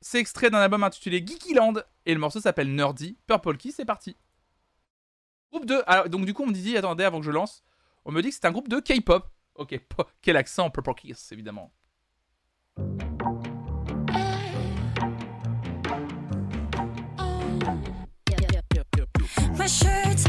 C'est 0.00 0.18
extrait 0.18 0.50
d'un 0.50 0.58
album 0.58 0.84
intitulé 0.84 1.24
Geekyland 1.26 1.74
et 2.06 2.14
le 2.14 2.20
morceau 2.20 2.40
s'appelle 2.40 2.74
Nerdy. 2.74 3.16
Purple 3.26 3.56
Kiss, 3.56 3.76
c'est 3.76 3.84
parti. 3.84 4.16
Groupe 5.50 5.64
de. 5.64 5.82
Alors, 5.86 6.08
donc, 6.08 6.26
du 6.26 6.34
coup, 6.34 6.42
on 6.42 6.46
me 6.46 6.52
dit, 6.52 6.76
attendez, 6.76 7.04
avant 7.04 7.20
que 7.20 7.26
je 7.26 7.30
lance, 7.30 7.64
on 8.04 8.12
me 8.12 8.20
dit 8.20 8.28
que 8.28 8.34
c'est 8.34 8.44
un 8.44 8.52
groupe 8.52 8.68
de 8.68 8.80
K-pop. 8.80 9.28
Ok, 9.54 9.80
quel 10.22 10.36
accent, 10.36 10.70
Purple 10.70 10.94
Kiss, 10.94 11.32
évidemment. 11.32 11.72
Shirt's 19.68 20.24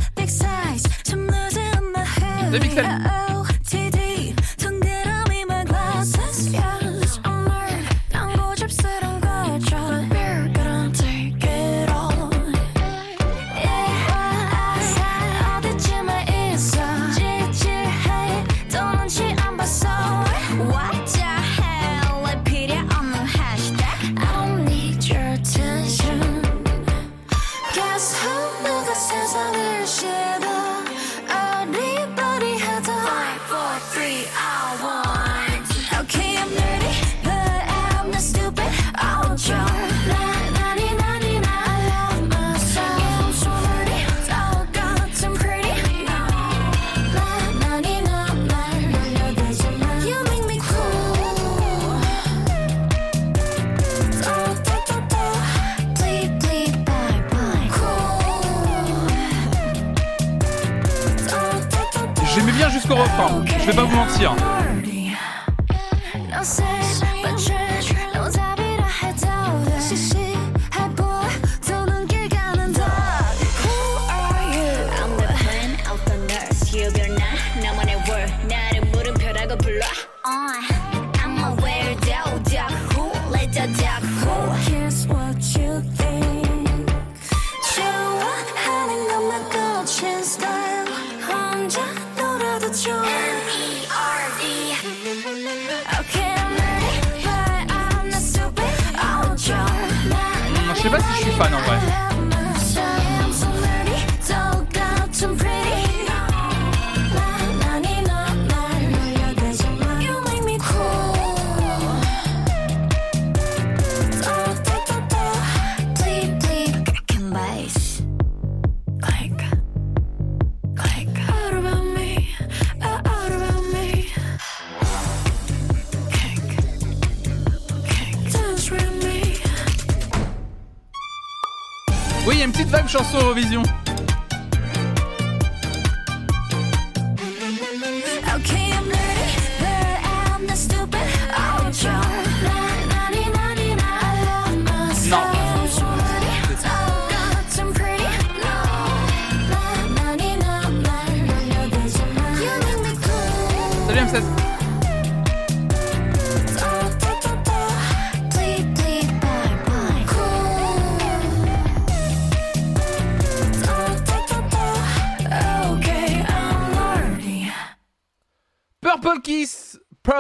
vais 63.70 63.76
pas 63.76 63.84
vous 63.84 63.96
mentir. 63.96 64.59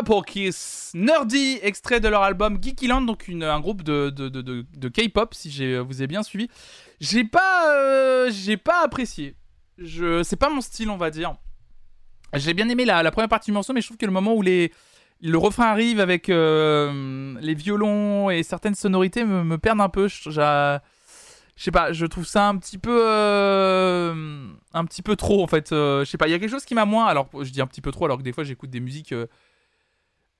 Purple 0.09 0.25
Kiss, 0.25 0.91
Nerdy, 0.95 1.59
extrait 1.61 1.99
de 1.99 2.07
leur 2.07 2.23
album 2.23 2.57
Geekyland, 2.59 3.01
donc 3.03 3.27
une, 3.27 3.43
un 3.43 3.59
groupe 3.59 3.83
de, 3.83 4.09
de, 4.09 4.27
de, 4.27 4.41
de- 4.41 4.89
K-pop, 4.89 5.35
si 5.35 5.51
j'ai, 5.51 5.77
vous 5.77 6.01
avez 6.01 6.07
bien 6.07 6.23
suivi. 6.23 6.49
J'ai 6.99 7.23
pas, 7.23 7.75
euh, 7.75 8.31
j'ai 8.31 8.57
pas 8.57 8.83
apprécié. 8.83 9.35
Je, 9.77 10.23
c'est 10.23 10.35
pas 10.35 10.49
mon 10.49 10.61
style, 10.61 10.89
on 10.89 10.97
va 10.97 11.11
dire. 11.11 11.35
J'ai 12.33 12.55
bien 12.55 12.69
aimé 12.69 12.85
la, 12.85 13.03
la 13.03 13.11
première 13.11 13.29
partie 13.29 13.51
du 13.51 13.53
morceau, 13.53 13.71
mais 13.71 13.81
je 13.81 13.85
trouve 13.87 13.97
que 13.97 14.05
le 14.07 14.11
moment 14.11 14.33
où 14.33 14.41
les, 14.41 14.73
le 15.21 15.37
refrain 15.37 15.65
arrive 15.65 15.99
avec 15.99 16.29
euh, 16.29 17.35
les 17.39 17.53
violons 17.53 18.31
et 18.31 18.41
certaines 18.41 18.75
sonorités 18.75 19.23
me, 19.25 19.43
me 19.43 19.57
perdent 19.59 19.81
un 19.81 19.89
peu. 19.89 20.07
Je, 20.07 20.79
sais 21.55 21.71
pas, 21.71 21.91
je 21.91 22.05
trouve 22.07 22.25
ça 22.25 22.47
un 22.47 22.57
petit 22.57 22.79
peu, 22.79 22.99
euh, 23.05 24.47
un 24.73 24.85
petit 24.85 25.03
peu 25.03 25.15
trop 25.15 25.43
en 25.43 25.47
fait. 25.47 25.71
Euh, 25.71 26.03
je 26.03 26.09
sais 26.09 26.17
pas, 26.17 26.27
il 26.27 26.31
y 26.31 26.33
a 26.33 26.39
quelque 26.39 26.49
chose 26.49 26.65
qui 26.65 26.73
m'a 26.73 26.85
moins. 26.85 27.05
Alors, 27.05 27.29
je 27.39 27.51
dis 27.51 27.61
un 27.61 27.67
petit 27.67 27.81
peu 27.81 27.91
trop, 27.91 28.05
alors 28.05 28.17
que 28.17 28.23
des 28.23 28.33
fois 28.33 28.43
j'écoute 28.43 28.71
des 28.71 28.79
musiques 28.79 29.13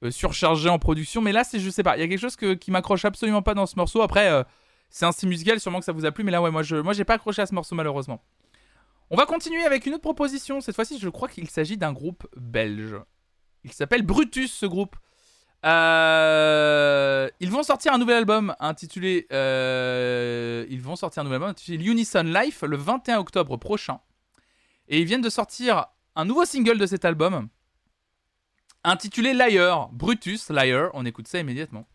euh, 0.04 0.12
surchargées 0.12 0.70
en 0.70 0.80
production, 0.80 1.22
mais 1.22 1.32
là 1.32 1.44
c'est, 1.44 1.60
je 1.60 1.70
sais 1.70 1.84
pas, 1.84 1.98
il 1.98 2.00
y 2.02 2.04
a 2.04 2.08
quelque 2.08 2.20
chose 2.20 2.36
que- 2.36 2.54
qui 2.54 2.72
m'accroche 2.72 3.04
absolument 3.06 3.42
pas 3.42 3.54
dans 3.54 3.66
ce 3.66 3.76
morceau. 3.76 4.02
Après, 4.02 4.30
euh, 4.32 4.44
c'est 4.90 5.06
un 5.06 5.12
style 5.12 5.30
musical, 5.30 5.60
sûrement 5.60 5.80
que 5.80 5.86
ça 5.86 5.92
vous 5.92 6.06
a 6.06 6.12
plu, 6.12 6.24
mais 6.24 6.32
là 6.32 6.42
ouais, 6.42 6.52
moi 6.52 6.64
je, 6.64 6.78
moi 6.78 6.94
j'ai 6.94 7.04
pas 7.04 7.16
accroché 7.16 7.42
à 7.42 7.46
ce 7.46 7.54
morceau 7.54 7.76
malheureusement. 7.76 8.24
On 9.12 9.18
va 9.18 9.26
continuer 9.26 9.64
avec 9.64 9.86
une 9.88 9.94
autre 9.96 10.04
proposition. 10.04 10.62
Cette 10.62 10.76
fois-ci, 10.76 11.00
je 11.00 11.10
crois 11.10 11.28
qu'il 11.28 11.50
s'agit 11.50 11.78
d'un 11.78 11.94
groupe 11.94 12.28
belge. 12.38 12.96
Il 13.64 13.72
s'appelle 13.74 14.04
Brutus, 14.04 14.54
ce 14.54 14.66
groupe. 14.68 14.96
Euh, 15.66 17.30
ils 17.40 17.50
vont 17.52 17.64
sortir 17.64 17.94
un 17.94 17.98
nouvel 17.98 18.18
album 18.18 18.56
intitulé. 18.60 19.26
ils 19.32 20.82
vont 20.82 20.96
sortir 20.96 21.22
un 21.22 21.24
nouvel 21.24 21.38
album 21.38 21.50
intitulé 21.50 21.84
Unison 21.84 22.24
Life 22.24 22.62
le 22.62 22.78
21 22.78 23.18
octobre 23.20 23.58
prochain. 23.58 24.00
Et 24.88 25.00
ils 25.00 25.06
viennent 25.06 25.22
de 25.22 25.30
sortir 25.30 25.86
un 26.16 26.26
nouveau 26.26 26.46
single 26.46 26.78
de 26.78 26.86
cet 26.86 27.04
album 27.06 27.50
intitulé 28.84 29.34
Liar. 29.34 29.90
Brutus, 29.92 30.50
Liar. 30.50 30.92
On 30.94 31.06
écoute 31.06 31.28
ça 31.28 31.40
immédiatement. 31.40 31.86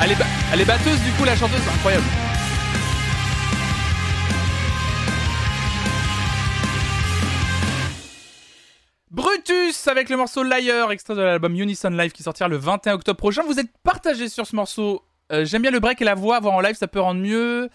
Elle 0.00 0.12
est, 0.60 0.64
batteuse 0.64 1.00
du 1.00 1.10
coup 1.12 1.24
la 1.24 1.34
chanteuse, 1.34 1.60
incroyable. 1.74 2.04
Brutus 9.10 9.88
avec 9.88 10.08
le 10.08 10.16
morceau 10.16 10.44
Liar, 10.44 10.92
extrait 10.92 11.16
de 11.16 11.20
l'album 11.22 11.52
Unison 11.58 11.90
Live 11.90 12.12
qui 12.12 12.22
sortira 12.22 12.48
le 12.48 12.56
21 12.56 12.94
octobre 12.94 13.16
prochain. 13.16 13.42
Vous 13.42 13.58
êtes 13.58 13.70
partagé 13.82 14.28
sur 14.28 14.46
ce 14.46 14.54
morceau. 14.54 15.02
Euh, 15.32 15.44
j'aime 15.44 15.62
bien 15.62 15.72
le 15.72 15.80
break 15.80 16.00
et 16.00 16.04
la 16.04 16.14
voix, 16.14 16.38
voir 16.38 16.54
en 16.54 16.60
live 16.60 16.76
ça 16.76 16.86
peut 16.86 17.00
rendre 17.00 17.20
mieux. 17.20 17.68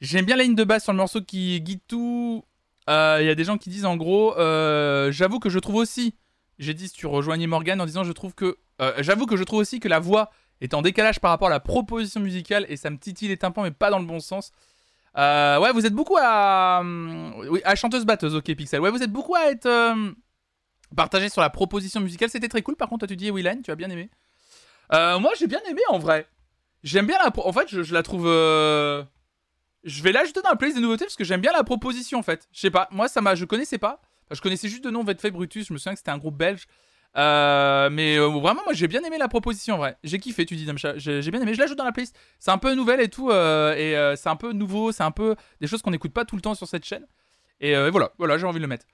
J'aime 0.00 0.24
bien 0.24 0.36
la 0.36 0.44
ligne 0.44 0.54
de 0.54 0.64
basse 0.64 0.84
sur 0.84 0.92
le 0.92 0.98
morceau 0.98 1.22
qui 1.22 1.60
guide 1.60 1.80
tout. 1.88 2.44
Euh, 2.88 3.18
il 3.20 3.26
y 3.26 3.30
a 3.30 3.34
des 3.34 3.44
gens 3.44 3.58
qui 3.58 3.68
disent 3.68 3.86
en 3.86 3.96
gros, 3.96 4.38
euh, 4.38 5.10
j'avoue 5.10 5.40
que 5.40 5.50
je 5.50 5.58
trouve 5.58 5.76
aussi. 5.76 6.14
J'ai 6.60 6.72
dit 6.72 6.86
si 6.86 6.94
tu 6.94 7.08
rejoignais 7.08 7.48
Morgan 7.48 7.80
en 7.80 7.86
disant 7.86 8.04
je 8.04 8.12
trouve 8.12 8.32
que, 8.32 8.58
j'avoue 9.00 9.26
que 9.26 9.36
je 9.36 9.42
trouve 9.42 9.58
aussi 9.58 9.80
que 9.80 9.88
la 9.88 9.98
voix 9.98 10.30
est 10.60 10.74
en 10.74 10.82
décalage 10.82 11.20
par 11.20 11.30
rapport 11.30 11.48
à 11.48 11.50
la 11.50 11.60
proposition 11.60 12.20
musicale 12.20 12.64
et 12.68 12.76
ça 12.76 12.90
me 12.90 12.98
titille 12.98 13.28
les 13.28 13.36
tympans 13.36 13.62
mais 13.62 13.70
pas 13.70 13.90
dans 13.90 13.98
le 13.98 14.06
bon 14.06 14.20
sens. 14.20 14.52
Euh, 15.16 15.58
ouais, 15.60 15.72
vous 15.72 15.86
êtes 15.86 15.92
beaucoup 15.92 16.16
à. 16.20 16.78
hum, 16.80 17.34
Oui, 17.48 17.60
à 17.64 17.74
chanteuse 17.76 18.04
batteuse, 18.04 18.34
ok 18.34 18.54
Pixel. 18.56 18.80
Ouais, 18.80 18.90
vous 18.90 19.02
êtes 19.02 19.12
beaucoup 19.12 19.34
à 19.36 19.44
être. 19.50 19.66
euh, 19.66 20.12
partagé 20.96 21.28
sur 21.28 21.40
la 21.40 21.50
proposition 21.50 22.00
musicale. 22.00 22.30
C'était 22.30 22.48
très 22.48 22.62
cool. 22.62 22.76
Par 22.76 22.88
contre, 22.88 23.00
toi, 23.00 23.08
tu 23.08 23.16
dis 23.16 23.30
Willan, 23.30 23.60
tu 23.62 23.70
as 23.70 23.74
bien 23.76 23.90
aimé. 23.90 24.10
Euh, 24.92 25.18
moi, 25.18 25.32
j'ai 25.38 25.46
bien 25.46 25.60
aimé 25.68 25.80
en 25.88 25.98
vrai. 25.98 26.26
J'aime 26.82 27.06
bien 27.06 27.18
la. 27.24 27.32
En 27.46 27.52
fait, 27.52 27.68
je, 27.68 27.94
la 27.94 28.02
trouve. 28.02 28.26
euh, 28.26 29.02
Je 29.84 30.02
vais 30.02 30.12
l'ajouter 30.12 30.40
dans 30.42 30.50
la 30.50 30.56
playlist 30.56 30.76
des 30.78 30.82
nouveautés 30.82 31.04
parce 31.04 31.16
que 31.16 31.24
j'aime 31.24 31.40
bien 31.40 31.52
la 31.52 31.64
proposition 31.64 32.18
en 32.18 32.22
fait. 32.22 32.48
Je 32.52 32.60
sais 32.60 32.70
pas. 32.70 32.88
Moi, 32.90 33.08
ça 33.08 33.20
m'a. 33.20 33.34
Je 33.34 33.44
connaissais 33.44 33.78
pas. 33.78 34.00
Enfin, 34.26 34.34
je 34.34 34.40
connaissais 34.40 34.68
juste 34.68 34.84
de 34.84 34.90
nom 34.90 35.04
Vetfay 35.04 35.30
Brutus. 35.30 35.66
Je 35.68 35.72
me 35.72 35.78
souviens 35.78 35.92
que 35.92 35.98
c'était 35.98 36.10
un 36.10 36.18
groupe 36.18 36.36
belge. 36.36 36.66
Euh, 37.16 37.90
mais 37.90 38.16
euh, 38.18 38.26
vraiment, 38.26 38.62
moi, 38.64 38.72
j'ai 38.72 38.88
bien 38.88 39.02
aimé 39.02 39.18
la 39.18 39.28
proposition 39.28 39.76
vrai. 39.76 39.96
J'ai 40.02 40.18
kiffé, 40.18 40.44
tu 40.46 40.56
dis 40.56 40.66
Damcha. 40.66 40.98
J'ai 40.98 41.30
bien 41.30 41.40
aimé. 41.40 41.54
Je 41.54 41.60
l'ajoute 41.60 41.78
dans 41.78 41.84
la 41.84 41.92
playlist. 41.92 42.16
C'est 42.38 42.50
un 42.50 42.58
peu 42.58 42.74
nouvelle 42.74 43.00
et 43.00 43.08
tout. 43.08 43.30
euh, 43.30 43.74
et 43.74 44.16
c'est 44.16 44.28
un 44.28 44.36
peu 44.36 44.52
nouveau. 44.52 44.92
C'est 44.92 45.04
un 45.04 45.10
peu 45.10 45.36
des 45.60 45.66
choses 45.66 45.82
qu'on 45.82 45.92
n'écoute 45.92 46.12
pas 46.12 46.24
tout 46.24 46.36
le 46.36 46.42
temps 46.42 46.54
sur 46.54 46.66
cette 46.66 46.84
chaîne. 46.84 47.06
Et 47.60 47.74
voilà, 47.90 48.12
voilà, 48.18 48.36
j'ai 48.36 48.46
envie 48.46 48.58
de 48.58 48.62
le 48.62 48.68
mettre. 48.68 48.86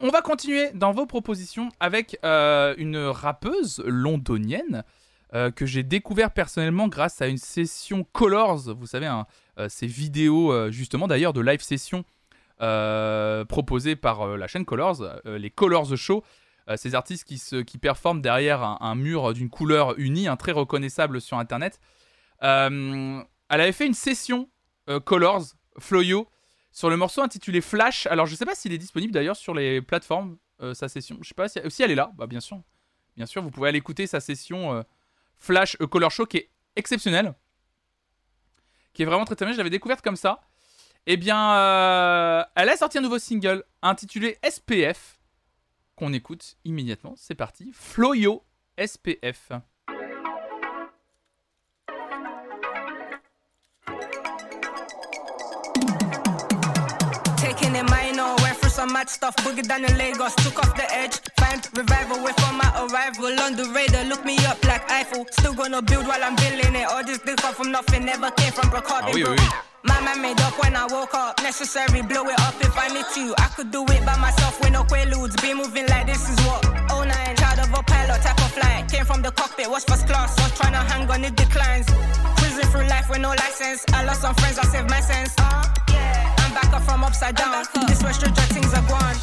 On 0.00 0.08
va 0.08 0.20
continuer 0.20 0.70
dans 0.74 0.92
vos 0.92 1.06
propositions 1.06 1.70
avec 1.80 2.18
une 2.22 2.98
rappeuse 2.98 3.82
londonienne 3.86 4.84
que 5.32 5.64
j'ai 5.64 5.82
découvert 5.82 6.32
personnellement 6.32 6.88
grâce 6.88 7.22
à 7.22 7.28
une 7.28 7.38
session 7.38 8.04
Colors. 8.12 8.74
Vous 8.74 8.86
savez, 8.86 9.06
hein, 9.06 9.26
ces 9.68 9.86
vidéos 9.86 10.70
justement 10.70 11.08
d'ailleurs 11.08 11.32
de 11.32 11.40
live 11.40 11.62
session 11.62 12.04
proposées 13.48 13.96
par 13.96 14.36
la 14.36 14.46
chaîne 14.46 14.66
Colors, 14.66 15.02
les 15.24 15.50
Colors 15.50 15.96
Show. 15.96 16.22
Euh, 16.68 16.76
ces 16.76 16.94
artistes 16.94 17.24
qui, 17.24 17.38
se, 17.38 17.56
qui 17.56 17.78
performent 17.78 18.20
derrière 18.20 18.62
un, 18.62 18.94
mur 18.94 19.32
d'une 19.32 19.50
couleur 19.50 19.98
unie, 19.98 20.28
un 20.28 20.36
très 20.36 20.52
reconnaissable 20.52 21.20
sur 21.20 21.38
internet. 21.38 21.80
Euh, 22.42 23.22
elle 23.48 23.60
avait 23.60 23.72
fait 23.72 23.86
une 23.86 23.94
session 23.94 24.50
euh, 24.88 25.00
Colors, 25.00 25.44
Floyo, 25.78 26.28
sur 26.70 26.90
le 26.90 26.96
morceau 26.96 27.22
intitulé 27.22 27.60
Flash. 27.60 28.06
Alors 28.06 28.26
je 28.26 28.34
sais 28.34 28.46
pas 28.46 28.54
s'il 28.54 28.72
est 28.72 28.78
disponible 28.78 29.12
d'ailleurs 29.12 29.36
sur 29.36 29.54
les 29.54 29.82
plateformes, 29.82 30.38
euh, 30.60 30.74
sa 30.74 30.88
session. 30.88 31.18
Je 31.20 31.28
sais 31.28 31.34
pas 31.34 31.48
si, 31.48 31.82
elle 31.82 31.90
est 31.90 31.96
là, 31.96 32.12
bah 32.16 32.26
bien 32.26 32.40
sûr. 32.40 32.60
Bien 33.16 33.26
sûr, 33.26 33.42
vous 33.42 33.50
pouvez 33.50 33.68
aller 33.68 33.78
écouter 33.78 34.06
sa 34.06 34.20
session 34.20 34.82
Flash 35.36 35.76
Color 35.76 36.10
Show 36.10 36.24
qui 36.24 36.38
est 36.38 36.50
exceptionnelle. 36.76 37.34
Qui 38.94 39.02
est 39.02 39.06
vraiment 39.06 39.26
très 39.26 39.36
très 39.36 39.44
bien. 39.44 39.52
Je 39.52 39.58
l'avais 39.58 39.68
découverte 39.68 40.02
comme 40.02 40.16
ça. 40.16 40.40
Eh 41.06 41.18
bien, 41.18 41.52
elle 42.54 42.68
a 42.70 42.76
sorti 42.78 42.96
un 42.96 43.02
nouveau 43.02 43.18
single 43.18 43.64
intitulé 43.82 44.38
SPF 44.48 45.20
qu'on 45.96 46.12
écoute 46.12 46.56
immédiatement. 46.64 47.14
C'est 47.16 47.34
parti. 47.34 47.70
Floyo 47.74 48.44
SPF. 48.78 49.52
Taking 57.36 57.74
it 57.74 57.90
minor, 57.90 58.34
went 58.42 58.56
through 58.58 58.70
some 58.70 58.92
mad 58.92 59.08
stuff, 59.10 59.34
boogie 59.36 59.66
down 59.66 59.84
in 59.84 59.96
Lagos, 59.98 60.34
took 60.36 60.58
off 60.60 60.74
the 60.76 60.86
edge, 60.94 61.18
find 61.38 61.60
revival 61.76 62.22
with 62.22 62.38
on 62.44 62.56
my 62.56 62.70
arrival 62.86 63.40
on 63.40 63.56
the 63.56 63.64
radar, 63.74 64.04
look 64.04 64.24
me 64.24 64.36
up 64.46 64.62
like 64.64 64.88
Eiffel, 64.90 65.26
still 65.30 65.54
gonna 65.54 65.82
build 65.82 66.06
while 66.06 66.22
I'm 66.22 66.36
building 66.36 66.74
it, 66.74 66.86
all 66.90 67.04
this 67.04 67.18
did 67.18 67.38
come 67.38 67.54
from 67.54 67.72
nothing, 67.72 68.04
never 68.04 68.30
came 68.32 68.52
from 68.52 68.70
Brocard, 68.70 69.02
Ah 69.02 69.10
oui, 69.12 69.24
oui, 69.24 69.30
oui. 69.38 69.71
My 69.92 70.00
man 70.06 70.22
made 70.22 70.40
up 70.40 70.54
when 70.58 70.74
I 70.74 70.86
woke 70.86 71.14
up, 71.14 71.42
necessary, 71.42 72.00
blow 72.02 72.24
it 72.32 72.40
up 72.40 72.54
if 72.60 72.76
I 72.76 72.88
need 72.88 73.06
to, 73.14 73.34
I 73.38 73.48
could 73.54 73.70
do 73.70 73.84
it 73.84 74.02
by 74.06 74.16
myself 74.16 74.58
with 74.60 74.72
no 74.72 74.82
quaaludes, 74.84 75.36
be 75.42 75.52
moving 75.54 75.86
like 75.86 76.06
this 76.06 76.28
is 76.30 76.38
what, 76.46 76.64
oh 76.90 77.04
nine, 77.04 77.36
child 77.36 77.58
of 77.60 77.72
a 77.78 77.82
pilot, 77.82 78.22
type 78.22 78.40
of 78.40 78.52
flight, 78.52 78.90
came 78.90 79.04
from 79.04 79.20
the 79.22 79.30
cockpit, 79.32 79.68
was 79.68 79.84
first 79.84 80.06
class, 80.06 80.30
was 80.40 80.52
trying 80.58 80.72
to 80.72 80.82
hang 80.90 81.10
on, 81.10 81.24
it 81.24 81.36
declines, 81.36 81.86
cruising 82.36 82.68
through 82.72 82.86
life 82.88 83.08
with 83.10 83.20
no 83.20 83.30
license, 83.30 83.84
I 83.92 84.04
lost 84.04 84.22
some 84.22 84.34
friends, 84.36 84.58
I 84.58 84.64
saved 84.64 84.88
my 84.88 85.00
sense, 85.00 85.34
uh, 85.38 85.64
yeah. 85.90 86.34
I'm 86.38 86.54
back 86.54 86.72
up 86.72 86.82
from 86.82 87.04
upside 87.04 87.36
down. 87.36 87.64
This 87.86 88.02
where 88.02 88.12
stranger 88.12 88.42
things 88.52 88.72
are 88.74 88.86
gone. 88.88 89.16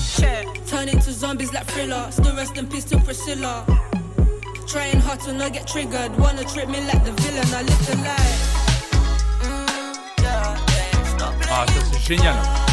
Shit. 0.00 0.66
Turn 0.66 0.88
into 0.88 1.12
zombies 1.12 1.52
like 1.52 1.66
thriller. 1.66 2.10
Still 2.10 2.34
rest 2.34 2.56
in 2.58 2.66
peace 2.66 2.84
to 2.86 2.98
Priscilla. 2.98 3.64
Trying 4.66 5.00
hard 5.00 5.20
to 5.20 5.32
not 5.32 5.52
get 5.52 5.66
triggered. 5.66 6.16
Wanna 6.18 6.44
trip 6.44 6.68
me 6.68 6.80
like 6.80 7.04
the 7.04 7.12
villain. 7.12 7.54
I 7.54 7.62
live 7.62 7.86
the 7.86 7.96
life. 7.98 8.51
Ah, 11.54 11.66
ça 11.68 11.80
c'est 11.92 12.16
génial. 12.16 12.71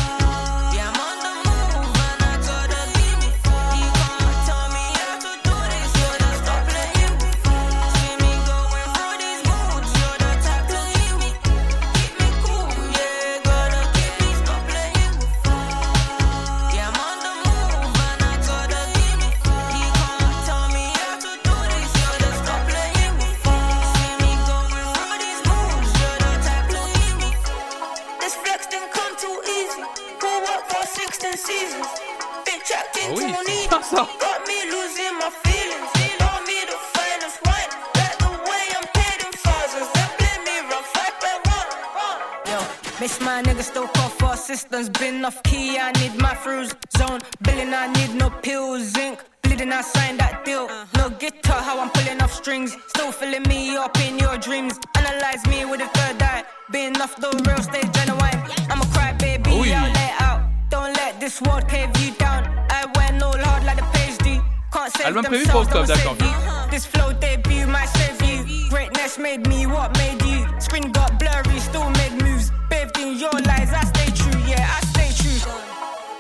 Me 40.46 40.60
rough 40.70 40.96
like 40.96 41.18
that 41.26 41.40
one. 41.58 42.52
Yo, 42.52 42.60
miss 43.00 43.20
my 43.22 43.42
nigga 43.42 43.64
still 43.64 43.88
call 43.88 44.10
for 44.10 44.34
assistance. 44.34 44.90
Been 44.90 45.26
off 45.26 45.42
key, 45.44 45.78
I 45.78 45.92
need 45.94 46.16
my 46.22 46.36
fruits. 46.36 46.76
Zone, 46.98 47.20
billing, 47.42 47.74
I 47.74 47.88
need 47.94 48.14
no 48.16 48.30
pills. 48.30 48.84
Zinc, 48.94 49.24
bleeding, 49.42 49.72
I 49.72 49.82
signed 49.82 50.20
that 50.20 50.46
deal. 50.46 50.68
No 50.96 51.10
guitar, 51.10 51.62
how 51.62 51.80
I'm 51.80 51.90
pulling 51.90 52.22
off 52.22 52.34
strings. 52.34 52.76
Still 52.90 53.12
filling 53.12 53.44
me 53.44 53.76
up 53.78 53.98
in 54.02 54.20
your 54.20 54.38
dreams. 54.38 54.80
Analyze 54.98 55.46
me 55.48 55.66
with 55.66 55.82
a 55.82 55.88
third 55.98 56.22
eye. 56.22 56.44
Being 56.72 57.00
off 57.02 57.16
the 57.16 57.30
real 57.48 57.62
stage, 57.64 57.92
genuine. 57.94 58.40
I'm 58.70 58.82
a 58.82 58.86
cry 58.94 59.14
baby, 59.14 59.50
Oui. 59.52 59.74
I'll 59.74 59.92
let 59.92 60.22
out. 60.22 60.49
Don't 60.70 60.94
let 60.98 61.20
this 61.20 61.42
world 61.42 61.68
cave 61.68 61.90
you 61.98 62.12
down. 62.14 62.46
I 62.70 62.86
went 62.96 63.24
all 63.24 63.38
hard 63.38 63.64
like 63.66 63.78
the 63.78 63.88
PhD. 63.94 64.42
Can't 64.72 64.92
save 64.96 65.08
Album 65.08 65.26
prévu 65.26 65.46
themselves, 65.46 65.68
pour 65.68 65.82
octobre, 65.82 65.88
don't 65.88 65.98
d'accord. 65.98 66.18
save 66.20 66.66
you. 66.66 66.72
This 66.72 66.86
flow 66.86 67.12
debut 67.14 67.66
might 67.66 67.90
save 67.90 68.22
you. 68.22 68.70
Greatness 68.70 69.18
made 69.18 69.48
me 69.48 69.66
what 69.66 69.98
made 69.98 70.22
you. 70.22 70.46
Screen 70.60 70.92
got 70.92 71.18
blurry, 71.18 71.60
still 71.60 71.90
made 72.02 72.16
moves. 72.22 72.52
Bathed 72.70 72.98
in 73.00 73.18
your 73.18 73.34
lies, 73.50 73.74
I 73.74 73.84
stay 73.94 74.10
true, 74.14 74.40
yeah, 74.46 74.78
I 74.78 74.80
stay 74.94 75.10
true. 75.18 75.42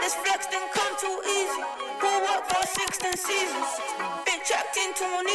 This 0.02 0.16
flex 0.16 0.48
didn't 0.48 0.74
come 0.74 0.94
too 0.98 1.18
easy. 1.38 1.62
Who 2.02 2.10
work 2.26 2.44
for 2.50 2.66
16 2.66 3.18
seasons? 3.18 3.70
Been 4.26 4.42
trapped 4.48 4.78
into 4.78 5.06
an 5.06 5.30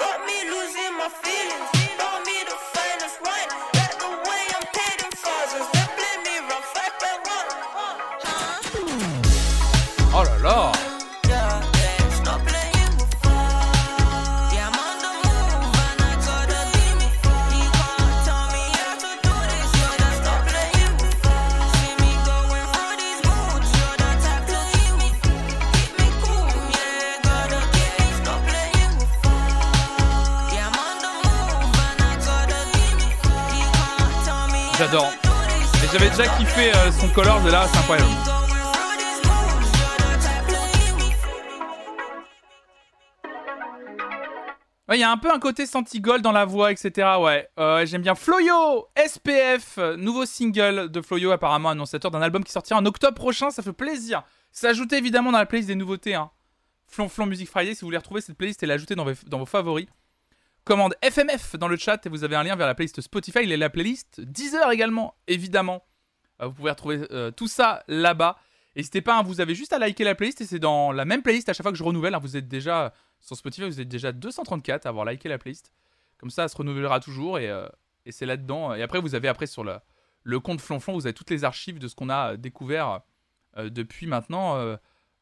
Got 0.00 0.24
me 0.24 0.36
losing 0.48 0.96
my 0.96 1.08
feelings. 1.22 1.77
J'avais 35.92 36.10
déjà 36.10 36.26
kiffé 36.36 36.72
euh, 36.74 36.92
son 36.92 37.08
colors 37.08 37.46
et 37.46 37.50
là 37.50 37.66
c'est 37.72 37.78
incroyable. 37.78 38.08
Ouais, 44.88 44.96
il 44.96 45.00
y 45.00 45.04
a 45.04 45.10
un 45.10 45.18
peu 45.18 45.30
un 45.30 45.38
côté 45.38 45.66
Santigol 45.66 46.22
dans 46.22 46.32
la 46.32 46.46
voix, 46.46 46.72
etc. 46.72 47.06
Ouais, 47.20 47.46
Euh, 47.58 47.84
j'aime 47.84 48.00
bien. 48.00 48.14
Floyo 48.14 48.86
SPF, 48.96 49.76
nouveau 49.98 50.24
single 50.24 50.88
de 50.90 51.02
Floyo, 51.02 51.30
apparemment 51.30 51.68
annonciateur 51.68 52.10
d'un 52.10 52.22
album 52.22 52.42
qui 52.42 52.52
sortira 52.52 52.78
en 52.80 52.86
octobre 52.86 53.14
prochain. 53.14 53.50
Ça 53.50 53.62
fait 53.62 53.74
plaisir. 53.74 54.22
C'est 54.50 54.66
ajouté 54.66 54.96
évidemment 54.96 55.30
dans 55.30 55.38
la 55.38 55.44
playlist 55.44 55.68
des 55.68 55.74
nouveautés. 55.74 56.14
Hein. 56.14 56.30
Flonflon 56.86 57.26
Music 57.26 57.50
Friday. 57.50 57.74
Si 57.74 57.82
vous 57.82 57.88
voulez 57.88 57.98
retrouver 57.98 58.22
cette 58.22 58.38
playlist 58.38 58.62
et 58.62 58.66
l'ajouter 58.66 58.94
dans 58.94 59.04
vos 59.38 59.46
favoris, 59.46 59.86
commande 60.68 60.94
FMF 61.02 61.56
dans 61.56 61.66
le 61.66 61.76
chat 61.78 62.04
et 62.04 62.10
vous 62.10 62.24
avez 62.24 62.36
un 62.36 62.42
lien 62.42 62.54
vers 62.54 62.66
la 62.66 62.74
playlist 62.74 63.00
Spotify 63.00 63.38
et 63.38 63.56
la 63.56 63.70
playlist 63.70 64.20
Deezer 64.20 64.70
également, 64.70 65.14
évidemment. 65.26 65.82
Euh, 66.42 66.46
vous 66.46 66.52
pouvez 66.52 66.70
retrouver 66.70 67.06
euh, 67.10 67.30
tout 67.30 67.48
ça 67.48 67.82
là-bas. 67.88 68.36
N'hésitez 68.76 69.00
pas, 69.00 69.18
hein, 69.18 69.22
vous 69.22 69.40
avez 69.40 69.54
juste 69.54 69.72
à 69.72 69.78
liker 69.78 70.04
la 70.04 70.14
playlist 70.14 70.42
et 70.42 70.44
c'est 70.44 70.58
dans 70.58 70.92
la 70.92 71.06
même 71.06 71.22
playlist 71.22 71.48
à 71.48 71.54
chaque 71.54 71.64
fois 71.64 71.72
que 71.72 71.78
je 71.78 71.82
renouvelle. 71.82 72.14
hein. 72.14 72.18
vous 72.18 72.36
êtes 72.36 72.48
déjà 72.48 72.92
sur 73.18 73.34
Spotify, 73.34 73.64
vous 73.66 73.80
êtes 73.80 73.88
déjà 73.88 74.12
234 74.12 74.84
à 74.84 74.90
avoir 74.90 75.06
liké 75.06 75.30
la 75.30 75.38
playlist. 75.38 75.72
Comme 76.18 76.28
ça, 76.28 76.42
elle 76.42 76.50
se 76.50 76.56
renouvellera 76.56 77.00
toujours 77.00 77.38
et, 77.38 77.48
euh, 77.48 77.66
et 78.04 78.12
c'est 78.12 78.26
là-dedans. 78.26 78.74
Et 78.74 78.82
après, 78.82 79.00
vous 79.00 79.14
avez 79.14 79.28
après 79.28 79.46
sur 79.46 79.64
le, 79.64 79.78
le 80.22 80.38
compte 80.38 80.60
Flonflon, 80.60 80.92
vous 80.92 81.06
avez 81.06 81.14
toutes 81.14 81.30
les 81.30 81.44
archives 81.44 81.78
de 81.78 81.88
ce 81.88 81.94
qu'on 81.94 82.10
a 82.10 82.36
découvert 82.36 83.00
euh, 83.56 83.70
depuis 83.70 84.06
maintenant. 84.06 84.56
euh, 84.58 84.76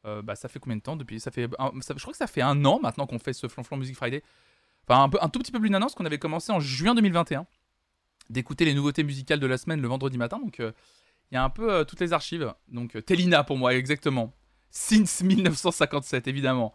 euh, 0.05 0.21
bah, 0.21 0.35
ça 0.35 0.49
fait 0.49 0.59
combien 0.59 0.75
de 0.75 0.81
temps 0.81 0.97
depuis? 0.97 1.21
Ça 1.21 1.31
fait 1.31 1.43
Je 1.49 2.01
crois 2.01 2.11
que 2.11 2.17
ça 2.17 2.27
fait 2.27 2.41
un 2.41 2.65
an 2.65 2.79
maintenant 2.81 3.07
qu'on 3.07 3.17
fait 3.17 3.33
ce 3.33 3.47
Flonflon 3.47 3.77
Music 3.77 3.95
Friday. 3.95 4.21
Enfin, 4.87 5.03
un, 5.03 5.09
peu, 5.09 5.17
un 5.21 5.29
tout 5.29 5.39
petit 5.39 5.51
peu 5.51 5.59
plus 5.59 5.69
d'un 5.69 5.81
qu'on 5.81 6.05
avait 6.05 6.17
commencé 6.19 6.51
en 6.51 6.59
juin 6.59 6.95
2021 6.95 7.45
d'écouter 8.29 8.65
les 8.65 8.73
nouveautés 8.73 9.03
musicales 9.03 9.39
de 9.39 9.47
la 9.47 9.57
semaine 9.57 9.81
le 9.81 9.87
vendredi 9.87 10.17
matin. 10.17 10.39
Donc, 10.39 10.59
euh, 10.59 10.71
il 11.31 11.35
y 11.35 11.37
a 11.37 11.43
un 11.43 11.49
peu 11.49 11.71
euh, 11.71 11.83
toutes 11.83 11.99
les 11.99 12.13
archives. 12.13 12.53
Donc, 12.67 12.95
euh, 12.95 13.01
Telina 13.01 13.43
pour 13.43 13.57
moi, 13.57 13.73
exactement. 13.73 14.33
Since 14.69 15.23
1957, 15.23 16.27
évidemment. 16.27 16.73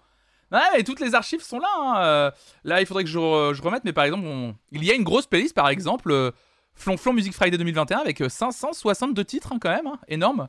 Ouais, 0.51 0.81
et 0.81 0.85
toutes 0.85 1.01
les 1.01 1.15
archives 1.15 1.43
sont 1.43 1.59
là. 1.59 1.69
hein. 1.79 2.33
Là, 2.65 2.81
il 2.81 2.87
faudrait 2.87 3.05
que 3.05 3.11
je, 3.11 3.19
je 3.55 3.63
remette, 3.63 3.85
mais 3.85 3.93
par 3.95 4.05
exemple, 4.05 4.27
il 4.73 4.85
y 4.85 4.91
a 4.91 4.95
une 4.95 5.05
grosse 5.05 5.27
playlist, 5.27 5.55
par 5.55 5.71
exemple, 5.71 6.33
Flonflon 6.75 7.13
Music 7.13 7.33
Friday 7.33 7.59
2021 7.59 7.99
avec 7.99 8.21
euh, 8.21 8.29
562 8.29 9.25
titres, 9.25 9.53
hein, 9.53 9.59
quand 9.61 9.71
même, 9.71 9.87
hein, 9.87 9.99
énorme. 10.09 10.49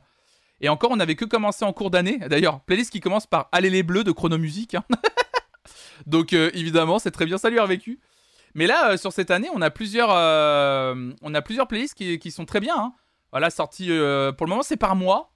Et 0.60 0.68
encore, 0.68 0.90
on 0.90 0.96
n'avait 0.96 1.16
que 1.16 1.24
commencé 1.24 1.64
en 1.64 1.72
cours 1.72 1.90
d'année. 1.90 2.18
D'ailleurs, 2.18 2.60
playlist 2.60 2.90
qui 2.90 3.00
commence 3.00 3.26
par 3.26 3.48
Aller 3.52 3.70
les 3.70 3.82
Bleus 3.82 4.04
de 4.04 4.12
Chronomusique. 4.12 4.76
Donc, 6.06 6.32
euh, 6.32 6.50
évidemment, 6.54 6.98
c'est 6.98 7.10
très 7.10 7.26
bien, 7.26 7.38
ça 7.38 7.50
lui 7.50 7.58
a 7.58 7.66
vécu. 7.66 8.00
Mais 8.54 8.66
là, 8.66 8.92
euh, 8.92 8.96
sur 8.96 9.12
cette 9.12 9.30
année, 9.30 9.48
on 9.52 9.62
a 9.62 9.70
plusieurs, 9.70 10.10
euh, 10.12 11.12
on 11.22 11.34
a 11.34 11.42
plusieurs 11.42 11.66
playlists 11.66 11.94
qui, 11.94 12.30
sont 12.30 12.44
très 12.44 12.60
bien. 12.60 12.76
hein. 12.76 12.94
Voilà, 13.32 13.50
sorti 13.50 13.86
pour 13.88 14.46
le 14.46 14.48
moment, 14.48 14.62
c'est 14.62 14.76
par 14.76 14.94
mois. 14.94 15.32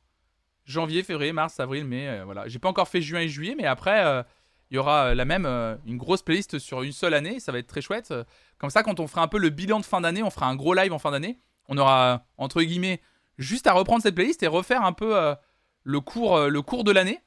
Janvier, 0.65 1.03
février, 1.03 1.33
mars, 1.33 1.59
avril, 1.59 1.85
mai. 1.85 2.23
voilà, 2.25 2.47
j'ai 2.47 2.59
pas 2.59 2.69
encore 2.69 2.89
fait 2.89 3.01
juin 3.01 3.21
et 3.21 3.29
juillet, 3.29 3.55
mais 3.57 3.65
après, 3.65 4.25
il 4.71 4.77
y 4.77 4.79
aura 4.79 5.17
la 5.17 5.25
même, 5.25 5.47
une 5.85 5.97
grosse 5.97 6.23
playlist 6.23 6.61
sur 6.61 6.83
une 6.83 6.93
seule 6.93 7.15
année. 7.15 7.41
Ça 7.41 7.51
va 7.51 7.59
être 7.59 7.67
très 7.67 7.81
chouette. 7.81 8.15
Comme 8.59 8.71
ça, 8.71 8.85
quand 8.85 9.01
on 9.01 9.09
fera 9.09 9.23
un 9.23 9.27
peu 9.27 9.39
le 9.39 9.49
bilan 9.49 9.81
de 9.81 9.85
fin 9.85 10.01
d'année, 10.01 10.23
on 10.23 10.31
fera 10.31 10.47
un 10.47 10.55
gros 10.55 10.75
live 10.75 10.93
en 10.93 11.01
fin 11.01 11.11
d'année. 11.11 11.41
On 11.69 11.77
aura, 11.77 12.25
entre 12.37 12.63
guillemets, 12.63 13.01
juste 13.37 13.67
à 13.67 13.73
reprendre 13.73 14.03
cette 14.03 14.15
playlist 14.15 14.45
et 14.45 14.47
refaire 14.47 14.85
un 14.85 14.93
peu 14.93 15.35
le 15.83 16.01
cours 16.01 16.85
de 16.85 16.93
l'année. 16.93 17.21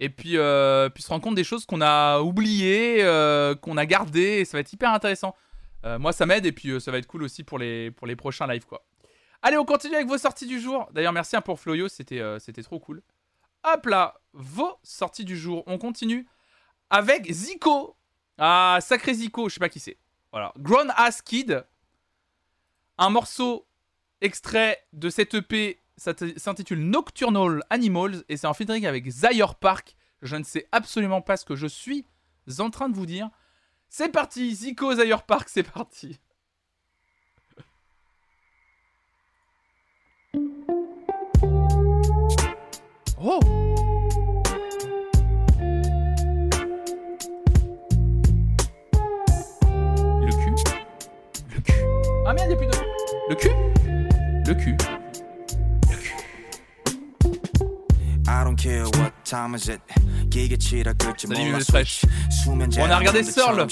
Et 0.00 0.08
puis, 0.08 0.38
euh, 0.38 0.88
puis 0.88 1.02
se 1.02 1.08
rendre 1.10 1.22
compte 1.22 1.34
des 1.34 1.44
choses 1.44 1.66
qu'on 1.66 1.82
a 1.82 2.20
oubliées, 2.20 3.04
euh, 3.04 3.54
qu'on 3.54 3.76
a 3.76 3.84
gardées. 3.84 4.46
Ça 4.46 4.56
va 4.56 4.60
être 4.60 4.72
hyper 4.72 4.90
intéressant. 4.92 5.36
Euh, 5.84 5.98
moi, 5.98 6.12
ça 6.12 6.24
m'aide 6.24 6.46
et 6.46 6.52
puis 6.52 6.80
ça 6.80 6.90
va 6.90 6.98
être 6.98 7.06
cool 7.06 7.22
aussi 7.22 7.44
pour 7.44 7.58
les, 7.58 7.92
prochains 8.16 8.46
lives, 8.46 8.64
quoi. 8.64 8.82
Allez, 9.42 9.58
on 9.58 9.64
continue 9.64 9.94
avec 9.94 10.08
vos 10.08 10.18
sorties 10.18 10.46
du 10.46 10.58
jour. 10.58 10.88
D'ailleurs, 10.92 11.12
merci 11.12 11.36
hein, 11.36 11.40
pour 11.40 11.60
Floyo, 11.60 11.88
c'était 11.88 12.22
c'était 12.40 12.62
trop 12.62 12.78
cool. 12.78 13.02
Hop 13.64 13.86
là, 13.86 14.20
vos 14.32 14.78
sorties 14.82 15.24
du 15.24 15.36
jour. 15.36 15.64
On 15.66 15.78
continue 15.78 16.26
avec 16.90 17.30
Zico. 17.30 17.96
Ah, 18.36 18.78
sacré 18.80 19.14
Zico, 19.14 19.48
je 19.48 19.54
sais 19.54 19.60
pas 19.60 19.68
qui 19.68 19.80
c'est. 19.80 19.96
Voilà, 20.32 20.52
Grown 20.58 20.92
Ass 20.96 21.22
Kid. 21.22 21.64
Un 22.98 23.10
morceau 23.10 23.66
extrait 24.20 24.82
de 24.92 25.08
cette 25.08 25.34
EP 25.34 25.80
ça 26.00 26.14
s'intitule 26.38 26.80
Nocturnal 26.80 27.62
Animals 27.68 28.24
et 28.30 28.38
c'est 28.38 28.46
en 28.46 28.54
featuring 28.54 28.86
avec 28.86 29.06
Zaire 29.10 29.54
Park. 29.54 29.96
Je 30.22 30.34
ne 30.36 30.44
sais 30.44 30.66
absolument 30.72 31.20
pas 31.20 31.36
ce 31.36 31.44
que 31.44 31.56
je 31.56 31.66
suis 31.66 32.06
en 32.58 32.70
train 32.70 32.88
de 32.88 32.94
vous 32.96 33.04
dire. 33.04 33.28
C'est 33.90 34.08
parti, 34.08 34.54
Zico 34.54 34.94
Zaire 34.94 35.24
Park, 35.24 35.50
c'est 35.50 35.62
parti. 35.62 36.18
Oh 43.22 43.40
Le 50.22 50.30
cul 50.32 50.54
Le 51.54 51.60
cul 51.60 51.74
Ah 52.26 52.32
merde, 52.32 52.50
y'a 52.50 52.56
plus 52.56 52.66
de... 52.66 52.72
Le 53.28 53.34
cul 53.34 53.50
Le 54.46 54.54
cul 54.54 54.76
I 58.30 58.44
don't 58.44 58.56
care 58.56 58.84
what 58.84 59.12
time 59.24 59.56
is 59.56 59.68
it. 59.68 59.80
Salut 60.30 61.52
le 61.52 61.60
Stretch. 61.60 62.02
On 62.46 62.90
a 62.90 62.98
regardé 62.98 63.22
Searle 63.24 63.66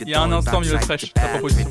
il 0.00 0.08
y 0.08 0.14
a 0.14 0.22
un 0.22 0.32
instant, 0.32 0.60
le 0.60 0.78
Stretch, 0.80 1.12
ta 1.12 1.28
proposition. 1.28 1.70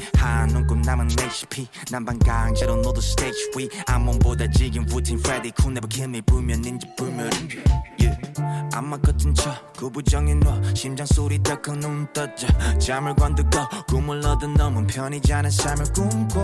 안마 8.73 8.97
같은 8.97 9.33
척 9.33 9.73
구부정인 9.73 10.39
너 10.39 10.61
심장 10.75 11.05
소리 11.07 11.41
덜컹 11.41 11.79
눈 11.79 12.07
떠져 12.13 12.47
잠을 12.77 13.15
관두고 13.15 13.49
꿈을 13.87 14.23
얻은 14.23 14.53
너무 14.53 14.85
편이지 14.85 15.33
않은 15.33 15.49
삶을 15.49 15.85
꿈꿔 15.93 16.43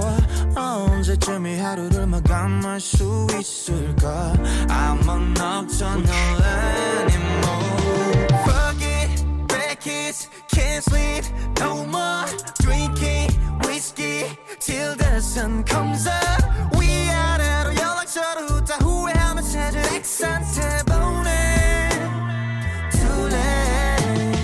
언제쯤 0.56 1.46
이 1.46 1.60
하루를 1.60 2.08
마감할 2.08 2.80
수 2.80 3.28
있을까 3.40 4.34
I'm 4.68 5.08
an 5.08 5.36
optional 5.38 6.42
anymore 7.02 7.73
bad 10.13 10.13
kids, 10.13 10.29
can't 10.49 10.85
sleep 10.85 11.25
no 11.61 11.85
more 11.87 12.27
Drinking 12.61 13.31
whiskey 13.65 14.25
till 14.61 14.95
the 14.97 15.21
sun 15.21 15.65
comes 15.65 16.07
up 16.07 16.43
위아래로 16.79 17.75
연락처를 17.75 18.47
훑다 18.49 18.77
후회하며 18.77 19.43
찾은 19.43 19.81
엑스한테 19.95 20.85
보내 20.87 21.89
Too 22.93 23.29
late 23.29 24.39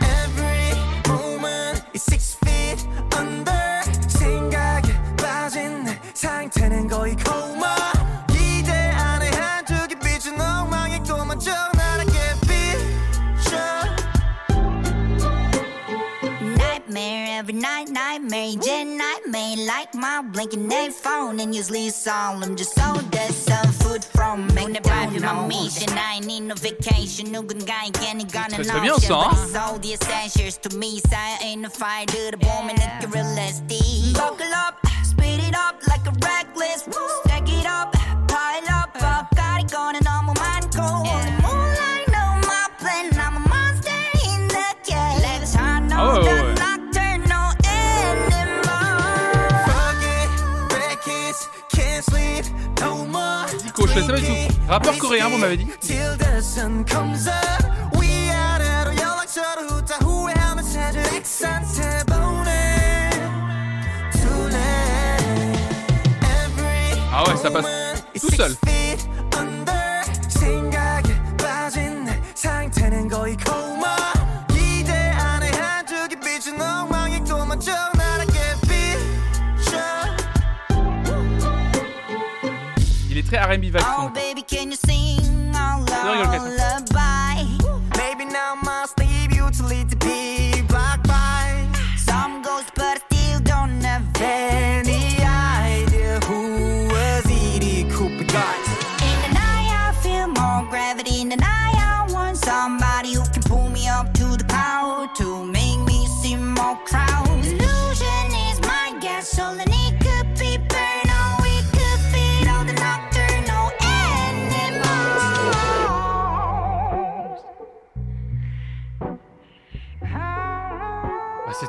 Every 0.00 0.72
moment 1.08 1.82
is 1.94 2.02
six 2.02 2.38
feet 2.42 2.86
under 3.16 3.82
생각에 4.08 4.92
빠진 5.16 5.84
내 5.84 6.00
상태는 6.14 6.88
거의 6.88 7.16
coma 7.24 7.51
night, 17.62 17.88
nightmare, 17.88 18.48
이제 18.48 18.84
nightmare 18.84 19.56
like 19.64 19.94
my 19.94 20.22
blinking 20.22 20.68
내 20.68 20.90
phone 20.90 21.38
and 21.40 21.54
usually 21.54 21.88
solemn 21.88 22.56
just 22.56 22.74
so 22.74 22.92
there's 23.10 23.36
some 23.36 23.70
food 23.78 24.04
from 24.04 24.46
me 24.54 24.64
오늘 24.64 24.80
밤이 24.82 25.20
my 25.20 25.46
mission 25.46 25.88
I 25.96 26.16
ain't 26.18 26.26
need 26.26 26.42
no 26.42 26.54
vacation 26.56 27.30
누군가에게 27.30 28.10
이거는 28.18 28.62
très 28.62 28.80
bien, 28.80 28.92
option 28.92 29.14
ça, 29.14 29.22
hein? 29.22 29.30
but 29.30 29.38
it's 29.38 29.54
all 29.54 29.78
the 29.78 29.92
essentials 29.94 30.58
to 30.58 30.76
me 30.76 31.00
쌓여있는 31.08 31.70
fire 31.70 32.06
들어보면 32.06 32.74
느껴 32.74 33.06
realistic 33.12 34.14
Buckle 34.14 34.52
up, 34.54 34.74
speed 35.04 35.38
it 35.38 35.54
up 35.54 35.78
like 35.86 36.04
a 36.06 36.14
reckless 36.26 36.88
Stack 37.24 37.48
it 37.48 37.66
up, 37.66 37.94
pile 38.26 38.66
up, 38.74 38.90
up 38.98 39.30
가리거는 39.36 40.00
너무 40.00 40.34
많고 40.34 41.41
Je 53.95 53.99
sais 54.01 54.11
pas 54.11 54.19
du 54.19 54.25
tout. 54.25 54.55
Rappeur 54.67 54.97
coréen, 54.97 55.29
vous 55.29 55.37
m'avez 55.37 55.57
dit. 55.57 55.67
Till 55.79 56.17
the 56.17 56.41
sun 56.41 56.85
comes 56.85 57.27
up 57.27 57.53
위 73.25 73.72
très 83.33 83.39
R&B. 83.39 83.71
Oh 83.97 84.09
baby 84.09 84.43
can 84.43 84.69
you 84.69 84.77
sing 84.77 85.23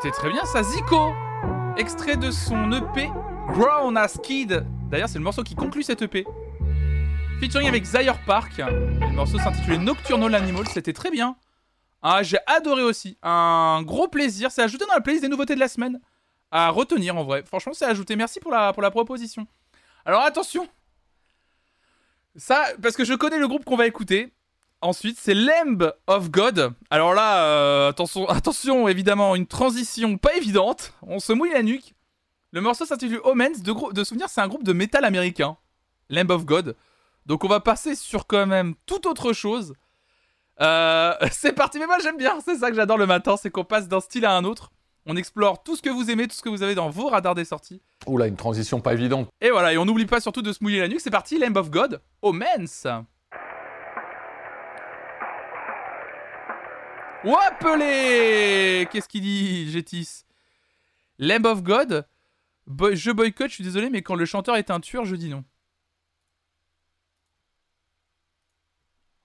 C'était 0.04 0.16
très 0.16 0.30
bien 0.30 0.44
ça, 0.44 0.62
Zico 0.62 1.14
Extrait 1.78 2.18
de 2.18 2.30
son 2.30 2.70
EP 2.72 3.08
Grown 3.48 3.96
as 3.96 4.18
Kid. 4.22 4.66
D'ailleurs, 4.90 5.08
c'est 5.08 5.16
le 5.16 5.24
morceau 5.24 5.42
qui 5.42 5.54
conclut 5.54 5.82
cette 5.82 6.02
EP. 6.02 6.26
Featuring 7.40 7.68
avec 7.68 7.84
Zaire 7.86 8.22
Park. 8.26 8.58
Le 8.58 9.14
morceau 9.14 9.38
s'intitulait 9.38 9.78
Nocturnal 9.78 10.34
Animal. 10.34 10.68
C'était 10.68 10.92
très 10.92 11.10
bien. 11.10 11.36
Ah, 12.02 12.22
j'ai 12.22 12.36
adoré 12.46 12.82
aussi. 12.82 13.16
Un 13.22 13.80
gros 13.80 14.06
plaisir. 14.06 14.50
C'est 14.50 14.60
ajouté 14.60 14.84
dans 14.84 14.92
la 14.92 15.00
playlist 15.00 15.22
des 15.22 15.30
nouveautés 15.30 15.54
de 15.54 15.60
la 15.60 15.68
semaine. 15.68 15.98
À 16.50 16.68
retenir 16.68 17.16
en 17.16 17.24
vrai. 17.24 17.42
Franchement, 17.46 17.72
c'est 17.72 17.86
ajouté. 17.86 18.14
Merci 18.14 18.40
pour 18.40 18.50
la, 18.50 18.74
pour 18.74 18.82
la 18.82 18.90
proposition. 18.90 19.46
Alors 20.04 20.20
attention. 20.20 20.68
Ça, 22.36 22.62
parce 22.82 22.94
que 22.94 23.06
je 23.06 23.14
connais 23.14 23.38
le 23.38 23.48
groupe 23.48 23.64
qu'on 23.64 23.76
va 23.76 23.86
écouter. 23.86 24.34
Ensuite, 24.84 25.16
c'est 25.18 25.32
Lamb 25.32 25.94
of 26.06 26.30
God. 26.30 26.74
Alors 26.90 27.14
là, 27.14 27.42
euh, 27.46 27.88
attention, 27.88 28.28
attention, 28.28 28.86
évidemment, 28.86 29.34
une 29.34 29.46
transition 29.46 30.18
pas 30.18 30.34
évidente. 30.36 30.92
On 31.00 31.20
se 31.20 31.32
mouille 31.32 31.52
la 31.52 31.62
nuque. 31.62 31.94
Le 32.50 32.60
morceau 32.60 32.84
s'intitule 32.84 33.22
Omens. 33.24 33.62
De, 33.62 33.92
de 33.94 34.04
souvenir, 34.04 34.28
c'est 34.28 34.42
un 34.42 34.46
groupe 34.46 34.62
de 34.62 34.74
métal 34.74 35.06
américain. 35.06 35.56
Lamb 36.10 36.30
of 36.30 36.44
God. 36.44 36.76
Donc 37.24 37.44
on 37.44 37.48
va 37.48 37.60
passer 37.60 37.94
sur 37.94 38.26
quand 38.26 38.46
même 38.46 38.74
toute 38.84 39.06
autre 39.06 39.32
chose. 39.32 39.72
Euh, 40.60 41.14
c'est 41.32 41.54
parti, 41.54 41.78
mais 41.78 41.86
moi 41.86 41.96
j'aime 42.02 42.18
bien, 42.18 42.38
c'est 42.44 42.56
ça 42.56 42.68
que 42.68 42.76
j'adore 42.76 42.98
le 42.98 43.06
matin, 43.06 43.36
c'est 43.38 43.48
qu'on 43.48 43.64
passe 43.64 43.88
d'un 43.88 44.00
style 44.00 44.26
à 44.26 44.36
un 44.36 44.44
autre. 44.44 44.70
On 45.06 45.16
explore 45.16 45.62
tout 45.62 45.76
ce 45.76 45.82
que 45.82 45.88
vous 45.88 46.10
aimez, 46.10 46.28
tout 46.28 46.36
ce 46.36 46.42
que 46.42 46.50
vous 46.50 46.62
avez 46.62 46.74
dans 46.74 46.90
vos 46.90 47.08
radars 47.08 47.34
des 47.34 47.46
sorties. 47.46 47.80
Oula, 48.06 48.26
une 48.26 48.36
transition 48.36 48.82
pas 48.82 48.92
évidente. 48.92 49.30
Et 49.40 49.50
voilà, 49.50 49.72
et 49.72 49.78
on 49.78 49.86
n'oublie 49.86 50.04
pas 50.04 50.20
surtout 50.20 50.42
de 50.42 50.52
se 50.52 50.62
mouiller 50.62 50.80
la 50.80 50.88
nuque. 50.88 51.00
C'est 51.00 51.10
parti, 51.10 51.38
Lamb 51.38 51.56
of 51.56 51.70
God, 51.70 52.02
Omens. 52.20 52.86
Wapelé 57.24 58.86
Qu'est-ce 58.90 59.08
qu'il 59.08 59.22
dit, 59.22 59.70
Gétis? 59.70 60.24
Lamb 61.18 61.46
of 61.46 61.62
God, 61.62 62.06
je 62.66 63.10
boycotte, 63.10 63.50
je 63.50 63.54
suis 63.54 63.64
désolé, 63.64 63.88
mais 63.88 64.02
quand 64.02 64.14
le 64.14 64.26
chanteur 64.26 64.56
est 64.56 64.70
un 64.70 64.80
tueur, 64.80 65.04
je 65.04 65.16
dis 65.16 65.28
non. 65.28 65.44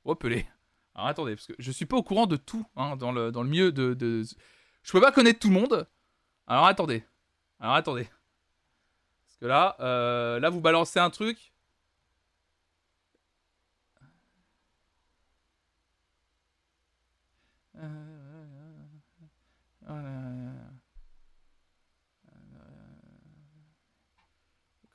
Wapelé. 0.05 0.47
Alors 0.95 1.07
attendez, 1.07 1.35
parce 1.35 1.47
que 1.47 1.53
je 1.59 1.71
suis 1.71 1.85
pas 1.85 1.97
au 1.97 2.03
courant 2.03 2.25
de 2.25 2.35
tout 2.35 2.65
hein, 2.75 2.95
dans, 2.95 3.11
le, 3.11 3.31
dans 3.31 3.43
milieu 3.43 3.71
de, 3.71 3.93
de... 3.93 4.23
Je 4.83 4.91
peux 4.91 5.01
pas 5.01 5.11
connaître 5.11 5.39
tout 5.39 5.49
le 5.49 5.53
monde. 5.53 5.87
Alors 6.47 6.65
attendez. 6.65 7.03
Alors 7.59 7.75
attendez. 7.75 8.05
Parce 9.27 9.37
que 9.39 9.45
là, 9.45 9.75
euh, 9.79 10.39
là 10.39 10.49
vous 10.49 10.61
balancez 10.61 10.99
un 10.99 11.09
truc. 11.09 11.53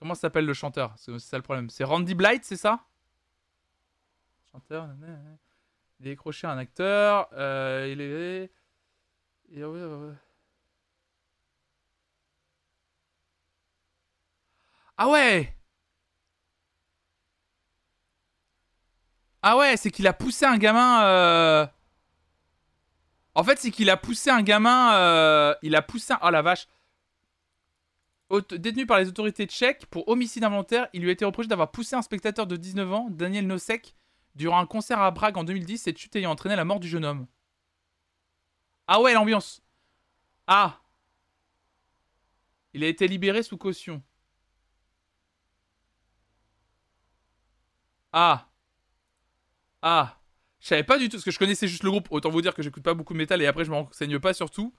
Comment 0.04 0.14
s'appelle 0.14 0.44
le 0.44 0.52
chanteur? 0.52 0.92
C'est 0.98 1.18
ça 1.18 1.38
le 1.38 1.42
problème. 1.42 1.70
C'est 1.70 1.82
Randy 1.82 2.14
Blight, 2.14 2.44
c'est 2.44 2.58
ça? 2.58 2.84
Chanteur. 4.52 4.86
Il 5.98 6.06
est 6.06 6.10
décroché 6.10 6.46
un 6.46 6.58
acteur. 6.58 7.26
euh, 7.32 7.88
il 7.90 8.02
est. 8.02 8.50
Ah 14.98 15.08
ouais 15.08 15.54
Ah 19.42 19.56
ouais, 19.56 19.78
c'est 19.78 19.90
qu'il 19.90 20.06
a 20.06 20.12
poussé 20.12 20.44
un 20.44 20.58
gamin. 20.58 21.02
euh, 21.04 21.66
En 23.34 23.42
fait, 23.42 23.58
c'est 23.58 23.70
qu'il 23.70 23.88
a 23.88 23.96
poussé 23.96 24.28
un 24.28 24.42
gamin. 24.42 24.94
euh, 24.96 25.54
Il 25.62 25.74
a 25.74 25.80
poussé 25.80 26.12
un. 26.12 26.18
Oh 26.22 26.28
la 26.28 26.42
vache. 26.42 26.66
Détenu 28.30 28.86
par 28.86 28.98
les 28.98 29.08
autorités 29.08 29.46
tchèques 29.46 29.86
pour 29.86 30.08
homicide 30.08 30.44
involontaire, 30.44 30.88
il 30.92 31.02
lui 31.02 31.10
a 31.10 31.12
été 31.12 31.24
reproché 31.24 31.48
d'avoir 31.48 31.70
poussé 31.70 31.94
un 31.94 32.02
spectateur 32.02 32.46
de 32.46 32.56
19 32.56 32.92
ans, 32.92 33.06
Daniel 33.10 33.46
Nosek, 33.46 33.94
durant 34.34 34.58
un 34.58 34.66
concert 34.66 35.00
à 35.00 35.12
Prague 35.12 35.36
en 35.36 35.44
2010, 35.44 35.78
cette 35.78 35.98
chute 35.98 36.16
ayant 36.16 36.32
entraîné 36.32 36.56
la 36.56 36.64
mort 36.64 36.80
du 36.80 36.88
jeune 36.88 37.04
homme. 37.04 37.26
Ah 38.86 39.00
ouais, 39.00 39.14
l'ambiance. 39.14 39.62
Ah. 40.46 40.80
Il 42.72 42.82
a 42.82 42.88
été 42.88 43.06
libéré 43.06 43.42
sous 43.42 43.56
caution. 43.56 44.02
Ah. 48.12 48.48
Ah. 49.82 50.18
Je 50.60 50.68
savais 50.68 50.82
pas 50.82 50.98
du 50.98 51.08
tout, 51.08 51.16
parce 51.16 51.24
que 51.24 51.30
je 51.30 51.38
connaissais 51.38 51.68
juste 51.68 51.82
le 51.82 51.90
groupe. 51.90 52.08
Autant 52.10 52.30
vous 52.30 52.40
dire 52.40 52.54
que 52.54 52.62
j'écoute 52.62 52.82
pas 52.82 52.94
beaucoup 52.94 53.12
de 53.12 53.18
métal 53.18 53.42
et 53.42 53.46
après 53.46 53.64
je 53.64 53.70
me 53.70 53.76
renseigne 53.76 54.18
pas 54.18 54.32
sur 54.32 54.50
tout. 54.50 54.74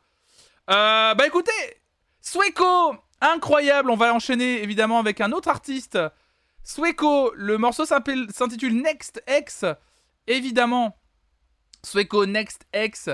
Euh, 0.69 1.13
bah 1.13 1.27
écoutez, 1.27 1.51
Sueco, 2.21 2.95
incroyable. 3.21 3.89
On 3.89 3.95
va 3.95 4.13
enchaîner 4.13 4.61
évidemment 4.61 4.99
avec 4.99 5.21
un 5.21 5.31
autre 5.31 5.49
artiste. 5.49 5.97
Sueco, 6.63 7.31
le 7.35 7.57
morceau 7.57 7.85
s'intitule 7.85 8.81
Next 8.81 9.23
X. 9.27 9.65
Évidemment, 10.27 10.97
Sueco 11.83 12.25
Next 12.25 12.65
X. 12.73 13.09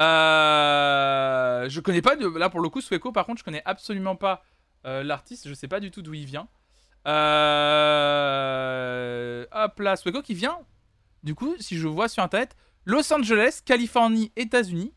Euh, 0.00 1.68
je 1.68 1.80
connais 1.80 2.02
pas 2.02 2.14
là 2.16 2.50
pour 2.50 2.60
le 2.60 2.68
coup 2.68 2.80
Sueco. 2.80 3.12
Par 3.12 3.26
contre, 3.26 3.38
je 3.38 3.44
connais 3.44 3.62
absolument 3.64 4.16
pas 4.16 4.44
euh, 4.86 5.02
l'artiste. 5.02 5.48
Je 5.48 5.54
sais 5.54 5.68
pas 5.68 5.80
du 5.80 5.90
tout 5.90 6.02
d'où 6.02 6.14
il 6.14 6.26
vient. 6.26 6.48
Euh, 7.06 7.80
Hop 9.52 9.80
là, 9.80 9.96
Sueco 9.96 10.22
qui 10.22 10.34
vient. 10.34 10.58
Du 11.22 11.34
coup, 11.34 11.54
si 11.58 11.76
je 11.78 11.88
vois 11.88 12.08
sur 12.08 12.22
internet, 12.22 12.56
Los 12.84 13.12
Angeles, 13.12 13.60
Californie, 13.64 14.32
États-Unis. 14.36 14.94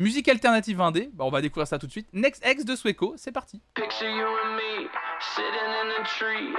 Musique 0.00 0.28
alternative 0.28 0.80
indé. 0.80 1.10
Bah, 1.12 1.24
on 1.26 1.30
va 1.30 1.42
découvrir 1.42 1.66
ça 1.66 1.78
tout 1.78 1.86
de 1.86 1.92
suite. 1.92 2.08
Next 2.14 2.42
X 2.42 2.64
de 2.64 2.74
Sueco, 2.74 3.12
c'est 3.18 3.32
parti. 3.32 3.60
Picture 3.74 4.08
you 4.08 4.24
and 4.24 4.56
me 4.56 4.88
sitting 5.36 5.72
in 5.82 6.00
a 6.00 6.04
tree. 6.16 6.54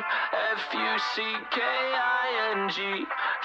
F 0.53 0.73
U 0.75 0.99
C 1.15 1.23
K 1.49 1.59
I 1.59 2.53
N 2.53 2.69
G. 2.69 2.81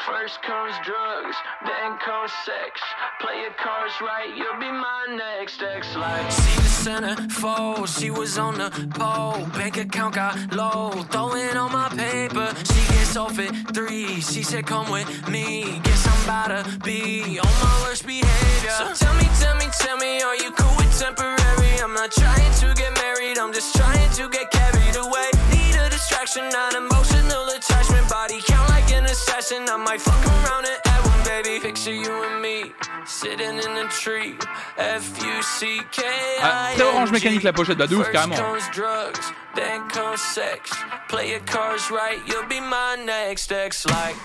First 0.04 0.42
comes 0.42 0.74
drugs, 0.84 1.34
then 1.64 1.96
comes 2.04 2.30
sex. 2.44 2.78
Play 3.20 3.40
your 3.40 3.54
cards 3.56 3.94
right, 4.02 4.36
you'll 4.36 4.60
be 4.60 4.70
my 4.70 5.16
next 5.16 5.62
ex. 5.62 5.96
Like, 5.96 6.30
see 6.30 6.60
the 6.60 6.90
centerfold, 6.90 7.88
she 7.88 8.10
was 8.10 8.36
on 8.36 8.58
the 8.58 8.70
pole. 8.98 9.46
Bank 9.56 9.78
account 9.78 10.14
got 10.14 10.36
low, 10.54 10.90
throwing 11.10 11.56
on 11.56 11.72
my 11.72 11.88
paper. 11.88 12.52
She 12.66 12.95
off 13.16 13.38
at 13.38 13.50
three. 13.74 14.20
She 14.20 14.42
said, 14.42 14.66
Come 14.66 14.90
with 14.90 15.08
me. 15.28 15.80
Guess 15.82 16.06
I'm 16.06 16.24
about 16.24 16.48
to 16.48 16.78
be 16.80 17.38
on 17.38 17.54
my 17.62 17.80
worst 17.84 18.06
behavior. 18.06 18.70
So 18.70 18.92
tell 18.94 19.14
me, 19.14 19.28
tell 19.40 19.56
me, 19.56 19.66
tell 19.78 19.96
me, 19.96 20.22
are 20.22 20.36
you 20.36 20.50
cool 20.52 20.76
with 20.76 20.92
temporary? 20.98 21.80
I'm 21.82 21.94
not 21.94 22.10
trying 22.12 22.52
to 22.60 22.74
get 22.74 22.92
married, 23.00 23.38
I'm 23.38 23.52
just 23.52 23.74
trying 23.74 24.10
to 24.12 24.28
get 24.28 24.50
carried 24.50 24.96
away. 24.96 25.30
Need 25.50 25.76
a 25.76 25.88
distraction, 25.88 26.48
not 26.50 26.74
emotional 26.74 27.48
attachment. 27.48 28.08
Body 28.08 28.40
count 28.46 28.68
like 28.70 28.90
an 28.92 29.04
assassin. 29.04 29.68
I 29.68 29.76
might 29.76 30.00
fuck 30.00 30.24
around 30.26 30.66
and 30.66 30.85
baby. 31.26 31.60
Picture 31.60 31.92
you 31.92 32.12
and 32.24 32.40
me 32.40 32.72
sitting 33.04 33.58
in 33.58 33.72
a 33.84 33.88
tree. 33.88 34.34
F 34.78 35.04
U 35.22 35.42
C 35.42 35.80
K 35.90 36.02
Ah, 36.40 36.72
orange 36.94 37.10
mécanique 37.10 37.42
la 37.42 37.52
pochette, 37.52 37.78
bah 37.78 37.86
de 37.86 37.96
ouf 37.96 38.10
carrément. 38.10 38.36
drugs, 38.72 39.32
then 39.54 39.80
comes 39.88 40.20
sex. 40.20 40.70
Play 41.08 41.30
your 41.30 41.40
cards 41.40 41.90
right, 41.90 42.20
you'll 42.26 42.46
be 42.48 42.60
my 42.60 42.96
next 43.04 43.50
ex. 43.52 43.86
Like. 43.86 44.16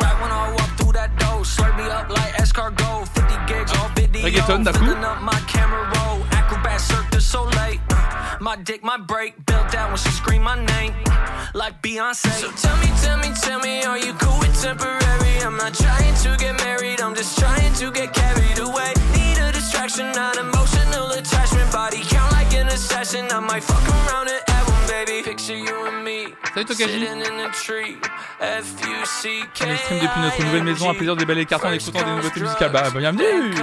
Right 0.00 0.16
when 0.20 0.30
I 0.30 0.52
walk 0.56 0.70
through 0.78 0.92
that 0.92 1.10
door, 1.18 1.44
slurp 1.44 1.76
me 1.76 1.84
up 1.84 2.08
like 2.10 2.34
escargot. 2.42 2.85
50 4.26 4.30
gigs. 4.30 4.48
Reggaeton, 4.48 4.64
d'un 4.64 4.72
coup. 4.72 4.96
my 8.40 8.56
dick, 8.62 8.84
my 8.84 8.96
break, 8.96 9.34
built 9.46 9.74
out 9.74 9.88
when 9.88 9.96
she 9.96 10.10
scream 10.10 10.42
my 10.42 10.54
name. 10.54 10.94
Like 11.54 11.82
Beyonce. 11.82 12.30
So 12.40 12.50
tell 12.52 12.76
me, 12.78 12.88
tell 13.02 13.18
me, 13.18 13.30
tell 13.42 13.60
me, 13.60 13.82
are 13.84 13.98
you 13.98 14.12
cool 14.14 14.38
with 14.38 14.54
temporary? 14.62 15.42
I'm 15.42 15.56
not 15.56 15.74
trying 15.74 16.14
to 16.22 16.36
get 16.38 16.56
married, 16.64 17.00
I'm 17.00 17.14
just 17.14 17.38
trying 17.38 17.72
to 17.74 17.90
get 17.90 18.12
carried 18.14 18.58
away. 18.58 18.92
Need 19.14 19.38
a 19.38 19.52
distraction, 19.52 20.12
not 20.12 20.36
emotional 20.36 21.10
attachment. 21.10 21.72
Body 21.72 22.02
count 22.04 22.32
like 22.32 22.52
an 22.54 22.68
assassin. 22.68 23.26
I 23.30 23.40
might 23.40 23.64
fuck 23.64 23.82
around 23.88 24.28
and 24.28 24.45
add 24.90 25.06
one, 25.06 25.06
baby. 25.06 25.22
Picture 25.22 25.56
you 25.56 25.86
and 25.86 26.04
me. 26.04 26.34
Salut 26.54 26.66
Tokaji. 26.66 27.08
On 27.08 27.20
stream 29.76 30.00
depuis 30.00 30.20
notre 30.20 30.44
nouvelle 30.44 30.64
maison, 30.64 30.90
un 30.90 30.94
plaisir 30.94 31.14
de 31.14 31.20
déballer 31.20 31.40
les 31.40 31.46
cartons 31.46 31.68
en 31.68 31.72
écoutant 31.72 32.04
des 32.04 32.10
nouveautés 32.10 32.40
musicales. 32.40 32.72
Bah, 32.72 32.90
bienvenue 32.90 33.54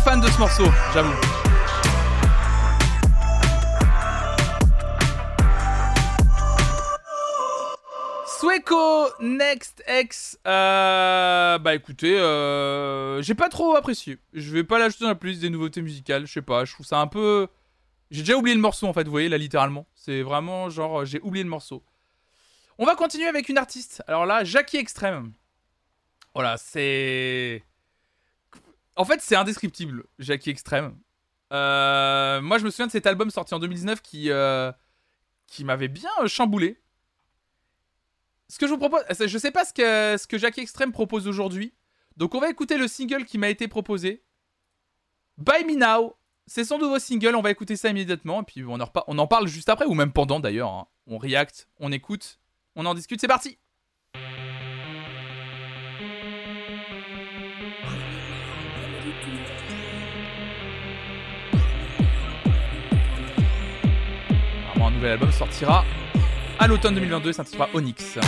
fan 0.00 0.20
de 0.20 0.26
ce 0.28 0.38
morceau, 0.38 0.64
j'avoue. 0.94 1.12
Sueco 8.26 9.08
Next 9.20 9.84
X. 9.88 10.38
euh, 10.46 11.58
bah 11.58 11.74
écoutez, 11.74 12.18
euh, 12.18 13.20
j'ai 13.22 13.34
pas 13.34 13.48
trop 13.48 13.76
apprécié. 13.76 14.18
Je 14.32 14.50
vais 14.52 14.64
pas 14.64 14.78
l'ajouter 14.78 15.04
dans 15.04 15.10
la 15.10 15.34
des 15.34 15.50
nouveautés 15.50 15.82
musicales. 15.82 16.26
Je 16.26 16.32
sais 16.32 16.42
pas, 16.42 16.64
je 16.64 16.72
trouve 16.72 16.86
ça 16.86 16.98
un 16.98 17.06
peu. 17.06 17.48
J'ai 18.10 18.22
déjà 18.22 18.36
oublié 18.36 18.54
le 18.54 18.62
morceau 18.62 18.86
en 18.86 18.92
fait, 18.92 19.04
vous 19.04 19.10
voyez 19.10 19.28
là 19.28 19.38
littéralement. 19.38 19.86
C'est 19.94 20.22
vraiment 20.22 20.70
genre 20.70 21.04
j'ai 21.04 21.20
oublié 21.20 21.44
le 21.44 21.50
morceau. 21.50 21.82
On 22.78 22.86
va 22.86 22.94
continuer 22.96 23.26
avec 23.26 23.48
une 23.48 23.58
artiste. 23.58 24.02
Alors 24.08 24.26
là, 24.26 24.42
Jackie 24.42 24.78
Extreme. 24.78 25.32
Voilà, 26.34 26.56
c'est. 26.56 27.62
En 28.96 29.04
fait, 29.04 29.20
c'est 29.20 29.36
indescriptible, 29.36 30.04
Jackie 30.18 30.50
Extreme. 30.50 30.98
Euh, 31.52 32.40
moi, 32.40 32.58
je 32.58 32.64
me 32.64 32.70
souviens 32.70 32.86
de 32.86 32.92
cet 32.92 33.06
album 33.06 33.30
sorti 33.30 33.54
en 33.54 33.58
2019 33.58 34.00
qui, 34.02 34.30
euh, 34.30 34.72
qui 35.46 35.64
m'avait 35.64 35.88
bien 35.88 36.10
euh, 36.22 36.26
chamboulé. 36.28 36.80
Ce 38.48 38.58
que 38.58 38.66
je 38.66 38.72
vous 38.72 38.78
propose, 38.78 39.02
je 39.10 39.38
sais 39.38 39.50
pas 39.50 39.64
ce 39.64 39.72
que, 39.72 40.16
ce 40.16 40.38
Jackie 40.38 40.60
Extreme 40.60 40.92
propose 40.92 41.26
aujourd'hui. 41.26 41.74
Donc, 42.16 42.34
on 42.34 42.40
va 42.40 42.48
écouter 42.50 42.76
le 42.78 42.86
single 42.86 43.24
qui 43.24 43.38
m'a 43.38 43.48
été 43.48 43.68
proposé. 43.68 44.22
Buy 45.38 45.64
Me 45.64 45.76
Now. 45.76 46.16
C'est 46.46 46.64
son 46.64 46.78
nouveau 46.78 46.98
single, 46.98 47.34
on 47.36 47.40
va 47.42 47.50
écouter 47.50 47.74
ça 47.74 47.88
immédiatement. 47.88 48.42
Et 48.42 48.44
puis, 48.44 48.64
on 48.64 48.78
en, 48.78 48.92
on 49.06 49.18
en 49.18 49.26
parle 49.26 49.48
juste 49.48 49.70
après, 49.70 49.86
ou 49.86 49.94
même 49.94 50.12
pendant 50.12 50.40
d'ailleurs. 50.40 50.70
hein. 50.70 50.86
On 51.06 51.18
react, 51.18 51.68
on 51.80 51.90
écoute, 51.90 52.38
on 52.76 52.86
en 52.86 52.94
discute. 52.94 53.20
C'est 53.20 53.28
parti! 53.28 53.58
Nouvel 65.04 65.12
album 65.12 65.32
sortira 65.32 65.84
à 66.58 66.66
l'automne 66.66 66.94
2022 66.94 67.28
et 67.28 67.32
s'intitulera 67.34 67.68
Onyx. 67.74 68.18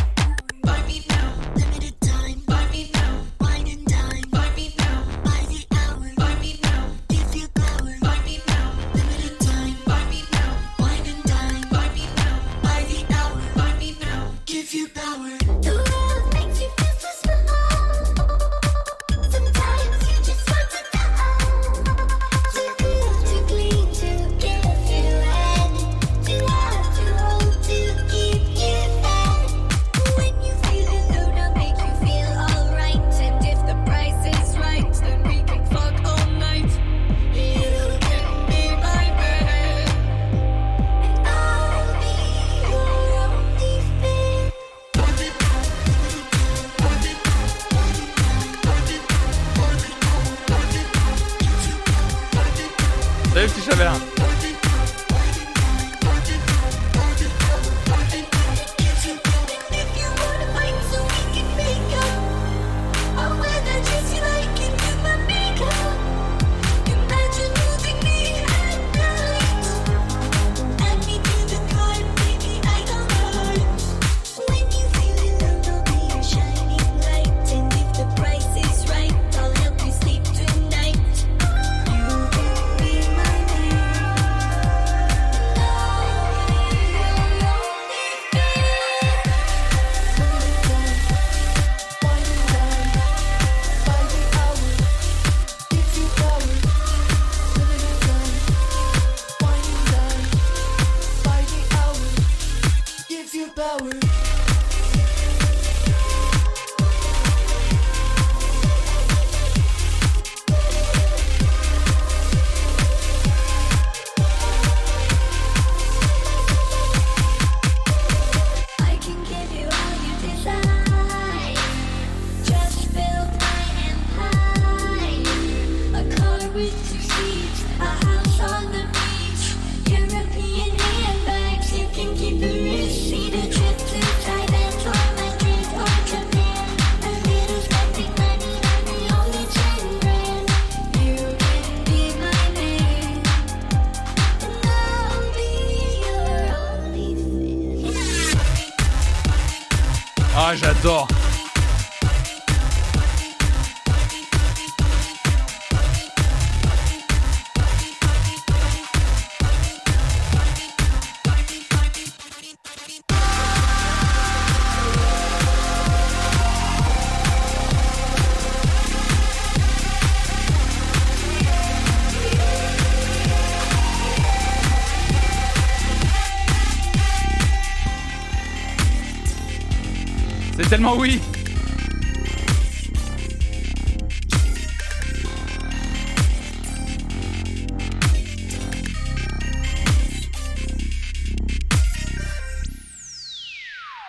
Tellement 180.77 180.99
oui. 180.99 181.19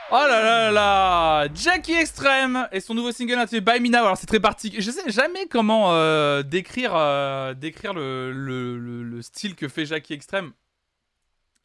Oh 0.09 0.15
là 0.15 0.41
là 0.41 0.71
là 0.71 1.47
Jackie 1.53 1.93
Extreme 1.93 2.67
et 2.71 2.79
son 2.79 2.93
nouveau 2.93 3.11
single 3.11 3.33
intitulé 3.35 3.59
By 3.61 3.79
Me 3.81 3.89
Now. 3.89 3.97
Alors 4.05 4.17
c'est 4.17 4.25
très 4.25 4.39
particulier. 4.39 4.81
Je 4.81 4.89
sais 4.89 5.09
jamais 5.11 5.47
comment 5.47 5.93
euh, 5.93 6.43
décrire, 6.43 6.93
euh, 6.95 7.53
décrire 7.53 7.93
le, 7.93 8.31
le- 8.31 8.77
le- 8.77 9.03
le 9.03 9.21
style 9.21 9.53
que 9.55 9.67
fait 9.67 9.85
Jackie 9.85 10.13
Extreme. 10.13 10.53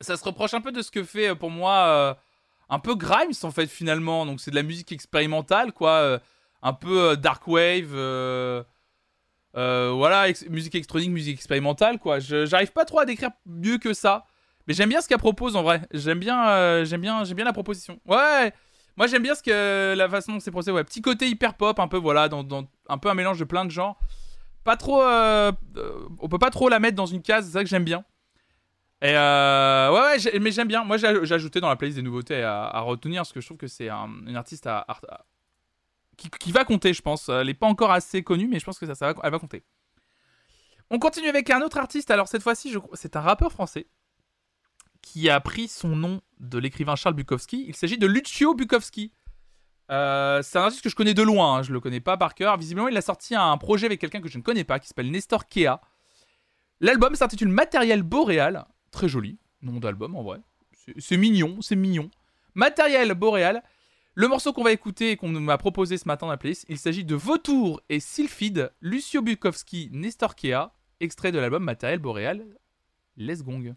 Ça 0.01 0.17
se 0.17 0.25
reproche 0.25 0.55
un 0.55 0.61
peu 0.61 0.73
de 0.73 0.83
ce 0.83 0.91
que 0.91 1.05
fait 1.05 1.29
euh, 1.29 1.35
pour 1.37 1.51
moi 1.51 2.19
un 2.73 2.79
peu 2.79 2.95
Grimes 2.95 3.35
en 3.43 3.51
fait 3.51 3.67
finalement. 3.67 4.25
Donc 4.27 4.41
c'est 4.41 4.51
de 4.51 4.57
la 4.57 4.63
musique 4.63 4.93
expérimentale 4.93 5.73
quoi. 5.73 5.91
euh, 5.91 6.19
un 6.63 6.73
peu 6.73 7.11
euh, 7.11 7.17
dark 7.17 7.47
wave. 7.47 7.93
euh, 7.95 8.63
voilà, 9.55 10.29
musique 10.49 10.75
électronique, 10.75 11.11
musique 11.11 11.35
expérimentale 11.35 11.99
quoi. 11.99 12.19
J'arrive 12.19 12.73
pas 12.73 12.87
trop 12.87 13.01
à 13.01 13.05
décrire 13.05 13.31
mieux 13.47 13.77
que 13.79 13.93
ça. 13.93 14.25
Mais 14.67 14.75
j'aime 14.75 14.89
bien 14.89 15.01
ce 15.03 15.09
qu'elle 15.09 15.19
propose 15.19 15.55
en 15.55 15.63
vrai. 15.63 15.83
J'aime 15.93 16.19
bien, 16.19 16.83
j'aime 16.85 17.03
bien, 17.03 17.25
j'aime 17.25 17.37
bien 17.37 17.45
la 17.45 17.53
proposition. 17.53 18.01
Ouais. 18.07 18.53
Moi 18.97 19.07
j'aime 19.07 19.23
bien 19.23 19.35
ce 19.35 19.43
que 19.43 19.95
la 19.95 20.09
façon 20.09 20.33
dont 20.33 20.41
c'est 20.41 20.51
procédé. 20.51 20.75
Ouais, 20.75 20.85
petit 20.85 21.03
côté 21.03 21.29
hyper 21.29 21.55
pop, 21.55 21.79
un 21.79 21.89
peu 21.89 21.99
voilà, 21.99 22.29
dans, 22.31 22.67
un 22.89 22.99
peu 22.99 23.11
un 23.11 23.15
mélange 23.15 23.39
de 23.39 23.45
plein 23.45 23.67
de 23.67 23.71
genres. 23.71 23.99
pas 24.65 24.79
trop. 24.79 25.03
on 25.03 26.29
peut 26.31 26.39
pas 26.39 26.51
trop 26.51 26.71
la 26.71 26.79
mettre 26.79 26.97
dans 26.97 27.07
une 27.07 27.21
case, 27.23 27.45
c'est 27.47 27.53
ça 27.53 27.63
que 27.63 27.69
j'aime 27.69 27.85
bien. 27.85 28.03
Et 29.03 29.17
euh, 29.17 29.91
ouais, 29.91 30.25
ouais, 30.25 30.39
mais 30.39 30.53
j'aime 30.53 30.69
bien. 30.69 30.85
Moi, 30.85 30.97
j'ai 30.97 31.35
ajouté 31.35 31.61
dans 31.61 31.69
la 31.69 31.75
playlist 31.77 31.97
des 31.97 32.03
nouveautés 32.03 32.43
à, 32.45 32.81
retenir 32.81 33.21
parce 33.21 33.33
que 33.33 33.41
je 33.41 33.47
trouve 33.47 33.59
que 33.59 33.67
c'est 33.67 33.89
un- 33.89 34.25
une 34.27 34.37
artiste 34.37 34.67
à, 34.69 34.87
qui, 36.17 36.53
va 36.53 36.65
compter, 36.65 36.95
je 36.95 37.03
pense. 37.03 37.29
Elle 37.29 37.49
n'est 37.49 37.55
pas 37.55 37.67
encore 37.67 37.91
assez 37.91 38.23
connue, 38.23 38.47
mais 38.47 38.61
je 38.61 38.65
pense 38.65 38.79
que 38.79 38.87
ça, 38.87 38.95
ça 38.95 39.13
va, 39.13 39.39
compter. 39.39 39.65
On 40.91 40.99
continue 40.99 41.29
avec 41.29 41.51
un 41.51 41.63
autre 41.63 41.79
artiste. 41.79 42.11
Alors, 42.11 42.29
cette 42.29 42.43
fois-ci, 42.43 42.77
c'est 42.95 43.17
un 43.17 43.21
rappeur 43.21 43.51
français 43.51 43.89
qui 45.01 45.29
a 45.29 45.41
pris 45.41 45.67
son 45.67 45.97
nom 45.97 46.21
de 46.39 46.59
l'écrivain 46.59 46.95
Charles 46.95 47.17
Bukowski. 47.17 47.65
Il 47.67 47.75
s'agit 47.75 47.99
de 47.99 48.07
Lucio 48.07 48.55
Bukowski. 48.55 49.13
Euh, 49.91 50.43
c'est 50.43 50.59
un 50.59 50.63
artiste 50.63 50.83
que 50.83 50.89
je 50.89 50.95
connais 50.95 51.13
de 51.13 51.23
loin, 51.23 51.57
hein, 51.57 51.63
je 51.63 51.73
le 51.73 51.81
connais 51.81 52.01
pas 52.01 52.17
par 52.17 52.35
cœur. 52.35 52.57
Visiblement, 52.57 52.89
il 52.89 52.97
a 52.97 53.03
sorti 53.03 53.35
un 53.35 53.59
projet 53.59 53.87
avec 53.87 54.01
quelqu'un 54.01 54.21
que 54.21 54.29
je 54.29 54.39
ne 54.39 54.43
connais 54.43 54.65
pas 54.65 54.79
qui 54.79 54.87
s'appelle 54.87 55.11
Nestor 55.11 55.49
Kea. 55.49 55.75
L'album 56.81 57.15
s'intitule 57.17 57.49
Matériel 57.49 58.03
Boréal. 58.03 58.65
Très 58.93 59.09
joli 59.09 59.39
nom 59.63 59.81
d'album 59.81 60.15
en 60.17 60.23
vrai. 60.23 60.39
C'est- 60.73 61.01
mignon, 61.17 61.61
c'est 61.61 61.77
mignon. 61.77 62.11
Matériel 62.55 63.13
Boréal. 63.15 63.63
Le 64.15 64.29
morceau 64.29 64.53
qu'on 64.53 64.63
va 64.65 64.73
écouter 64.73 65.13
et 65.13 65.17
qu'on 65.17 65.29
m'a 65.31 65.57
proposé 65.57 65.97
ce 65.97 66.07
matin 66.07 66.27
dans 66.27 66.33
la 66.33 66.37
il 66.69 66.77
s'agit 66.79 67.05
de 67.05 67.15
Vautour 67.15 67.81
et 67.89 67.99
Sylphide, 67.99 68.71
Lucio 68.83 69.23
Bukowski, 69.23 69.89
Nestor 69.91 70.35
Kea, 70.35 70.69
extrait 71.01 71.33
de 71.33 71.39
l'album 71.39 71.65
Matériel 71.65 71.99
Boréal. 71.99 72.45
Les 73.17 73.37
Gong. 73.37 73.75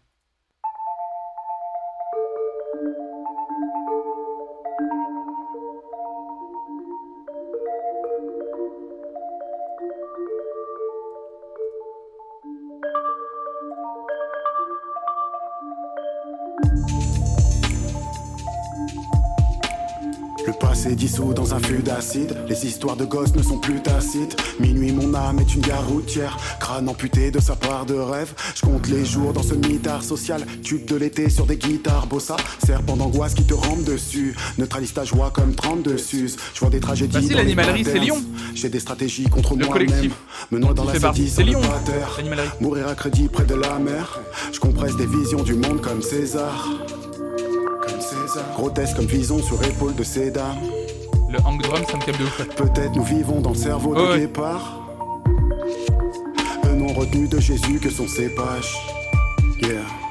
Dissous 21.06 21.32
dans 21.32 21.54
un 21.54 21.60
flux 21.60 21.82
d'acide, 21.82 22.36
les 22.48 22.66
histoires 22.66 22.96
de 22.96 23.04
gosses 23.04 23.34
ne 23.36 23.42
sont 23.42 23.58
plus 23.58 23.80
tacites. 23.80 24.36
Minuit, 24.58 24.90
mon 24.90 25.14
âme 25.14 25.38
est 25.38 25.54
une 25.54 25.60
gare 25.60 25.86
routière, 25.86 26.36
crâne 26.58 26.88
amputé 26.88 27.30
de 27.30 27.38
sa 27.38 27.54
part 27.54 27.86
de 27.86 27.94
rêve. 27.94 28.32
Je 28.56 28.62
compte 28.62 28.88
les 28.88 29.04
jours 29.04 29.32
dans 29.32 29.42
ce 29.44 29.54
mitard 29.54 30.02
social, 30.02 30.44
tube 30.64 30.84
de 30.84 30.96
l'été 30.96 31.30
sur 31.30 31.46
des 31.46 31.58
guitares 31.58 32.08
bossa, 32.08 32.36
serpent 32.64 32.96
d'angoisse 32.96 33.34
qui 33.34 33.44
te 33.44 33.54
rampe 33.54 33.84
dessus. 33.84 34.34
Neutralise 34.58 34.94
ta 34.94 35.04
joie 35.04 35.30
comme 35.30 35.54
32 35.54 35.96
Suze. 35.96 36.36
Je 36.54 36.58
vois 36.58 36.70
des 36.70 36.80
tragédies. 36.80 37.18
Bah 37.18 37.22
si, 37.22 37.34
l'animalerie, 37.34 37.84
c'est. 37.84 38.00
Lyon. 38.00 38.20
J'ai 38.54 38.68
des 38.68 38.80
stratégies 38.80 39.28
contre 39.28 39.54
Le 39.54 39.64
moi-même. 39.64 40.10
Me 40.50 40.58
noie 40.58 40.74
dans 40.74 40.84
la 40.84 40.98
sédie 40.98 41.30
c'est 41.30 41.44
Lyon. 41.44 41.60
Mourir 42.60 42.88
à 42.88 42.96
crédit 42.96 43.28
près 43.28 43.44
de 43.44 43.54
la 43.54 43.78
mer. 43.78 44.20
Je 44.52 44.58
compresse 44.58 44.96
des 44.96 45.06
visions 45.06 45.44
du 45.44 45.54
monde 45.54 45.80
comme 45.80 46.02
César. 46.02 46.68
Comme 47.80 48.00
César. 48.00 48.44
Grotesque 48.56 48.96
comme 48.96 49.06
vison 49.06 49.40
sur 49.40 49.62
épaule 49.62 49.94
de 49.94 50.02
ces 50.02 50.32
dames. 50.32 50.58
Le 51.28 51.38
hang 51.44 51.60
drum, 51.60 51.82
ça 51.90 51.96
me 51.96 52.04
calme 52.04 52.18
de 52.18 52.24
ouf. 52.24 52.44
Peut-être 52.56 52.94
nous 52.94 53.02
vivons 53.02 53.40
dans 53.40 53.50
le 53.50 53.56
cerveau 53.56 53.94
de 53.94 54.00
ouais. 54.00 54.20
guépard. 54.20 54.86
Eux 56.66 56.74
n'ont 56.74 56.92
retenu 56.92 57.26
de 57.26 57.40
Jésus 57.40 57.80
que 57.80 57.90
son 57.90 58.06
cépage. 58.06 58.76
Yeah. 59.60 60.05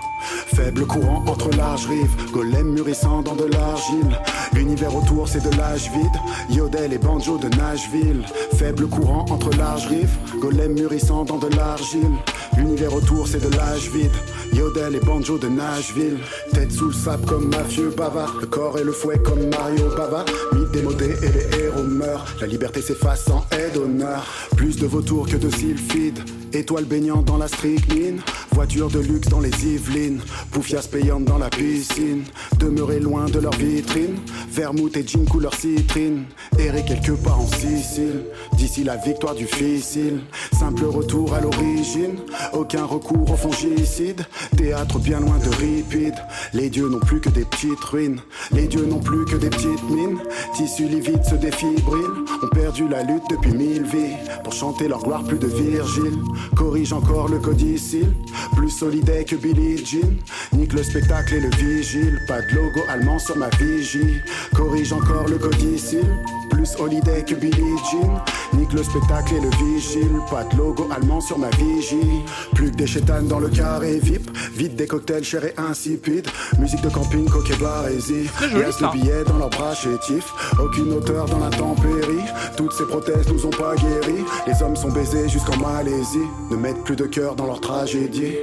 Faible 0.55 0.85
courant 0.85 1.21
entre 1.27 1.49
larges 1.57 1.85
rives, 1.85 2.31
golem 2.31 2.71
mûrissant 2.71 3.21
dans 3.21 3.35
de 3.35 3.43
l'argile. 3.43 4.17
L'univers 4.53 4.95
autour 4.95 5.27
c'est 5.27 5.43
de 5.43 5.53
l'âge 5.57 5.91
vide, 5.91 6.55
Yodel 6.55 6.93
et 6.93 6.97
banjo 6.97 7.37
de 7.37 7.49
Nashville. 7.57 8.23
Faible 8.53 8.87
courant 8.87 9.25
entre 9.29 9.49
larges 9.57 9.87
rives, 9.87 10.17
golem 10.39 10.73
mûrissant 10.73 11.25
dans 11.25 11.39
de 11.39 11.53
l'argile. 11.57 12.15
L'univers 12.57 12.93
autour 12.93 13.27
c'est 13.27 13.43
de 13.43 13.53
l'âge 13.53 13.89
vide, 13.91 14.15
Yodel 14.53 14.95
et 14.95 15.05
banjo 15.05 15.37
de 15.37 15.49
Nashville. 15.49 16.19
Tête 16.53 16.71
sous 16.71 16.87
le 16.87 16.93
sable 16.93 17.25
comme 17.25 17.49
mafieux 17.49 17.89
bavard, 17.89 18.37
le 18.39 18.47
corps 18.47 18.79
et 18.79 18.83
le 18.85 18.93
fouet 18.93 19.19
comme 19.19 19.49
Mario 19.49 19.89
Bava. 19.97 20.23
Mythe 20.53 20.71
démodé 20.71 21.15
et 21.21 21.31
les 21.33 21.65
héros 21.65 21.83
meurent, 21.83 22.25
la 22.39 22.47
liberté 22.47 22.81
s'efface 22.81 23.25
sans 23.25 23.45
aide 23.51 23.75
honneur. 23.75 24.25
Plus 24.55 24.77
de 24.77 24.87
vautours 24.87 25.27
que 25.27 25.35
de 25.35 25.49
sylphides, 25.49 26.23
étoiles 26.55 26.85
baignant 26.85 27.21
dans 27.21 27.37
la 27.37 27.47
strychnine. 27.47 28.21
Voiture 28.51 28.89
de 28.89 28.99
luxe 28.99 29.27
dans 29.27 29.41
les 29.41 29.51
Yvelines, 29.65 30.21
poufias 30.51 30.87
payantes 30.89 31.25
dans 31.25 31.37
la 31.37 31.49
piscine. 31.49 32.23
Demeurer 32.57 32.99
loin 32.99 33.25
de 33.25 33.39
leur 33.39 33.53
vitrine, 33.53 34.15
vermouth 34.49 34.95
et 34.95 35.05
jean 35.05 35.25
couleur 35.25 35.53
citrine. 35.53 36.23
Errer 36.57 36.85
quelque 36.85 37.11
part 37.11 37.41
en 37.41 37.47
Sicile, 37.47 38.23
d'ici 38.53 38.83
la 38.83 38.95
victoire 38.95 39.35
du 39.35 39.45
ficile. 39.45 40.21
Simple 40.57 40.85
retour 40.85 41.33
à 41.33 41.41
l'origine, 41.41 42.15
aucun 42.53 42.85
recours 42.85 43.29
au 43.29 43.35
fongicide. 43.35 44.25
Théâtre 44.55 44.99
bien 44.99 45.19
loin 45.19 45.37
de 45.39 45.49
ripide, 45.49 46.15
les 46.53 46.69
dieux 46.69 46.87
n'ont 46.87 46.99
plus 46.99 47.19
que 47.19 47.29
des 47.29 47.43
petites 47.43 47.83
ruines. 47.83 48.21
Les 48.53 48.67
dieux 48.67 48.85
n'ont 48.85 49.01
plus 49.01 49.25
que 49.25 49.35
des 49.35 49.49
petites 49.49 49.83
mines, 49.89 50.19
tissus 50.55 50.87
livides 50.87 51.25
se 51.25 51.35
défibrilent. 51.35 52.23
Ont 52.41 52.47
perdu 52.53 52.87
la 52.87 53.03
lutte 53.03 53.23
depuis 53.29 53.51
mille 53.51 53.83
vies, 53.83 54.15
pour 54.43 54.53
chanter 54.53 54.87
leur 54.87 55.03
gloire 55.03 55.23
plus 55.23 55.39
de 55.39 55.47
Virgile. 55.47 56.19
Corrige 56.55 56.93
encore 56.93 57.29
le 57.29 57.39
codicile, 57.39 58.13
plus 58.55 58.69
solidaire 58.69 59.25
que 59.25 59.35
Billie 59.35 59.83
Jean. 59.85 60.17
Nique 60.53 60.73
le 60.73 60.83
spectacle 60.83 61.35
et 61.35 61.39
le 61.39 61.49
vigile, 61.49 62.19
pas 62.27 62.41
de 62.41 62.55
logo 62.55 62.81
allemand 62.89 63.19
sur 63.19 63.37
ma 63.37 63.49
vigie. 63.59 64.21
Corrige 64.53 64.93
encore 64.93 65.27
le 65.27 65.37
codicile, 65.37 66.07
plus 66.49 66.75
holiday 66.79 67.23
que 67.23 67.35
Billie 67.35 67.77
Jean. 67.91 68.23
Nique 68.53 68.73
le 68.73 68.83
spectacle 68.83 69.35
et 69.35 69.41
le 69.41 69.49
vigile, 69.49 70.19
pas 70.29 70.43
de 70.45 70.57
logo 70.57 70.87
allemand 70.95 71.19
sur 71.21 71.37
ma 71.37 71.49
vigie. 71.51 72.23
Plus 72.53 72.71
que 72.71 72.77
des 72.77 72.87
chétanes 72.87 73.27
dans 73.27 73.39
le 73.39 73.49
carré 73.49 73.99
VIP, 73.99 74.29
vide 74.55 74.75
des 74.75 74.87
cocktails 74.87 75.23
chers 75.23 75.45
et 75.45 75.53
insipides. 75.57 76.27
Musique 76.59 76.81
de 76.81 76.89
camping, 76.89 77.29
coquet 77.29 77.55
barésie. 77.57 78.27
Ça. 78.27 78.47
de 78.87 78.91
billets 78.93 79.23
dans 79.25 79.37
leurs 79.37 79.49
bras 79.49 79.75
chétifs. 79.75 80.31
Aucune 80.59 80.93
hauteur 80.93 81.25
dans 81.25 81.39
l'intempérie. 81.39 82.25
Toutes 82.55 82.73
ces 82.73 82.85
prothèses 82.85 83.27
nous 83.31 83.45
ont 83.45 83.49
pas 83.49 83.75
guéris. 83.75 84.23
Les 84.47 84.61
hommes 84.63 84.75
sont 84.75 84.91
baisés 84.91 85.27
jusqu'en 85.27 85.57
Malaisie. 85.57 86.27
Ne 86.51 86.55
mettent 86.57 86.83
plus 86.83 86.95
de 86.95 87.05
cœur 87.05 87.35
dans 87.35 87.45
leur 87.45 87.59
tragédie. 87.61 88.35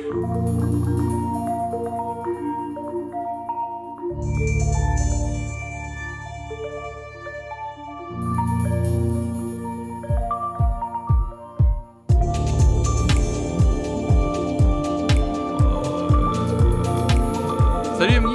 Salut 17.98 18.31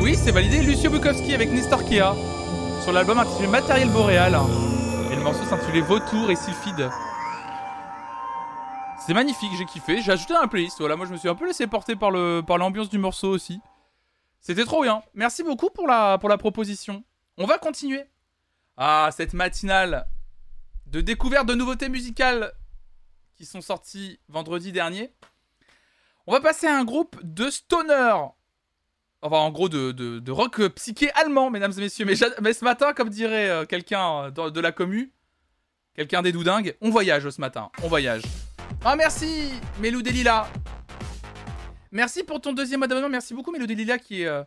Oui, 0.00 0.14
c'est 0.14 0.30
validé. 0.30 0.62
Lucio 0.62 0.90
Bukowski 0.90 1.34
avec 1.34 1.50
Nestor 1.50 1.84
Kea 1.84 2.14
sur 2.82 2.92
l'album 2.92 3.18
intitulé 3.18 3.48
Matériel 3.48 3.88
Boréal. 3.88 4.38
Et 5.10 5.16
le 5.16 5.22
morceau 5.22 5.44
s'intitulait 5.44 5.80
Vautour 5.80 6.30
et 6.30 6.36
Sylphide. 6.36 6.90
C'est 9.04 9.14
magnifique, 9.14 9.52
j'ai 9.56 9.64
kiffé. 9.64 10.02
J'ai 10.02 10.12
ajouté 10.12 10.34
dans 10.34 10.42
la 10.42 10.48
playlist. 10.48 10.78
Voilà, 10.78 10.96
moi 10.96 11.06
je 11.06 11.12
me 11.12 11.16
suis 11.16 11.28
un 11.28 11.34
peu 11.34 11.46
laissé 11.46 11.66
porter 11.66 11.96
par 11.96 12.10
le 12.10 12.42
par 12.46 12.58
l'ambiance 12.58 12.88
du 12.88 12.98
morceau 12.98 13.28
aussi. 13.28 13.60
C'était 14.40 14.64
trop 14.64 14.82
bien. 14.82 15.02
Merci 15.14 15.42
beaucoup 15.42 15.70
pour 15.70 15.86
la 15.86 16.18
pour 16.18 16.28
la 16.28 16.38
proposition. 16.38 17.02
On 17.38 17.46
va 17.46 17.58
continuer. 17.58 18.04
Ah, 18.76 19.08
cette 19.12 19.32
matinale 19.32 20.06
de 20.86 21.00
découverte 21.00 21.46
de 21.46 21.54
nouveautés 21.54 21.88
musicales 21.88 22.52
qui 23.34 23.46
sont 23.46 23.60
sorties 23.60 24.20
vendredi 24.28 24.72
dernier. 24.72 25.12
On 26.26 26.32
va 26.32 26.40
passer 26.40 26.66
à 26.66 26.76
un 26.76 26.84
groupe 26.84 27.18
de 27.22 27.50
stoner. 27.50 28.14
Enfin, 29.22 29.38
en 29.38 29.50
gros, 29.50 29.68
de, 29.68 29.92
de, 29.92 30.18
de 30.18 30.32
rock 30.32 30.60
psyché 30.76 31.10
allemand, 31.12 31.50
mesdames 31.50 31.72
et 31.76 31.80
messieurs. 31.80 32.04
Mais, 32.04 32.14
ce 32.52 32.64
matin, 32.64 32.92
comme 32.92 33.08
dirait 33.08 33.48
euh, 33.48 33.64
quelqu'un 33.64 34.30
euh, 34.36 34.50
de, 34.50 34.60
la 34.60 34.72
commu, 34.72 35.12
quelqu'un 35.94 36.22
des 36.22 36.32
doudingues, 36.32 36.76
on 36.80 36.90
voyage 36.90 37.28
ce 37.28 37.40
matin. 37.40 37.70
On 37.82 37.88
voyage. 37.88 38.22
Ah, 38.84 38.94
merci, 38.94 39.50
Melou 39.80 40.02
Delila. 40.02 40.48
Merci 41.92 42.24
pour 42.24 42.40
ton 42.40 42.52
deuxième 42.52 42.80
d'abonnement. 42.82 43.08
Merci 43.08 43.32
beaucoup, 43.34 43.50
Melou 43.52 43.66
Delila, 43.66 43.98
qui 43.98 44.22
est. 44.22 44.26
euh, 44.26 44.44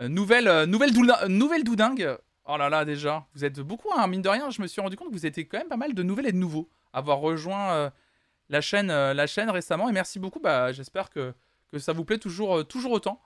nouvelle, 0.00 0.64
nouvelle, 0.64 0.92
doula- 0.92 1.26
nouvelle 1.28 1.64
doudingue. 1.64 2.16
Oh 2.46 2.56
là 2.56 2.68
là, 2.68 2.84
déjà. 2.84 3.26
Vous 3.34 3.44
êtes 3.44 3.58
beaucoup, 3.60 3.88
hein, 3.96 4.06
mine 4.06 4.22
de 4.22 4.28
rien. 4.28 4.50
Je 4.50 4.62
me 4.62 4.66
suis 4.66 4.80
rendu 4.80 4.96
compte 4.96 5.08
que 5.08 5.14
vous 5.14 5.26
étiez 5.26 5.46
quand 5.46 5.58
même 5.58 5.68
pas 5.68 5.76
mal 5.76 5.94
de 5.94 6.02
nouvelles 6.02 6.26
et 6.26 6.32
de 6.32 6.36
nouveaux. 6.36 6.68
Avoir 6.92 7.18
rejoint 7.18 7.90
la, 8.48 8.60
chaîne, 8.60 8.88
la 8.88 9.26
chaîne 9.26 9.50
récemment. 9.50 9.88
Et 9.88 9.92
merci 9.92 10.18
beaucoup. 10.18 10.40
Bah, 10.40 10.70
J'espère 10.72 11.10
que, 11.10 11.32
que 11.78 11.84
ça 11.84 11.92
vous 11.92 12.04
plaît 12.04 12.18
toujours, 12.18 12.58
euh, 12.58 12.64
toujours 12.64 12.92
autant. 12.92 13.20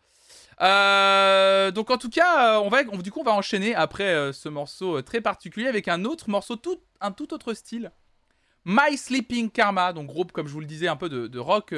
Euh, 0.61 1.71
donc 1.71 1.91
en 1.91 1.99
tout 1.99 2.11
cas, 2.11 2.57
euh, 2.57 2.61
on 2.61 2.69
va, 2.69 2.79
on- 2.91 2.99
du 2.99 3.11
coup, 3.13 3.21
on 3.21 3.25
va 3.25 3.33
enchaîner 3.33 3.75
après 3.75 4.33
ce 4.33 4.49
morceau 4.49 5.01
très 5.03 5.21
particulier 5.21 5.69
avec 5.69 5.89
un 5.89 6.05
autre 6.05 6.31
morceau, 6.31 6.57
tout, 6.57 6.81
un 7.01 7.13
tout 7.13 7.33
autre 7.33 7.55
style. 7.55 7.93
My 8.65 8.97
Sleeping 8.97 9.51
Karma, 9.51 9.93
donc 9.93 10.07
groupe, 10.09 10.33
comme 10.33 10.47
je 10.47 10.53
vous 10.53 10.61
le 10.61 10.67
disais, 10.67 10.89
un 10.89 10.97
peu 10.97 11.09
de, 11.09 11.39
rock 11.39 11.75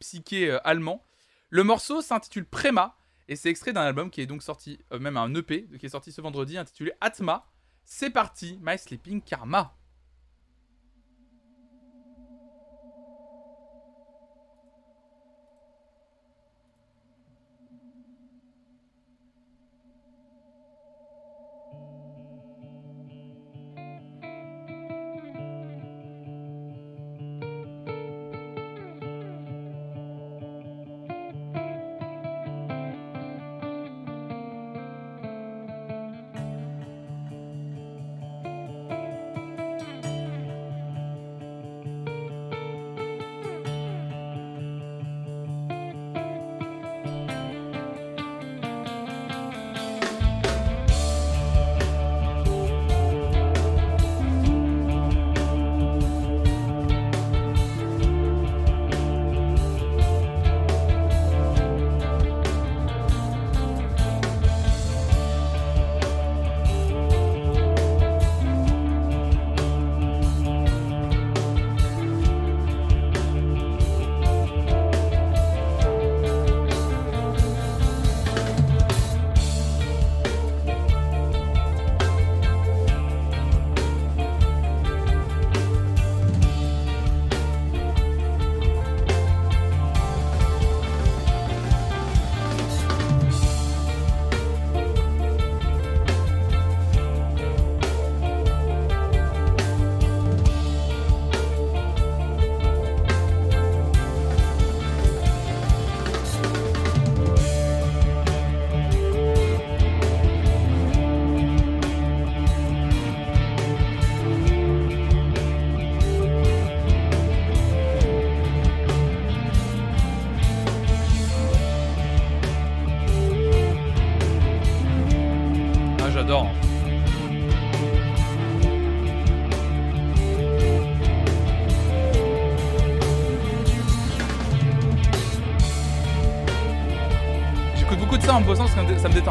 psyché 0.00 0.58
allemand. 0.64 1.04
Le 1.50 1.62
morceau 1.62 2.02
s'intitule 2.02 2.44
Prema 2.44 2.96
et 3.28 3.36
c'est 3.36 3.48
extrait 3.48 3.72
d'un 3.72 3.82
album 3.82 4.10
qui 4.10 4.20
est 4.20 4.26
donc 4.26 4.42
sorti, 4.42 4.78
même 4.98 5.16
un 5.16 5.32
EP 5.34 5.68
qui 5.78 5.86
est 5.86 5.90
sorti 5.90 6.12
ce 6.12 6.20
vendredi 6.20 6.58
intitulé 6.58 6.92
Atma. 7.00 7.46
C'est 7.84 8.10
parti, 8.10 8.58
My 8.62 8.76
Sleeping 8.76 9.22
Karma. 9.22 9.75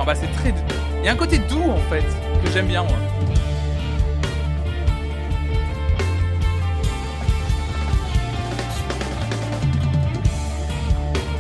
Bah, 0.04 0.14
c'est 0.14 0.32
très. 0.34 0.54
Il 1.00 1.06
y 1.06 1.08
a 1.08 1.14
un 1.14 1.16
côté 1.16 1.38
doux 1.40 1.64
en 1.70 1.80
fait 1.90 2.04
que 2.44 2.52
j'aime 2.52 2.68
bien 2.68 2.84
moi. 2.84 2.98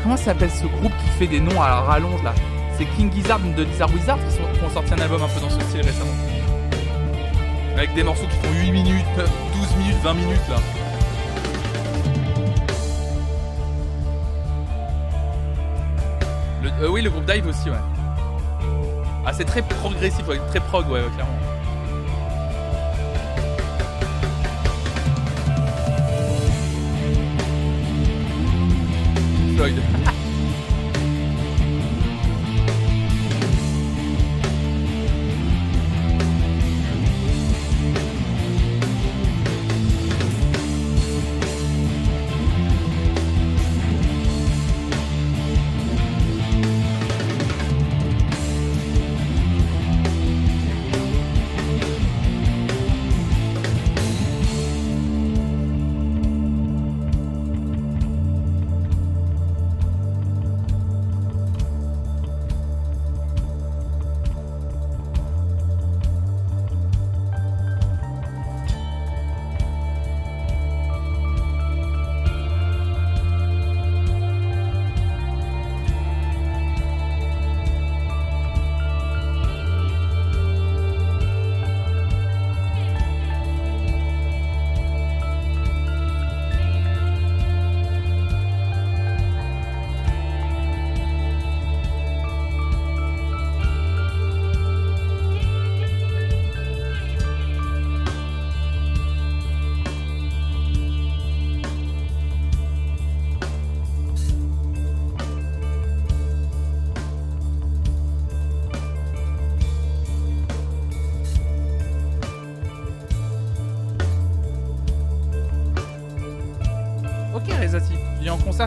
Comment 0.03 0.18
s'appelle 0.18 0.52
ce 0.52 0.65
groupe 0.68 0.91
qui 1.03 1.10
fait 1.18 1.27
des 1.27 1.40
noms 1.40 1.61
à 1.61 1.68
la 1.69 1.76
rallonge 1.82 2.22
là? 2.23 2.34
C'est 2.77 2.86
King 2.95 3.11
Gizzard 3.11 3.40
de 3.40 3.64
Lizard 3.64 3.91
Wizard 3.94 4.19
qui, 4.19 4.36
sont- 4.36 4.41
qui 4.53 4.64
ont 4.65 4.69
sorti 4.69 4.94
un 4.94 4.99
album 4.99 5.22
un 5.23 5.27
peu 5.27 5.40
dans 5.40 5.49
ce 5.49 5.60
style 5.61 5.82
récemment. 5.82 6.11
Avec 7.76 7.94
des 7.94 8.03
morceaux 8.03 8.27
qui 8.27 8.38
font 8.48 8.53
8 8.53 8.72
minutes, 8.72 9.06
12 9.18 9.76
minutes, 9.77 9.98
20 10.03 10.14
minutes 10.14 10.48
là. 10.49 10.57
Euh, 16.82 16.90
oui, 16.90 17.02
le 17.02 17.10
groupe 17.10 17.26
Dive 17.26 17.48
aussi, 17.48 17.69
ouais. 17.69 17.77
C'est 19.38 19.44
très 19.44 19.62
progressif, 19.62 20.26
ouais, 20.30 20.40
très 20.49 20.62
prog, 20.62 20.90
ouais, 20.90 21.02
clairement. 21.14 21.45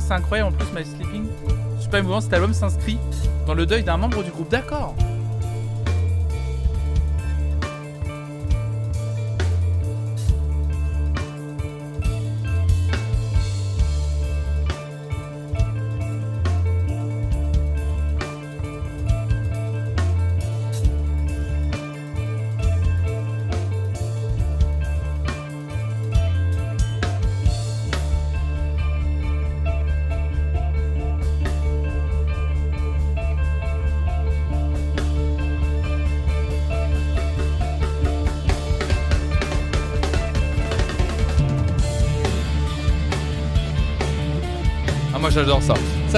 C'est 0.01 0.13
incroyable. 0.13 0.51
En 0.51 0.53
plus, 0.53 0.73
My 0.75 0.85
Sleeping, 0.85 1.27
super 1.81 2.01
émouvant. 2.01 2.21
Cet 2.21 2.33
album 2.33 2.55
s'inscrit 2.55 2.99
dans 3.47 3.55
le 3.55 3.67
deuil 3.67 3.83
d'un 3.83 3.97
membre 3.97 4.23
du 4.23 4.31
groupe. 4.31 4.51
D'accord. 4.51 4.95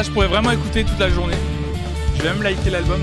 Je 0.03 0.11
pourrais 0.11 0.29
vraiment 0.29 0.51
écouter 0.51 0.85
toute 0.85 0.99
la 0.99 1.11
journée. 1.11 1.37
Je 2.17 2.23
vais 2.23 2.31
même 2.31 2.43
liker 2.43 2.71
l'album. 2.71 3.01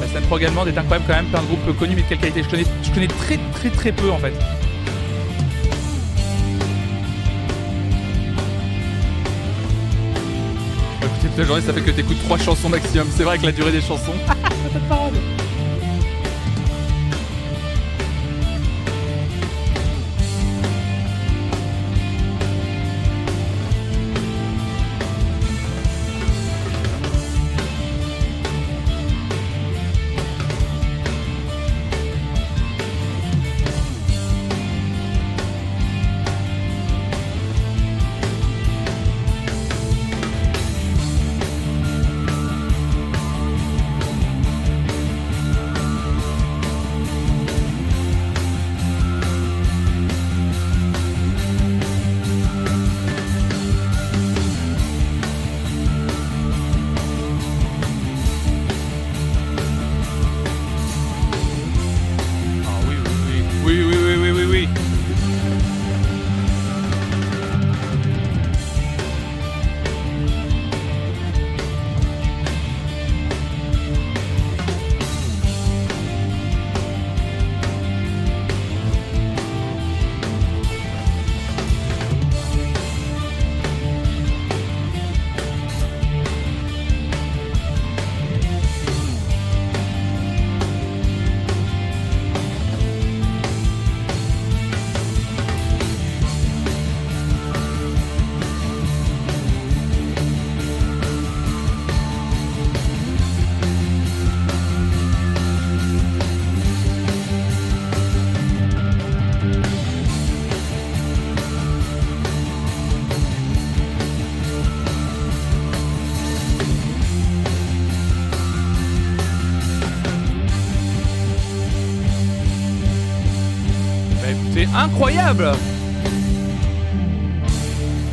La 0.00 0.06
scène 0.08 0.22
pro 0.22 0.38
également 0.38 0.66
est 0.66 0.76
incroyable 0.76 1.04
quand 1.06 1.14
même, 1.14 1.26
plein 1.26 1.42
de 1.42 1.46
groupes 1.46 1.78
connus 1.78 1.94
mais 1.96 2.02
de 2.02 2.08
quelle 2.08 2.18
qualité? 2.18 2.42
Je 2.42 2.48
connais, 2.48 2.64
je 2.82 2.90
connais 2.90 3.08
très 3.08 3.38
très 3.52 3.70
très 3.70 3.92
peu 3.92 4.10
en 4.10 4.18
fait. 4.18 4.32
Toute 11.32 11.38
la 11.38 11.46
journée 11.46 11.62
ça 11.62 11.72
fait 11.72 11.80
que 11.80 11.90
t'écoutes 11.90 12.22
trois 12.24 12.36
chansons 12.36 12.68
maximum, 12.68 13.08
c'est 13.16 13.24
vrai 13.24 13.38
que 13.38 13.46
la 13.46 13.52
durée 13.52 13.72
des 13.72 13.80
chansons. 13.80 14.12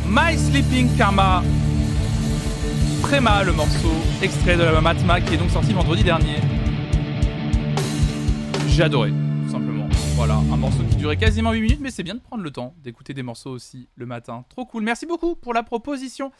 My 0.06 0.38
Sleeping 0.38 0.96
Karma. 0.96 1.42
Préma, 3.02 3.42
le 3.42 3.52
morceau 3.52 3.90
extrait 4.22 4.56
de 4.56 4.62
l'album 4.62 4.86
Atma 4.86 5.20
qui 5.20 5.34
est 5.34 5.36
donc 5.36 5.50
sorti 5.50 5.72
vendredi 5.72 6.04
dernier. 6.04 6.36
J'ai 8.68 8.84
adoré, 8.84 9.10
tout 9.10 9.50
simplement. 9.50 9.88
Voilà, 10.14 10.34
un 10.34 10.56
morceau 10.56 10.84
qui 10.84 10.96
durait 10.96 11.16
quasiment 11.16 11.50
8 11.50 11.60
minutes, 11.60 11.80
mais 11.80 11.90
c'est 11.90 12.04
bien 12.04 12.14
de 12.14 12.20
prendre 12.20 12.44
le 12.44 12.52
temps 12.52 12.74
d'écouter 12.78 13.12
des 13.12 13.24
morceaux 13.24 13.50
aussi 13.50 13.88
le 13.96 14.06
matin. 14.06 14.44
Trop 14.48 14.64
cool. 14.64 14.84
Merci 14.84 15.04
beaucoup 15.04 15.34
pour 15.34 15.52
la 15.52 15.64
proposition. 15.64 16.30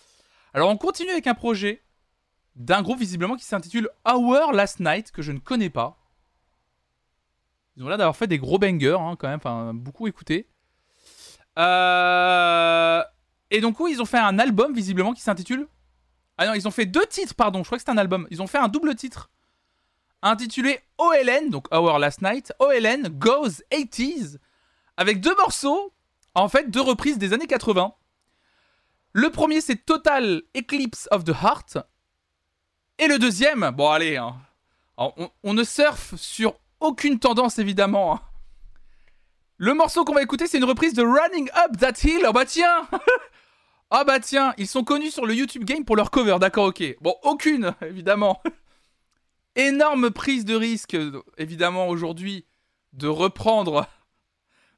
Alors, 0.54 0.70
on 0.70 0.76
continue 0.76 1.10
avec 1.10 1.26
un 1.26 1.34
projet 1.34 1.82
d'un 2.54 2.82
groupe 2.82 3.00
visiblement 3.00 3.34
qui 3.34 3.44
s'intitule 3.44 3.88
Hour 4.08 4.52
Last 4.52 4.78
Night, 4.78 5.10
que 5.10 5.20
je 5.20 5.32
ne 5.32 5.40
connais 5.40 5.70
pas. 5.70 5.98
Ils 7.76 7.82
ont 7.82 7.88
l'air 7.88 7.98
d'avoir 7.98 8.16
fait 8.16 8.28
des 8.28 8.38
gros 8.38 8.58
bangers, 8.58 8.98
hein, 9.00 9.16
quand 9.18 9.28
même, 9.28 9.38
enfin, 9.38 9.74
beaucoup 9.74 10.06
écouté. 10.06 10.46
Euh... 11.60 13.02
Et 13.50 13.60
donc, 13.60 13.78
oui, 13.80 13.92
ils 13.92 14.00
ont 14.02 14.06
fait 14.06 14.18
un 14.18 14.38
album, 14.38 14.72
visiblement, 14.74 15.12
qui 15.12 15.22
s'intitule... 15.22 15.66
Ah 16.38 16.46
non, 16.46 16.54
ils 16.54 16.66
ont 16.66 16.70
fait 16.70 16.86
deux 16.86 17.04
titres, 17.04 17.34
pardon, 17.34 17.58
je 17.58 17.68
crois 17.68 17.76
que 17.76 17.84
c'est 17.84 17.90
un 17.90 17.98
album. 17.98 18.26
Ils 18.30 18.40
ont 18.40 18.46
fait 18.46 18.56
un 18.56 18.68
double 18.68 18.94
titre, 18.94 19.28
intitulé 20.22 20.80
OLN, 20.96 21.50
donc 21.50 21.66
Our 21.70 21.98
Last 21.98 22.22
Night, 22.22 22.54
OLN 22.58 23.08
Goes 23.08 23.60
80s, 23.70 24.38
avec 24.96 25.20
deux 25.20 25.36
morceaux, 25.36 25.92
en 26.34 26.48
fait, 26.48 26.70
deux 26.70 26.80
reprises 26.80 27.18
des 27.18 27.34
années 27.34 27.46
80. 27.46 27.92
Le 29.12 29.28
premier, 29.28 29.60
c'est 29.60 29.84
Total 29.84 30.40
Eclipse 30.56 31.08
of 31.10 31.24
the 31.24 31.34
Heart. 31.42 31.76
Et 32.98 33.06
le 33.06 33.18
deuxième, 33.18 33.70
bon, 33.72 33.90
allez, 33.90 34.16
hein. 34.16 34.36
On 34.96 35.52
ne 35.52 35.64
surfe 35.64 36.14
sur 36.16 36.54
aucune 36.80 37.18
tendance 37.18 37.58
évidemment. 37.58 38.14
hein. 38.14 38.20
Le 39.62 39.74
morceau 39.74 40.06
qu'on 40.06 40.14
va 40.14 40.22
écouter, 40.22 40.46
c'est 40.46 40.56
une 40.56 40.64
reprise 40.64 40.94
de 40.94 41.02
Running 41.02 41.50
Up 41.50 41.76
That 41.78 41.92
Hill. 42.02 42.24
Oh 42.26 42.32
bah 42.32 42.46
tiens 42.46 42.88
Ah 43.90 44.04
bah 44.06 44.18
tiens, 44.18 44.54
ils 44.56 44.66
sont 44.66 44.84
connus 44.84 45.10
sur 45.10 45.26
le 45.26 45.34
YouTube 45.34 45.64
Game 45.64 45.84
pour 45.84 45.96
leur 45.96 46.10
cover, 46.10 46.38
d'accord, 46.40 46.64
ok. 46.68 46.82
Bon, 47.02 47.14
aucune, 47.24 47.74
évidemment. 47.82 48.40
Énorme 49.56 50.10
prise 50.12 50.46
de 50.46 50.54
risque, 50.54 50.96
évidemment, 51.36 51.88
aujourd'hui, 51.88 52.46
de 52.94 53.06
reprendre... 53.06 53.86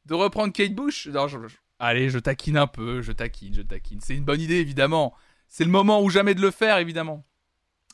De 0.04 0.14
reprendre 0.14 0.52
Kate 0.52 0.74
Bush. 0.74 1.06
Non, 1.06 1.28
je- 1.28 1.38
Allez, 1.78 2.10
je 2.10 2.18
taquine 2.18 2.56
un 2.56 2.66
peu, 2.66 3.02
je 3.02 3.12
taquine, 3.12 3.54
je 3.54 3.62
taquine. 3.62 4.00
C'est 4.00 4.16
une 4.16 4.24
bonne 4.24 4.40
idée, 4.40 4.56
évidemment. 4.56 5.14
C'est 5.46 5.62
le 5.62 5.70
moment 5.70 6.02
ou 6.02 6.10
jamais 6.10 6.34
de 6.34 6.40
le 6.40 6.50
faire, 6.50 6.78
évidemment. 6.78 7.24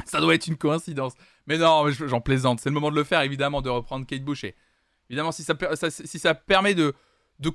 Ça 0.06 0.18
doit 0.22 0.34
être 0.34 0.46
une 0.46 0.56
coïncidence. 0.56 1.12
Mais 1.46 1.58
non, 1.58 1.84
j'en 1.90 2.22
plaisante. 2.22 2.60
C'est 2.60 2.70
le 2.70 2.74
moment 2.74 2.90
de 2.90 2.96
le 2.96 3.04
faire, 3.04 3.20
évidemment, 3.20 3.60
de 3.60 3.68
reprendre 3.68 4.06
Kate 4.06 4.24
Bush. 4.24 4.44
Et 4.44 4.54
évidemment, 5.08 5.32
si 5.32 5.42
ça, 5.42 5.54
si 5.90 6.18
ça 6.18 6.34
permet 6.34 6.74
de, 6.74 6.94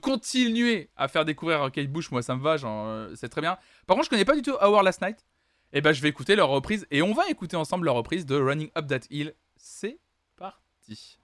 continuer 0.01 0.89
à 0.95 1.07
faire 1.07 1.25
découvrir 1.25 1.71
Kate 1.71 1.87
Bush, 1.87 2.11
moi, 2.11 2.21
ça 2.21 2.35
me 2.35 2.41
va. 2.41 2.55
euh, 2.63 3.13
c'est 3.15 3.29
très 3.29 3.41
bien. 3.41 3.57
Par 3.85 3.95
contre, 3.95 4.05
je 4.05 4.09
connais 4.09 4.25
pas 4.25 4.35
du 4.35 4.41
tout 4.41 4.55
Our 4.61 4.83
Last 4.83 5.01
Night. 5.01 5.25
Et 5.73 5.81
ben, 5.81 5.91
je 5.91 6.01
vais 6.01 6.09
écouter 6.09 6.35
leur 6.35 6.49
reprise. 6.49 6.85
Et 6.91 7.01
on 7.01 7.13
va 7.13 7.27
écouter 7.29 7.55
ensemble 7.55 7.85
leur 7.85 7.95
reprise 7.95 8.25
de 8.25 8.39
Running 8.39 8.69
Up 8.77 8.87
That 8.87 9.07
Hill. 9.09 9.33
C'est 9.57 9.99
parti. 10.37 11.19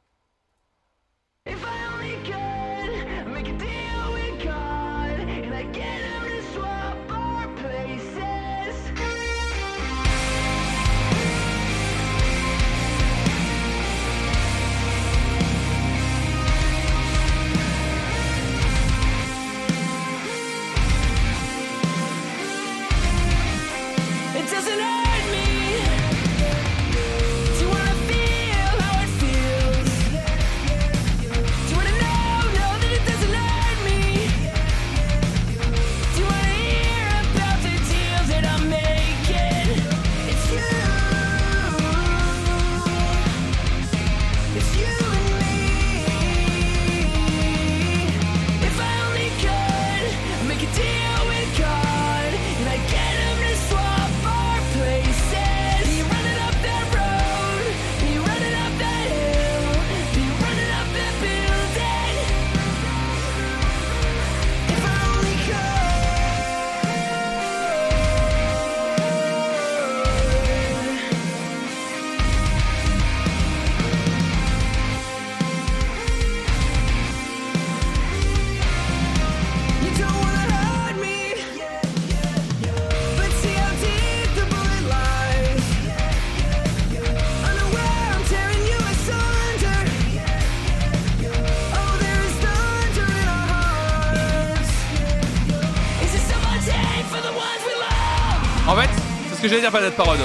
Que 99.50 99.56
j'allais 99.56 99.62
dire 99.62 99.72
pas 99.72 99.82
d'être 99.82 99.96
parode. 99.96 100.20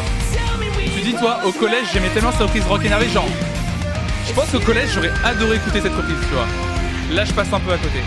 Tu 0.94 1.00
dis 1.00 1.14
toi, 1.14 1.40
au 1.46 1.52
collège, 1.52 1.86
j'aimais 1.92 2.10
tellement 2.10 2.30
cette 2.32 2.42
reprise 2.42 2.64
rock 2.66 2.84
énervé, 2.84 3.08
genre. 3.08 3.28
Je 4.26 4.32
pense 4.32 4.50
qu'au 4.50 4.60
collège, 4.60 4.90
j'aurais 4.94 5.12
adoré 5.24 5.56
écouter 5.56 5.80
cette 5.80 5.94
reprise, 5.94 6.16
tu 6.28 6.34
vois. 6.34 6.46
Là, 7.10 7.24
je 7.24 7.32
passe 7.32 7.52
un 7.52 7.60
peu 7.60 7.72
à 7.72 7.78
côté. 7.78 8.00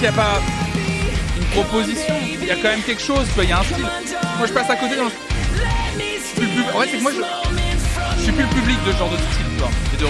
S'il 0.00 0.08
n'y 0.08 0.18
a 0.18 0.22
pas 0.22 0.40
une 1.36 1.44
proposition, 1.62 2.14
il 2.40 2.46
y 2.46 2.50
a 2.50 2.56
quand 2.56 2.70
même 2.70 2.80
quelque 2.80 3.02
chose, 3.02 3.26
il 3.36 3.50
y 3.50 3.52
a 3.52 3.60
un 3.60 3.64
style. 3.64 3.84
Moi 4.38 4.46
je 4.46 4.52
passe 4.54 4.70
à 4.70 4.76
côté 4.76 4.96
dans 4.96 5.04
le... 5.04 5.10
En 5.10 6.80
fait, 6.80 6.88
c'est 6.90 6.96
que 6.96 7.02
moi 7.02 7.12
je... 7.12 7.20
je 8.16 8.22
suis 8.22 8.32
plus 8.32 8.44
le 8.44 8.48
public 8.48 8.78
de 8.86 8.92
ce 8.92 8.96
genre 8.96 9.10
de 9.10 9.16
style, 9.18 9.44
et 9.92 9.96
de 10.00 10.06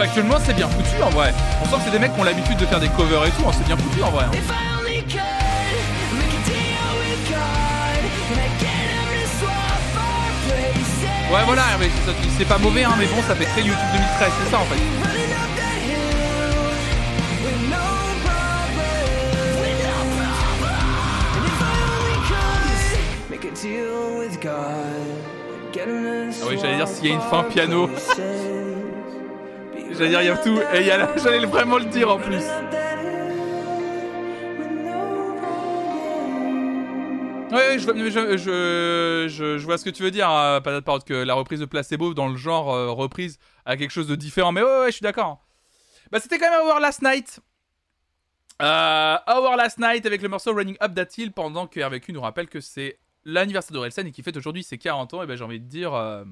Factuellement, 0.00 0.38
c'est 0.42 0.54
bien 0.54 0.66
foutu 0.66 1.02
en 1.02 1.10
vrai. 1.10 1.30
On 1.60 1.66
sent 1.66 1.76
que 1.76 1.82
c'est 1.84 1.90
des 1.90 1.98
mecs 1.98 2.14
qui 2.14 2.20
ont 2.20 2.24
l'habitude 2.24 2.56
de 2.56 2.64
faire 2.64 2.80
des 2.80 2.88
covers 2.88 3.26
et 3.26 3.30
tout, 3.32 3.42
hein, 3.46 3.52
c'est 3.52 3.66
bien 3.66 3.76
foutu 3.76 4.02
en 4.02 4.08
vrai. 4.08 4.24
hein. 4.24 4.30
Ouais, 11.30 11.44
voilà, 11.44 11.64
c'est 11.78 12.10
ça, 12.10 12.16
c'est 12.38 12.48
pas 12.48 12.56
mauvais, 12.56 12.84
hein, 12.84 12.94
mais 12.98 13.04
bon, 13.08 13.20
ça 13.28 13.34
fait 13.34 13.44
très 13.44 13.60
YouTube 13.60 13.76
2013, 13.92 14.32
c'est 14.42 14.50
ça 14.50 14.58
en 14.58 14.64
fait. 14.64 14.80
Ah 26.42 26.46
oui, 26.48 26.58
j'allais 26.60 26.76
dire 26.76 26.88
s'il 26.88 27.06
y 27.06 27.10
a 27.10 27.14
une 27.14 27.20
fin 27.20 27.42
piano. 27.44 27.88
J'allais 30.00 30.12
dire, 30.12 30.22
il 30.22 30.26
y 30.28 30.30
a 30.30 30.36
tout. 30.38 30.58
Et 30.72 31.20
J'allais 31.22 31.44
vraiment 31.44 31.76
le 31.76 31.84
dire 31.84 32.10
en 32.10 32.18
plus. 32.18 32.42
Ouais, 37.52 37.78
je, 37.78 39.58
vois- 39.66 39.76
ce 39.76 39.84
que 39.84 39.90
tu 39.90 40.02
veux 40.02 40.10
dire, 40.10 40.30
euh, 40.30 40.60
patate 40.60 40.84
parole, 40.86 41.04
que 41.04 41.12
la 41.12 41.34
reprise 41.34 41.60
de 41.60 41.66
Placebo 41.66 42.14
dans 42.14 42.28
le 42.28 42.38
genre 42.38 42.72
euh, 42.72 42.90
reprise 42.92 43.38
a 43.66 43.76
quelque 43.76 43.90
chose 43.90 44.06
de 44.06 44.14
différent. 44.14 44.52
Mais 44.52 44.62
ouais, 44.62 44.80
ouais, 44.80 44.86
je 44.86 44.92
suis 44.92 45.02
d'accord. 45.02 45.44
Bah, 46.10 46.18
c'était 46.18 46.38
quand 46.38 46.50
même 46.50 46.66
Our 46.66 46.80
Last 46.80 47.02
Night. 47.02 47.40
Euh, 48.62 49.16
Our 49.28 49.56
Last 49.56 49.78
Night 49.78 50.06
avec 50.06 50.22
le 50.22 50.30
morceau 50.30 50.54
Running 50.54 50.78
Up 50.82 50.94
That 50.94 51.08
Hill 51.18 51.32
pendant 51.32 51.66
que 51.66 51.78
Hervé 51.78 52.00
Q 52.00 52.14
nous 52.14 52.22
rappelle 52.22 52.48
que 52.48 52.60
c'est 52.62 52.98
l'anniversaire 53.26 53.74
de 53.74 53.78
Relsen 53.80 54.06
et 54.06 54.12
qui 54.12 54.22
fête 54.22 54.38
aujourd'hui 54.38 54.62
ses 54.62 54.78
40 54.78 55.12
ans. 55.12 55.22
Et 55.22 55.26
ben 55.26 55.36
j'ai 55.36 55.44
envie 55.44 55.60
de 55.60 55.68
dire 55.68 55.92
euh, 55.92 56.24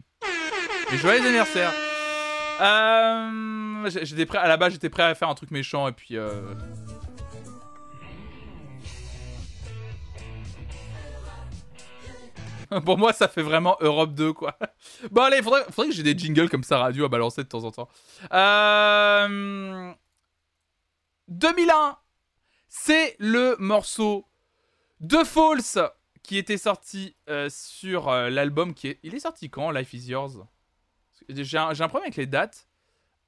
joyeux 0.95 1.21
anniversaire. 1.21 1.71
Euh, 2.61 3.91
j'étais 4.03 4.27
prêt 4.27 4.39
à 4.39 4.49
la 4.49 4.57
base, 4.57 4.73
j'étais 4.73 4.91
prêt 4.91 5.05
à 5.05 5.15
faire 5.15 5.29
un 5.29 5.35
truc 5.35 5.51
méchant 5.51 5.89
et 5.89 5.93
puis. 5.93 6.17
Euh... 6.17 6.55
Pour 12.85 12.99
moi, 12.99 13.13
ça 13.13 13.29
fait 13.29 13.43
vraiment 13.43 13.77
Europe 13.81 14.15
2, 14.15 14.33
quoi. 14.33 14.59
Bon, 15.11 15.23
allez, 15.23 15.43
faudrait, 15.43 15.65
faudrait 15.71 15.89
que 15.89 15.95
j'ai 15.95 16.03
des 16.03 16.19
jingles 16.19 16.49
comme 16.49 16.65
ça 16.65 16.79
radio 16.79 17.05
à 17.05 17.09
balancer 17.09 17.43
de 17.43 17.49
temps 17.49 17.65
en 17.65 17.71
temps. 17.71 17.89
Euh... 18.33 19.93
2001, 21.29 21.97
c'est 22.69 23.17
le 23.19 23.57
morceau 23.59 24.27
de 25.01 25.19
False 25.19 25.79
qui 26.23 26.37
était 26.37 26.59
sorti 26.59 27.17
euh, 27.29 27.49
sur 27.51 28.09
euh, 28.09 28.29
l'album 28.29 28.75
qui 28.75 28.89
est... 28.89 28.99
Il 29.03 29.15
est 29.15 29.21
sorti 29.21 29.49
quand, 29.49 29.71
Life 29.71 29.95
is 29.95 30.11
Yours? 30.11 30.45
J'ai 31.29 31.59
un, 31.59 31.75
problème 31.75 32.05
avec 32.05 32.17
les 32.17 32.27
dates. 32.27 32.67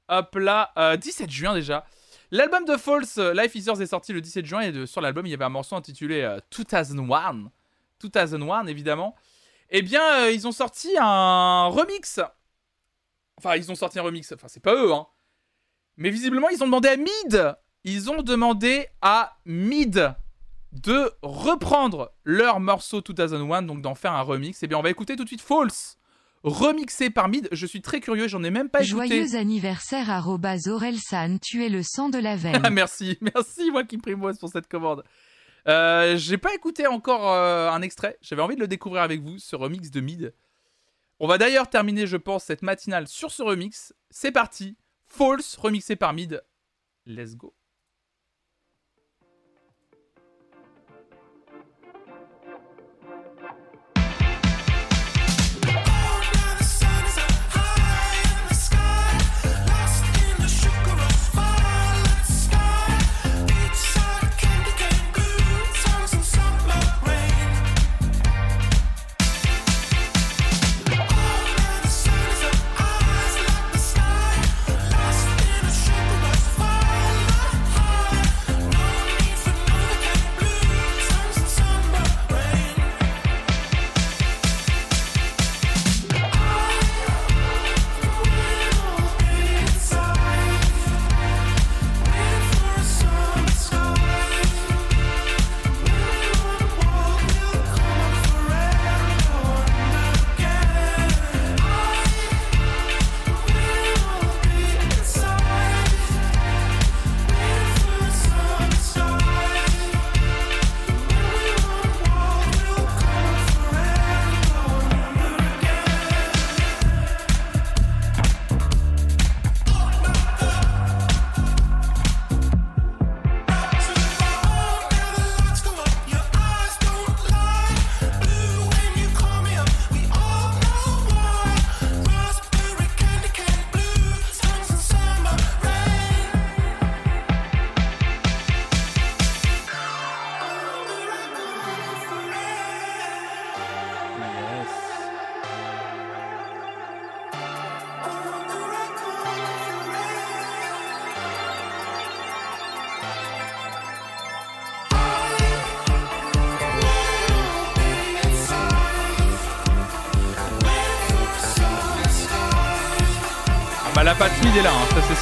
Hop 0.09 0.35
là, 0.35 0.71
euh, 0.77 0.97
17 0.97 1.29
juin 1.29 1.53
déjà. 1.53 1.85
L'album 2.31 2.63
de 2.63 2.77
False, 2.77 3.17
euh, 3.17 3.33
Life 3.33 3.55
is 3.55 3.63
Yours, 3.63 3.81
est 3.81 3.87
sorti 3.87 4.13
le 4.13 4.21
17 4.21 4.45
juin 4.45 4.61
et 4.61 4.85
sur 4.87 5.01
l'album, 5.01 5.25
il 5.25 5.29
y 5.29 5.33
avait 5.33 5.43
un 5.43 5.49
morceau 5.49 5.75
intitulé 5.75 6.21
euh, 6.21 6.39
2001. 6.57 7.51
2001, 8.01 8.67
évidemment. 8.67 9.15
Eh 9.69 9.81
bien, 9.81 10.01
euh, 10.21 10.31
ils 10.31 10.47
ont 10.47 10.53
sorti 10.53 10.95
un 10.97 11.67
remix. 11.67 12.21
Enfin, 13.37 13.55
ils 13.57 13.69
ont 13.69 13.75
sorti 13.75 13.99
un 13.99 14.03
remix. 14.03 14.31
Enfin, 14.31 14.47
c'est 14.47 14.61
pas 14.61 14.75
eux, 14.75 14.93
hein. 14.93 15.07
Mais 15.97 16.09
visiblement, 16.09 16.47
ils 16.49 16.63
ont 16.63 16.67
demandé 16.67 16.87
à 16.87 16.95
Mid. 16.95 17.55
Ils 17.83 18.09
ont 18.09 18.21
demandé 18.21 18.87
à 19.01 19.37
Mid 19.45 20.13
de 20.71 21.11
reprendre 21.21 22.13
leur 22.23 22.61
morceau 22.61 23.01
2001, 23.01 23.63
donc 23.63 23.81
d'en 23.81 23.93
faire 23.93 24.13
un 24.13 24.21
remix. 24.21 24.63
Eh 24.63 24.67
bien, 24.67 24.77
on 24.77 24.81
va 24.81 24.89
écouter 24.89 25.17
tout 25.17 25.23
de 25.23 25.29
suite 25.29 25.41
False, 25.41 25.97
remixé 26.43 27.09
par 27.09 27.27
Mid. 27.29 27.47
Je 27.51 27.65
suis 27.65 27.81
très 27.81 27.99
curieux, 27.99 28.27
j'en 28.27 28.43
ai 28.43 28.49
même 28.51 28.69
pas 28.69 28.79
écouté. 28.83 29.07
Joyeux 29.07 29.35
anniversaire 29.35 30.09
arrobase 30.09 30.67
Orelsan, 30.67 31.37
tu 31.41 31.65
es 31.65 31.69
le 31.69 31.83
sang 31.83 32.09
de 32.09 32.17
la 32.17 32.35
veine. 32.35 32.61
Ah, 32.63 32.69
merci, 32.69 33.17
merci, 33.21 33.71
moi 33.71 33.83
qui 33.83 33.97
primoise 33.97 34.37
pour 34.39 34.49
cette 34.49 34.67
commande. 34.67 35.03
Euh, 35.67 36.17
J'ai 36.17 36.37
pas 36.37 36.53
écouté 36.53 36.87
encore 36.87 37.31
euh, 37.31 37.69
un 37.69 37.81
extrait. 37.81 38.17
J'avais 38.21 38.41
envie 38.41 38.55
de 38.55 38.61
le 38.61 38.67
découvrir 38.67 39.03
avec 39.03 39.21
vous, 39.21 39.37
ce 39.37 39.55
remix 39.55 39.91
de 39.91 39.99
Mid. 40.01 40.33
On 41.19 41.27
va 41.27 41.37
d'ailleurs 41.37 41.69
terminer, 41.69 42.07
je 42.07 42.17
pense, 42.17 42.45
cette 42.45 42.63
matinale 42.63 43.07
sur 43.07 43.31
ce 43.31 43.43
remix. 43.43 43.93
C'est 44.09 44.31
parti. 44.31 44.75
False, 45.07 45.55
remixé 45.55 45.95
par 45.95 46.13
Mid. 46.13 46.41
Let's 47.05 47.35
go. 47.35 47.53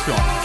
Hein, 0.09 0.38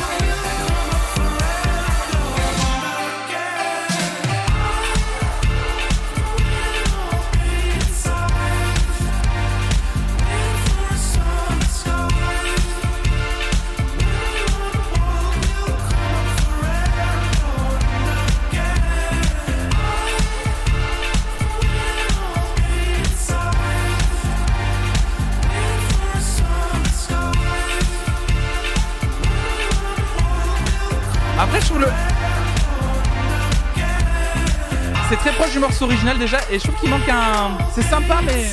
morceau 35.64 35.86
original 35.86 36.18
déjà, 36.18 36.38
et 36.50 36.58
je 36.58 36.64
trouve 36.64 36.78
qu'il 36.78 36.90
manque 36.90 37.08
un. 37.08 37.56
C'est 37.74 37.84
sympa, 37.84 38.20
mais. 38.22 38.50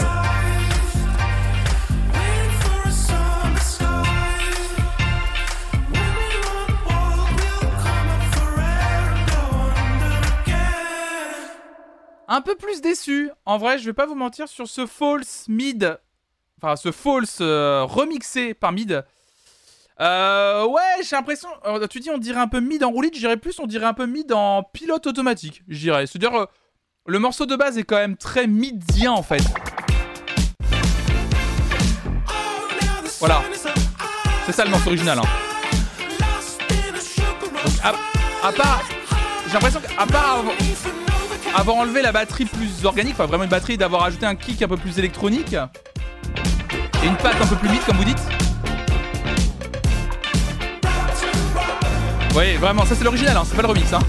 Un 12.29 12.39
peu 12.39 12.55
plus 12.55 12.79
déçu. 12.79 13.29
En 13.45 13.57
vrai, 13.57 13.77
je 13.77 13.83
vais 13.83 13.91
pas 13.91 14.05
vous 14.05 14.15
mentir 14.15 14.47
sur 14.47 14.69
ce 14.69 14.85
false 14.85 15.47
mid. 15.49 15.99
Enfin, 16.61 16.77
ce 16.77 16.93
false 16.93 17.39
euh, 17.41 17.83
remixé 17.83 18.53
par 18.53 18.71
mid. 18.71 19.03
Euh, 19.99 20.65
ouais, 20.65 20.81
j'ai 21.03 21.17
l'impression. 21.17 21.49
euh, 21.65 21.85
tu 21.88 21.99
dis, 21.99 22.09
on 22.09 22.17
dirait 22.17 22.39
un 22.39 22.47
peu 22.47 22.61
mid 22.61 22.81
en 22.85 22.89
roulette, 22.91 23.17
je 23.17 23.35
plus, 23.35 23.59
on 23.59 23.67
dirait 23.67 23.88
un 23.88 23.93
peu 23.93 24.05
mid 24.05 24.31
en 24.31 24.63
pilote 24.63 25.07
automatique, 25.07 25.61
je. 25.67 25.91
C'est-à-dire, 26.05 26.47
le 27.07 27.18
morceau 27.19 27.45
de 27.45 27.56
base 27.56 27.78
est 27.78 27.84
quand 27.84 27.98
même 27.98 28.15
très 28.15 28.48
midien 28.48 29.11
en 29.11 29.23
fait. 29.23 29.44
Voilà. 33.19 33.41
C'est 34.45 34.52
ça 34.52 34.65
le 34.65 34.72
morceau 34.72 34.88
original. 34.88 35.19
Hein. 35.19 35.23
Donc, 37.41 37.73
à, 38.44 38.52
part. 38.52 38.82
J'ai 39.48 39.53
l'impression 39.53 39.80
qu'à 39.82 40.06
part 40.06 40.40
avoir, 40.40 40.56
avoir 41.56 41.76
enlevé 41.78 42.02
la 42.02 42.11
batterie 42.11 42.45
plus 42.45 42.86
organique, 42.86 43.14
enfin 43.14 43.26
vraiment 43.26 43.44
une 43.44 43.49
batterie, 43.49 43.78
d'avoir 43.78 44.03
ajouté 44.03 44.26
un 44.26 44.36
kick 44.36 44.61
un 44.61 44.68
peu 44.68 44.78
plus 44.78 44.98
électronique 44.98 45.53
et 45.53 47.07
une 47.07 47.18
patte 47.18 47.36
un 47.41 47.48
peu 47.48 47.56
plus 47.56 47.69
mid, 47.69 47.84
comme 47.86 47.98
vous 47.98 48.06
dites. 48.06 48.22
Oui, 52.36 52.56
vraiment, 52.56 52.86
ça 52.86 52.95
c'est 52.95 53.03
l'original, 53.03 53.38
hein, 53.38 53.44
c'est 53.45 53.56
pas 53.56 53.61
le 53.61 53.68
remix. 53.68 53.91
Hein. 53.91 53.99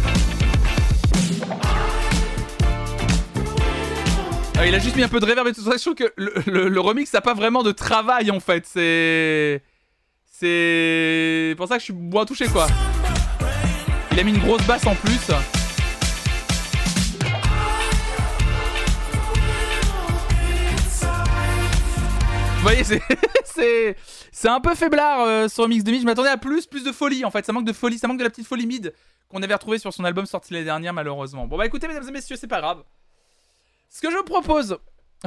Ah, 4.62 4.66
il 4.68 4.76
a 4.76 4.78
juste 4.78 4.94
mis 4.94 5.02
un 5.02 5.08
peu 5.08 5.18
de 5.18 5.26
reverb 5.26 5.48
et 5.48 5.52
tout 5.52 5.60
ça. 5.60 5.72
Je 5.72 5.78
trouve 5.78 5.96
que 5.96 6.12
le, 6.16 6.78
remix 6.78 7.12
n'a 7.12 7.20
pas 7.20 7.34
vraiment 7.34 7.64
de 7.64 7.72
travail 7.72 8.30
en 8.30 8.38
fait. 8.38 8.64
C'est. 8.64 9.60
C'est 10.24 11.54
pour 11.56 11.66
ça 11.66 11.74
que 11.74 11.80
je 11.80 11.86
suis 11.86 11.92
moins 11.92 12.24
touché 12.24 12.46
quoi. 12.46 12.68
Il 14.12 14.20
a 14.20 14.22
mis 14.22 14.30
une 14.30 14.38
grosse 14.38 14.64
basse 14.64 14.86
en 14.86 14.94
plus. 14.94 15.18
Vous 22.54 22.62
voyez, 22.62 22.84
c'est. 22.84 23.02
c'est. 24.32 24.48
Un 24.48 24.60
peu 24.60 24.76
faiblard 24.76 25.22
euh, 25.22 25.48
remix 25.58 25.82
de 25.82 25.90
mid. 25.90 26.02
Je 26.02 26.06
m'attendais 26.06 26.28
à 26.28 26.36
plus, 26.36 26.66
plus 26.66 26.84
de 26.84 26.92
folie 26.92 27.24
en 27.24 27.32
fait. 27.32 27.44
Ça 27.44 27.52
manque 27.52 27.66
de 27.66 27.72
folie, 27.72 27.98
ça 27.98 28.06
manque 28.06 28.18
de 28.18 28.24
la 28.24 28.30
petite 28.30 28.46
folie 28.46 28.66
mid 28.66 28.94
qu'on 29.28 29.42
avait 29.42 29.54
retrouvé 29.54 29.78
sur 29.78 29.92
son 29.92 30.04
album 30.04 30.24
sorti 30.24 30.52
l'année 30.52 30.66
dernière 30.66 30.92
malheureusement. 30.92 31.48
Bon 31.48 31.58
bah 31.58 31.66
écoutez 31.66 31.88
mesdames 31.88 32.08
et 32.08 32.12
messieurs, 32.12 32.36
c'est 32.36 32.46
pas 32.46 32.60
grave. 32.60 32.84
Ce 33.92 34.00
que 34.00 34.10
je 34.10 34.22
propose, 34.22 34.78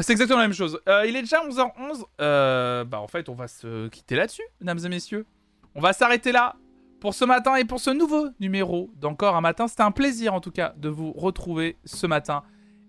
c'est 0.01 0.11
exactement 0.11 0.39
la 0.39 0.47
même 0.47 0.55
chose. 0.55 0.81
Euh, 0.89 1.05
il 1.07 1.15
est 1.15 1.21
déjà 1.21 1.45
11h11. 1.45 2.03
Euh, 2.19 2.83
bah 2.83 2.99
en 2.99 3.07
fait, 3.07 3.29
on 3.29 3.35
va 3.35 3.47
se 3.47 3.87
quitter 3.89 4.15
là-dessus, 4.15 4.41
mesdames 4.59 4.79
et 4.83 4.89
messieurs. 4.89 5.27
On 5.75 5.81
va 5.81 5.93
s'arrêter 5.93 6.31
là 6.31 6.55
pour 6.99 7.13
ce 7.13 7.25
matin 7.25 7.57
et 7.57 7.65
pour 7.65 7.79
ce 7.79 7.91
nouveau 7.91 8.29
numéro 8.39 8.89
d'Encore 8.95 9.35
un 9.35 9.41
matin. 9.41 9.67
C'était 9.67 9.83
un 9.83 9.91
plaisir 9.91 10.33
en 10.33 10.41
tout 10.41 10.49
cas 10.49 10.73
de 10.77 10.89
vous 10.89 11.13
retrouver 11.13 11.77
ce 11.85 12.07
matin. 12.07 12.41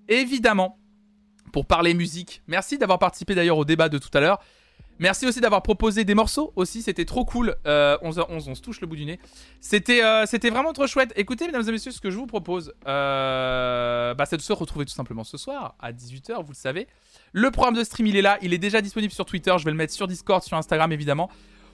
Évidemment, 0.09 0.79
pour 1.53 1.67
parler 1.67 1.93
musique. 1.93 2.43
Merci 2.47 2.79
d'avoir 2.79 2.99
participé 2.99 3.35
d'ailleurs 3.35 3.59
au 3.59 3.67
débat 3.67 3.91
de 3.91 3.99
tout 3.99 4.11
à 4.15 4.21
l'heure. 4.21 4.41
Merci 4.99 5.27
aussi 5.27 5.41
d'avoir 5.41 5.63
proposé 5.63 6.05
des 6.05 6.15
morceaux 6.15 6.53
aussi, 6.57 6.81
c'était 6.81 7.05
trop 7.05 7.25
cool. 7.25 7.57
Euh, 7.67 7.99
11h11, 8.03 8.49
on 8.49 8.55
se 8.55 8.63
touche 8.63 8.81
le 8.81 8.87
bout 8.87 8.97
du 8.97 9.05
nez. 9.05 9.21
C'était 9.61 10.03
euh, 10.03 10.25
c'était 10.27 10.49
vraiment 10.49 10.73
trop 10.73 10.87
chouette. 10.87 11.13
Écoutez, 11.17 11.47
mesdames 11.47 11.69
et 11.69 11.73
messieurs, 11.73 11.91
ce 11.91 12.01
que 12.01 12.11
je 12.11 12.17
vous 12.17 12.27
propose, 12.27 12.73
euh, 12.87 14.15
bah, 14.15 14.25
c'est 14.25 14.39
de 14.39 14.43
se 14.43 14.55
retrouver 14.55 14.87
tout 14.87 14.95
simplement 14.95 15.25
ce 15.25 15.37
soir 15.37 15.75
à 15.81 15.93
18h, 15.93 16.43
vous 16.43 16.53
le 16.53 16.57
savez. 16.57 16.87
Le 17.33 17.51
programme 17.51 17.75
de 17.75 17.85
stream, 17.85 18.07
il 18.07 18.17
est 18.17 18.23
là, 18.23 18.39
il 18.41 18.55
est 18.55 18.59
déjà 18.59 18.81
disponible 18.81 19.13
sur 19.13 19.27
Twitter. 19.27 19.55
Je 19.59 19.65
vais 19.65 19.71
le 19.71 19.77
mettre 19.77 19.93
sur 19.93 20.07
Discord, 20.07 20.43
sur 20.43 20.57
Instagram 20.57 20.91
évidemment. 20.93 21.31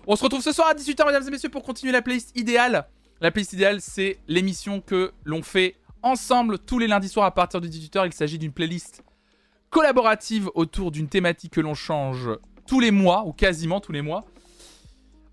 On 0.08 0.16
se 0.16 0.24
retrouve 0.24 0.42
ce 0.42 0.52
soir 0.52 0.66
à 0.68 0.74
18h, 0.74 1.06
mesdames 1.06 1.26
et 1.26 1.30
messieurs, 1.30 1.48
pour 1.48 1.62
continuer 1.62 1.92
la 1.92 2.02
playlist 2.02 2.36
idéale. 2.36 2.88
La 3.20 3.30
playlist 3.30 3.52
idéale, 3.52 3.80
c'est 3.80 4.18
l'émission 4.26 4.80
que 4.80 5.12
l'on 5.22 5.42
fait 5.42 5.76
ensemble 6.02 6.58
tous 6.58 6.80
les 6.80 6.88
lundis 6.88 7.08
soirs 7.08 7.26
à 7.26 7.30
partir 7.30 7.60
de 7.60 7.68
18h. 7.68 8.06
Il 8.06 8.12
s'agit 8.12 8.38
d'une 8.38 8.52
playlist 8.52 9.04
collaborative 9.70 10.50
autour 10.54 10.90
d'une 10.90 11.08
thématique 11.08 11.52
que 11.52 11.60
l'on 11.60 11.74
change 11.74 12.28
tous 12.66 12.80
les 12.80 12.90
mois, 12.90 13.24
ou 13.26 13.32
quasiment 13.32 13.80
tous 13.80 13.92
les 13.92 14.02
mois. 14.02 14.24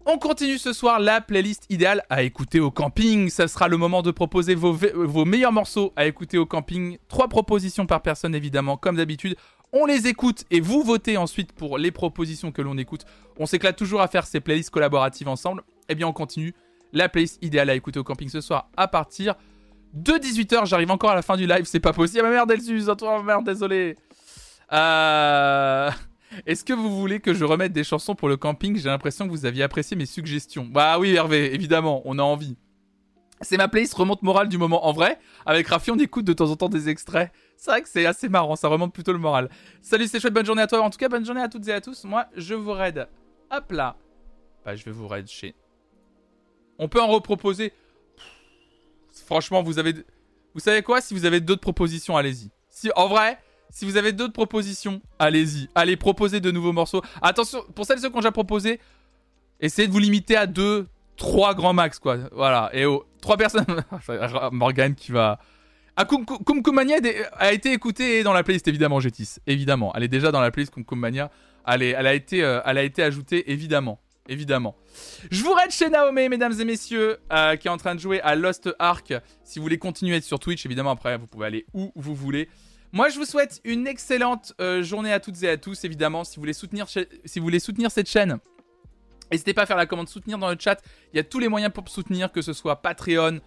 On 0.05 0.17
continue 0.17 0.57
ce 0.57 0.73
soir 0.73 0.99
la 0.99 1.21
playlist 1.21 1.65
idéale 1.69 2.03
à 2.09 2.23
écouter 2.23 2.59
au 2.59 2.71
camping. 2.71 3.29
Ça 3.29 3.47
sera 3.47 3.67
le 3.67 3.77
moment 3.77 4.01
de 4.01 4.09
proposer 4.09 4.55
vos, 4.55 5.25
meilleurs 5.25 5.51
morceaux 5.51 5.93
à 5.95 6.07
écouter 6.07 6.39
au 6.39 6.47
camping. 6.47 6.97
Trois 7.09 7.27
propositions 7.27 7.85
par 7.85 8.01
personne, 8.01 8.33
évidemment, 8.33 8.75
comme 8.75 8.95
d'habitude. 8.95 9.35
On 9.71 9.85
les 9.85 10.07
écoute 10.07 10.45
et 10.49 10.61
vous 10.61 10.81
votez 10.81 11.17
ensuite 11.17 11.51
pour 11.51 11.77
les 11.77 11.91
propositions 11.91 12.51
que 12.51 12.63
l'on 12.63 12.77
écoute. 12.77 13.05
On 13.37 13.45
s'éclate 13.45 13.77
toujours 13.77 14.01
à 14.01 14.07
faire 14.07 14.25
ces 14.25 14.39
playlists 14.39 14.71
collaboratives 14.71 15.27
ensemble. 15.27 15.61
Eh 15.89 15.95
bien, 15.95 16.07
on 16.07 16.13
continue 16.13 16.55
la 16.91 17.07
playlist 17.07 17.37
idéale 17.43 17.69
à 17.69 17.75
écouter 17.75 17.99
au 17.99 18.03
camping 18.03 18.29
ce 18.29 18.41
soir 18.41 18.71
à 18.77 18.87
partir 18.87 19.35
de 19.93 20.13
18h. 20.13 20.65
J'arrive 20.65 20.89
encore 20.89 21.11
à 21.11 21.15
la 21.15 21.21
fin 21.21 21.37
du 21.37 21.45
live, 21.45 21.65
c'est 21.65 21.79
pas 21.79 21.93
possible. 21.93 22.21
Ah, 22.21 22.29
ma 22.29 22.33
merde, 22.33 22.49
Elsus, 22.49 22.89
attends, 22.89 23.21
merde, 23.21 23.45
désolé. 23.45 23.95
Euh... 24.71 25.91
Est-ce 26.45 26.63
que 26.63 26.73
vous 26.73 26.99
voulez 26.99 27.19
que 27.19 27.33
je 27.33 27.43
remette 27.45 27.73
des 27.73 27.83
chansons 27.83 28.15
pour 28.15 28.29
le 28.29 28.37
camping? 28.37 28.77
J'ai 28.77 28.89
l'impression 28.89 29.25
que 29.25 29.31
vous 29.31 29.45
aviez 29.45 29.63
apprécié 29.63 29.97
mes 29.97 30.05
suggestions. 30.05 30.65
Bah 30.65 30.99
oui, 30.99 31.13
Hervé, 31.13 31.53
évidemment, 31.53 32.01
on 32.05 32.19
a 32.19 32.23
envie. 32.23 32.55
C'est 33.41 33.57
ma 33.57 33.67
playlist 33.67 33.93
remonte 33.93 34.21
morale 34.21 34.49
du 34.49 34.57
moment. 34.57 34.85
En 34.85 34.91
vrai, 34.91 35.17
avec 35.45 35.67
Rafi, 35.67 35.91
on 35.91 35.97
écoute 35.97 36.25
de 36.25 36.33
temps 36.33 36.51
en 36.51 36.55
temps 36.55 36.69
des 36.69 36.89
extraits. 36.89 37.31
C'est 37.55 37.71
vrai 37.71 37.81
que 37.81 37.89
c'est 37.89 38.05
assez 38.05 38.29
marrant, 38.29 38.55
ça 38.55 38.67
remonte 38.67 38.93
plutôt 38.93 39.13
le 39.13 39.17
moral. 39.17 39.49
Salut, 39.81 40.07
c'est 40.07 40.19
chouette, 40.19 40.33
bonne 40.33 40.45
journée 40.45 40.61
à 40.61 40.67
toi. 40.67 40.81
En 40.81 40.89
tout 40.89 40.97
cas, 40.97 41.09
bonne 41.09 41.25
journée 41.25 41.41
à 41.41 41.47
toutes 41.47 41.67
et 41.67 41.73
à 41.73 41.81
tous. 41.81 42.03
Moi, 42.03 42.25
je 42.35 42.53
vous 42.53 42.71
raid. 42.71 43.07
Hop 43.51 43.71
là. 43.71 43.95
Bah, 44.65 44.75
je 44.75 44.83
vais 44.83 44.91
vous 44.91 45.07
raid 45.07 45.27
chez. 45.27 45.55
On 46.77 46.89
peut 46.89 47.01
en 47.01 47.07
reproposer. 47.07 47.73
Franchement, 49.25 49.63
vous 49.63 49.79
avez. 49.79 49.93
Vous 50.53 50.59
savez 50.59 50.81
quoi? 50.81 51.01
Si 51.01 51.13
vous 51.13 51.25
avez 51.25 51.39
d'autres 51.39 51.61
propositions, 51.61 52.17
allez-y. 52.17 52.51
Si, 52.69 52.91
en 52.95 53.07
vrai, 53.07 53.39
si 53.69 53.85
vous 53.85 53.97
avez 53.97 54.11
d'autres 54.11 54.33
propositions, 54.33 55.01
allez-y. 55.19 55.69
Allez, 55.75 55.95
proposez 55.95 56.39
de 56.39 56.51
nouveaux 56.51 56.73
morceaux. 56.73 57.01
Attention, 57.21 57.63
pour 57.75 57.85
celles 57.85 57.99
et 57.99 58.01
ceux 58.01 58.09
qui 58.09 58.15
ont 58.15 58.19
déjà 58.19 58.31
proposé, 58.31 58.79
essayez 59.59 59.87
de 59.87 59.93
vous 59.93 59.99
limiter 59.99 60.35
à 60.35 60.47
deux, 60.47 60.87
trois 61.17 61.53
grands 61.53 61.73
max, 61.73 61.99
quoi. 61.99 62.17
Voilà. 62.31 62.69
Et 62.73 62.85
oh, 62.85 63.05
trois 63.21 63.37
personnes. 63.37 63.65
Morgane 64.51 64.95
qui 64.95 65.11
va. 65.11 65.39
Ah, 65.95 66.07
a 67.37 67.51
été 67.51 67.73
écoutée 67.73 68.23
dans 68.23 68.31
la 68.31 68.43
playlist, 68.43 68.67
évidemment, 68.67 68.99
Gétis. 68.99 69.35
Évidemment. 69.45 69.91
Elle 69.95 70.03
est 70.03 70.07
déjà 70.07 70.31
dans 70.31 70.39
la 70.39 70.49
playlist 70.49 70.73
Kum 70.73 70.85
Kum 70.85 70.97
Mania. 70.97 71.29
Elle, 71.67 72.07
a 72.07 72.13
été, 72.13 72.41
euh, 72.41 72.61
ajoutée, 72.63 73.51
évidemment. 73.51 73.99
Évidemment. 74.29 74.75
Je 75.29 75.43
vous 75.43 75.51
raide 75.53 75.71
chez 75.71 75.89
Naomi, 75.89 76.29
mesdames 76.29 76.53
et 76.59 76.63
messieurs, 76.63 77.17
euh, 77.33 77.55
qui 77.57 77.67
est 77.67 77.71
en 77.71 77.77
train 77.77 77.95
de 77.95 77.99
jouer 77.99 78.21
à 78.21 78.35
Lost 78.35 78.69
Ark. 78.79 79.13
Si 79.43 79.59
vous 79.59 79.63
voulez 79.63 79.77
continuer 79.77 80.13
à 80.13 80.17
être 80.17 80.23
sur 80.23 80.39
Twitch, 80.39 80.65
évidemment, 80.65 80.91
après, 80.91 81.17
vous 81.17 81.27
pouvez 81.27 81.47
aller 81.47 81.65
où 81.73 81.91
vous 81.95 82.15
voulez. 82.15 82.47
Moi, 82.91 83.09
je 83.09 83.19
vous 83.19 83.25
souhaite 83.25 83.61
une 83.63 83.85
excellente 83.85 84.53
euh, 84.59 84.81
journée 84.81 85.13
à 85.13 85.19
toutes 85.19 85.43
et 85.43 85.49
à 85.49 85.57
tous, 85.57 85.83
évidemment. 85.83 86.23
Si 86.23 86.37
vous 86.37 86.41
voulez 86.41 86.53
soutenir, 86.53 86.87
si 86.89 87.39
vous 87.39 87.43
voulez 87.45 87.59
soutenir 87.59 87.91
cette 87.91 88.09
chaîne, 88.09 88.39
n'hésitez 89.31 89.53
pas 89.53 89.63
à 89.63 89.65
faire 89.67 89.77
la 89.77 89.85
commande 89.85 90.09
soutenir 90.09 90.39
dans 90.39 90.49
le 90.49 90.57
chat. 90.59 90.81
Il 91.13 91.17
y 91.17 91.19
a 91.19 91.23
tous 91.23 91.39
les 91.39 91.49
moyens 91.49 91.71
pour 91.71 91.87
soutenir, 91.87 92.31
que 92.31 92.41
ce 92.41 92.51
soit 92.51 92.81
Patreon, 92.81 93.41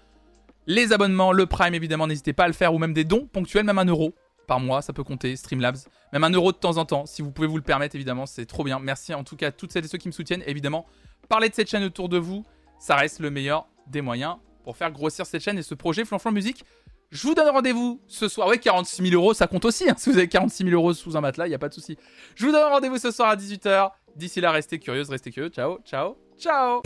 les 0.69 0.93
abonnements, 0.93 1.33
le 1.33 1.47
Prime, 1.47 1.75
évidemment. 1.75 2.07
N'hésitez 2.07 2.33
pas 2.33 2.45
à 2.45 2.47
le 2.47 2.53
faire, 2.53 2.73
ou 2.73 2.79
même 2.79 2.95
des 2.95 3.05
dons 3.05 3.27
ponctuels, 3.27 3.65
même 3.65 3.79
un 3.79 3.85
euro 3.85 4.15
par 4.47 4.61
mois, 4.61 4.81
ça 4.81 4.93
peut 4.93 5.05
compter. 5.05 5.35
Streamlabs, 5.35 5.79
même 6.13 6.23
un 6.23 6.31
euro 6.31 6.53
de 6.53 6.57
temps 6.57 6.77
en 6.77 6.85
temps, 6.85 7.07
si 7.07 7.21
vous 7.23 7.33
pouvez 7.33 7.49
vous 7.49 7.57
le 7.57 7.63
permettre, 7.63 7.97
évidemment. 7.97 8.27
C'est 8.27 8.47
trop 8.47 8.63
bien. 8.63 8.79
Merci 8.79 9.13
en 9.13 9.25
tout 9.25 9.35
cas 9.35 9.49
à 9.49 9.53
toutes 9.53 9.73
celles 9.73 9.85
et 9.85 9.89
ceux 9.89 9.99
qui 9.99 10.09
me 10.09 10.13
soutiennent, 10.13 10.45
évidemment. 10.47 10.87
Parlez 11.29 11.49
de 11.49 11.55
cette 11.55 11.69
chaîne 11.69 11.83
autour 11.83 12.09
de 12.09 12.19
vous, 12.19 12.45
ça 12.79 12.95
reste 12.95 13.19
le 13.19 13.31
meilleur 13.31 13.67
des 13.89 14.03
moyens 14.03 14.37
pour 14.63 14.77
faire 14.77 14.93
grossir 14.93 15.27
cette 15.27 15.43
chaîne 15.43 15.59
et 15.59 15.63
ce 15.63 15.75
projet 15.75 16.05
Flanflan 16.05 16.31
Musique. 16.31 16.65
Je 17.13 17.27
vous 17.27 17.35
donne 17.35 17.51
rendez-vous 17.51 18.01
ce 18.07 18.27
soir. 18.27 18.49
Ouais, 18.49 18.57
46 18.57 19.03
000 19.11 19.15
euros, 19.15 19.35
ça 19.35 19.47
compte 19.47 19.67
aussi. 19.67 19.89
hein. 19.89 19.95
Si 19.99 20.11
vous 20.11 20.17
avez 20.17 20.29
46 20.29 20.65
000 20.65 20.75
euros 20.75 20.95
sous 20.95 21.15
un 21.15 21.21
matelas, 21.21 21.47
il 21.47 21.51
n'y 21.51 21.55
a 21.55 21.59
pas 21.59 21.69
de 21.69 21.75
souci. 21.75 21.99
Je 22.35 22.47
vous 22.47 22.53
donne 22.53 22.73
rendez-vous 22.73 22.97
ce 22.97 23.11
soir 23.11 23.29
à 23.29 23.37
18h. 23.37 23.91
D'ici 24.17 24.41
là, 24.41 24.51
restez 24.51 24.79
curieuse, 24.79 25.11
restez 25.11 25.31
curieux. 25.31 25.51
Ciao, 25.51 25.79
ciao. 25.85 26.17
Ciao 26.39 26.81